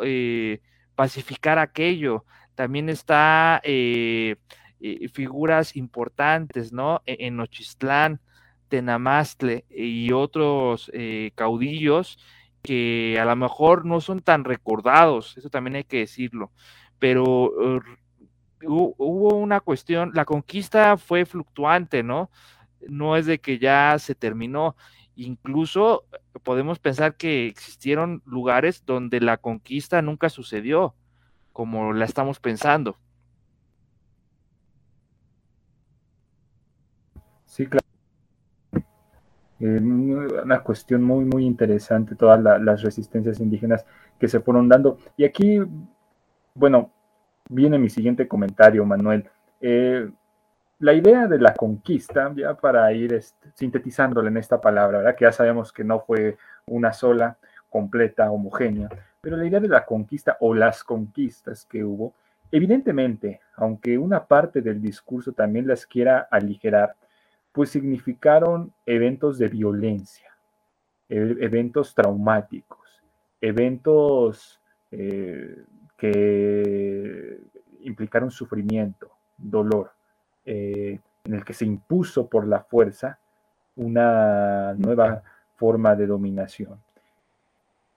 pacificar 0.96 1.60
aquello 1.60 2.24
también 2.60 2.90
está 2.90 3.62
eh, 3.64 4.36
eh, 4.82 5.08
figuras 5.08 5.78
importantes, 5.78 6.74
¿no? 6.74 7.02
En 7.06 7.38
Nochistlán, 7.38 8.20
Tenamastle 8.68 9.64
y 9.70 10.12
otros 10.12 10.92
eh, 10.94 11.32
caudillos 11.36 12.20
que 12.62 13.18
a 13.18 13.24
lo 13.24 13.34
mejor 13.38 13.86
no 13.86 14.02
son 14.02 14.20
tan 14.20 14.44
recordados, 14.44 15.38
eso 15.38 15.50
también 15.50 15.78
hay 15.78 15.86
que 15.86 16.00
decirlo, 16.00 16.52
pero 17.00 17.54
hubo 18.64 19.36
una 19.38 19.62
cuestión, 19.62 20.12
la 20.14 20.26
conquista 20.26 20.98
fue 20.98 21.26
fluctuante, 21.26 22.04
¿no? 22.04 22.30
No 22.88 23.16
es 23.16 23.26
de 23.26 23.40
que 23.40 23.58
ya 23.58 23.98
se 24.00 24.16
terminó, 24.16 24.76
incluso 25.16 26.06
podemos 26.44 26.80
pensar 26.80 27.16
que 27.16 27.48
existieron 27.48 28.22
lugares 28.26 28.84
donde 28.86 29.20
la 29.20 29.38
conquista 29.38 30.02
nunca 30.02 30.30
sucedió, 30.30 30.96
como 31.54 31.94
la 31.94 32.06
estamos 32.06 32.40
pensando. 32.40 32.98
Sí, 37.46 37.66
claro. 37.66 37.86
Eh, 39.60 39.80
una 39.82 40.64
cuestión 40.64 41.04
muy, 41.04 41.26
muy 41.26 41.46
interesante, 41.46 42.16
todas 42.16 42.42
las 42.42 42.82
resistencias 42.82 43.42
indígenas 43.42 43.86
que 44.18 44.30
se 44.30 44.40
fueron 44.40 44.70
dando. 44.70 44.98
Y 45.18 45.26
aquí, 45.26 45.60
bueno, 46.60 46.92
viene 47.50 47.80
mi 47.80 47.90
siguiente 47.90 48.28
comentario, 48.28 48.86
Manuel. 48.86 49.30
Eh, 49.62 50.10
la 50.80 50.94
idea 50.94 51.28
de 51.28 51.40
la 51.40 51.54
conquista, 51.54 52.32
ya 52.36 52.54
para 52.54 52.92
ir 52.92 53.14
este, 53.14 53.50
sintetizándola 53.54 54.30
en 54.30 54.38
esta 54.38 54.60
palabra, 54.60 55.00
¿verdad? 55.00 55.16
que 55.16 55.26
ya 55.26 55.32
sabemos 55.32 55.72
que 55.72 55.84
no 55.86 56.02
fue 56.02 56.38
una 56.66 56.92
sola, 56.92 57.38
completa, 57.70 58.32
homogénea, 58.32 58.90
pero 59.22 59.38
la 59.38 59.46
idea 59.46 59.60
de 59.60 59.68
la 59.68 59.86
conquista 59.86 60.38
o 60.40 60.54
las 60.54 60.84
conquistas 60.84 61.66
que 61.66 61.84
hubo, 61.84 62.14
evidentemente, 62.52 63.40
aunque 63.56 63.98
una 63.98 64.26
parte 64.26 64.62
del 64.62 64.82
discurso 64.82 65.34
también 65.34 65.68
las 65.68 65.86
quiera 65.86 66.28
aligerar, 66.32 66.96
pues 67.52 67.70
significaron 67.70 68.74
eventos 68.86 69.38
de 69.38 69.48
violencia, 69.48 70.32
e-, 71.08 71.38
eventos 71.40 71.94
traumáticos, 71.94 73.02
eventos 73.40 74.60
eh, 74.92 75.64
que 76.00 77.42
implicaron 77.82 78.32
sufrimiento, 78.32 79.12
dolor, 79.38 79.92
eh, 80.46 81.00
en 81.26 81.34
el 81.34 81.44
que 81.44 81.54
se 81.54 81.66
impuso 81.66 82.28
por 82.28 82.48
la 82.48 82.62
fuerza 82.62 83.20
una 83.76 84.74
nueva 84.76 85.22
forma 85.56 85.96
de 85.96 86.08
dominación. 86.08 86.80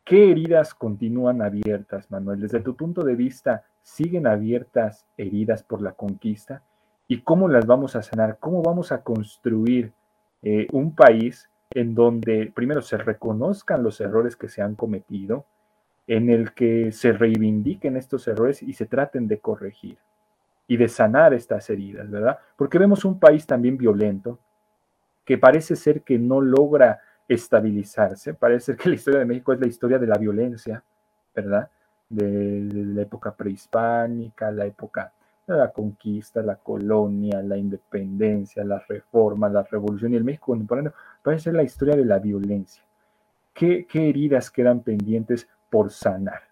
¿Qué 0.04 0.32
heridas 0.32 0.74
continúan 0.74 1.42
abiertas, 1.42 2.10
Manuel? 2.10 2.40
Desde 2.40 2.60
tu 2.60 2.74
punto 2.74 3.04
de 3.04 3.14
vista, 3.14 3.64
¿siguen 3.82 4.26
abiertas 4.26 5.06
heridas 5.16 5.62
por 5.62 5.80
la 5.80 5.92
conquista? 5.92 6.62
¿Y 7.06 7.22
cómo 7.22 7.48
las 7.48 7.66
vamos 7.66 7.94
a 7.94 8.02
sanar? 8.02 8.38
¿Cómo 8.40 8.62
vamos 8.62 8.90
a 8.90 9.02
construir 9.02 9.92
eh, 10.42 10.66
un 10.72 10.94
país 10.94 11.48
en 11.70 11.94
donde 11.94 12.52
primero 12.52 12.82
se 12.82 12.96
reconozcan 12.96 13.82
los 13.82 14.00
errores 14.00 14.36
que 14.36 14.48
se 14.48 14.60
han 14.60 14.74
cometido, 14.74 15.46
en 16.06 16.30
el 16.30 16.52
que 16.52 16.92
se 16.92 17.12
reivindiquen 17.12 17.96
estos 17.96 18.26
errores 18.28 18.62
y 18.62 18.72
se 18.72 18.86
traten 18.86 19.28
de 19.28 19.38
corregir 19.38 19.98
y 20.66 20.76
de 20.76 20.88
sanar 20.88 21.34
estas 21.34 21.68
heridas, 21.70 22.10
¿verdad? 22.10 22.38
Porque 22.56 22.78
vemos 22.78 23.04
un 23.04 23.18
país 23.18 23.46
también 23.46 23.76
violento 23.76 24.38
que 25.24 25.38
parece 25.38 25.76
ser 25.76 26.02
que 26.02 26.18
no 26.18 26.40
logra 26.40 27.00
estabilizarse. 27.28 28.34
Parece 28.34 28.76
que 28.76 28.88
la 28.88 28.94
historia 28.94 29.20
de 29.20 29.26
México 29.26 29.52
es 29.52 29.60
la 29.60 29.66
historia 29.66 29.98
de 29.98 30.06
la 30.06 30.18
violencia, 30.18 30.82
¿verdad? 31.34 31.70
De, 32.08 32.60
la 32.72 33.02
época 33.02 33.34
prehispánica, 33.34 34.50
la 34.50 34.66
época 34.66 35.12
de 35.46 35.56
la 35.56 35.72
conquista, 35.72 36.42
la 36.42 36.56
colonia, 36.56 37.42
la 37.42 37.56
independencia, 37.56 38.64
la 38.64 38.78
reforma, 38.78 39.48
la 39.48 39.62
revolución 39.62 40.12
y 40.12 40.16
el 40.16 40.24
México 40.24 40.46
contemporáneo 40.46 40.92
parece 41.22 41.44
ser 41.44 41.54
la 41.54 41.62
historia 41.62 41.96
de 41.96 42.04
la 42.04 42.18
violencia. 42.18 42.82
¿Qué, 43.54 43.86
qué 43.86 44.08
heridas 44.08 44.50
quedan 44.50 44.80
pendientes 44.80 45.48
por 45.72 45.90
sanar? 45.90 46.42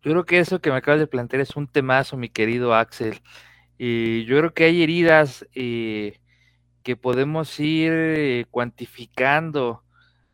Yo 0.00 0.12
creo 0.12 0.24
que 0.24 0.38
eso 0.38 0.60
que 0.60 0.70
me 0.70 0.76
acabas 0.76 1.00
de 1.00 1.06
plantear 1.06 1.42
es 1.42 1.54
un 1.54 1.66
temazo, 1.66 2.16
mi 2.16 2.30
querido 2.30 2.74
Axel. 2.74 3.20
Y 3.76 4.24
yo 4.24 4.38
creo 4.38 4.54
que 4.54 4.64
hay 4.64 4.82
heridas 4.82 5.46
eh, 5.54 6.18
que 6.82 6.96
podemos 6.96 7.60
ir 7.60 7.92
eh, 7.92 8.46
cuantificando 8.50 9.84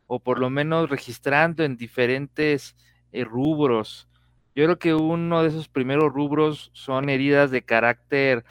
o 0.07 0.21
por 0.21 0.39
lo 0.39 0.49
menos 0.49 0.89
registrando 0.89 1.65
en 1.65 1.77
diferentes 1.77 2.77
eh, 3.11 3.25
rubros. 3.25 4.09
Yo 4.55 4.65
creo 4.65 4.79
que 4.79 4.95
uno 4.95 5.43
de 5.43 5.49
esos 5.49 5.69
primeros 5.69 6.13
rubros 6.13 6.71
son 6.73 7.09
heridas 7.09 7.51
de 7.51 7.63
carácter 7.63 8.45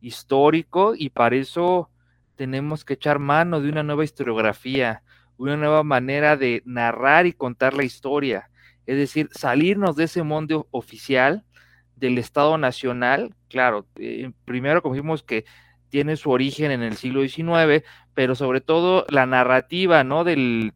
histórico 0.00 0.94
y 0.96 1.10
para 1.10 1.36
eso 1.36 1.90
tenemos 2.36 2.86
que 2.86 2.94
echar 2.94 3.18
mano 3.18 3.60
de 3.60 3.68
una 3.68 3.82
nueva 3.82 4.04
historiografía, 4.04 5.02
una 5.40 5.56
nueva 5.56 5.82
manera 5.82 6.36
de 6.36 6.62
narrar 6.66 7.26
y 7.26 7.32
contar 7.32 7.72
la 7.72 7.82
historia. 7.82 8.50
Es 8.84 8.98
decir, 8.98 9.30
salirnos 9.32 9.96
de 9.96 10.04
ese 10.04 10.22
mundo 10.22 10.68
oficial 10.70 11.44
del 11.96 12.18
Estado 12.18 12.58
Nacional. 12.58 13.34
Claro, 13.48 13.86
eh, 13.96 14.32
primero 14.44 14.82
como 14.82 14.94
dijimos 14.94 15.22
que 15.22 15.46
tiene 15.88 16.16
su 16.16 16.30
origen 16.30 16.70
en 16.70 16.82
el 16.82 16.96
siglo 16.96 17.26
XIX, 17.26 17.84
pero 18.12 18.34
sobre 18.34 18.60
todo 18.60 19.06
la 19.08 19.24
narrativa, 19.24 20.04
¿no? 20.04 20.24
Del, 20.24 20.74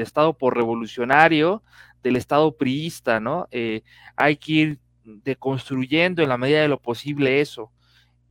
Estado 0.00 0.36
por 0.36 0.56
revolucionario, 0.56 1.62
del 2.02 2.16
Estado 2.16 2.56
priista, 2.56 3.20
¿no? 3.20 3.46
Eh, 3.52 3.82
hay 4.16 4.36
que 4.36 4.52
ir 4.52 4.78
deconstruyendo 5.04 6.22
en 6.22 6.28
la 6.28 6.38
medida 6.38 6.60
de 6.60 6.68
lo 6.68 6.80
posible 6.80 7.40
eso. 7.40 7.70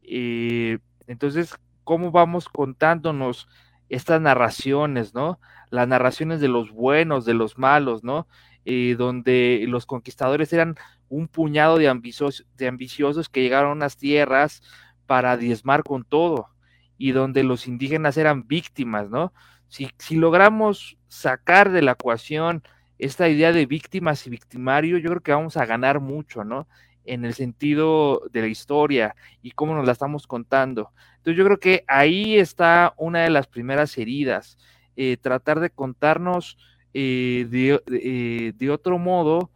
Eh, 0.03 0.79
entonces, 1.07 1.55
¿cómo 1.85 2.11
vamos 2.11 2.49
contándonos 2.49 3.47
estas 3.89 4.21
narraciones, 4.21 5.13
¿no? 5.13 5.39
Las 5.69 5.87
narraciones 5.87 6.41
de 6.41 6.47
los 6.47 6.71
buenos, 6.71 7.25
de 7.25 7.33
los 7.33 7.57
malos, 7.57 8.03
¿no? 8.03 8.27
Eh, 8.65 8.95
donde 8.97 9.65
los 9.67 9.85
conquistadores 9.85 10.51
eran 10.53 10.75
un 11.09 11.27
puñado 11.27 11.77
de, 11.77 11.87
ambiciosos, 11.87 12.47
de 12.57 12.67
ambiciosos 12.67 13.29
que 13.29 13.41
llegaron 13.41 13.69
a 13.69 13.73
unas 13.73 13.97
tierras, 13.97 14.61
para 15.05 15.37
diezmar 15.37 15.83
con 15.83 16.03
todo 16.03 16.49
y 16.97 17.11
donde 17.11 17.43
los 17.43 17.67
indígenas 17.67 18.17
eran 18.17 18.47
víctimas, 18.47 19.09
¿no? 19.09 19.33
Si, 19.67 19.89
si 19.97 20.15
logramos 20.15 20.97
sacar 21.07 21.71
de 21.71 21.81
la 21.81 21.93
ecuación 21.93 22.63
esta 22.97 23.27
idea 23.27 23.51
de 23.51 23.65
víctimas 23.65 24.25
y 24.25 24.29
victimario, 24.29 24.97
yo 24.97 25.09
creo 25.09 25.21
que 25.21 25.33
vamos 25.33 25.57
a 25.57 25.65
ganar 25.65 25.99
mucho, 25.99 26.43
¿no? 26.43 26.67
En 27.03 27.25
el 27.25 27.33
sentido 27.33 28.21
de 28.31 28.41
la 28.41 28.47
historia 28.47 29.15
y 29.41 29.51
cómo 29.51 29.75
nos 29.75 29.85
la 29.85 29.91
estamos 29.91 30.27
contando. 30.27 30.91
Entonces 31.25 31.39
yo 31.39 31.45
creo 31.45 31.59
que 31.59 31.83
ahí 31.87 32.37
está 32.37 32.93
una 32.97 33.23
de 33.23 33.31
las 33.31 33.47
primeras 33.47 33.97
heridas, 33.97 34.59
eh, 34.95 35.17
tratar 35.17 35.59
de 35.59 35.71
contarnos 35.71 36.55
eh, 36.93 37.47
de, 37.49 37.81
eh, 37.87 38.53
de 38.55 38.69
otro 38.69 38.99
modo, 38.99 39.49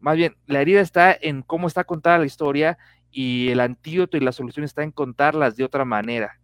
más 0.00 0.16
bien, 0.16 0.34
la 0.46 0.60
herida 0.60 0.80
está 0.80 1.16
en 1.20 1.42
cómo 1.42 1.68
está 1.68 1.84
contada 1.84 2.18
la 2.18 2.26
historia 2.26 2.76
y 3.12 3.50
el 3.50 3.60
antídoto 3.60 4.16
y 4.16 4.20
la 4.20 4.32
solución 4.32 4.64
está 4.64 4.82
en 4.82 4.90
contarlas 4.90 5.54
de 5.54 5.62
otra 5.62 5.84
manera. 5.84 6.40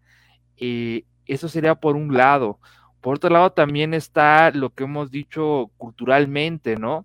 Eso 0.57 1.49
sería 1.49 1.75
por 1.75 1.97
un 1.97 2.17
lado. 2.17 2.61
Por 3.01 3.17
otro 3.17 3.31
lado, 3.31 3.51
también 3.51 3.95
está 3.95 4.53
lo 4.53 4.71
que 4.73 4.85
hemos 4.85 5.11
dicho 5.11 5.73
culturalmente, 5.77 6.77
¿no? 6.77 7.05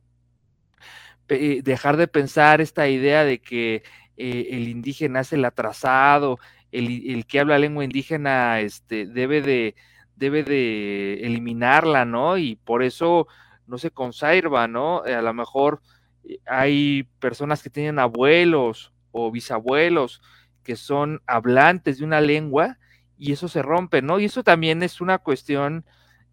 dejar 1.27 1.97
de 1.97 2.07
pensar 2.07 2.61
esta 2.61 2.87
idea 2.87 3.23
de 3.23 3.41
que 3.41 3.81
el 4.15 4.67
indígena 4.67 5.21
es 5.21 5.33
el 5.33 5.43
atrasado, 5.45 6.37
el, 6.73 7.25
que 7.25 7.39
habla 7.39 7.59
lengua 7.59 7.83
indígena 7.83 8.59
este, 8.59 9.05
debe, 9.05 9.41
de, 9.41 9.75
debe 10.15 10.43
de 10.43 11.25
eliminarla, 11.25 12.05
¿no? 12.05 12.37
Y 12.37 12.55
por 12.55 12.83
eso 12.83 13.27
no 13.67 13.77
se 13.77 13.91
conserva, 13.91 14.67
¿no? 14.67 15.03
A 15.03 15.21
lo 15.21 15.33
mejor 15.33 15.81
eh, 16.23 16.39
hay 16.45 17.03
personas 17.19 17.61
que 17.61 17.69
tienen 17.69 17.99
abuelos 17.99 18.93
o 19.11 19.31
bisabuelos 19.31 20.21
que 20.63 20.75
son 20.75 21.21
hablantes 21.27 21.99
de 21.99 22.05
una 22.05 22.21
lengua 22.21 22.77
y 23.17 23.33
eso 23.33 23.47
se 23.47 23.61
rompe, 23.61 24.01
¿no? 24.01 24.19
Y 24.19 24.25
eso 24.25 24.43
también 24.43 24.81
es 24.81 24.99
una 25.01 25.19
cuestión 25.19 25.85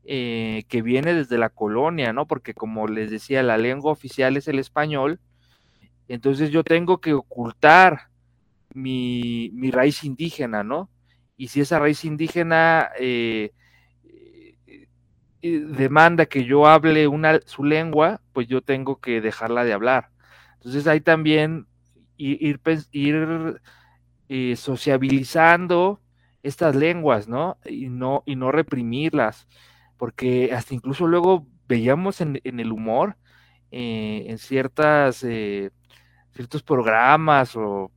eh, 0.05 0.65
que 0.69 0.83
viene 0.83 1.12
desde 1.12 1.37
la 1.37 1.51
colonia, 1.51 2.12
¿no? 2.12 2.27
Porque 2.27 2.55
como 2.55 2.89
les 2.89 3.11
decía, 3.11 3.43
la 3.43 3.59
lengua 3.59 3.93
oficial 3.93 4.37
es 4.37 4.49
el 4.49 4.59
español, 4.59 5.21
entonces 6.09 6.51
yo 6.51 6.65
tengo 6.65 7.01
que 7.01 7.12
ocultar 7.12 8.10
mi, 8.74 9.51
raíz 9.70 10.05
indígena, 10.05 10.62
¿no? 10.64 10.90
Y 11.36 11.48
si 11.48 11.60
esa 11.60 11.78
raíz 11.78 12.05
indígena 12.05 12.90
eh, 12.98 13.52
eh, 15.42 15.60
demanda 15.60 16.26
que 16.26 16.44
yo 16.44 16.66
hable 16.66 17.09
una, 17.09 17.40
su 17.47 17.64
lengua, 17.64 18.20
pues 18.32 18.47
yo 18.48 18.62
tengo 18.62 19.01
que 19.01 19.20
dejarla 19.20 19.64
de 19.64 19.72
hablar. 19.72 20.10
Entonces 20.55 20.86
hay 20.86 21.01
también 21.01 21.66
ir, 22.16 22.60
ir, 22.92 23.60
ir 24.28 24.56
sociabilizando 24.56 26.01
estas 26.42 26.74
lenguas, 26.74 27.28
¿no? 27.28 27.59
Y 27.64 27.88
no, 27.88 28.22
y 28.26 28.36
no 28.36 28.52
reprimirlas, 28.52 29.48
porque 29.97 30.52
hasta 30.52 30.74
incluso 30.74 31.06
luego 31.06 31.47
veíamos 31.68 32.20
en, 32.20 32.40
el 32.44 32.72
humor, 32.72 33.16
eh, 33.70 34.24
en 34.28 34.38
ciertas, 34.38 35.22
eh, 35.24 35.70
ciertos 36.32 36.62
programas 36.62 37.55
o 37.56 37.92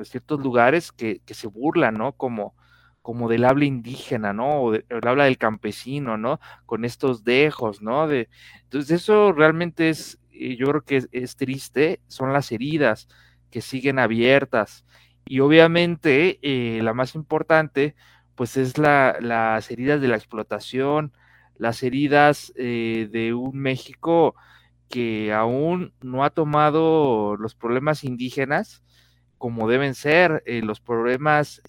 pues, 0.00 0.08
ciertos 0.08 0.40
lugares 0.40 0.92
que, 0.92 1.20
se 1.26 1.46
burlan, 1.46 1.92
¿no? 1.98 2.12
Como, 2.12 2.54
como 3.02 3.28
del 3.28 3.44
habla 3.44 3.66
indígena, 3.66 4.32
¿no? 4.32 4.62
O 4.62 4.72
del 4.72 4.86
habla 5.06 5.24
del 5.24 5.36
campesino, 5.36 6.16
¿no? 6.16 6.40
Con 6.64 6.86
estos 6.86 7.22
dejos, 7.22 7.82
¿no? 7.82 8.08
De, 8.08 8.30
entonces 8.62 9.02
eso 9.02 9.32
realmente 9.32 9.90
es, 9.90 10.18
eh, 10.32 10.56
yo 10.56 10.68
creo 10.68 10.84
que 10.84 11.04
es 11.12 11.36
triste, 11.36 12.00
son 12.08 12.32
las 12.32 12.50
heridas 12.50 13.08
que 13.50 13.60
siguen 13.60 13.98
abiertas 13.98 14.86
y 15.26 15.40
obviamente 15.40 16.38
eh, 16.40 16.80
la 16.82 16.94
más 16.94 17.14
importante, 17.14 17.94
pues 18.36 18.56
es 18.56 18.78
la, 18.78 19.18
las 19.20 19.70
heridas 19.70 20.00
de 20.00 20.08
la 20.08 20.16
explotación, 20.16 21.12
las 21.58 21.82
heridas 21.82 22.54
eh, 22.56 23.06
de 23.12 23.34
un 23.34 23.58
México 23.58 24.34
que 24.88 25.34
aún 25.34 25.92
no 26.00 26.24
ha 26.24 26.30
tomado 26.30 27.36
los 27.36 27.54
problemas 27.54 28.02
indígenas 28.02 28.82
como 29.40 29.68
deben 29.68 29.96
ser, 29.96 30.44
eh, 30.46 30.62
los 30.62 30.78
problemas, 30.80 31.60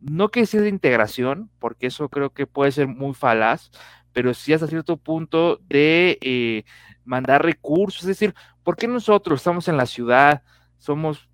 no 0.00 0.30
que 0.30 0.46
sea 0.46 0.62
de 0.62 0.68
integración, 0.68 1.50
porque 1.60 1.86
eso 1.86 2.08
creo 2.08 2.30
que 2.30 2.48
puede 2.48 2.72
ser 2.72 2.88
muy 2.88 3.14
falaz, 3.14 3.70
pero 4.12 4.34
sí 4.34 4.52
hasta 4.52 4.66
cierto 4.66 4.96
punto 4.96 5.60
de 5.68 6.64
mandar 7.04 7.44
recursos, 7.44 8.02
es 8.02 8.08
decir, 8.08 8.34
¿por 8.64 8.76
qué 8.76 8.88
nosotros 8.88 9.40
estamos 9.40 9.68
en 9.68 9.76
la 9.76 9.86
ciudad, 9.86 10.42
somos 10.78 11.28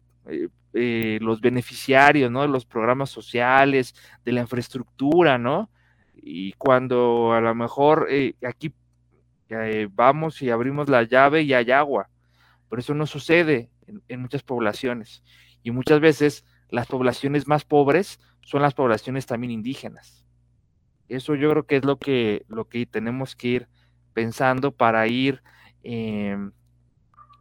eh, 0.79 1.19
los 1.23 1.41
beneficiarios, 1.41 2.31
¿no? 2.31 2.43
De 2.43 2.49
los 2.49 2.67
programas 2.67 3.09
sociales, 3.09 3.95
de 4.27 4.33
la 4.33 4.43
infraestructura, 4.43 5.39
¿no? 5.39 5.71
Y 6.15 6.53
cuando 6.53 7.33
a 7.33 7.41
lo 7.41 7.55
mejor 7.55 8.09
eh, 8.11 8.35
aquí 8.47 8.75
eh, 9.49 9.89
vamos 9.91 10.43
y 10.43 10.51
abrimos 10.51 10.91
la 10.91 11.05
llave 11.05 11.41
y 11.41 11.55
hay 11.55 11.71
agua, 11.71 12.11
pero 12.69 12.81
eso 12.81 12.93
no 12.93 13.07
sucede 13.07 13.71
en, 13.87 14.21
muchas 14.21 14.43
poblaciones. 14.43 15.23
Y 15.63 15.71
muchas 15.71 16.01
veces 16.01 16.45
las 16.71 16.87
poblaciones 16.87 17.47
más 17.47 17.65
pobres 17.65 18.21
son 18.43 18.63
las 18.63 18.75
poblaciones 18.75 19.27
también 19.27 19.51
indígenas. 19.51 20.25
Eso 21.09 21.35
yo 21.35 21.51
creo 21.51 21.67
que 21.67 21.77
es 21.77 21.85
lo 21.85 21.99
que, 21.99 22.45
lo 22.49 22.69
que 22.69 22.87
tenemos 22.87 23.37
que 23.37 23.49
ir 23.49 23.69
pensando 24.13 24.73
para 24.73 25.07
ir 25.07 25.43
em, 25.83 26.53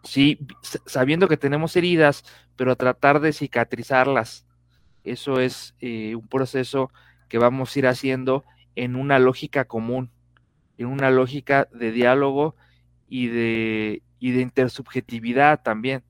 sí, 0.04 0.40
sabiendo 0.86 1.28
que 1.28 1.38
tenemos 1.38 1.76
heridas, 1.76 2.24
pero 2.56 2.76
tratar 2.76 3.20
de 3.20 3.34
cicatrizarlas. 3.34 4.46
Eso 5.04 5.40
es 5.40 5.76
eh, 5.80 6.16
un 6.16 6.28
proceso 6.28 6.92
que 7.28 7.38
vamos 7.38 7.76
a 7.76 7.80
ir 7.80 7.88
haciendo 7.88 8.44
en 8.76 8.96
una 8.96 9.20
lógica 9.20 9.66
común, 9.66 10.12
en 10.78 10.88
una 10.88 11.10
lógica 11.12 11.68
de 11.74 11.92
diálogo 11.92 12.56
y 13.08 13.28
de, 13.28 14.02
y 14.20 14.32
de 14.32 14.42
intersubjetividad 14.42 15.62
también. 15.62 16.04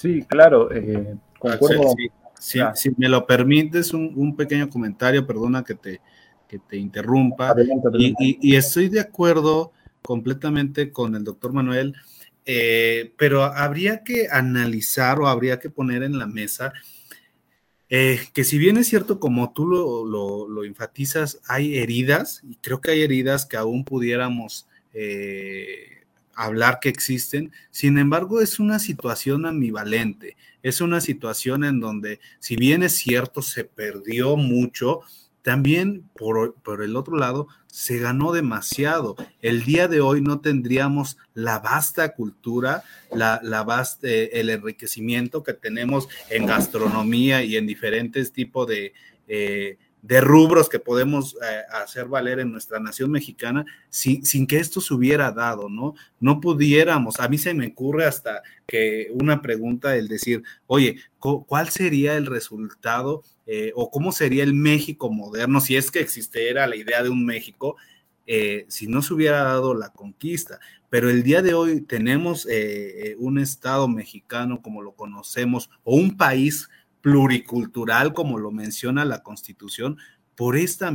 Sí, 0.00 0.22
claro, 0.22 0.72
eh, 0.72 1.16
concuerdo. 1.38 1.94
Si 2.38 2.90
me 2.96 3.08
lo 3.08 3.26
permites, 3.26 3.92
un, 3.92 4.34
pequeño 4.34 4.70
comentario, 4.70 5.26
perdona 5.26 5.62
que 5.62 5.74
te, 5.74 6.00
que 6.48 6.58
te 6.58 6.76
interrumpa. 6.76 7.54
y, 7.98 8.56
estoy 8.56 8.88
de 8.88 9.00
acuerdo 9.00 9.72
completamente 10.02 10.90
con 10.90 11.14
el 11.16 11.24
doctor 11.24 11.52
Manuel, 11.52 11.94
eh, 12.46 13.12
pero 13.18 13.44
habría 13.44 14.02
que 14.02 14.28
analizar 14.30 15.20
o 15.20 15.28
habría 15.28 15.58
que 15.58 15.68
poner 15.68 16.02
en 16.02 16.18
la 16.18 16.26
mesa 16.26 16.72
eh, 17.92 18.20
que 18.32 18.44
si 18.44 18.56
bien 18.56 18.76
es 18.76 18.86
cierto, 18.86 19.18
como 19.18 19.52
tú 19.52 19.66
lo, 19.66 20.64
enfatizas, 20.64 21.40
hay 21.48 21.76
heridas, 21.76 22.40
y 22.48 22.54
creo 22.54 22.80
que 22.80 22.92
hay 22.92 23.02
heridas 23.02 23.46
que 23.46 23.56
aún 23.56 23.84
pudiéramos 23.84 24.68
eh, 24.94 25.99
hablar 26.44 26.78
que 26.80 26.88
existen, 26.88 27.52
sin 27.70 27.98
embargo 27.98 28.40
es 28.40 28.58
una 28.58 28.78
situación 28.78 29.44
ambivalente, 29.44 30.36
es 30.62 30.80
una 30.80 31.00
situación 31.00 31.64
en 31.64 31.80
donde 31.80 32.20
si 32.38 32.56
bien 32.56 32.82
es 32.82 32.96
cierto, 32.96 33.42
se 33.42 33.64
perdió 33.64 34.36
mucho, 34.36 35.00
también 35.42 36.08
por, 36.14 36.54
el 36.82 36.96
otro 36.96 37.16
lado 37.16 37.48
se 37.66 37.98
ganó 37.98 38.32
demasiado. 38.32 39.16
El 39.42 39.64
día 39.64 39.88
de 39.88 40.00
hoy 40.00 40.20
no 40.20 40.40
tendríamos 40.40 41.18
la 41.34 41.58
vasta 41.58 42.14
cultura, 42.14 42.84
la, 43.12 43.40
la 43.42 43.86
eh, 44.02 44.30
el 44.34 44.50
enriquecimiento 44.50 45.42
que 45.42 45.54
tenemos 45.54 46.08
en 46.28 46.46
gastronomía 46.46 47.42
y 47.42 47.56
en 47.56 47.66
diferentes 47.66 48.32
tipos 48.32 48.66
de, 48.66 48.92
eh, 49.28 49.78
de 50.02 50.20
rubros 50.20 50.68
que 50.68 50.78
podemos 50.78 51.36
eh, 51.42 51.62
hacer 51.72 52.06
valer 52.06 52.40
en 52.40 52.50
nuestra 52.50 52.80
nación 52.80 53.10
mexicana 53.10 53.66
sin, 53.90 54.24
sin, 54.24 54.46
que 54.46 54.58
esto 54.58 54.80
se 54.80 54.94
hubiera 54.94 55.30
dado, 55.30 55.68
¿no? 55.68 55.94
No 56.20 56.40
pudiéramos, 56.40 57.20
a 57.20 57.28
mí 57.28 57.38
se 57.38 57.54
me 57.54 57.68
ocurre 57.68 58.06
hasta 58.06 58.42
que 58.66 59.08
una 59.12 59.42
pregunta, 59.42 59.96
el 59.96 60.08
decir, 60.08 60.42
oye, 60.66 60.96
¿cuál 61.18 61.68
sería 61.68 62.16
el 62.16 62.26
resultado 62.26 63.22
eh, 63.46 63.72
o 63.74 63.90
cómo 63.90 64.12
sería 64.12 64.42
el 64.42 64.54
México 64.54 65.10
moderno 65.10 65.60
si 65.60 65.76
es 65.76 65.90
que 65.90 66.00
existiera 66.00 66.66
la 66.66 66.76
idea 66.76 67.02
de 67.02 67.10
un 67.10 67.24
México? 67.26 67.76
Eh, 68.26 68.64
si 68.68 68.86
no 68.86 69.02
se 69.02 69.12
hubiera 69.12 69.42
dado 69.42 69.74
la 69.74 69.90
conquista. 69.90 70.60
Pero 70.88 71.10
el 71.10 71.22
día 71.22 71.42
de 71.42 71.54
hoy 71.54 71.82
tenemos 71.82 72.48
un 73.18 73.38
Estado 73.38 73.86
mexicano 73.86 74.60
como 74.60 74.82
lo 74.82 74.92
conocemos, 74.92 75.70
o 75.84 75.94
un 75.94 76.16
país 76.16 76.68
pluricultural, 77.00 78.12
como 78.12 78.38
lo 78.38 78.50
menciona 78.50 79.04
la 79.04 79.22
Constitución, 79.22 79.98
por 80.34 80.56
esta 80.56 80.88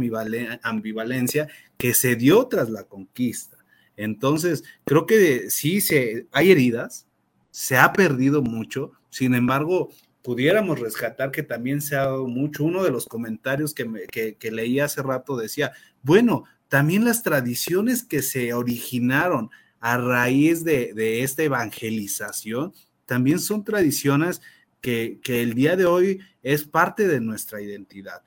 ambivalencia 0.63 1.47
que 1.77 1.93
se 1.93 2.15
dio 2.15 2.47
tras 2.47 2.69
la 2.69 2.83
conquista. 2.83 3.57
Entonces, 3.97 4.63
creo 4.85 5.05
que 5.05 5.49
sí 5.49 5.81
se, 5.81 6.27
hay 6.31 6.51
heridas, 6.51 7.07
se 7.51 7.77
ha 7.77 7.93
perdido 7.93 8.41
mucho, 8.41 8.91
sin 9.09 9.35
embargo, 9.35 9.89
pudiéramos 10.21 10.79
rescatar 10.79 11.31
que 11.31 11.43
también 11.43 11.81
se 11.81 11.95
ha 11.95 12.05
dado 12.05 12.27
mucho. 12.27 12.63
Uno 12.63 12.83
de 12.83 12.91
los 12.91 13.05
comentarios 13.05 13.73
que, 13.73 14.35
que 14.39 14.51
leí 14.51 14.79
hace 14.79 15.03
rato 15.03 15.37
decía, 15.37 15.71
bueno, 16.01 16.45
también 16.67 17.05
las 17.05 17.21
tradiciones 17.21 18.03
que 18.03 18.21
se 18.21 18.53
originaron 18.53 19.51
a 19.79 19.97
raíz 19.97 20.63
de, 20.63 20.93
de 20.93 21.21
esta 21.21 21.43
evangelización, 21.43 22.73
también 23.05 23.39
son 23.39 23.63
tradiciones 23.63 24.41
que, 24.85 25.41
el 25.41 25.55
día 25.55 25.75
de 25.75 25.87
hoy 25.87 26.19
es 26.43 26.63
parte 26.63 27.07
de 27.07 27.19
nuestra 27.19 27.59
identidad. 27.59 28.21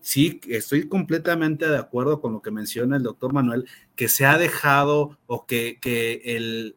Sí, 0.00 0.40
estoy 0.48 0.86
completamente 0.86 1.66
de 1.66 1.76
acuerdo 1.76 2.20
con 2.20 2.32
lo 2.34 2.40
que 2.40 2.52
menciona 2.52 2.96
el 2.96 3.02
doctor 3.02 3.32
Manuel, 3.32 3.66
que 3.96 4.08
se 4.08 4.24
ha 4.24 4.38
dejado 4.38 5.18
o 5.26 5.44
que, 5.44 5.80
el, 6.24 6.76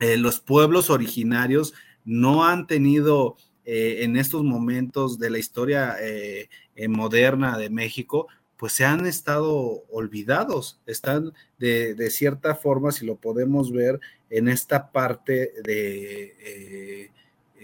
eh, 0.00 0.18
los 0.18 0.40
pueblos 0.40 0.90
originarios 0.90 1.72
no 2.04 2.44
han 2.44 2.66
tenido 2.66 3.36
eh, 3.64 4.00
en 4.02 4.16
estos 4.16 4.42
momentos 4.44 5.18
de 5.18 5.30
la 5.30 5.38
historia 5.38 5.96
eh, 6.00 6.50
moderna 6.88 7.56
de 7.56 7.70
México, 7.70 8.26
pues 8.58 8.74
se 8.74 8.84
han 8.84 9.06
estado 9.06 9.82
olvidados, 9.90 10.78
están 10.84 11.32
de, 11.58 11.94
de, 11.94 12.10
cierta 12.10 12.54
forma, 12.54 12.92
si 12.92 13.06
lo 13.06 13.16
podemos 13.16 13.72
ver, 13.72 13.98
en 14.30 14.48
esta 14.48 14.92
parte 14.92 15.52
de 15.64 17.10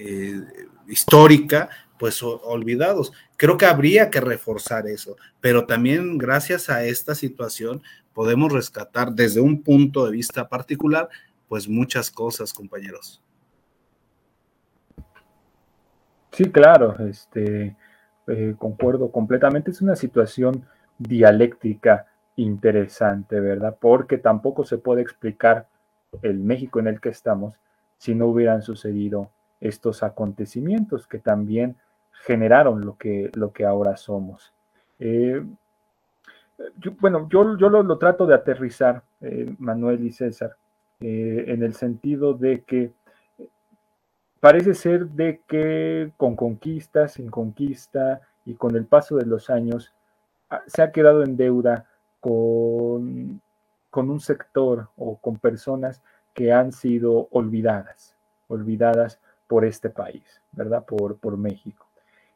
eh, 0.01 0.41
histórica, 0.87 1.69
pues 1.99 2.23
olvidados. 2.23 3.12
Creo 3.37 3.57
que 3.57 3.66
habría 3.66 4.11
que 4.11 4.20
reforzar 4.20 4.87
eso, 4.87 5.16
pero 5.41 5.66
también 5.66 6.19
gracias 6.19 6.70
a 6.70 6.85
esta 6.85 7.16
situación 7.16 7.83
podemos 8.12 8.53
rescatar 8.53 9.12
desde 9.12 9.41
un 9.41 9.62
punto 9.62 10.07
de 10.07 10.12
vista 10.12 10.49
particular, 10.49 11.09
pues 11.49 11.69
muchas 11.69 12.12
cosas, 12.12 12.53
compañeros. 12.53 13.20
Sí, 16.31 16.45
claro, 16.45 16.97
este, 17.01 17.77
eh, 18.29 18.55
concuerdo 18.57 19.11
completamente. 19.11 19.73
Es 19.73 19.83
una 19.83 19.97
situación 19.97 20.65
dialéctica 20.97 22.07
interesante, 22.37 23.41
¿verdad? 23.41 23.77
Porque 23.81 24.16
tampoco 24.19 24.65
se 24.65 24.79
puede 24.79 25.03
explicar 25.03 25.66
el 26.23 26.39
México 26.39 26.79
en 26.79 26.87
el 26.87 27.01
que 27.01 27.09
estamos 27.09 27.59
si 27.97 28.15
no 28.15 28.27
hubieran 28.27 28.62
sucedido 28.62 29.33
estos 29.60 30.02
acontecimientos 30.02 31.06
que 31.06 31.18
también 31.18 31.76
generaron 32.24 32.85
lo 32.85 32.97
que, 32.97 33.30
lo 33.35 33.52
que 33.52 33.64
ahora 33.64 33.97
somos. 33.97 34.52
Eh, 34.98 35.44
bueno, 37.01 37.28
yo, 37.30 37.56
yo 37.56 37.68
lo, 37.68 37.98
trato 37.98 38.26
de 38.26 38.35
aterrizar, 38.35 39.02
eh, 39.20 39.55
Manuel 39.59 40.05
y 40.05 40.12
César, 40.12 40.56
eh, 41.01 41.44
en 41.48 41.62
el 41.62 41.74
sentido 41.74 42.35
de 42.35 42.62
que 42.62 42.93
parece 44.40 44.74
ser 44.74 45.06
de 45.09 45.40
que 45.47 46.12
con 46.16 46.36
conquista, 46.36 47.09
sin 47.09 47.30
conquista 47.30 48.20
y 48.44 48.55
con 48.55 48.76
el 48.76 48.86
paso 48.86 49.16
de 49.16 49.26
los 49.26 49.51
años, 49.51 49.94
ah, 50.51 50.62
se 50.66 50.82
ha 50.82 50.90
quedado 50.90 51.22
en 51.22 51.36
deuda 51.36 51.86
con, 52.20 53.40
con 53.90 54.10
un 54.10 54.20
sector 54.20 54.89
o 54.97 55.18
con 55.18 55.36
personas 55.39 56.02
que 56.35 56.52
han 56.52 56.72
sido 56.72 57.28
olvidadas, 57.30 58.16
olvidadas 58.48 59.20
por 59.49 59.65
este 59.65 59.91
país, 59.91 60.23
¿verdad? 60.53 60.85
Por, 60.85 61.19
por 61.19 61.37
México. 61.37 61.89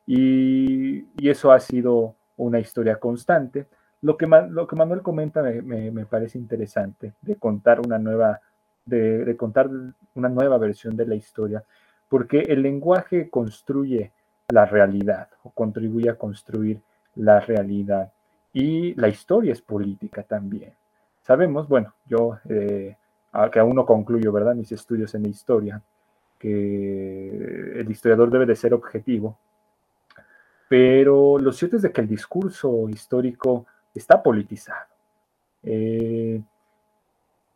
Y, 0.07 1.07
eso 1.29 1.53
ha 1.53 1.61
sido 1.61 2.17
una 2.37 2.59
historia 2.59 2.97
constante. 2.97 3.67
Lo 4.01 4.17
que, 4.17 4.27
Manuel 4.27 5.03
comenta 5.03 5.43
me, 5.43 6.07
parece 6.07 6.39
interesante, 6.39 7.13
de 7.21 7.37
contar 7.37 7.81
una 7.81 7.99
nueva, 7.99 8.41
de, 8.85 9.37
contar 9.37 9.71
una 10.15 10.29
nueva 10.29 10.59
versión 10.59 10.97
de 10.97 11.07
la 11.07 11.15
historia, 11.15 11.63
porque 12.09 12.41
el 12.41 12.63
lenguaje 12.63 13.31
construye 13.31 14.13
la 14.49 14.67
realidad 14.67 15.29
o 15.45 15.51
contribuye 15.51 16.11
a 16.11 16.17
construir 16.17 16.81
la 17.15 17.41
realidad. 17.41 18.13
Y 18.53 18.95
la 18.95 19.09
historia 19.09 19.53
es 19.53 19.63
política 19.63 20.25
también. 20.25 20.73
Sabemos, 21.23 21.69
bueno, 21.69 21.95
yo 22.07 22.39
eh, 22.49 22.97
que 23.53 23.59
aún 23.61 23.77
no 23.77 23.87
concluyo, 23.87 24.33
¿verdad? 24.33 24.57
Mis 24.57 24.73
estudios 24.73 25.15
en 25.15 25.27
historia, 25.27 25.81
que 26.43 27.81
el 27.81 27.89
historiador 27.89 28.31
debe 28.31 28.47
de 28.47 28.57
ser 28.57 28.75
objetivo, 28.75 29.39
pero 30.69 31.39
lo 31.39 31.53
cierto 31.53 31.77
es 31.77 31.83
de 31.83 31.93
que 31.93 32.01
el 32.01 32.09
discurso 32.09 32.89
histórico 32.89 33.67
está 33.95 34.21
politizado. 34.21 34.87
Eh, 35.63 36.43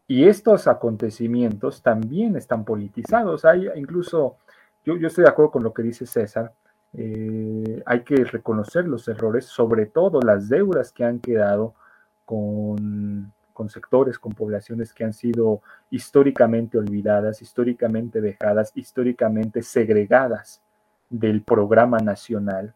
y 0.07 0.29
estos 0.29 0.69
acontecimientos 0.69 1.83
también 1.83 2.37
están 2.37 2.65
politizados. 2.65 3.45
Hay 3.45 3.69
incluso, 3.75 4.37
yo, 4.85 4.95
estoy 4.95 5.25
de 5.25 5.31
acuerdo 5.31 5.51
con 5.51 5.65
lo 5.65 5.75
que 5.75 5.83
dice 5.83 6.07
César, 6.07 6.55
eh, 6.93 7.83
hay 7.85 8.01
que 8.05 8.25
reconocer 8.25 8.87
los 8.87 9.09
errores, 9.09 9.47
sobre 9.47 9.87
todo 9.87 10.21
las 10.21 10.49
deudas 10.49 10.93
que 10.93 11.05
han 11.05 11.19
quedado 11.19 11.75
con 12.25 13.33
con 13.57 13.70
sectores, 13.70 14.19
con 14.19 14.33
poblaciones 14.33 14.93
que 14.93 15.03
han 15.03 15.15
sido 15.15 15.62
históricamente 15.91 16.77
olvidadas, 16.77 17.41
históricamente 17.41 18.20
dejadas, 18.20 18.70
históricamente 18.74 19.62
segregadas 19.62 20.61
del 21.09 21.41
programa 21.41 21.97
nacional. 22.01 22.74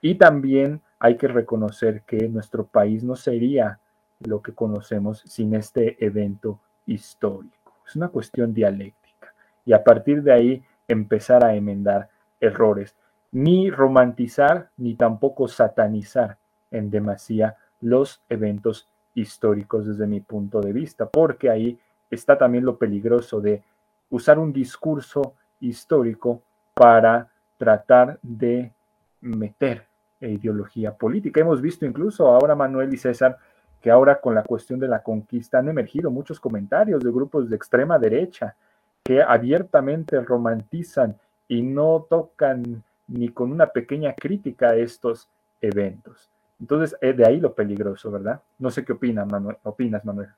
Y 0.00 0.16
también 0.16 0.82
hay 0.98 1.16
que 1.16 1.28
reconocer 1.28 2.02
que 2.02 2.28
nuestro 2.28 2.66
país 2.66 3.04
no 3.04 3.14
sería 3.14 3.78
lo 4.18 4.42
que 4.42 4.52
conocemos 4.52 5.20
sin 5.20 5.54
este 5.54 6.04
evento 6.04 6.58
histórico. 6.86 7.76
Es 7.86 7.94
una 7.94 8.08
cuestión 8.08 8.52
dialéctica. 8.52 9.32
Y 9.64 9.72
a 9.72 9.84
partir 9.84 10.24
de 10.24 10.32
ahí 10.32 10.64
empezar 10.88 11.44
a 11.44 11.54
enmendar 11.54 12.08
errores. 12.40 12.96
Ni 13.30 13.70
romantizar 13.70 14.70
ni 14.76 14.96
tampoco 14.96 15.46
satanizar 15.46 16.38
en 16.72 16.90
demasía 16.90 17.56
los 17.80 18.20
eventos 18.28 18.88
históricos 19.20 19.86
desde 19.86 20.06
mi 20.06 20.20
punto 20.20 20.60
de 20.60 20.72
vista, 20.72 21.06
porque 21.06 21.50
ahí 21.50 21.78
está 22.10 22.38
también 22.38 22.64
lo 22.64 22.76
peligroso 22.76 23.40
de 23.40 23.62
usar 24.10 24.38
un 24.38 24.52
discurso 24.52 25.34
histórico 25.60 26.42
para 26.74 27.28
tratar 27.56 28.18
de 28.22 28.72
meter 29.20 29.86
ideología 30.20 30.94
política. 30.94 31.40
Hemos 31.40 31.60
visto 31.60 31.84
incluso 31.84 32.28
ahora, 32.28 32.54
Manuel 32.54 32.92
y 32.92 32.96
César, 32.96 33.38
que 33.80 33.90
ahora 33.90 34.20
con 34.20 34.34
la 34.34 34.42
cuestión 34.42 34.80
de 34.80 34.88
la 34.88 35.02
conquista 35.02 35.58
han 35.58 35.68
emergido 35.68 36.10
muchos 36.10 36.40
comentarios 36.40 37.02
de 37.02 37.10
grupos 37.10 37.48
de 37.48 37.56
extrema 37.56 37.98
derecha 37.98 38.56
que 39.04 39.22
abiertamente 39.22 40.20
romantizan 40.20 41.16
y 41.46 41.62
no 41.62 42.06
tocan 42.08 42.82
ni 43.06 43.28
con 43.30 43.52
una 43.52 43.66
pequeña 43.66 44.14
crítica 44.14 44.70
a 44.70 44.76
estos 44.76 45.28
eventos. 45.60 46.30
Entonces, 46.60 46.96
es 47.00 47.16
de 47.16 47.26
ahí 47.26 47.40
lo 47.40 47.54
peligroso, 47.54 48.10
¿verdad? 48.10 48.42
No 48.58 48.70
sé 48.70 48.84
qué 48.84 48.92
opinas, 48.92 49.26
Manuel. 49.30 49.56
Opinas, 49.62 50.04
Manuel. 50.04 50.28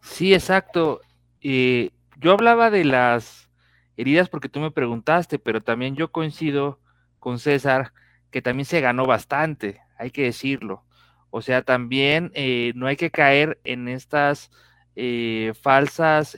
Sí, 0.00 0.34
exacto. 0.34 1.00
Eh, 1.40 1.90
yo 2.18 2.32
hablaba 2.32 2.70
de 2.70 2.84
las 2.84 3.50
heridas 3.96 4.28
porque 4.28 4.48
tú 4.48 4.60
me 4.60 4.70
preguntaste, 4.70 5.38
pero 5.38 5.62
también 5.62 5.94
yo 5.96 6.10
coincido 6.10 6.80
con 7.18 7.38
César 7.38 7.92
que 8.30 8.42
también 8.42 8.66
se 8.66 8.80
ganó 8.80 9.06
bastante, 9.06 9.80
hay 9.98 10.10
que 10.10 10.24
decirlo. 10.24 10.84
O 11.30 11.42
sea, 11.42 11.62
también 11.62 12.30
eh, 12.34 12.72
no 12.74 12.86
hay 12.86 12.96
que 12.96 13.10
caer 13.10 13.60
en 13.64 13.88
estas 13.88 14.50
eh, 14.96 15.52
falsas 15.60 16.36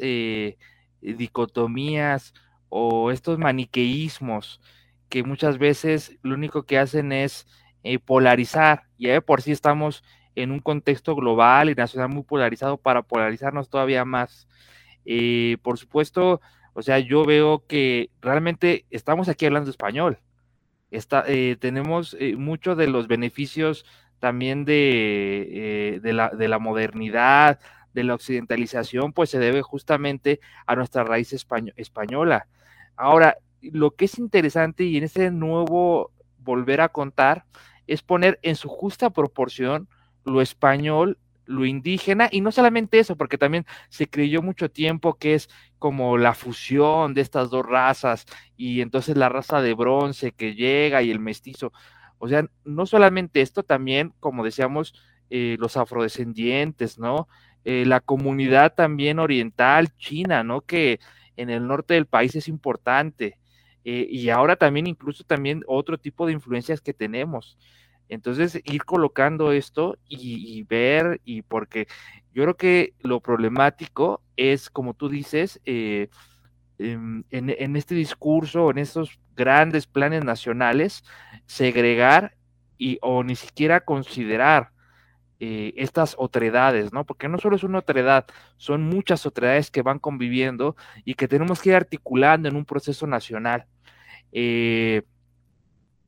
dicotomías 1.00 2.34
o 2.68 3.10
estos 3.10 3.38
maniqueísmos 3.38 4.60
que 5.08 5.22
muchas 5.22 5.58
veces 5.58 6.18
lo 6.22 6.34
único 6.34 6.64
que 6.64 6.78
hacen 6.78 7.12
es 7.12 7.46
eh, 7.82 7.98
polarizar. 7.98 8.84
Ya 8.98 9.12
de 9.12 9.22
por 9.22 9.42
sí 9.42 9.52
estamos 9.52 10.02
en 10.34 10.50
un 10.52 10.60
contexto 10.60 11.14
global 11.16 11.70
y 11.70 11.74
nacional 11.74 12.08
muy 12.08 12.22
polarizado 12.22 12.76
para 12.76 13.02
polarizarnos 13.02 13.68
todavía 13.68 14.04
más. 14.04 14.48
Eh, 15.04 15.58
por 15.62 15.78
supuesto, 15.78 16.40
o 16.74 16.82
sea, 16.82 16.98
yo 16.98 17.24
veo 17.24 17.64
que 17.66 18.10
realmente 18.20 18.86
estamos 18.90 19.28
aquí 19.28 19.46
hablando 19.46 19.70
español. 19.70 20.18
Está, 20.90 21.24
eh, 21.26 21.56
tenemos 21.60 22.16
muchos 22.36 22.76
de 22.78 22.86
los 22.86 23.08
beneficios 23.08 23.84
también 24.20 24.64
de, 24.64 26.00
de, 26.02 26.12
la, 26.12 26.30
de 26.30 26.48
la 26.48 26.58
modernidad, 26.58 27.60
de 27.94 28.04
la 28.04 28.14
occidentalización, 28.14 29.12
pues 29.12 29.30
se 29.30 29.38
debe 29.38 29.62
justamente 29.62 30.40
a 30.66 30.76
nuestra 30.76 31.04
raíz 31.04 31.32
española. 31.32 32.46
Ahora, 32.96 33.38
lo 33.60 33.92
que 33.92 34.06
es 34.06 34.18
interesante 34.18 34.84
y 34.84 34.96
en 34.96 35.04
este 35.04 35.30
nuevo 35.30 36.12
volver 36.48 36.80
a 36.80 36.88
contar 36.88 37.44
es 37.86 38.02
poner 38.02 38.38
en 38.42 38.56
su 38.56 38.68
justa 38.70 39.10
proporción 39.10 39.86
lo 40.24 40.40
español, 40.40 41.18
lo 41.44 41.66
indígena, 41.66 42.28
y 42.30 42.40
no 42.40 42.52
solamente 42.52 42.98
eso, 42.98 43.16
porque 43.16 43.36
también 43.36 43.66
se 43.90 44.08
creyó 44.08 44.40
mucho 44.42 44.70
tiempo 44.70 45.14
que 45.14 45.34
es 45.34 45.48
como 45.78 46.16
la 46.16 46.32
fusión 46.32 47.12
de 47.12 47.20
estas 47.20 47.50
dos 47.50 47.66
razas, 47.66 48.24
y 48.56 48.80
entonces 48.80 49.16
la 49.16 49.28
raza 49.28 49.60
de 49.60 49.74
bronce 49.74 50.32
que 50.32 50.54
llega 50.54 51.02
y 51.02 51.10
el 51.10 51.20
mestizo. 51.20 51.72
O 52.18 52.28
sea, 52.28 52.44
no 52.64 52.86
solamente 52.86 53.42
esto, 53.42 53.62
también, 53.62 54.14
como 54.20 54.42
decíamos, 54.42 54.94
eh, 55.30 55.56
los 55.58 55.76
afrodescendientes, 55.76 56.98
¿no? 56.98 57.28
Eh, 57.64 57.84
la 57.86 58.00
comunidad 58.00 58.74
también 58.74 59.18
oriental, 59.18 59.94
china, 59.98 60.42
¿no? 60.42 60.62
Que 60.62 60.98
en 61.36 61.50
el 61.50 61.66
norte 61.66 61.94
del 61.94 62.06
país 62.06 62.34
es 62.34 62.48
importante. 62.48 63.37
Eh, 63.90 64.06
y 64.10 64.28
ahora 64.28 64.54
también 64.54 64.86
incluso 64.86 65.24
también 65.24 65.64
otro 65.66 65.96
tipo 65.96 66.26
de 66.26 66.34
influencias 66.34 66.82
que 66.82 66.92
tenemos. 66.92 67.56
Entonces, 68.10 68.60
ir 68.66 68.84
colocando 68.84 69.50
esto 69.50 69.96
y, 70.06 70.62
ver, 70.64 71.22
y 71.24 71.40
porque 71.40 71.88
yo 72.34 72.42
creo 72.42 72.56
que 72.58 72.92
lo 73.00 73.20
problemático 73.20 74.20
es, 74.36 74.68
como 74.68 74.92
tú 74.92 75.08
dices, 75.08 75.58
eh, 75.64 76.08
en, 76.78 77.24
en, 77.30 77.76
este 77.76 77.94
discurso, 77.94 78.70
en 78.70 78.76
estos 78.76 79.18
grandes 79.34 79.86
planes 79.86 80.22
nacionales, 80.22 81.02
segregar 81.46 82.36
y 82.76 82.98
o 83.00 83.24
ni 83.24 83.36
siquiera 83.36 83.80
considerar 83.80 84.70
eh, 85.40 85.72
estas 85.76 86.16
otredades, 86.18 86.92
¿no? 86.92 87.04
Porque 87.06 87.28
no 87.28 87.38
solo 87.38 87.54
es 87.54 87.62
una 87.62 87.78
otredad, 87.78 88.26
son 88.56 88.82
muchas 88.82 89.24
otredades 89.24 89.70
que 89.70 89.82
van 89.82 90.00
conviviendo 90.00 90.74
y 91.04 91.14
que 91.14 91.28
tenemos 91.28 91.62
que 91.62 91.68
ir 91.68 91.76
articulando 91.76 92.48
en 92.48 92.56
un 92.56 92.64
proceso 92.64 93.06
nacional. 93.06 93.66
Eh, 94.32 95.02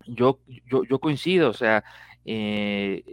yo, 0.05 0.41
yo, 0.67 0.83
yo, 0.83 0.99
coincido, 0.99 1.49
o 1.51 1.53
sea, 1.53 1.85
eh, 2.25 3.05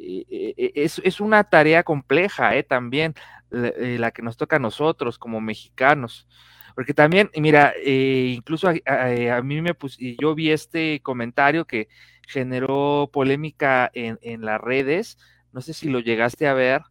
es, 0.73 0.99
es, 1.03 1.22
una 1.22 1.44
tarea 1.44 1.84
compleja 1.84 2.52
también 2.64 3.14
la, 3.52 4.10
que 4.10 4.23
nos 4.23 4.38
toca 4.38 4.56
a 4.56 4.60
nosotros 4.60 5.19
como 5.19 5.39
mexicanos. 5.39 6.27
Porque 6.73 6.95
también, 6.95 7.30
mira, 7.35 7.76
incluso 7.85 8.69
a, 8.69 9.41
mí 9.44 9.61
me 9.61 9.76
puse, 9.76 10.15
yo 10.19 10.34
vi 10.34 10.49
este 10.49 10.99
comentario 11.02 11.65
que 11.65 11.89
generó 12.27 13.07
polémica 13.14 13.91
en, 13.94 14.18
en 14.23 14.44
las 14.44 14.60
redes, 14.60 15.19
no 15.53 15.61
sé 15.61 15.74
si 15.74 15.90
lo 15.90 15.99
llegaste 15.99 16.48
a 16.48 16.53
ver, 16.53 16.82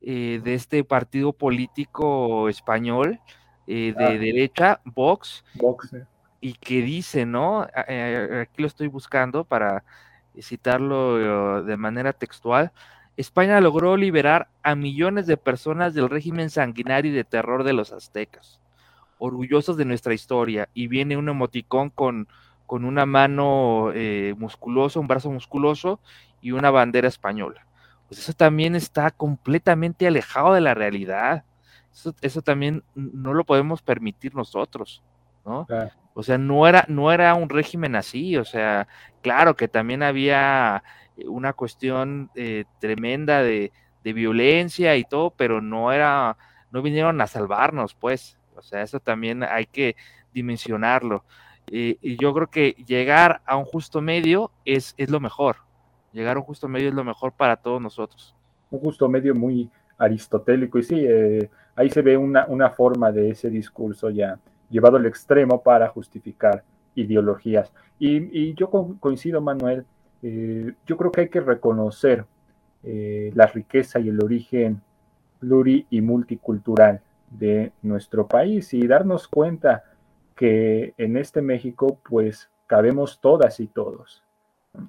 eh, 0.00 0.40
de 0.42 0.54
este 0.54 0.84
partido 0.84 1.32
político 1.32 2.48
español 2.48 3.18
eh, 3.66 3.94
de 3.96 4.04
ah. 4.04 4.10
derecha, 4.10 4.80
Vox, 4.84 5.44
Vox 5.54 5.94
y 6.40 6.52
que 6.54 6.82
dice, 6.82 7.26
¿no? 7.26 7.62
Aquí 7.62 8.62
lo 8.62 8.68
estoy 8.68 8.86
buscando 8.86 9.44
para 9.44 9.82
citarlo 10.40 11.64
de 11.64 11.76
manera 11.76 12.12
textual. 12.12 12.70
España 13.18 13.60
logró 13.60 13.96
liberar 13.96 14.48
a 14.62 14.76
millones 14.76 15.26
de 15.26 15.36
personas 15.36 15.92
del 15.92 16.08
régimen 16.08 16.50
sanguinario 16.50 17.10
y 17.10 17.14
de 17.14 17.24
terror 17.24 17.64
de 17.64 17.72
los 17.72 17.92
aztecas, 17.92 18.60
orgullosos 19.18 19.76
de 19.76 19.84
nuestra 19.84 20.14
historia, 20.14 20.68
y 20.72 20.86
viene 20.86 21.16
un 21.16 21.28
emoticón 21.28 21.90
con, 21.90 22.28
con 22.66 22.84
una 22.84 23.06
mano 23.06 23.90
eh, 23.92 24.36
musculosa, 24.38 25.00
un 25.00 25.08
brazo 25.08 25.32
musculoso 25.32 25.98
y 26.40 26.52
una 26.52 26.70
bandera 26.70 27.08
española. 27.08 27.66
Pues 28.08 28.20
eso 28.20 28.32
también 28.32 28.74
está 28.74 29.10
completamente 29.10 30.06
alejado 30.06 30.54
de 30.54 30.62
la 30.62 30.74
realidad. 30.74 31.44
Eso, 32.22 32.42
también 32.42 32.82
no 32.94 33.34
lo 33.34 33.44
podemos 33.44 33.82
permitir 33.82 34.34
nosotros, 34.34 35.02
¿no? 35.44 35.66
O 36.14 36.22
sea, 36.22 36.38
no 36.38 36.66
era, 36.66 36.84
no 36.88 37.12
era 37.12 37.34
un 37.34 37.48
régimen 37.48 37.96
así, 37.96 38.36
o 38.36 38.44
sea, 38.44 38.88
claro 39.20 39.56
que 39.56 39.68
también 39.68 40.02
había 40.02 40.82
una 41.26 41.52
cuestión 41.52 42.30
eh, 42.34 42.64
tremenda 42.80 43.42
de, 43.42 43.72
violencia 44.02 44.96
y 44.96 45.04
todo, 45.04 45.28
pero 45.28 45.60
no 45.60 45.92
era, 45.92 46.38
no 46.70 46.80
vinieron 46.80 47.20
a 47.20 47.26
salvarnos, 47.26 47.94
pues. 47.94 48.38
O 48.56 48.62
sea, 48.62 48.80
eso 48.80 49.00
también 49.00 49.42
hay 49.42 49.66
que 49.66 49.96
dimensionarlo. 50.32 51.26
y 51.70 52.16
yo 52.16 52.32
creo 52.32 52.46
que 52.46 52.70
llegar 52.86 53.42
a 53.44 53.56
un 53.56 53.66
justo 53.66 54.00
medio 54.00 54.50
es, 54.64 54.94
es 54.96 55.10
lo 55.10 55.20
mejor. 55.20 55.67
Llegar 56.12 56.36
a 56.36 56.40
un 56.40 56.46
justo 56.46 56.68
medio 56.68 56.88
es 56.88 56.94
lo 56.94 57.04
mejor 57.04 57.32
para 57.32 57.56
todos 57.56 57.80
nosotros. 57.80 58.34
Un 58.70 58.80
justo 58.80 59.08
medio 59.08 59.34
muy 59.34 59.70
aristotélico 59.98 60.78
y 60.78 60.82
sí, 60.82 61.04
eh, 61.06 61.50
ahí 61.74 61.90
se 61.90 62.02
ve 62.02 62.16
una, 62.16 62.46
una 62.46 62.70
forma 62.70 63.12
de 63.12 63.30
ese 63.30 63.50
discurso 63.50 64.10
ya 64.10 64.38
llevado 64.70 64.96
al 64.96 65.06
extremo 65.06 65.62
para 65.62 65.88
justificar 65.88 66.62
ideologías. 66.94 67.72
Y, 67.98 68.54
yo 68.54 68.70
coincido, 69.00 69.40
Manuel, 69.40 69.84
eh, 70.22 70.72
yo 70.86 70.96
creo 70.96 71.10
que 71.10 71.22
hay 71.22 71.28
que 71.28 71.40
reconocer 71.40 72.24
eh, 72.84 73.32
la 73.34 73.46
riqueza 73.46 73.98
y 73.98 74.08
el 74.08 74.22
origen 74.22 74.80
pluri 75.40 75.86
y 75.90 76.00
multicultural 76.00 77.00
de 77.30 77.72
nuestro 77.82 78.26
país 78.26 78.72
y 78.74 78.86
darnos 78.86 79.28
cuenta 79.28 79.84
que 80.34 80.94
en 80.96 81.16
este 81.16 81.42
México 81.42 81.98
pues 82.08 82.50
cabemos 82.66 83.20
todas 83.20 83.60
y 83.60 83.66
todos. 83.66 84.22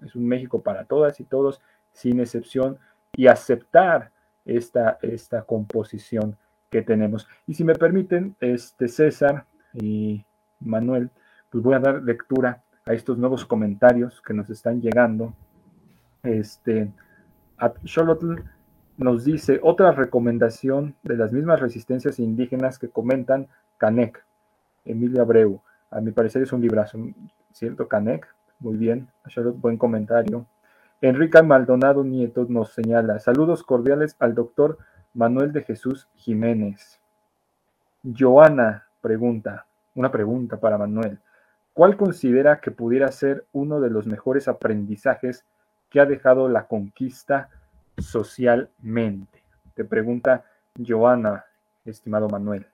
Es 0.06 0.16
un 0.16 0.28
México 0.28 0.62
para 0.62 0.86
todas 0.86 1.20
y 1.20 1.24
todos, 1.24 1.62
sin 1.92 2.20
excepción, 2.20 2.78
y 3.14 3.28
aceptar 3.28 4.12
esta, 4.46 5.00
esta 5.02 5.44
composición 5.44 6.38
que 6.70 6.82
tenemos. 6.82 7.28
Y 7.48 7.54
si 7.54 7.64
me 7.64 7.74
permiten, 7.74 8.36
este 8.40 8.88
César 8.88 9.46
y 9.74 10.24
Manuel, 10.60 11.10
pues 11.50 11.64
voy 11.64 11.76
a 11.76 11.80
dar 11.80 12.02
lectura 12.04 12.64
a 12.86 12.94
estos 12.94 13.18
nuevos 13.18 13.46
comentarios 13.46 14.22
que 14.22 14.34
nos 14.34 14.50
están 14.50 14.82
llegando. 14.82 15.34
Este, 16.24 16.92
Charlotte 17.86 18.44
nos 18.98 19.24
dice 19.24 19.60
otra 19.64 19.92
recomendación 19.92 20.96
de 21.04 21.16
las 21.16 21.32
mismas 21.32 21.60
resistencias 21.60 22.20
indígenas 22.20 22.78
que 22.78 22.90
comentan 22.90 23.48
Canek, 23.78 24.24
Emilia 24.86 25.22
Abreu. 25.22 25.62
A 25.90 26.02
mi 26.02 26.12
parecer 26.12 26.44
es 26.44 26.52
un 26.52 26.62
librazo, 26.62 27.00
¿cierto? 27.54 27.88
Canek, 27.88 28.28
muy 28.60 28.78
bien. 28.78 29.10
Buen 29.56 29.78
comentario. 29.78 30.46
Enrique 31.02 31.42
Maldonado 31.42 32.04
Nieto 32.04 32.46
nos 32.50 32.74
señala, 32.74 33.20
saludos 33.20 33.64
cordiales 33.64 34.16
al 34.20 34.36
doctor 34.36 34.78
Manuel 35.14 35.54
de 35.54 35.64
Jesús 35.64 36.10
Jiménez. 36.16 37.00
Joana 38.04 38.88
pregunta, 39.02 39.66
una 39.96 40.12
pregunta 40.12 40.60
para 40.60 40.78
Manuel. 40.78 41.20
¿Cuál 41.74 41.96
considera 41.96 42.60
que 42.60 42.72
pudiera 42.72 43.10
ser 43.12 43.46
uno 43.54 43.80
de 43.80 43.90
los 43.90 44.08
mejores 44.08 44.50
aprendizajes 44.50 45.46
que 45.90 46.02
ha 46.02 46.06
dejado 46.06 46.50
la 46.50 46.68
conquista 46.68 47.50
socialmente? 47.98 49.42
Te 49.76 49.86
pregunta 49.86 50.44
Joana, 50.86 51.46
estimado 51.86 52.28
Manuel. 52.28 52.68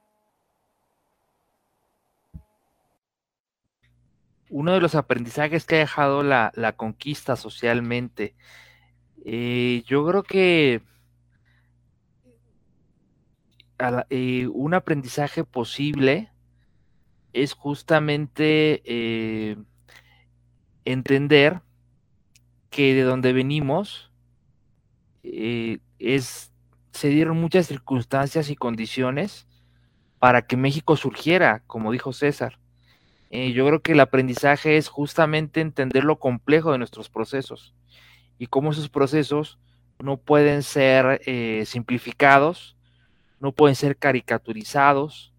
Uno 4.50 4.74
de 4.74 4.80
los 4.80 4.96
aprendizajes 4.96 5.66
que 5.66 5.76
ha 5.76 5.80
dejado 5.80 6.24
la, 6.24 6.74
conquista 6.78 7.36
socialmente. 7.36 8.36
Eh, 9.26 9.84
yo 9.88 10.06
creo 10.06 10.24
que 10.24 10.82
eh, 14.10 14.48
un 14.48 14.74
aprendizaje 14.74 15.44
posible 15.44 16.32
es 17.34 17.54
justamente 17.54 18.82
eh, 18.86 19.58
entender 20.86 21.62
que 22.70 22.94
de 22.94 23.02
donde 23.04 23.34
venimos 23.34 24.12
es, 25.24 26.52
se 26.92 27.10
dieron 27.10 27.42
muchas 27.42 27.68
circunstancias 27.68 28.50
y 28.50 28.56
condiciones 28.56 29.48
para 30.20 30.46
que 30.46 30.56
México 30.56 30.96
surgiera, 30.96 31.64
como 31.68 31.92
dijo 31.92 32.14
César. 32.14 32.60
Eh, 33.36 33.52
yo 33.54 33.66
creo 33.68 33.82
que 33.82 33.92
el 33.92 34.00
aprendizaje 34.00 34.78
es 34.78 34.88
justamente 34.88 35.62
entender 35.62 36.04
lo 36.04 36.20
complejo 36.20 36.72
de 36.72 36.78
nuestros 36.78 37.10
procesos 37.10 37.76
y 38.38 38.48
cómo 38.48 38.72
esos 38.72 38.90
procesos 38.90 39.60
no 40.00 40.18
pueden 40.18 40.64
ser 40.64 41.22
simplificados, 41.66 42.76
no 43.40 43.54
pueden 43.54 43.76
ser 43.76 43.98
caricaturizados, 43.98 45.34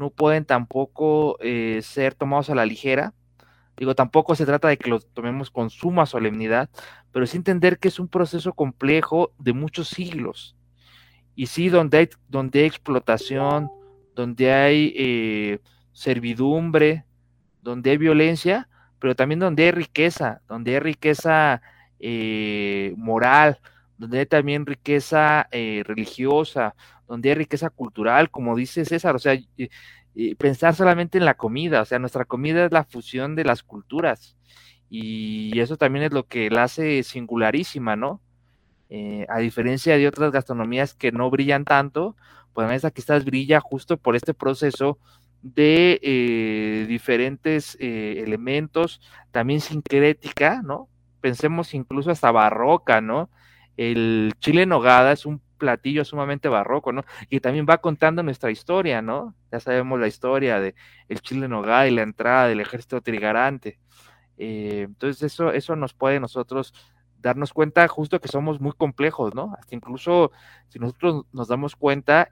no 0.00 0.10
pueden 0.10 0.46
tampoco 0.46 1.36
eh, 1.40 1.80
ser 1.82 2.14
tomados 2.14 2.48
a 2.48 2.54
la 2.54 2.64
ligera. 2.64 3.12
Digo, 3.76 3.94
tampoco 3.94 4.34
se 4.34 4.46
trata 4.46 4.68
de 4.68 4.78
que 4.78 4.90
los 4.90 5.06
tomemos 5.12 5.50
con 5.50 5.68
suma 5.68 6.06
solemnidad, 6.06 6.70
pero 7.12 7.26
sí 7.26 7.36
entender 7.36 7.78
que 7.78 7.88
es 7.88 7.98
un 7.98 8.08
proceso 8.08 8.54
complejo 8.54 9.32
de 9.38 9.52
muchos 9.52 9.88
siglos. 9.88 10.56
Y 11.34 11.46
sí, 11.46 11.68
donde 11.68 11.98
hay, 11.98 12.08
donde 12.28 12.60
hay 12.60 12.66
explotación, 12.66 13.70
donde 14.14 14.52
hay 14.52 14.94
eh, 14.96 15.58
servidumbre, 15.92 17.04
donde 17.62 17.90
hay 17.90 17.96
violencia, 17.98 18.68
pero 18.98 19.14
también 19.14 19.40
donde 19.40 19.64
hay 19.64 19.70
riqueza, 19.72 20.42
donde 20.48 20.74
hay 20.74 20.80
riqueza 20.80 21.62
eh, 21.98 22.94
moral, 22.96 23.58
donde 23.98 24.20
hay 24.20 24.26
también 24.26 24.66
riqueza 24.66 25.48
religiosa, 25.50 26.74
donde 27.06 27.30
hay 27.30 27.34
riqueza 27.34 27.70
cultural, 27.70 28.30
como 28.30 28.56
dice 28.56 28.84
César, 28.84 29.14
o 29.14 29.18
sea, 29.18 29.38
pensar 30.38 30.74
solamente 30.74 31.18
en 31.18 31.26
la 31.26 31.34
comida, 31.34 31.82
o 31.82 31.84
sea, 31.84 31.98
nuestra 31.98 32.24
comida 32.24 32.64
es 32.64 32.72
la 32.72 32.84
fusión 32.84 33.36
de 33.36 33.44
las 33.44 33.62
culturas 33.62 34.36
y 34.90 35.58
eso 35.60 35.76
también 35.76 36.06
es 36.06 36.12
lo 36.12 36.26
que 36.26 36.50
la 36.50 36.64
hace 36.64 37.04
singularísima, 37.04 37.94
¿no? 37.94 38.20
Eh, 38.88 39.24
a 39.28 39.38
diferencia 39.38 39.96
de 39.96 40.08
otras 40.08 40.32
gastronomías 40.32 40.94
que 40.94 41.12
no 41.12 41.30
brillan 41.30 41.64
tanto, 41.64 42.16
pues 42.52 42.70
esta 42.72 42.90
quizás 42.90 43.24
brilla 43.24 43.60
justo 43.60 43.96
por 43.96 44.16
este 44.16 44.34
proceso 44.34 44.98
de 45.42 46.00
eh, 46.02 46.86
diferentes 46.88 47.76
eh, 47.80 48.22
elementos, 48.24 49.00
también 49.30 49.60
sincrética, 49.60 50.62
¿no? 50.62 50.88
Pensemos 51.20 51.74
incluso 51.74 52.10
hasta 52.10 52.30
barroca, 52.30 53.00
¿no? 53.00 53.30
El 53.76 54.32
chile 54.40 54.66
nogada 54.66 55.12
es 55.12 55.24
un 55.26 55.40
platillo 55.58 56.04
sumamente 56.04 56.48
barroco, 56.48 56.92
¿no? 56.92 57.04
Y 57.28 57.40
también 57.40 57.66
va 57.68 57.78
contando 57.78 58.22
nuestra 58.22 58.50
historia, 58.50 59.02
¿no? 59.02 59.34
Ya 59.52 59.60
sabemos 59.60 60.00
la 60.00 60.08
historia 60.08 60.60
de 60.60 60.74
el 61.08 61.20
chile 61.20 61.48
nogada 61.48 61.86
y 61.86 61.92
la 61.92 62.02
entrada 62.02 62.48
del 62.48 62.60
ejército 62.60 63.00
trigarante. 63.00 63.78
Eh, 64.38 64.82
entonces 64.88 65.22
eso, 65.22 65.52
eso 65.52 65.76
nos 65.76 65.94
puede 65.94 66.18
nosotros 66.18 66.74
darnos 67.18 67.52
cuenta 67.52 67.86
justo 67.88 68.20
que 68.20 68.28
somos 68.28 68.60
muy 68.60 68.72
complejos, 68.72 69.34
¿no? 69.34 69.54
Hasta 69.58 69.74
incluso 69.74 70.32
si 70.68 70.78
nosotros 70.78 71.26
nos 71.32 71.48
damos 71.48 71.76
cuenta, 71.76 72.28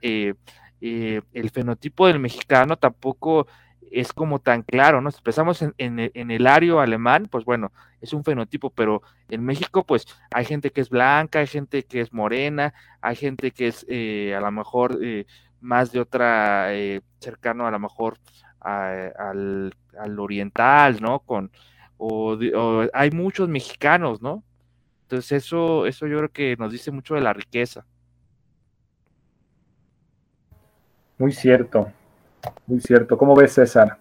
eh, 0.81 1.21
el 1.33 1.49
fenotipo 1.49 2.07
del 2.07 2.19
mexicano 2.19 2.77
tampoco 2.77 3.47
es 3.91 4.13
como 4.13 4.39
tan 4.39 4.61
claro, 4.61 5.01
¿no? 5.01 5.11
Si 5.11 5.21
pensamos 5.21 5.61
en, 5.61 5.73
en, 5.77 6.31
el 6.31 6.47
ario 6.47 6.79
alemán, 6.79 7.27
pues 7.29 7.45
bueno, 7.45 7.71
es 8.01 8.13
un 8.13 8.23
fenotipo, 8.23 8.69
pero 8.69 9.01
en 9.29 9.43
México, 9.43 9.83
pues 9.83 10.05
hay 10.31 10.45
gente 10.45 10.71
que 10.71 10.81
es 10.81 10.89
blanca, 10.89 11.39
hay 11.39 11.47
gente 11.47 11.83
que 11.83 12.01
es 12.01 12.13
morena, 12.13 12.73
hay 13.01 13.15
gente 13.15 13.51
que 13.51 13.67
es 13.67 13.85
eh, 13.89 14.35
a 14.35 14.41
lo 14.41 14.51
mejor 14.51 14.99
eh, 15.01 15.25
más 15.61 15.91
de 15.91 15.99
otra, 15.99 16.73
eh, 16.73 17.01
cercano 17.19 17.67
a 17.67 17.71
lo 17.71 17.79
mejor 17.79 18.17
al, 18.59 19.73
oriental, 20.17 21.01
¿no? 21.01 21.19
Con, 21.19 21.51
o, 21.97 22.37
hay 22.93 23.11
muchos 23.11 23.49
mexicanos, 23.49 24.21
¿no? 24.21 24.43
Entonces 25.03 25.43
eso, 25.43 25.87
eso 25.87 26.07
yo 26.07 26.17
creo 26.17 26.31
que 26.31 26.55
nos 26.57 26.71
dice 26.71 26.91
mucho 26.91 27.15
de 27.15 27.21
la 27.21 27.33
riqueza. 27.33 27.85
Muy 31.19 31.33
cierto, 31.33 31.91
muy 32.65 32.79
cierto. 32.79 33.17
¿Cómo 33.17 33.35
ves, 33.35 33.53
César? 33.53 33.97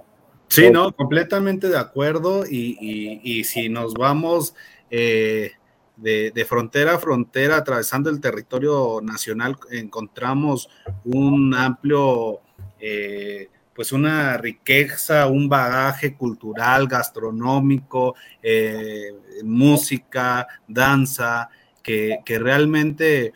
Sí, 0.46 0.70
no, 0.70 0.92
completamente 0.92 1.68
de 1.68 1.76
acuerdo. 1.76 2.44
Y, 2.48 3.42
si 3.44 3.68
nos 3.68 3.94
vamos 3.94 4.54
eh, 4.88 5.52
de, 5.96 6.46
frontera 6.48 6.94
a 6.94 6.98
frontera, 6.98 7.56
atravesando 7.56 8.08
el 8.08 8.20
territorio 8.20 9.00
nacional, 9.02 9.56
encontramos 9.70 10.70
un 11.04 11.54
amplio, 11.54 12.40
eh, 12.78 13.48
pues 13.74 13.92
una 13.92 14.36
riqueza, 14.36 15.26
un 15.26 15.48
bagaje 15.48 16.14
cultural, 16.14 16.86
gastronómico, 16.86 18.14
eh, 18.40 19.12
música, 19.42 20.46
danza, 20.68 21.50
que, 21.82 22.38
realmente 22.38 23.32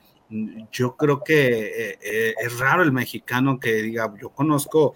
yo 0.70 0.96
creo 0.96 1.22
que 1.22 1.98
es 2.00 2.58
raro 2.58 2.82
el 2.82 2.92
mexicano 2.92 3.60
que 3.60 3.74
diga, 3.74 4.12
yo 4.20 4.30
conozco 4.30 4.94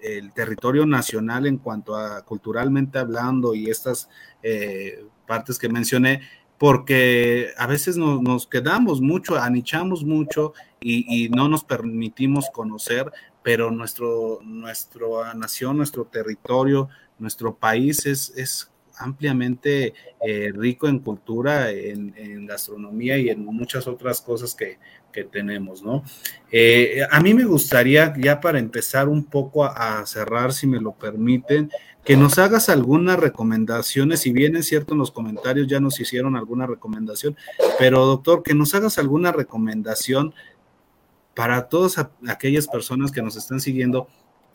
el 0.00 0.32
territorio 0.32 0.86
nacional 0.86 1.46
en 1.46 1.58
cuanto 1.58 1.96
a 1.96 2.22
culturalmente 2.22 2.98
hablando 2.98 3.54
y 3.54 3.70
estas 3.70 4.08
eh, 4.42 5.04
partes 5.26 5.58
que 5.58 5.68
mencioné, 5.68 6.22
porque 6.58 7.50
a 7.56 7.66
veces 7.66 7.96
nos, 7.96 8.46
quedamos 8.46 9.00
mucho, 9.00 9.36
anichamos 9.36 10.04
mucho 10.04 10.54
y, 10.80 11.28
no 11.30 11.48
nos 11.48 11.64
permitimos 11.64 12.46
conocer, 12.52 13.10
pero 13.42 13.70
nuestro, 13.70 14.40
nuestra 14.42 15.34
nación, 15.34 15.76
nuestro 15.76 16.04
territorio, 16.04 16.88
nuestro 17.18 17.56
país 17.56 18.06
es, 18.06 18.32
es 18.36 18.70
ampliamente 18.98 19.94
eh, 20.20 20.52
rico 20.54 20.88
en 20.88 20.98
cultura, 21.00 21.70
en, 21.70 22.46
gastronomía 22.46 23.18
y 23.18 23.28
en 23.28 23.44
muchas 23.44 23.86
otras 23.86 24.20
cosas 24.20 24.54
que, 24.54 24.78
tenemos, 25.32 25.82
¿no? 25.82 26.04
Eh, 26.52 27.00
a 27.10 27.18
mí 27.18 27.34
me 27.34 27.44
gustaría, 27.44 28.14
ya 28.18 28.40
para 28.40 28.60
empezar 28.60 29.08
un 29.08 29.24
poco 29.24 29.64
a, 29.64 30.06
cerrar, 30.06 30.52
si 30.52 30.68
me 30.68 30.80
lo 30.80 30.92
permiten, 30.92 31.72
que 32.04 32.16
nos 32.16 32.38
hagas 32.38 32.68
algunas 32.68 33.18
recomendaciones, 33.18 34.20
si 34.20 34.30
bien 34.30 34.54
es 34.54 34.68
cierto 34.68 34.94
en 34.94 35.00
los 35.00 35.10
comentarios 35.10 35.66
ya 35.66 35.80
nos 35.80 35.98
hicieron 35.98 36.36
alguna 36.36 36.68
recomendación, 36.68 37.36
pero 37.80 38.06
doctor, 38.06 38.44
que 38.44 38.54
nos 38.54 38.76
hagas 38.76 38.96
alguna 38.98 39.32
recomendación 39.32 40.34
para 41.34 41.68
todas 41.68 41.98
aquellas 42.28 42.68
personas 42.68 43.10
que 43.10 43.22
nos 43.22 43.36
están 43.36 43.60
siguiendo 43.60 44.06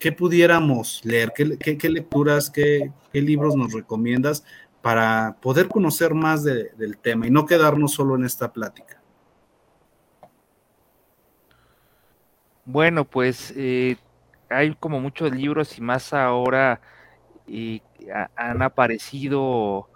¿qué 0.04 0.12
pudiéramos 0.12 1.02
leer? 1.02 1.32
¿Qué, 1.34 1.88
lecturas, 1.88 2.50
qué, 2.50 2.92
libros 3.14 3.56
nos 3.56 3.72
recomiendas 3.72 4.44
para 4.82 5.38
poder 5.40 5.66
conocer 5.66 6.12
más 6.12 6.44
del 6.44 6.98
tema 7.00 7.26
y 7.26 7.30
no 7.30 7.46
quedarnos 7.46 7.94
solo 7.94 8.14
en 8.14 8.24
esta 8.24 8.52
plática? 8.52 9.00
Bueno, 12.66 13.06
pues 13.06 13.54
eh, 13.56 13.96
hay 14.50 14.74
como 14.74 15.00
muchos 15.00 15.32
libros 15.34 15.78
y 15.78 15.80
más 15.80 16.12
ahora 16.12 16.82
han 18.36 18.60
aparecido, 18.60 19.88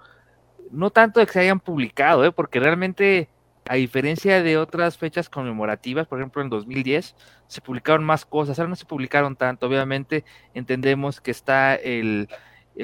no 0.70 0.88
tanto 0.88 1.20
de 1.20 1.26
que 1.26 1.32
se 1.34 1.40
hayan 1.40 1.60
publicado, 1.60 2.24
¿eh? 2.24 2.32
porque 2.32 2.60
realmente 2.60 3.28
a 3.68 3.74
diferencia 3.74 4.42
de 4.42 4.56
otras 4.56 4.96
fechas 4.96 5.28
conmemorativas, 5.28 6.06
por 6.06 6.18
ejemplo 6.18 6.42
en 6.42 6.48
2010, 6.48 7.14
se 7.46 7.60
publicaron 7.60 8.04
más 8.04 8.24
cosas, 8.24 8.58
ahora 8.58 8.70
no 8.70 8.76
se 8.76 8.86
publicaron 8.86 9.36
tanto, 9.36 9.66
obviamente 9.66 10.24
entendemos 10.54 11.20
que 11.20 11.30
está 11.30 11.74
el, 11.74 12.28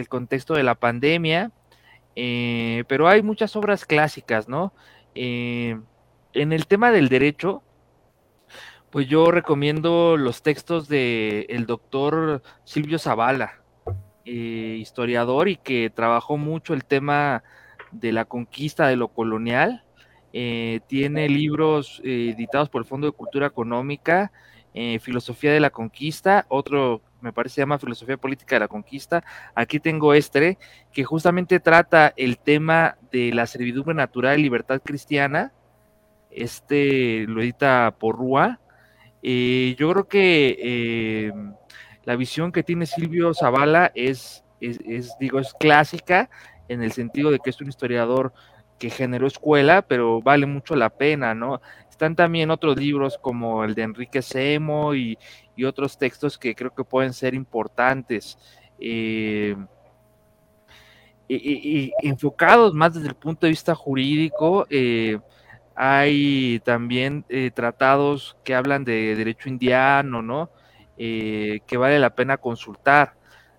contexto 0.09 0.55
de 0.55 0.63
la 0.63 0.75
pandemia, 0.75 1.53
eh, 2.17 2.85
pero 2.89 3.09
hay 3.09 3.23
muchas 3.23 3.57
obras 3.57 3.87
clásicas, 3.87 4.49
¿no? 4.49 4.73
Eh, 5.15 5.79
en 6.33 6.53
el 6.53 6.67
tema 6.67 6.91
del 6.91 7.09
derecho, 7.09 7.63
pues 8.91 9.09
yo 9.09 9.31
recomiendo 9.31 10.17
los 10.17 10.43
textos 10.43 10.89
del 10.89 11.47
el 11.49 11.67
doctor 11.67 12.43
Silvio 12.65 12.99
Zavala, 12.99 13.61
eh, 14.25 14.77
historiador 14.79 15.49
y 15.49 15.57
que 15.57 15.91
trabajó 15.91 16.37
mucho 16.37 16.75
el 16.75 16.85
tema 16.85 17.43
de 17.93 18.13
la 18.13 18.25
conquista 18.25 18.87
de 18.87 18.97
lo 18.97 19.09
colonial 19.09 19.85
eh, 20.37 20.81
tiene 20.89 21.29
libros 21.29 22.03
eh, 22.03 22.33
editados 22.35 22.69
por 22.69 22.83
el 22.83 22.89
Fondo 22.89 23.07
de 23.07 23.13
Cultura 23.13 23.47
Económica, 23.47 24.33
eh, 24.75 24.99
Filosofía 24.99 25.53
de 25.53 25.61
la 25.61 25.71
Conquista, 25.71 26.45
otro 26.49 27.03
me 27.21 27.33
parece 27.33 27.55
se 27.55 27.61
llama 27.61 27.79
Filosofía 27.79 28.17
Política 28.17 28.57
de 28.57 28.61
la 28.61 28.69
Conquista. 28.69 29.23
Aquí 29.55 29.79
tengo 29.79 30.13
este, 30.13 30.59
que 30.93 31.05
justamente 31.05 31.61
trata 31.61 32.13
el 32.17 32.39
tema 32.39 32.99
de 33.13 33.33
la 33.33 33.47
servidumbre 33.47 33.95
natural 33.95 34.41
y 34.41 34.43
libertad 34.43 34.83
cristiana. 34.85 35.53
Este 36.33 37.27
lo 37.29 37.41
edita 37.41 37.95
por 37.97 38.17
Rúa. 38.17 38.59
yo 39.23 39.93
creo 39.93 40.09
que 40.09 41.33
la 42.05 42.17
visión 42.17 42.51
que 42.51 42.65
tiene 42.65 42.87
Silvio 42.87 43.33
Zavala 43.35 43.93
es, 43.95 44.45
es, 44.61 45.15
digo, 45.21 45.39
es 45.39 45.55
clásica 45.55 46.29
en 46.69 46.83
el 46.83 46.93
sentido 46.93 47.31
de 47.31 47.39
que 47.39 47.51
es 47.51 47.61
un 47.61 47.69
historiador 47.69 48.35
que 48.85 48.91
generó 48.91 49.27
escuela, 49.27 49.81
pero 49.81 50.21
vale 50.21 50.45
mucho 50.45 50.77
la 50.77 50.91
pena, 50.91 51.35
¿no? 51.35 51.63
Están 51.89 52.15
también 52.15 52.51
otros 52.51 52.77
libros 52.77 53.17
como 53.17 53.65
el 53.65 53.75
de 53.75 53.81
Enrique 53.81 54.21
Semo 54.21 54.95
y, 54.95 55.17
otros 55.67 55.97
textos 55.97 56.37
que 56.37 56.55
creo 56.55 56.75
que 56.75 56.85
pueden 56.85 57.15
ser 57.15 57.33
importantes. 57.33 58.37
Eh, 58.79 59.57
y, 61.27 61.93
enfocados 62.03 62.75
más 62.75 62.93
desde 62.93 63.09
el 63.09 63.15
punto 63.15 63.47
de 63.47 63.51
vista 63.51 63.75
jurídico, 63.75 64.67
eh, 64.69 65.19
hay 65.75 66.61
también 66.63 67.25
eh, 67.31 67.51
tratados 67.55 68.37
que 68.45 68.55
hablan 68.55 68.85
de 68.85 69.17
derecho 69.17 69.49
indiano, 69.49 70.21
¿no? 70.21 70.51
que 70.99 71.77
vale 71.79 71.99
la 71.99 72.15
pena 72.15 72.37
consultar. 72.37 73.15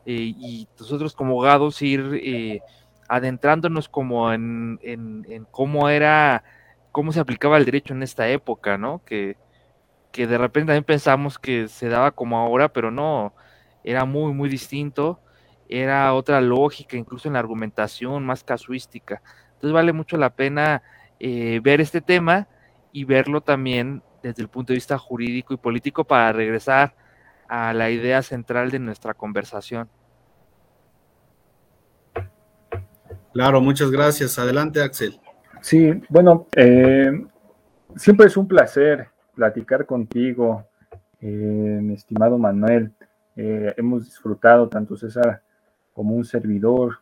y 0.05 0.67
nosotros 0.79 1.15
como 1.15 1.31
abogados 1.31 1.81
ir 1.81 2.21
adentrándonos 3.07 3.89
como 3.89 4.31
en, 4.33 4.79
cómo 5.51 5.89
era, 5.89 6.43
cómo 6.91 7.11
se 7.11 7.19
aplicaba 7.19 7.57
el 7.57 7.65
derecho 7.65 7.93
en 7.93 8.03
esta 8.03 8.27
época, 8.29 8.77
¿no? 8.77 9.03
Que, 9.05 9.37
que 10.11 10.27
de 10.27 10.37
repente 10.37 10.67
también 10.67 10.83
pensamos 10.83 11.39
que 11.39 11.67
se 11.67 11.89
daba 11.89 12.11
como 12.11 12.37
ahora, 12.37 12.69
pero 12.69 12.91
no, 12.91 13.33
era 13.83 14.05
muy, 14.05 14.33
muy 14.33 14.49
distinto, 14.49 15.19
era 15.69 16.13
otra 16.13 16.41
lógica, 16.41 16.97
incluso 16.97 17.27
en 17.27 17.33
la 17.33 17.39
argumentación, 17.39 18.25
más 18.25 18.43
casuística. 18.43 19.21
Entonces 19.53 19.73
vale 19.73 19.93
mucho 19.93 20.17
la 20.17 20.31
pena 20.31 20.83
eh, 21.19 21.59
ver 21.63 21.81
este 21.81 22.01
tema 22.01 22.47
y 22.91 23.03
verlo 23.03 23.41
también 23.41 24.03
desde 24.23 24.41
el 24.41 24.49
punto 24.49 24.73
de 24.73 24.77
vista 24.77 24.97
jurídico 24.97 25.53
y 25.53 25.57
político 25.57 26.03
para 26.03 26.31
regresar 26.31 26.95
a 27.47 27.73
la 27.73 27.89
idea 27.91 28.21
central 28.23 28.71
de 28.71 28.79
nuestra 28.79 29.13
conversación. 29.13 29.89
Claro, 33.35 33.59
muchas 33.59 33.91
gracias. 33.91 34.39
Adelante, 34.39 34.81
Axel. 34.81 35.19
Sí, 35.59 35.91
bueno, 36.07 36.47
eh, 36.55 37.11
siempre 37.97 38.27
es 38.27 38.37
un 38.37 38.47
placer 38.47 39.09
platicar 39.35 39.85
contigo, 39.85 40.63
eh, 41.19 41.79
mi 41.81 41.95
estimado 41.95 42.37
Manuel. 42.37 42.93
Eh, 43.35 43.73
hemos 43.75 44.05
disfrutado 44.05 44.69
tanto 44.69 44.95
César 44.95 45.41
como 45.91 46.15
un 46.15 46.23
servidor, 46.23 46.99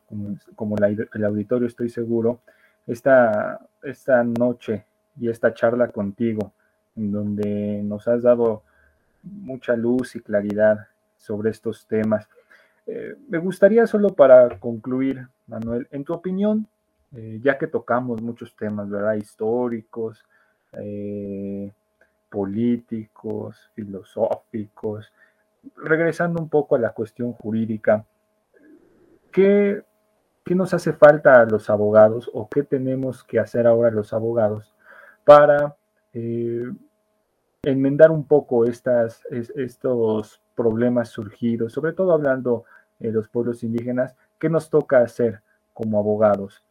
como, 0.56 0.76
el 0.78 1.24
auditorio, 1.24 1.68
estoy 1.68 1.90
seguro, 1.90 2.40
esta, 2.88 3.60
esta 3.84 4.24
noche 4.24 4.86
y 5.16 5.30
esta 5.30 5.54
charla 5.54 5.90
contigo, 5.90 6.52
en 6.96 7.12
donde 7.12 7.80
nos 7.84 8.08
has 8.08 8.24
dado 8.24 8.64
mucha 9.22 9.76
luz 9.76 10.16
y 10.16 10.20
claridad 10.20 10.88
sobre 11.16 11.52
estos 11.52 11.86
temas. 11.86 12.28
me 13.30 13.38
gustaría 13.38 13.86
solo 13.86 14.10
para 14.16 14.60
concluir 14.60 15.28
Manuel, 15.48 15.88
en 15.92 16.04
tu 16.04 16.14
opinión, 16.14 16.68
eh, 17.16 17.40
ya 17.44 17.58
que 17.58 17.68
tocamos 17.68 18.22
muchos 18.22 18.56
temas, 18.56 18.90
¿verdad? 18.90 19.16
Históricos, 19.16 20.24
eh, 20.74 21.72
políticos, 22.30 23.70
filosóficos, 23.76 25.12
regresando 25.78 26.42
un 26.42 26.50
poco 26.50 26.76
a 26.76 26.80
la 26.80 26.92
cuestión 26.92 27.34
jurídica, 27.34 28.06
¿qué, 29.32 29.84
nos 30.48 30.74
hace 30.74 30.94
falta 30.94 31.42
a 31.42 31.46
los 31.46 31.70
abogados 31.70 32.30
o 32.34 32.48
qué 32.50 32.64
tenemos 32.64 33.24
que 33.24 33.40
hacer 33.40 33.66
ahora 33.66 33.90
los 33.92 34.14
abogados 34.14 34.76
para 35.24 35.76
eh, 36.14 36.72
enmendar 37.64 38.12
un 38.12 38.26
poco 38.26 38.66
estas, 38.66 39.26
estos 39.32 40.42
problemas 40.56 41.10
surgidos, 41.10 41.74
sobre 41.74 41.94
todo 41.94 42.14
hablando 42.14 42.66
de 43.00 43.12
los 43.12 43.30
pueblos 43.30 43.64
indígenas, 43.64 44.16
¿Qué 44.40 44.50
nos 44.50 44.70
toca 44.70 45.00
hacer 45.00 45.42
como 45.74 46.00
abogados? 46.00 46.64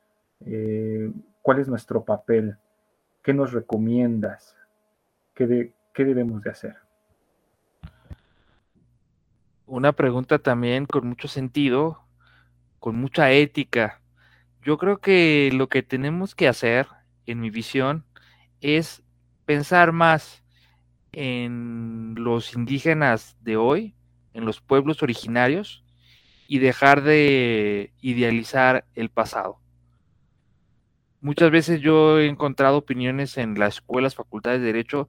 Eh, 0.44 1.10
¿Cuál 1.40 1.60
es 1.60 1.68
nuestro 1.68 2.04
papel? 2.04 2.56
¿Qué 3.22 3.32
nos 3.34 3.52
recomiendas? 3.52 4.56
¿Qué, 5.34 5.74
¿Qué 5.94 6.04
debemos 6.04 6.42
de 6.42 6.50
hacer? 6.50 6.76
Una 9.66 9.92
pregunta 9.92 10.38
también 10.38 10.86
con 10.86 11.06
mucho 11.06 11.28
sentido, 11.28 12.02
con 12.78 12.96
mucha 12.96 13.30
ética. 13.30 14.00
Yo 14.62 14.76
creo 14.76 14.98
que 14.98 15.50
lo 15.52 15.68
que 15.68 15.82
tenemos 15.82 16.34
que 16.34 16.48
hacer, 16.48 16.86
en 17.26 17.40
mi 17.40 17.50
visión, 17.50 18.04
es 18.60 19.02
pensar 19.44 19.92
más 19.92 20.42
en 21.12 22.14
lo 22.16 22.32
los 22.32 22.54
indígenas 22.54 23.36
de 23.40 23.56
hoy, 23.56 23.94
en 24.32 24.44
los 24.46 24.60
pueblos 24.60 25.02
originarios, 25.02 25.81
y 26.48 26.58
dejar 26.58 27.02
de 27.02 27.92
idealizar 28.00 28.84
el 28.94 29.08
pasado. 29.08 29.58
Muchas 31.20 31.50
veces 31.50 31.80
yo 31.80 32.18
he 32.18 32.26
encontrado 32.26 32.78
opiniones 32.78 33.38
en 33.38 33.58
las 33.58 33.74
escuelas, 33.74 34.16
facultades 34.16 34.60
de 34.60 34.66
derecho, 34.66 35.08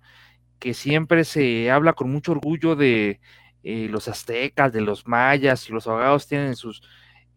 que 0.60 0.74
siempre 0.74 1.24
se 1.24 1.72
habla 1.72 1.94
con 1.94 2.12
mucho 2.12 2.34
orgullo 2.34 2.76
de 2.76 3.20
eh, 3.64 3.88
los 3.90 4.08
aztecas, 4.08 4.72
de 4.72 4.82
los 4.82 5.08
mayas, 5.08 5.68
y 5.70 5.74
los 5.74 5.88
abogados 5.88 6.28
tienen 6.28 6.48
en 6.48 6.56
sus, 6.56 6.84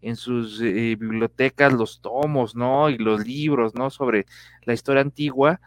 en 0.02 0.16
sus 0.16 0.60
eh, 0.60 0.97
bibliotecas 1.01 1.73
los 1.73 2.01
tomos, 2.01 2.55
¿no? 2.55 2.90
Y 2.90 2.98
los 2.98 3.27
libros, 3.27 3.74
¿no? 3.74 3.90
Sobre 3.90 4.27
la 4.64 4.74
historia 4.74 5.02
antigua, 5.02 5.60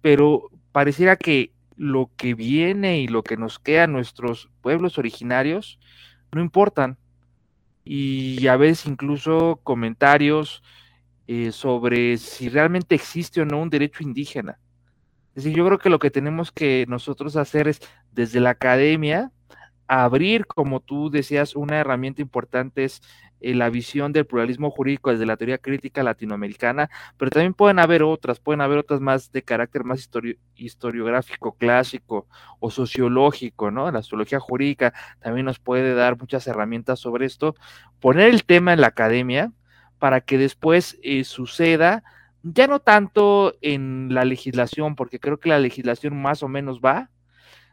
pero 0.00 0.50
pareciera 0.70 1.16
que 1.16 1.52
lo 1.76 2.10
que 2.16 2.34
viene 2.34 3.00
y 3.00 3.08
lo 3.08 3.22
que 3.22 3.36
nos 3.36 3.58
queda 3.58 3.84
a 3.84 3.88
nuestros 3.88 4.50
pueblos 4.60 4.98
originarios 4.98 5.78
no 6.30 6.40
importan. 6.40 6.96
Y 7.84 8.46
a 8.46 8.56
veces 8.56 8.86
incluso 8.86 9.60
comentarios 9.62 10.62
eh, 11.26 11.52
sobre 11.52 12.18
si 12.18 12.48
realmente 12.48 12.94
existe 12.94 13.40
o 13.40 13.44
no 13.44 13.60
un 13.60 13.70
derecho 13.70 14.02
indígena. 14.02 14.58
Es 15.34 15.44
decir, 15.44 15.56
yo 15.56 15.66
creo 15.66 15.78
que 15.78 15.90
lo 15.90 15.98
que 15.98 16.10
tenemos 16.10 16.52
que 16.52 16.84
nosotros 16.88 17.36
hacer 17.36 17.68
es 17.68 17.80
desde 18.12 18.40
la 18.40 18.50
academia 18.50 19.32
abrir, 19.86 20.46
como 20.46 20.80
tú 20.80 21.10
decías, 21.10 21.54
una 21.54 21.78
herramienta 21.78 22.22
importante 22.22 22.84
es 22.84 23.02
eh, 23.42 23.54
la 23.54 23.70
visión 23.70 24.12
del 24.12 24.24
pluralismo 24.24 24.70
jurídico 24.70 25.10
desde 25.10 25.26
la 25.26 25.36
teoría 25.36 25.58
crítica 25.58 26.02
latinoamericana, 26.02 26.88
pero 27.16 27.30
también 27.30 27.54
pueden 27.54 27.80
haber 27.80 28.04
otras, 28.04 28.38
pueden 28.38 28.60
haber 28.60 28.78
otras 28.78 29.00
más 29.00 29.32
de 29.32 29.42
carácter 29.42 29.84
más 29.84 30.08
historiográfico, 30.54 31.52
clásico 31.52 32.28
o 32.60 32.70
sociológico, 32.70 33.70
¿no? 33.70 33.90
La 33.90 34.02
sociología 34.02 34.38
jurídica 34.38 34.94
también 35.20 35.46
nos 35.46 35.58
puede 35.58 35.94
dar 35.94 36.16
muchas 36.16 36.46
herramientas 36.46 37.00
sobre 37.00 37.26
esto. 37.26 37.56
Poner 38.00 38.30
el 38.30 38.44
tema 38.44 38.72
en 38.72 38.80
la 38.80 38.88
academia 38.88 39.52
para 39.98 40.20
que 40.20 40.38
después 40.38 40.98
eh, 41.02 41.24
suceda, 41.24 42.04
ya 42.42 42.66
no 42.66 42.80
tanto 42.80 43.54
en 43.60 44.14
la 44.14 44.24
legislación, 44.24 44.96
porque 44.96 45.20
creo 45.20 45.38
que 45.38 45.48
la 45.48 45.58
legislación 45.58 46.20
más 46.20 46.42
o 46.42 46.48
menos 46.48 46.80
va, 46.80 47.10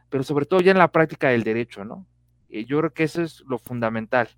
pero 0.08 0.24
sobre 0.24 0.46
todo 0.46 0.60
ya 0.60 0.72
en 0.72 0.78
la 0.78 0.92
práctica 0.92 1.28
del 1.28 1.44
derecho, 1.44 1.84
¿no? 1.84 2.06
Eh, 2.48 2.64
yo 2.64 2.78
creo 2.78 2.92
que 2.92 3.04
eso 3.04 3.22
es 3.22 3.42
lo 3.46 3.58
fundamental, 3.58 4.28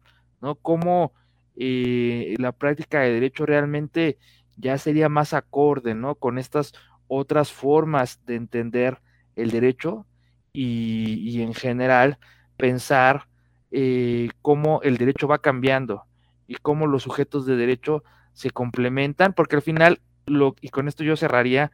¿no? 0.40 0.54
Cómo 0.56 1.12
eh, 1.56 2.34
la 2.38 2.52
práctica 2.52 3.00
de 3.00 3.12
derecho 3.12 3.46
realmente 3.46 4.18
ya 4.56 4.78
sería 4.78 5.08
más 5.08 5.34
acorde, 5.34 5.94
¿no? 5.94 6.14
Con 6.14 6.38
estas 6.38 6.72
otras 7.08 7.52
formas 7.52 8.24
de 8.26 8.36
entender 8.36 9.00
el 9.36 9.50
derecho 9.50 10.06
y, 10.52 11.40
en 11.42 11.54
general 11.54 12.18
pensar 12.56 13.28
eh, 13.70 14.28
cómo 14.42 14.80
el 14.82 14.98
derecho 14.98 15.26
va 15.26 15.38
cambiando 15.38 16.04
y 16.46 16.56
cómo 16.56 16.86
los 16.86 17.02
sujetos 17.02 17.46
de 17.46 17.56
derecho 17.56 18.04
se 18.34 18.50
complementan, 18.50 19.32
porque 19.32 19.56
al 19.56 19.62
final, 19.62 20.00
lo, 20.26 20.54
y 20.60 20.68
con 20.68 20.88
esto 20.88 21.04
yo 21.04 21.16
cerraría, 21.16 21.72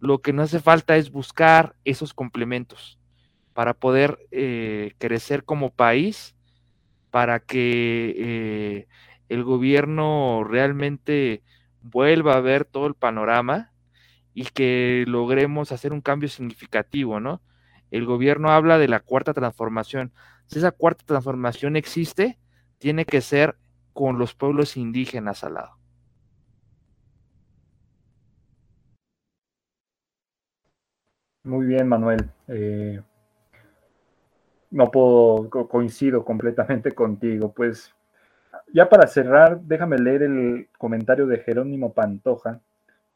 lo 0.00 0.20
que 0.20 0.32
no 0.32 0.42
hace 0.42 0.60
falta 0.60 0.96
es 0.96 1.10
buscar 1.10 1.76
esos 1.84 2.12
complementos 2.14 2.98
para 3.52 3.74
poder 3.74 4.18
eh, 4.30 4.94
crecer 4.98 5.44
como 5.44 5.70
país, 5.70 6.34
para 7.10 7.40
que 7.40 8.86
el 9.28 9.44
gobierno 9.44 10.44
realmente 10.44 11.42
vuelva 11.82 12.34
a 12.34 12.40
ver 12.40 12.64
todo 12.64 12.86
el 12.86 12.94
panorama 12.94 13.72
y 14.32 14.44
que 14.46 15.04
logremos 15.06 15.72
hacer 15.72 15.92
un 15.92 16.00
cambio 16.00 16.28
significativo, 16.28 17.20
¿no? 17.20 17.40
El 17.90 18.06
gobierno 18.06 18.50
habla 18.50 18.78
de 18.78 18.88
la 18.88 19.00
cuarta 19.00 19.32
transformación. 19.32 20.12
Si 20.46 20.58
esa 20.58 20.72
cuarta 20.72 21.04
transformación 21.06 21.76
existe, 21.76 22.38
tiene 22.78 23.04
que 23.04 23.20
ser 23.20 23.56
con 23.92 24.18
los 24.18 24.34
pueblos 24.34 24.76
indígenas 24.76 25.44
al 25.44 25.54
lado. 25.54 25.78
Muy 31.44 31.66
bien, 31.66 31.86
Manuel. 31.86 32.30
Eh, 32.48 33.00
no 34.70 34.90
puedo, 34.90 35.50
coincido 35.68 36.24
completamente 36.24 36.92
contigo. 36.92 37.52
Pues 37.52 37.94
ya 38.74 38.88
para 38.88 39.06
cerrar, 39.06 39.60
déjame 39.60 39.98
leer 39.98 40.24
el 40.24 40.68
comentario 40.76 41.28
de 41.28 41.38
Jerónimo 41.38 41.92
Pantoja. 41.92 42.60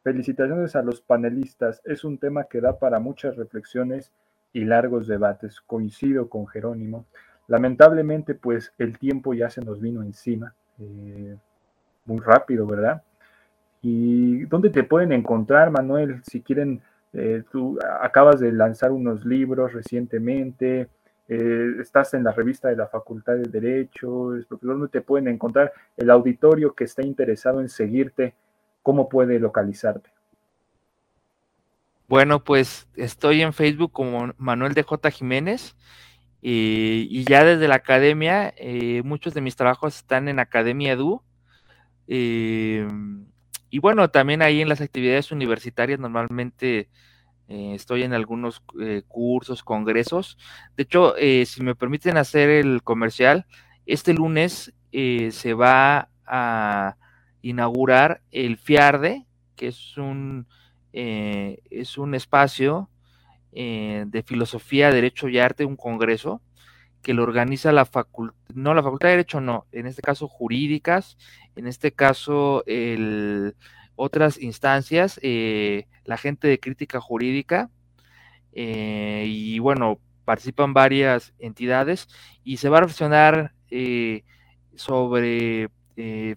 Felicitaciones 0.05 0.77
a 0.77 0.83
los 0.83 1.01
panelistas. 1.01 1.83
Es 1.85 2.05
un 2.05 2.17
tema 2.17 2.45
que 2.45 2.61
da 2.61 2.79
para 2.79 3.01
muchas 3.01 3.35
reflexiones 3.35 4.13
y 4.53 4.65
largos 4.65 5.09
debates. 5.09 5.61
Coincido 5.61 6.29
con 6.29 6.47
Jerónimo. 6.47 7.07
Lamentablemente, 7.49 8.37
pues 8.37 8.73
el 8.79 8.99
tiempo 8.99 9.35
ya 9.35 9.51
se 9.51 9.61
nos 9.61 9.81
vino 9.81 10.03
encima. 10.03 10.55
Eh, 10.79 11.37
muy 12.05 12.21
rápido, 12.21 12.65
¿verdad? 12.65 13.03
¿Y 13.83 14.45
dónde 14.45 14.71
te 14.71 14.85
pueden 14.85 15.11
encontrar, 15.11 15.73
Manuel? 15.73 16.23
Si 16.23 16.41
quieren, 16.41 16.83
eh, 17.13 17.43
tú 17.51 17.81
acabas 18.01 18.39
de 18.39 18.53
lanzar 18.53 18.93
unos 18.93 19.25
libros 19.25 19.73
recientemente. 19.73 20.89
Eh, 21.29 21.75
estás 21.81 22.15
en 22.15 22.25
la 22.25 22.33
revista 22.33 22.69
de 22.69 22.77
la 22.77 22.87
Facultad 22.87 23.35
de 23.35 23.51
Derecho, 23.51 24.31
¿dónde 24.63 24.89
te 24.89 25.03
pueden 25.03 25.29
encontrar 25.29 25.73
el 25.97 26.09
auditorio 26.11 26.75
que 26.75 26.85
está 26.85 27.03
interesado 27.03 27.61
en 27.61 27.69
seguirte? 27.69 28.35
¿Cómo 28.83 29.09
puede 29.09 29.39
localizarte? 29.39 30.11
Bueno, 32.09 32.43
pues 32.43 32.89
estoy 32.97 33.43
en 33.43 33.53
Facebook 33.53 33.93
como 33.93 34.33
Manuel 34.39 34.73
de 34.73 34.83
J. 34.83 35.11
Jiménez 35.11 35.77
y 36.41 37.25
ya 37.25 37.45
desde 37.45 37.69
la 37.69 37.75
academia, 37.75 38.55
eh, 38.57 39.03
muchos 39.05 39.35
de 39.35 39.41
mis 39.41 39.57
trabajos 39.57 39.97
están 39.97 40.29
en 40.29 40.39
Academia 40.39 40.93
Edu. 40.93 41.23
Eh, 42.07 42.89
y 43.71 43.79
bueno, 43.81 44.09
también 44.11 44.41
ahí 44.41 44.63
en 44.63 44.69
las 44.69 44.81
actividades 44.81 45.31
universitarias 45.33 45.99
normalmente 46.01 46.89
eh, 47.49 47.73
estoy 47.75 48.03
en 48.03 48.13
algunos 48.13 48.63
eh, 48.79 49.03
cursos, 49.09 49.63
congresos. 49.63 50.37
De 50.77 50.83
hecho, 50.83 51.17
eh, 51.17 51.47
si 51.47 51.63
me 51.63 51.75
permiten 51.75 52.19
hacer 52.19 52.51
el 52.51 52.83
comercial, 52.83 53.47
este 53.87 54.13
lunes 54.13 54.75
se 54.91 55.55
va 55.55 56.11
a 56.27 56.97
inaugurar 57.43 58.23
el 58.31 58.57
FIARDE, 58.59 59.27
que 59.57 59.69
es 59.69 59.97
un, 59.97 60.47
es 60.93 61.99
un 61.99 62.15
espacio 62.15 62.89
de 63.53 64.25
filosofía, 64.27 64.91
derecho 64.91 65.29
y 65.29 65.39
arte, 65.39 65.65
un 65.67 65.77
congreso 65.77 66.41
que 67.03 67.15
lo 67.15 67.23
organiza 67.23 67.71
la 67.71 67.89
no 68.55 68.75
la 68.75 68.83
facultad 68.83 69.09
de 69.09 69.17
derecho, 69.17 69.41
no, 69.41 69.67
en 69.73 69.87
este 69.87 70.03
caso 70.03 70.27
jurídicas, 70.27 71.17
en 71.55 71.67
este 71.67 71.93
caso 71.93 72.65
el 72.67 73.55
otras 73.99 74.41
instancias, 74.41 75.19
eh, 75.23 75.89
la 76.05 76.17
gente 76.17 76.47
de 76.47 76.61
crítica 76.61 77.01
jurídica, 77.01 77.69
eh, 78.53 79.25
y 79.27 79.59
bueno, 79.59 79.99
participan 80.25 80.73
varias 80.73 81.35
entidades 81.41 82.09
y 82.45 82.59
se 82.59 82.69
va 82.69 82.79
a 82.79 82.81
reflexionar 82.83 83.53
eh, 83.71 84.23
sobre 84.75 85.69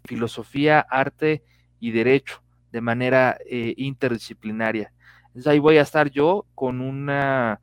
filosofía, 0.05 0.79
arte 0.79 1.43
y 1.79 1.91
derecho 1.91 2.41
de 2.71 2.81
manera 2.81 3.37
interdisciplinaria. 3.47 4.91
Entonces 5.27 5.45
ahí 5.45 5.59
voy 5.59 5.77
a 5.77 5.83
estar 5.83 6.09
yo 6.09 6.47
con 6.55 6.81
una 6.81 7.61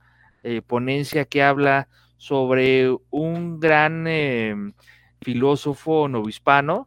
ponencia 0.69 1.25
que 1.25 1.43
habla 1.43 1.89
sobre 2.17 2.97
un 3.11 3.59
gran 3.59 4.73
filósofo 5.21 6.07
novohispano, 6.07 6.87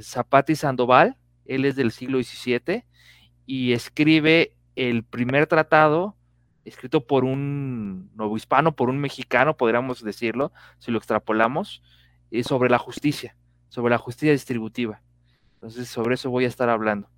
Zapata 0.00 0.52
Sandoval, 0.56 1.16
él 1.48 1.64
es 1.64 1.76
del 1.76 1.92
siglo 1.92 2.22
XVII 2.22 2.84
y 3.46 3.72
escribe 3.72 4.52
el 4.74 5.04
primer 5.04 5.46
tratado 5.46 6.16
escrito 6.64 7.06
por 7.06 7.24
un 7.24 8.10
novohispano, 8.16 8.74
por 8.74 8.90
un 8.90 8.98
mexicano, 8.98 9.56
podríamos 9.56 10.02
decirlo, 10.02 10.52
si 10.78 10.90
lo 10.90 10.98
extrapolamos, 10.98 11.82
eh, 12.30 12.42
sobre 12.42 12.68
la 12.68 12.78
justicia, 12.78 13.36
sobre 13.68 13.92
la 13.92 13.98
justicia 13.98 14.32
distributiva. 14.32 15.00
Entonces, 15.54 15.88
sobre 15.88 16.16
eso 16.16 16.28
voy 16.28 16.44
a 16.44 16.48
estar 16.48 16.68
hablando. 16.68 17.08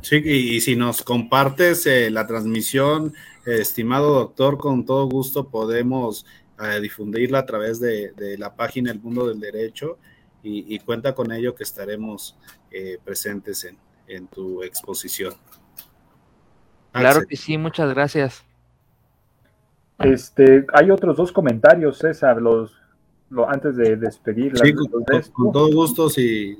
Sí, 0.00 0.16
y, 0.16 0.60
si 0.60 0.74
nos 0.74 1.02
compartes 1.02 1.86
eh, 1.86 2.10
la 2.10 2.26
transmisión, 2.26 3.14
estimado 3.46 4.14
doctor, 4.14 4.58
con 4.58 4.84
todo 4.84 5.08
gusto 5.08 5.48
podemos 5.48 6.24
eh, 6.60 6.80
difundirla 6.80 7.40
a 7.40 7.46
través 7.46 7.80
de, 7.80 8.12
la 8.38 8.54
página 8.54 8.90
El 8.90 9.00
Mundo 9.00 9.26
del 9.28 9.40
Derecho 9.40 9.98
y, 10.42 10.78
cuenta 10.80 11.14
con 11.14 11.32
ello 11.32 11.54
que 11.54 11.62
estaremos 11.62 12.36
eh, 12.70 12.98
presentes 13.04 13.64
en, 14.06 14.26
tu 14.26 14.62
exposición. 14.62 15.34
Claro 16.92 17.22
que 17.26 17.36
sí, 17.36 17.56
muchas 17.56 17.88
gracias. 17.94 18.44
Este, 20.00 20.66
hay 20.74 20.90
otros 20.90 21.16
dos 21.16 21.32
comentarios, 21.32 21.98
César, 21.98 22.42
los, 22.42 22.72
antes 23.48 23.76
de 23.76 23.96
despedir. 23.96 24.52
Sí, 24.58 24.74
con, 25.32 25.52
todo 25.52 25.72
gusto, 25.72 26.10
si 26.10 26.58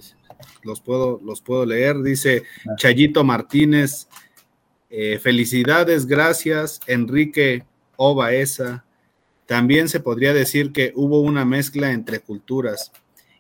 los 0.63 0.81
puedo, 0.81 1.21
los 1.23 1.43
puedo 1.43 1.67
leer. 1.67 2.01
Dice 2.03 2.45
ah. 2.67 2.75
Chayito 2.77 3.25
Martínez, 3.25 4.09
eh, 4.89 5.19
felicidades, 5.19 6.07
gracias, 6.07 6.81
Enrique 6.87 7.65
o 7.97 8.15
Baeza. 8.15 8.85
También 9.47 9.89
se 9.89 10.01
podría 10.01 10.33
decir 10.33 10.73
que 10.73 10.93
hubo 10.95 11.21
una 11.21 11.45
mezcla 11.45 11.93
entre 11.93 12.21
culturas 12.21 12.93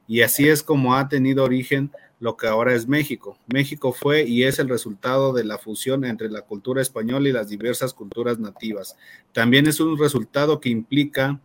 y 0.06 0.22
así 0.22 0.48
es 0.48 0.62
como 0.62 0.94
ha 0.96 1.08
tenido 1.08 1.44
origen 1.44 1.90
lo 2.20 2.36
que 2.36 2.46
ahora 2.46 2.74
es 2.74 2.86
México. 2.86 3.36
México 3.52 3.92
fue 3.92 4.22
y 4.22 4.44
es 4.44 4.60
el 4.60 4.68
resultado 4.68 5.32
de 5.32 5.42
la 5.42 5.58
fusión 5.58 6.04
entre 6.04 6.30
la 6.30 6.42
cultura 6.42 6.80
española 6.80 7.28
y 7.28 7.32
las 7.32 7.48
diversas 7.48 7.94
culturas 7.94 8.38
nativas. 8.38 8.96
También 9.32 9.66
es 9.66 9.80
un 9.80 9.98
resultado 9.98 10.60
que 10.60 10.68
implica 10.68 11.40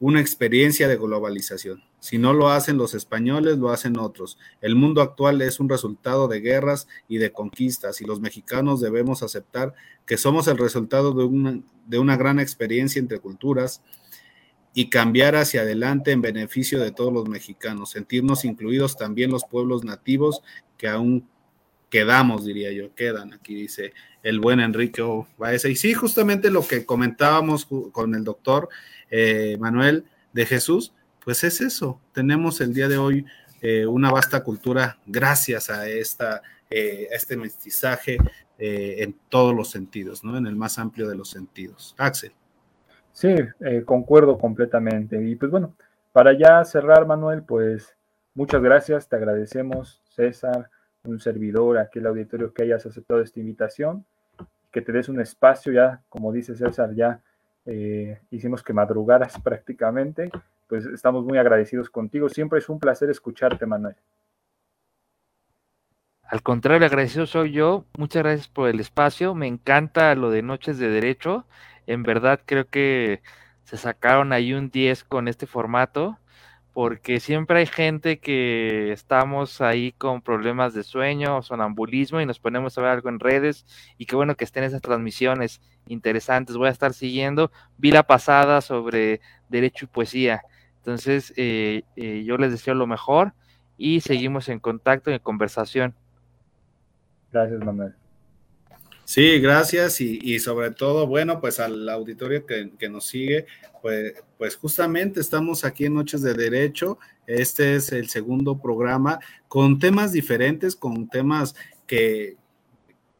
una 0.00 0.20
experiencia 0.20 0.88
de 0.88 0.96
globalización. 0.96 1.82
Si 2.00 2.18
no 2.18 2.32
lo 2.32 2.50
hacen 2.50 2.76
los 2.76 2.94
españoles, 2.94 3.58
lo 3.58 3.70
hacen 3.70 3.98
otros. 3.98 4.38
El 4.60 4.74
mundo 4.74 5.00
actual 5.00 5.40
es 5.40 5.60
un 5.60 5.68
resultado 5.68 6.28
de 6.28 6.40
guerras 6.40 6.86
y 7.08 7.18
de 7.18 7.32
conquistas 7.32 8.00
y 8.00 8.04
los 8.04 8.20
mexicanos 8.20 8.80
debemos 8.80 9.22
aceptar 9.22 9.74
que 10.04 10.16
somos 10.16 10.46
el 10.48 10.58
resultado 10.58 11.12
de 11.12 11.24
una, 11.24 11.60
de 11.86 11.98
una 11.98 12.16
gran 12.16 12.38
experiencia 12.38 12.98
entre 12.98 13.20
culturas 13.20 13.82
y 14.78 14.90
cambiar 14.90 15.36
hacia 15.36 15.62
adelante 15.62 16.12
en 16.12 16.20
beneficio 16.20 16.78
de 16.78 16.90
todos 16.90 17.10
los 17.10 17.26
mexicanos, 17.30 17.92
sentirnos 17.92 18.44
incluidos 18.44 18.98
también 18.98 19.30
los 19.30 19.44
pueblos 19.44 19.84
nativos 19.84 20.42
que 20.76 20.86
aún 20.86 21.26
quedamos, 21.88 22.44
diría 22.44 22.70
yo, 22.72 22.94
quedan, 22.94 23.32
aquí 23.32 23.54
dice 23.54 23.94
el 24.22 24.38
buen 24.38 24.60
Enrique 24.60 25.02
Baeza. 25.38 25.70
Y 25.70 25.76
sí, 25.76 25.94
justamente 25.94 26.50
lo 26.50 26.60
que 26.60 26.84
comentábamos 26.84 27.66
con 27.90 28.14
el 28.14 28.22
doctor 28.22 28.68
eh, 29.10 29.56
Manuel 29.58 30.04
de 30.34 30.44
Jesús, 30.44 30.92
pues 31.24 31.42
es 31.42 31.62
eso, 31.62 31.98
tenemos 32.12 32.60
el 32.60 32.74
día 32.74 32.88
de 32.88 32.98
hoy 32.98 33.24
eh, 33.62 33.86
una 33.86 34.10
vasta 34.10 34.44
cultura 34.44 34.98
gracias 35.06 35.70
a, 35.70 35.88
esta, 35.88 36.42
eh, 36.68 37.08
este 37.12 37.38
mestizaje 37.38 38.18
en 38.58 39.14
todos 39.30 39.54
los 39.54 39.70
sentidos, 39.70 40.22
¿no? 40.22 40.36
En 40.36 40.46
el 40.46 40.56
más 40.56 40.78
amplio 40.78 41.08
de 41.08 41.14
los 41.14 41.30
sentidos. 41.30 41.94
Axel. 41.96 42.32
Sí, 43.16 43.34
eh, 43.60 43.82
concuerdo 43.86 44.36
completamente. 44.36 45.16
Y 45.24 45.36
pues 45.36 45.50
bueno, 45.50 45.74
para 46.12 46.34
ya 46.36 46.62
cerrar, 46.66 47.06
Manuel, 47.06 47.42
pues 47.42 47.96
muchas 48.34 48.60
gracias, 48.60 49.08
te 49.08 49.16
agradecemos, 49.16 50.02
César, 50.10 50.68
un 51.02 51.18
servidor, 51.18 51.78
aquí 51.78 51.98
el 51.98 52.08
auditorio, 52.08 52.52
que 52.52 52.64
hayas 52.64 52.84
aceptado 52.84 53.22
esta 53.22 53.40
invitación, 53.40 54.04
que 54.70 54.82
te 54.82 54.92
des 54.92 55.08
un 55.08 55.18
espacio 55.18 55.72
ya, 55.72 56.02
como 56.10 56.30
dice 56.30 56.54
César, 56.56 56.94
ya 56.94 57.22
eh, 57.64 58.20
hicimos 58.30 58.62
que 58.62 58.74
madrugaras 58.74 59.40
prácticamente, 59.42 60.30
pues 60.68 60.84
estamos 60.84 61.24
muy 61.24 61.38
agradecidos 61.38 61.88
contigo. 61.88 62.28
Siempre 62.28 62.58
es 62.58 62.68
un 62.68 62.78
placer 62.78 63.08
escucharte, 63.08 63.64
Manuel. 63.64 63.96
Al 66.28 66.42
contrario, 66.42 66.86
agradecido 66.86 67.26
soy 67.26 67.52
yo. 67.52 67.84
Muchas 67.96 68.22
gracias 68.24 68.48
por 68.48 68.68
el 68.68 68.80
espacio. 68.80 69.34
Me 69.34 69.46
encanta 69.46 70.14
lo 70.16 70.30
de 70.30 70.42
Noches 70.42 70.78
de 70.78 70.88
Derecho. 70.88 71.46
En 71.86 72.02
verdad 72.02 72.40
creo 72.44 72.68
que 72.68 73.22
se 73.64 73.76
sacaron 73.76 74.32
ahí 74.32 74.52
un 74.52 74.70
10 74.70 75.04
con 75.04 75.28
este 75.28 75.46
formato, 75.46 76.18
porque 76.72 77.20
siempre 77.20 77.60
hay 77.60 77.66
gente 77.66 78.18
que 78.18 78.92
estamos 78.92 79.60
ahí 79.60 79.92
con 79.92 80.20
problemas 80.20 80.74
de 80.74 80.82
sueño 80.82 81.38
o 81.38 81.42
sonambulismo 81.42 82.20
y 82.20 82.26
nos 82.26 82.40
ponemos 82.40 82.76
a 82.76 82.80
ver 82.82 82.90
algo 82.90 83.08
en 83.08 83.20
redes 83.20 83.64
y 83.96 84.06
qué 84.06 84.16
bueno 84.16 84.36
que 84.36 84.44
estén 84.44 84.64
esas 84.64 84.82
transmisiones 84.82 85.60
interesantes. 85.86 86.56
Voy 86.56 86.68
a 86.68 86.72
estar 86.72 86.92
siguiendo. 86.92 87.52
Vi 87.78 87.92
la 87.92 88.02
pasada 88.02 88.60
sobre 88.62 89.20
derecho 89.48 89.84
y 89.84 89.88
poesía. 89.88 90.42
Entonces, 90.78 91.32
eh, 91.36 91.84
eh, 91.94 92.24
yo 92.26 92.36
les 92.36 92.50
deseo 92.50 92.74
lo 92.74 92.86
mejor 92.88 93.32
y 93.78 94.00
seguimos 94.00 94.48
en 94.48 94.58
contacto 94.58 95.10
y 95.10 95.14
en 95.14 95.20
conversación. 95.20 95.94
Gracias, 97.32 97.64
Manuel. 97.64 97.94
Sí, 99.04 99.38
gracias 99.38 100.00
y, 100.00 100.38
sobre 100.40 100.72
todo, 100.72 101.06
bueno, 101.06 101.40
pues 101.40 101.60
al 101.60 101.88
auditorio 101.88 102.44
que, 102.44 102.88
nos 102.88 103.06
sigue, 103.06 103.46
pues, 103.80 104.14
pues 104.36 104.56
justamente 104.56 105.20
estamos 105.20 105.64
aquí 105.64 105.84
en 105.84 105.94
Noches 105.94 106.22
de 106.22 106.34
Derecho. 106.34 106.98
Este 107.24 107.76
es 107.76 107.92
el 107.92 108.08
segundo 108.08 108.58
programa 108.58 109.20
con 109.46 109.78
temas 109.78 110.10
diferentes, 110.10 110.74
con 110.74 111.08
temas 111.08 111.54
que, 111.86 112.36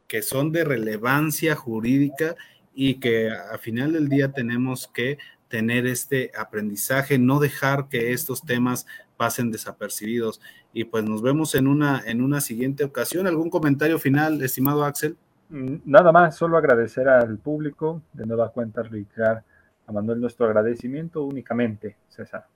que 0.09 0.23
son 0.23 0.51
de 0.51 0.65
relevancia 0.65 1.55
jurídica 1.55 2.35
y 2.75 2.97
que 2.97 3.31
a 3.31 3.57
final 3.59 3.93
del 3.93 4.09
día 4.09 4.33
tenemos 4.33 4.89
que 4.89 5.19
tener 5.49 5.87
este 5.87 6.33
aprendizaje, 6.37 7.17
no 7.17 7.39
dejar 7.39 7.89
que 7.89 8.13
estos 8.13 8.43
temas 8.43 8.87
pasen 9.17 9.51
desapercibidos. 9.53 10.41
Y 10.79 10.85
pues 10.85 11.05
nos 11.05 11.23
vemos 11.23 11.55
en 11.55 11.69
una, 11.69 12.03
en 12.05 12.21
una 12.21 12.43
siguiente 12.43 12.85
ocasión. 12.85 13.27
¿Algún 13.27 13.49
comentario 13.49 13.99
final, 13.99 14.43
estimado 14.43 14.85
Axel? 14.85 15.17
Mm, 15.49 15.77
nada 15.87 16.13
más, 16.13 16.37
solo 16.37 16.59
agradecer 16.59 17.09
al 17.09 17.39
público, 17.39 18.03
de 18.13 18.27
nueva 18.27 18.53
cuenta 18.53 18.83
reiterar 18.83 19.43
a 19.87 19.93
Manuel 19.93 20.21
nuestro 20.21 20.45
agradecimiento 20.45 21.25
únicamente, 21.25 21.97
César. 22.11 22.47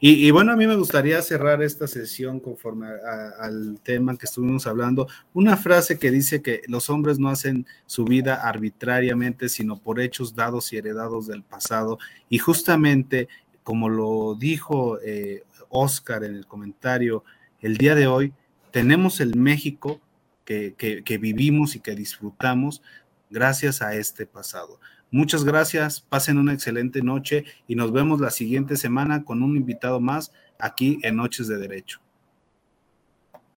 Y, 0.00 0.30
bueno, 0.30 0.52
a 0.52 0.56
mí 0.56 0.66
me 0.66 0.76
gustaría 0.76 1.20
cerrar 1.20 1.62
esta 1.62 1.86
sesión 1.86 2.40
conforme 2.40 2.86
al 3.38 3.78
tema 3.82 4.16
que 4.16 4.24
estuvimos 4.24 4.66
hablando. 4.66 5.06
Una 5.34 5.58
frase 5.58 5.98
que 5.98 6.10
dice 6.10 6.40
que 6.40 6.62
los 6.66 6.88
hombres 6.88 7.18
no 7.18 7.28
hacen 7.28 7.66
su 7.84 8.06
vida 8.06 8.36
arbitrariamente, 8.36 9.50
sino 9.50 9.76
por 9.76 10.00
hechos 10.00 10.34
dados 10.34 10.72
y 10.72 10.78
heredados 10.78 11.26
del 11.26 11.42
pasado. 11.42 11.98
Y 12.30 12.38
justamente, 12.38 13.28
como 13.62 13.90
lo 13.90 14.34
dijo 14.34 14.98
eh, 15.02 15.42
Oscar 15.68 16.24
en 16.24 16.34
el 16.34 16.46
comentario, 16.46 17.24
el 17.60 17.76
día 17.76 17.94
de 17.94 18.06
hoy 18.06 18.32
tenemos 18.70 19.20
el 19.20 19.36
México 19.36 20.00
que, 20.44 21.18
vivimos 21.20 21.76
y 21.76 21.80
que 21.80 21.94
disfrutamos 21.94 22.82
gracias 23.30 23.82
a 23.82 23.94
este 23.94 24.26
pasado. 24.26 24.80
Muchas 25.10 25.44
gracias, 25.44 26.00
pasen 26.00 26.38
una 26.38 26.52
excelente 26.52 27.02
noche 27.02 27.44
y 27.66 27.74
nos 27.74 27.92
vemos 27.92 28.20
la 28.20 28.30
siguiente 28.30 28.76
semana 28.76 29.24
con 29.24 29.42
un 29.42 29.56
invitado 29.56 30.00
más 30.00 30.32
aquí 30.58 30.98
en 31.02 31.16
Noches 31.16 31.48
de 31.48 31.58
Derecho. 31.58 32.00